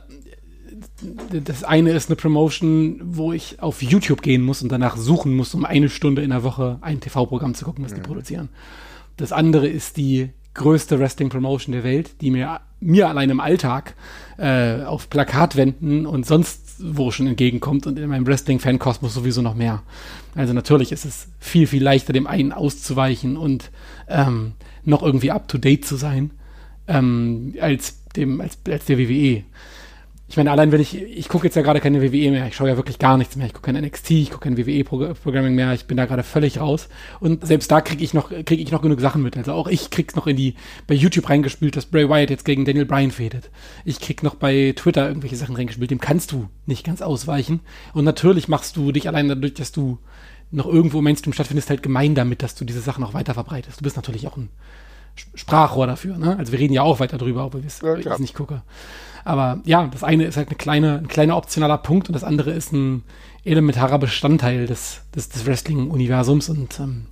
das 1.30 1.64
eine 1.64 1.92
ist 1.92 2.08
eine 2.08 2.16
Promotion, 2.16 3.00
wo 3.02 3.32
ich 3.32 3.60
auf 3.60 3.82
YouTube 3.82 4.22
gehen 4.22 4.42
muss 4.42 4.62
und 4.62 4.70
danach 4.70 4.96
suchen 4.96 5.34
muss, 5.34 5.54
um 5.54 5.64
eine 5.64 5.88
Stunde 5.88 6.22
in 6.22 6.30
der 6.30 6.42
Woche 6.42 6.78
ein 6.80 7.00
TV-Programm 7.00 7.54
zu 7.54 7.64
gucken, 7.64 7.84
was 7.84 7.92
mhm. 7.92 7.96
die 7.96 8.02
produzieren. 8.02 8.48
Das 9.16 9.32
andere 9.32 9.68
ist 9.68 9.96
die 9.96 10.30
größte 10.54 10.98
Wrestling-Promotion 10.98 11.72
der 11.72 11.84
Welt, 11.84 12.20
die 12.20 12.30
mir, 12.30 12.60
mir 12.80 13.08
allein 13.08 13.30
im 13.30 13.40
Alltag 13.40 13.94
äh, 14.38 14.82
auf 14.82 15.08
Plakatwänden 15.08 16.06
und 16.06 16.26
sonst 16.26 16.62
wo 16.82 17.10
schon 17.10 17.26
entgegenkommt 17.26 17.86
und 17.86 17.98
in 17.98 18.08
meinem 18.08 18.26
Wrestling-Fan-Kosmos 18.26 19.14
sowieso 19.14 19.42
noch 19.42 19.54
mehr. 19.54 19.82
Also 20.34 20.52
natürlich 20.52 20.92
ist 20.92 21.04
es 21.04 21.28
viel, 21.38 21.66
viel 21.66 21.82
leichter, 21.82 22.12
dem 22.12 22.26
einen 22.26 22.52
auszuweichen 22.52 23.36
und 23.36 23.70
ähm, 24.08 24.52
noch 24.84 25.02
irgendwie 25.02 25.30
up-to-date 25.30 25.84
zu 25.84 25.96
sein, 25.96 26.32
ähm, 26.88 27.54
als 27.60 28.04
dem, 28.16 28.40
als, 28.40 28.58
als 28.68 28.84
der 28.86 28.98
WWE. 28.98 29.44
Ich 30.32 30.36
meine, 30.38 30.50
allein 30.50 30.72
wenn 30.72 30.80
ich, 30.80 30.94
ich 30.96 31.28
gucke 31.28 31.44
jetzt 31.44 31.56
ja 31.56 31.60
gerade 31.60 31.78
keine 31.78 32.00
WWE 32.00 32.30
mehr, 32.30 32.46
ich 32.46 32.56
schaue 32.56 32.70
ja 32.70 32.76
wirklich 32.78 32.98
gar 32.98 33.18
nichts 33.18 33.36
mehr, 33.36 33.46
ich 33.46 33.52
gucke 33.52 33.70
kein 33.70 33.84
NXT, 33.84 34.12
ich 34.12 34.30
gucke 34.30 34.44
kein 34.44 34.56
WWE-Programming 34.56 35.54
mehr, 35.54 35.74
ich 35.74 35.84
bin 35.84 35.98
da 35.98 36.06
gerade 36.06 36.22
völlig 36.22 36.58
raus. 36.58 36.88
Und 37.20 37.46
selbst 37.46 37.70
da 37.70 37.82
kriege 37.82 38.02
ich 38.02 38.14
noch, 38.14 38.30
kriege 38.30 38.62
ich 38.62 38.70
noch 38.70 38.80
genug 38.80 38.98
Sachen 39.02 39.22
mit. 39.22 39.36
Also 39.36 39.52
auch 39.52 39.68
ich 39.68 39.90
krieg's 39.90 40.16
noch 40.16 40.26
in 40.26 40.36
die, 40.36 40.54
bei 40.86 40.94
YouTube 40.94 41.28
reingespült, 41.28 41.76
dass 41.76 41.84
Bray 41.84 42.08
Wyatt 42.08 42.30
jetzt 42.30 42.46
gegen 42.46 42.64
Daniel 42.64 42.86
Bryan 42.86 43.10
fädet. 43.10 43.50
Ich 43.84 44.00
krieg 44.00 44.22
noch 44.22 44.34
bei 44.34 44.72
Twitter 44.74 45.06
irgendwelche 45.06 45.36
Sachen 45.36 45.54
reingespült, 45.54 45.90
dem 45.90 46.00
kannst 46.00 46.32
du 46.32 46.48
nicht 46.64 46.86
ganz 46.86 47.02
ausweichen. 47.02 47.60
Und 47.92 48.06
natürlich 48.06 48.48
machst 48.48 48.78
du 48.78 48.90
dich 48.90 49.08
allein 49.08 49.28
dadurch, 49.28 49.52
dass 49.52 49.70
du 49.70 49.98
noch 50.50 50.64
irgendwo 50.64 51.00
im 51.00 51.04
Mainstream 51.04 51.34
stattfindest, 51.34 51.68
halt 51.68 51.82
gemein 51.82 52.14
damit, 52.14 52.42
dass 52.42 52.54
du 52.54 52.64
diese 52.64 52.80
Sachen 52.80 53.04
auch 53.04 53.12
weiter 53.12 53.34
verbreitest. 53.34 53.80
Du 53.80 53.84
bist 53.84 53.96
natürlich 53.96 54.26
auch 54.26 54.38
ein 54.38 54.48
Sprachrohr 55.34 55.86
dafür, 55.86 56.16
ne? 56.16 56.38
Also 56.38 56.52
wir 56.52 56.58
reden 56.58 56.72
ja 56.72 56.80
auch 56.80 57.00
weiter 57.00 57.18
drüber, 57.18 57.44
obwohl 57.44 57.60
ja, 57.82 57.96
ich 57.96 58.06
es 58.06 58.18
nicht 58.18 58.34
gucke. 58.34 58.62
Aber 59.24 59.60
ja, 59.64 59.86
das 59.86 60.02
eine 60.02 60.24
ist 60.24 60.36
halt 60.36 60.48
eine 60.48 60.56
kleine, 60.56 60.98
ein 60.98 61.08
kleiner 61.08 61.36
optionaler 61.36 61.78
Punkt 61.78 62.08
und 62.08 62.14
das 62.14 62.24
andere 62.24 62.50
ist 62.50 62.72
ein 62.72 63.04
elementarer 63.44 63.98
Bestandteil 63.98 64.66
des, 64.66 65.02
des, 65.14 65.28
des 65.28 65.46
Wrestling-Universums 65.46 66.48
und 66.48 66.80
ähm, 66.80 67.06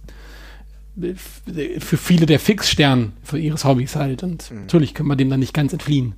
für 1.79 1.97
viele 1.97 2.27
der 2.27 2.41
Fixstern 2.41 3.13
für 3.23 3.39
ihres 3.39 3.65
Hobbys 3.65 3.97
halt. 3.97 4.23
Und 4.23 4.51
mhm. 4.51 4.63
natürlich 4.63 4.95
können 4.95 5.09
wir 5.09 5.17
dem 5.17 5.31
dann 5.31 5.41
nicht 5.41 5.55
ganz 5.55 5.73
entfliehen. 5.73 6.15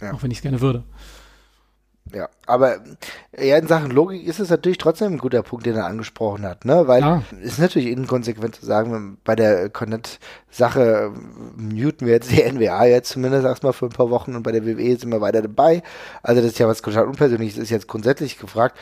Ja. 0.00 0.12
Auch 0.12 0.22
wenn 0.22 0.30
ich 0.30 0.38
es 0.38 0.42
gerne 0.42 0.60
würde. 0.60 0.84
Ja, 2.14 2.28
aber 2.46 2.78
ja, 3.36 3.56
in 3.56 3.66
Sachen 3.66 3.90
Logik 3.90 4.24
ist 4.26 4.38
es 4.38 4.48
natürlich 4.48 4.78
trotzdem 4.78 5.14
ein 5.14 5.18
guter 5.18 5.42
Punkt, 5.42 5.66
den 5.66 5.74
er 5.74 5.86
angesprochen 5.86 6.46
hat, 6.46 6.64
ne? 6.64 6.86
Weil 6.86 7.00
ja. 7.00 7.22
es 7.42 7.54
ist 7.54 7.58
natürlich 7.58 7.88
inkonsequent 7.88 8.54
zu 8.54 8.64
sagen, 8.64 9.18
bei 9.24 9.34
der 9.34 9.68
Connect-Sache 9.70 11.12
muten 11.56 12.06
wir 12.06 12.14
jetzt 12.14 12.30
die 12.30 12.42
NWA 12.42 12.84
jetzt 12.84 13.10
zumindest 13.10 13.44
erstmal 13.44 13.72
für 13.72 13.86
ein 13.86 13.92
paar 13.92 14.10
Wochen 14.10 14.36
und 14.36 14.44
bei 14.44 14.52
der 14.52 14.64
WWE 14.64 14.96
sind 14.96 15.10
wir 15.10 15.20
weiter 15.20 15.42
dabei. 15.42 15.82
Also 16.22 16.40
das 16.40 16.52
ist 16.52 16.58
ja 16.60 16.68
was 16.68 16.80
total 16.80 17.06
unpersönliches, 17.06 17.58
ist 17.58 17.70
jetzt 17.70 17.88
grundsätzlich 17.88 18.38
gefragt. 18.38 18.78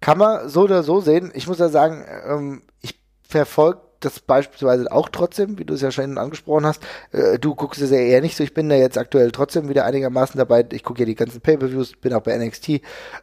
Kann 0.00 0.18
man 0.18 0.48
so 0.48 0.62
oder 0.62 0.82
so 0.82 1.00
sehen. 1.00 1.32
Ich 1.34 1.48
muss 1.48 1.58
ja 1.58 1.70
sagen, 1.70 2.04
ähm, 2.26 2.62
ich 2.82 3.00
verfolge 3.22 3.80
das 4.00 4.20
beispielsweise 4.20 4.90
auch 4.92 5.08
trotzdem, 5.08 5.58
wie 5.58 5.64
du 5.64 5.74
es 5.74 5.80
ja 5.80 5.90
schon 5.90 6.18
angesprochen 6.18 6.66
hast. 6.66 6.82
Äh, 7.12 7.38
du 7.38 7.54
guckst 7.54 7.80
es 7.80 7.90
ja 7.90 7.98
eher 7.98 8.20
nicht 8.20 8.36
so. 8.36 8.44
Ich 8.44 8.54
bin 8.54 8.68
da 8.68 8.76
jetzt 8.76 8.98
aktuell 8.98 9.30
trotzdem 9.30 9.68
wieder 9.68 9.84
einigermaßen 9.84 10.38
dabei. 10.38 10.64
Ich 10.72 10.84
gucke 10.84 11.00
ja 11.00 11.06
die 11.06 11.14
ganzen 11.14 11.40
Pay-Per-Views, 11.40 11.96
bin 11.96 12.12
auch 12.14 12.22
bei 12.22 12.36
NXT 12.36 12.80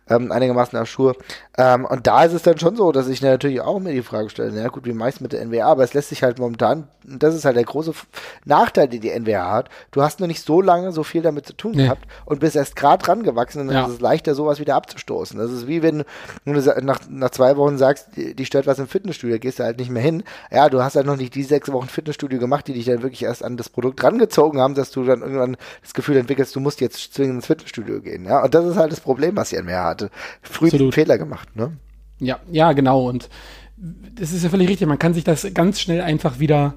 ähm, 0.10 0.32
einigermaßen 0.32 0.78
auf 0.78 0.90
Schuhe. 0.90 1.16
Ähm, 1.58 1.86
und 1.86 2.08
da 2.08 2.24
ist 2.26 2.34
es 2.34 2.44
dann 2.44 2.60
schon 2.60 2.76
so, 2.76 2.92
dass 2.92 3.08
ich 3.08 3.22
natürlich 3.22 3.62
auch 3.62 3.80
mir 3.80 3.94
die 3.94 4.02
Frage 4.02 4.30
stelle, 4.30 4.52
na 4.54 4.68
gut, 4.68 4.86
wie 4.86 4.94
meist 4.94 5.22
mit 5.22 5.34
der 5.34 5.46
NWA, 5.46 5.66
aber 5.66 5.84
es 5.84 5.94
lässt 5.94 6.10
sich 6.10 6.24
halt 6.24 6.40
momentan, 6.40 6.88
das 7.04 7.36
ist 7.36 7.46
halt 7.46 7.56
der 7.56 7.64
große 7.64 7.94
Nachteil, 8.46 8.88
den 8.88 9.02
die 9.02 9.18
NWA 9.18 9.52
hat. 9.52 9.70
Du 9.92 10.02
hast 10.02 10.20
nur 10.20 10.28
nicht 10.28 10.44
so 10.44 10.62
lange 10.62 10.92
so 10.92 11.04
viel 11.04 11.22
damit 11.22 11.46
zu 11.46 11.54
tun 11.54 11.74
nee. 11.76 11.84
gehabt 11.84 12.06
und 12.26 12.40
bist 12.40 12.56
erst 12.56 12.76
gerade 12.76 13.04
dran 13.04 13.24
gewachsen 13.24 13.62
und 13.62 13.68
dann 13.68 13.78
ja. 13.78 13.86
ist 13.86 13.94
es 13.94 14.00
leichter, 14.02 14.36
sowas 14.36 14.60
wieder 14.60 14.76
abzustoßen. 14.76 15.40
Das 15.40 15.52
ist 15.52 15.68
wie 15.68 15.82
wenn 15.82 16.04
du 16.46 16.54
nach, 16.82 17.00
nach 17.10 17.30
zwei 17.30 17.58
Wochen 17.58 17.78
sagst, 17.78 18.10
die, 18.16 18.36
die 18.36 18.46
stört 18.46 18.68
was 18.68 18.80
im 18.80 18.88
Fitnessstudio, 18.88 19.40
gehst 19.40 19.60
du 19.60 19.64
halt 19.64 19.78
nicht 19.78 19.90
mehr 19.90 20.04
hin. 20.04 20.24
Ja, 20.52 20.65
du 20.70 20.82
hast 20.82 20.96
halt 20.96 21.06
noch 21.06 21.18
nicht 21.18 21.36
die 21.36 21.44
sechs 21.44 21.72
Wochen 21.72 21.88
Fitnessstudio 21.88 22.40
gemacht, 22.40 22.68
die 22.68 22.74
dich 22.74 22.86
dann 22.86 23.02
wirklich 23.02 23.24
erst 23.24 23.44
an 23.44 23.58
das 23.58 23.70
Produkt 23.70 24.04
rangezogen 24.04 24.60
haben, 24.60 24.76
dass 24.76 24.92
du 24.92 25.04
dann 25.04 25.22
irgendwann 25.22 25.58
das 25.82 25.94
Gefühl 25.94 26.18
entwickelst, 26.18 26.56
du 26.56 26.60
musst 26.60 26.82
jetzt 26.82 27.14
zwingend 27.14 27.36
ins 27.36 27.48
Fitnessstudio 27.48 28.02
gehen. 28.02 28.26
Ja, 28.26 28.44
und 28.44 28.54
das 28.54 28.66
ist 28.66 28.78
halt 28.78 28.92
das 28.92 29.00
Problem, 29.00 29.36
was 29.36 29.52
ihr 29.52 29.64
mehr 29.64 29.84
hatte. 29.84 30.10
Früh 30.42 30.70
einen 30.70 30.92
Fehler 30.92 31.18
gemacht, 31.18 31.56
ne? 31.56 31.78
Ja, 32.20 32.40
ja, 32.52 32.74
genau. 32.74 33.08
Und 33.08 33.30
das 33.78 34.32
ist 34.32 34.44
ja 34.44 34.50
völlig 34.50 34.70
richtig. 34.70 34.88
Man 34.88 35.00
kann 35.00 35.14
sich 35.14 35.24
das 35.24 35.46
ganz 35.54 35.80
schnell 35.80 36.02
einfach 36.02 36.40
wieder 36.40 36.76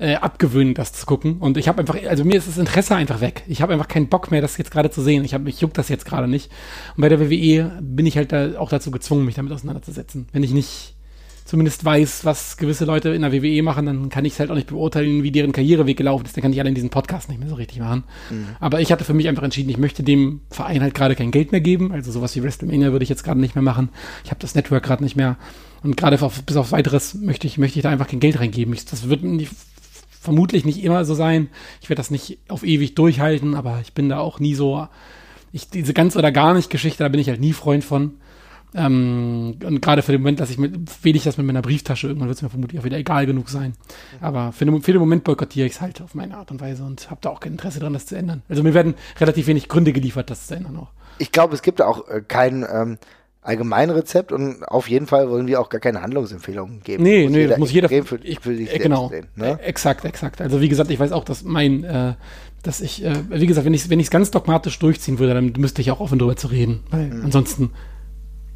äh, 0.00 0.14
abgewöhnen, 0.14 0.74
das 0.74 0.92
zu 0.92 1.06
gucken. 1.06 1.38
Und 1.38 1.56
ich 1.56 1.68
habe 1.68 1.80
einfach, 1.80 1.96
also 2.08 2.24
mir 2.24 2.38
ist 2.38 2.48
das 2.48 2.58
Interesse 2.58 2.96
einfach 2.96 3.20
weg. 3.20 3.44
Ich 3.46 3.62
habe 3.62 3.72
einfach 3.72 3.88
keinen 3.88 4.08
Bock 4.08 4.30
mehr, 4.30 4.40
das 4.40 4.56
jetzt 4.56 4.70
gerade 4.70 4.90
zu 4.90 5.02
sehen. 5.02 5.24
Ich 5.24 5.34
habe 5.34 5.44
mich 5.44 5.60
juckt 5.60 5.78
das 5.78 5.88
jetzt 5.88 6.06
gerade 6.06 6.26
nicht. 6.26 6.50
Und 6.96 7.02
bei 7.02 7.08
der 7.08 7.20
WWE 7.20 7.78
bin 7.82 8.06
ich 8.06 8.16
halt 8.16 8.32
da 8.32 8.58
auch 8.58 8.70
dazu 8.70 8.90
gezwungen, 8.90 9.26
mich 9.26 9.34
damit 9.34 9.52
auseinanderzusetzen. 9.52 10.26
Wenn 10.32 10.42
ich 10.42 10.52
nicht 10.52 10.96
zumindest 11.50 11.84
weiß, 11.84 12.24
was 12.24 12.56
gewisse 12.58 12.84
Leute 12.84 13.08
in 13.08 13.22
der 13.22 13.32
WWE 13.32 13.60
machen, 13.64 13.84
dann 13.84 14.08
kann 14.08 14.24
ich 14.24 14.34
es 14.34 14.38
halt 14.38 14.52
auch 14.52 14.54
nicht 14.54 14.68
beurteilen, 14.68 15.24
wie 15.24 15.32
deren 15.32 15.50
Karriereweg 15.50 15.96
gelaufen 15.96 16.24
ist. 16.24 16.36
Dann 16.36 16.42
kann 16.42 16.52
ich 16.52 16.60
allein 16.60 16.76
diesen 16.76 16.90
Podcast 16.90 17.28
nicht 17.28 17.40
mehr 17.40 17.48
so 17.48 17.56
richtig 17.56 17.80
machen. 17.80 18.04
Mhm. 18.30 18.50
Aber 18.60 18.80
ich 18.80 18.92
hatte 18.92 19.02
für 19.02 19.14
mich 19.14 19.26
einfach 19.26 19.42
entschieden, 19.42 19.68
ich 19.68 19.76
möchte 19.76 20.04
dem 20.04 20.42
Verein 20.48 20.80
halt 20.80 20.94
gerade 20.94 21.16
kein 21.16 21.32
Geld 21.32 21.50
mehr 21.50 21.60
geben. 21.60 21.90
Also 21.90 22.12
sowas 22.12 22.36
wie 22.36 22.44
WrestleMania 22.44 22.92
würde 22.92 23.02
ich 23.02 23.08
jetzt 23.08 23.24
gerade 23.24 23.40
nicht 23.40 23.56
mehr 23.56 23.62
machen. 23.62 23.88
Ich 24.22 24.30
habe 24.30 24.38
das 24.38 24.54
Network 24.54 24.84
gerade 24.84 25.02
nicht 25.02 25.16
mehr. 25.16 25.38
Und 25.82 25.96
gerade 25.96 26.18
bis 26.46 26.56
auf 26.56 26.70
weiteres 26.70 27.14
möchte 27.14 27.48
ich, 27.48 27.58
möchte 27.58 27.80
ich 27.80 27.82
da 27.82 27.90
einfach 27.90 28.06
kein 28.06 28.20
Geld 28.20 28.38
reingeben. 28.38 28.72
Ich, 28.72 28.84
das 28.84 29.08
wird 29.08 29.24
nicht, 29.24 29.50
vermutlich 30.20 30.64
nicht 30.64 30.84
immer 30.84 31.04
so 31.04 31.14
sein. 31.14 31.48
Ich 31.82 31.88
werde 31.90 31.98
das 31.98 32.12
nicht 32.12 32.38
auf 32.46 32.62
ewig 32.62 32.94
durchhalten, 32.94 33.56
aber 33.56 33.80
ich 33.82 33.92
bin 33.92 34.08
da 34.08 34.20
auch 34.20 34.38
nie 34.38 34.54
so. 34.54 34.86
Ich, 35.50 35.68
diese 35.68 35.94
ganz 35.94 36.14
oder 36.14 36.30
gar 36.30 36.54
nicht 36.54 36.70
Geschichte, 36.70 37.02
da 37.02 37.08
bin 37.08 37.18
ich 37.18 37.28
halt 37.28 37.40
nie 37.40 37.54
Freund 37.54 37.82
von. 37.82 38.12
Ähm, 38.74 39.56
und 39.64 39.82
gerade 39.82 40.02
für 40.02 40.12
den 40.12 40.20
Moment, 40.20 40.40
dass 40.40 40.50
ich 40.50 40.58
mit, 40.58 41.04
wähle 41.04 41.16
ich 41.16 41.24
das 41.24 41.36
mit 41.36 41.46
meiner 41.46 41.62
Brieftasche, 41.62 42.06
irgendwann 42.06 42.28
wird 42.28 42.36
es 42.36 42.42
mir 42.42 42.50
vermutlich 42.50 42.80
auch 42.80 42.84
wieder 42.84 42.98
egal 42.98 43.26
genug 43.26 43.48
sein. 43.48 43.74
Aber 44.20 44.52
für 44.52 44.64
den, 44.64 44.82
für 44.82 44.92
den 44.92 45.00
Moment 45.00 45.24
boykottiere 45.24 45.66
ich 45.66 45.74
es 45.74 45.80
halt 45.80 46.00
auf 46.00 46.14
meine 46.14 46.36
Art 46.36 46.50
und 46.50 46.60
Weise 46.60 46.84
und 46.84 47.10
habe 47.10 47.20
da 47.22 47.30
auch 47.30 47.40
kein 47.40 47.52
Interesse 47.52 47.80
daran, 47.80 47.94
das 47.94 48.06
zu 48.06 48.16
ändern. 48.16 48.42
Also 48.48 48.62
mir 48.62 48.74
werden 48.74 48.94
relativ 49.18 49.46
wenig 49.46 49.68
Gründe 49.68 49.92
geliefert, 49.92 50.30
das 50.30 50.46
zu 50.46 50.54
ändern 50.54 50.76
auch. 50.76 50.90
Ich 51.18 51.32
glaube, 51.32 51.54
es 51.54 51.62
gibt 51.62 51.82
auch 51.82 52.08
äh, 52.08 52.22
kein 52.26 52.64
ähm, 52.72 52.98
Allgemeinrezept 53.42 54.32
und 54.32 54.62
auf 54.64 54.88
jeden 54.88 55.06
Fall 55.06 55.30
wollen 55.30 55.46
wir 55.46 55.60
auch 55.60 55.70
gar 55.70 55.80
keine 55.80 56.02
Handlungsempfehlungen 56.02 56.82
geben. 56.82 57.02
Nee, 57.02 57.26
nee, 57.28 57.46
das 57.46 57.58
muss 57.58 57.72
jeder 57.72 57.88
für, 57.88 58.04
für, 58.04 58.18
für 58.18 58.56
sich 58.56 58.74
äh, 58.74 58.78
genau, 58.78 59.08
sehen. 59.08 59.28
Ne? 59.34 59.58
Äh, 59.60 59.64
exakt, 59.64 60.04
exakt. 60.04 60.40
Also 60.40 60.60
wie 60.60 60.68
gesagt, 60.68 60.90
ich 60.90 61.00
weiß 61.00 61.12
auch, 61.12 61.24
dass 61.24 61.42
mein, 61.42 61.82
äh, 61.84 62.14
dass 62.62 62.82
ich, 62.82 63.02
äh, 63.02 63.14
wie 63.30 63.46
gesagt, 63.46 63.64
wenn 63.64 63.72
ich 63.72 63.84
es 63.84 63.90
wenn 63.90 64.02
ganz 64.02 64.30
dogmatisch 64.30 64.78
durchziehen 64.78 65.18
würde, 65.18 65.34
dann 65.34 65.52
müsste 65.56 65.80
ich 65.80 65.90
auch 65.90 66.00
offen 66.00 66.18
drüber 66.18 66.36
zu 66.36 66.48
reden. 66.48 66.80
Weil 66.90 67.06
mhm. 67.06 67.24
ansonsten 67.24 67.70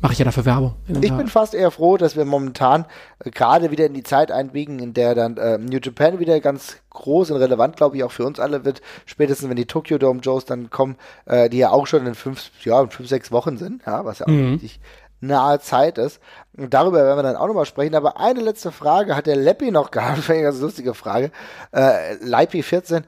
mache 0.04 0.12
ich 0.12 0.18
ja 0.18 0.26
dafür 0.26 0.44
Werbung. 0.44 0.74
Ich 0.86 1.16
bin 1.16 1.28
fast 1.28 1.54
eher 1.54 1.70
froh, 1.70 1.96
dass 1.96 2.14
wir 2.14 2.26
momentan 2.26 2.84
äh, 3.24 3.30
gerade 3.30 3.70
wieder 3.70 3.86
in 3.86 3.94
die 3.94 4.02
Zeit 4.02 4.30
einbiegen, 4.30 4.78
in 4.78 4.92
der 4.92 5.14
dann 5.14 5.38
äh, 5.38 5.56
New 5.56 5.78
Japan 5.82 6.18
wieder 6.18 6.40
ganz 6.40 6.76
groß 6.90 7.30
und 7.30 7.38
relevant, 7.38 7.76
glaube 7.76 7.96
ich, 7.96 8.04
auch 8.04 8.12
für 8.12 8.26
uns 8.26 8.38
alle 8.38 8.66
wird. 8.66 8.82
Spätestens 9.06 9.48
wenn 9.48 9.56
die 9.56 9.64
Tokyo 9.64 9.96
Dome 9.96 10.20
Joes 10.20 10.44
dann 10.44 10.68
kommen, 10.68 10.96
äh, 11.24 11.48
die 11.48 11.56
ja 11.56 11.70
auch 11.70 11.86
schon 11.86 12.06
in 12.06 12.14
fünf, 12.14 12.50
ja, 12.64 12.82
in 12.82 12.90
fünf, 12.90 13.08
sechs 13.08 13.32
Wochen 13.32 13.56
sind, 13.56 13.80
ja, 13.86 14.04
was 14.04 14.18
ja 14.18 14.26
auch 14.26 14.30
mhm. 14.30 14.52
richtig 14.52 14.78
nahe 15.20 15.58
Zeit 15.60 15.96
ist. 15.96 16.20
Und 16.54 16.74
darüber 16.74 16.98
werden 16.98 17.18
wir 17.18 17.22
dann 17.22 17.36
auch 17.36 17.46
nochmal 17.46 17.64
sprechen. 17.64 17.94
Aber 17.94 18.20
eine 18.20 18.40
letzte 18.40 18.72
Frage 18.72 19.16
hat 19.16 19.24
der 19.26 19.36
Leppi 19.36 19.70
noch 19.70 19.90
gehabt, 19.90 20.20
eine 20.28 20.42
ganz 20.42 20.60
lustige 20.60 20.92
Frage. 20.92 21.30
Äh, 21.72 22.16
Leipi 22.20 22.62
14 22.62 23.04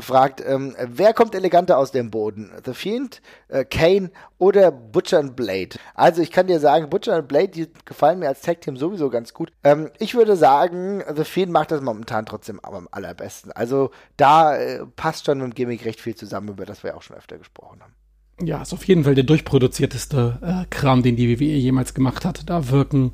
fragt, 0.00 0.42
ähm, 0.44 0.74
wer 0.80 1.14
kommt 1.14 1.34
eleganter 1.34 1.78
aus 1.78 1.92
dem 1.92 2.10
Boden? 2.10 2.50
The 2.64 2.74
Fiend, 2.74 3.22
äh, 3.48 3.64
Kane 3.64 4.10
oder 4.38 4.70
Butcher 4.72 5.20
and 5.20 5.36
Blade? 5.36 5.78
Also 5.94 6.22
ich 6.22 6.30
kann 6.30 6.48
dir 6.48 6.58
sagen, 6.58 6.90
Butcher 6.90 7.14
and 7.14 7.28
Blade, 7.28 7.48
die 7.48 7.68
gefallen 7.84 8.18
mir 8.18 8.28
als 8.28 8.40
Tag 8.40 8.60
Team 8.60 8.76
sowieso 8.76 9.10
ganz 9.10 9.32
gut. 9.32 9.52
Ähm, 9.62 9.90
ich 9.98 10.14
würde 10.14 10.36
sagen, 10.36 11.02
The 11.14 11.24
Fiend 11.24 11.52
macht 11.52 11.70
das 11.70 11.80
momentan 11.80 12.26
trotzdem 12.26 12.58
am 12.60 12.88
allerbesten. 12.90 13.52
Also 13.52 13.90
da 14.16 14.56
äh, 14.56 14.84
passt 14.96 15.26
schon 15.26 15.38
mit 15.38 15.46
dem 15.46 15.54
Gimmick 15.54 15.84
recht 15.84 16.00
viel 16.00 16.16
zusammen, 16.16 16.48
über 16.48 16.66
das 16.66 16.82
wir 16.82 16.96
auch 16.96 17.02
schon 17.02 17.16
öfter 17.16 17.38
gesprochen 17.38 17.80
haben. 17.80 17.94
Ja, 18.42 18.60
ist 18.62 18.74
auf 18.74 18.84
jeden 18.84 19.04
Fall 19.04 19.14
der 19.14 19.24
durchproduzierteste 19.24 20.38
äh, 20.42 20.66
Kram, 20.68 21.02
den 21.02 21.16
die 21.16 21.28
WWE 21.38 21.44
jemals 21.44 21.94
gemacht 21.94 22.24
hat. 22.24 22.50
Da 22.50 22.68
wirken 22.70 23.12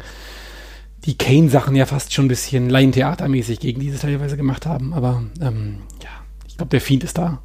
die 1.04 1.16
Kane-Sachen 1.16 1.76
ja 1.76 1.86
fast 1.86 2.12
schon 2.12 2.26
ein 2.26 2.28
bisschen 2.28 2.70
Laientheatermäßig 2.70 3.60
gegen 3.60 3.80
die 3.80 3.90
sie 3.90 3.98
teilweise 3.98 4.36
gemacht 4.36 4.66
haben. 4.66 4.92
Aber 4.94 5.22
ähm, 5.40 5.82
ja, 6.02 6.10
ich 6.52 6.58
glaube, 6.58 6.70
der 6.70 6.80
Fiend 6.80 7.02
ist 7.02 7.18
da. 7.18 7.42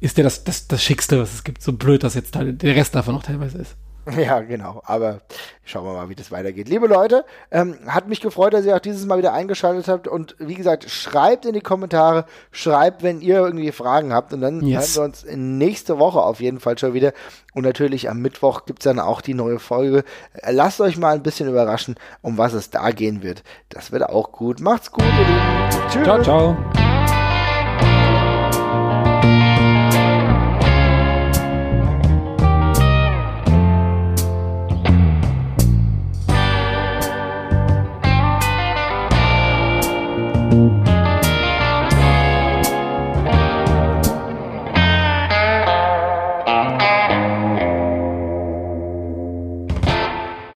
Ist 0.00 0.16
der 0.16 0.24
das, 0.24 0.44
das, 0.44 0.68
das 0.68 0.82
Schickste, 0.82 1.20
was 1.20 1.32
es 1.32 1.44
gibt. 1.44 1.62
So 1.62 1.72
blöd, 1.72 2.02
dass 2.02 2.14
jetzt 2.14 2.34
der 2.34 2.76
Rest 2.76 2.94
davon 2.94 3.14
noch 3.14 3.22
teilweise 3.22 3.58
ist. 3.58 3.76
Ja, 4.18 4.40
genau. 4.40 4.82
Aber 4.84 5.22
schauen 5.64 5.86
wir 5.86 5.94
mal, 5.94 6.08
wie 6.08 6.14
das 6.14 6.30
weitergeht. 6.30 6.68
Liebe 6.68 6.86
Leute, 6.86 7.24
ähm, 7.50 7.78
hat 7.86 8.08
mich 8.08 8.20
gefreut, 8.20 8.52
dass 8.52 8.66
ihr 8.66 8.76
auch 8.76 8.80
dieses 8.80 9.06
Mal 9.06 9.16
wieder 9.16 9.32
eingeschaltet 9.32 9.88
habt. 9.88 10.08
Und 10.08 10.36
wie 10.38 10.54
gesagt, 10.54 10.90
schreibt 10.90 11.46
in 11.46 11.54
die 11.54 11.60
Kommentare, 11.60 12.26
schreibt, 12.50 13.02
wenn 13.02 13.22
ihr 13.22 13.36
irgendwie 13.36 13.72
Fragen 13.72 14.12
habt. 14.12 14.32
Und 14.32 14.42
dann 14.42 14.60
yes. 14.60 14.96
hören 14.96 14.96
wir 14.96 15.04
uns 15.04 15.26
nächste 15.34 15.98
Woche 15.98 16.20
auf 16.20 16.40
jeden 16.40 16.60
Fall 16.60 16.76
schon 16.76 16.92
wieder. 16.92 17.12
Und 17.54 17.64
natürlich 17.64 18.10
am 18.10 18.18
Mittwoch 18.18 18.66
gibt's 18.66 18.84
dann 18.84 18.98
auch 18.98 19.22
die 19.22 19.34
neue 19.34 19.58
Folge. 19.58 20.04
Lasst 20.46 20.82
euch 20.82 20.98
mal 20.98 21.14
ein 21.14 21.22
bisschen 21.22 21.48
überraschen, 21.48 21.94
um 22.20 22.36
was 22.36 22.52
es 22.52 22.68
da 22.68 22.90
gehen 22.90 23.22
wird. 23.22 23.42
Das 23.70 23.90
wird 23.90 24.02
auch 24.02 24.32
gut. 24.32 24.60
Macht's 24.60 24.90
gut, 24.90 25.04
ihr 25.04 25.26
Lieben. 25.26 25.88
Tschüss. 25.88 26.04
Ciao, 26.04 26.22
ciao. 26.22 27.23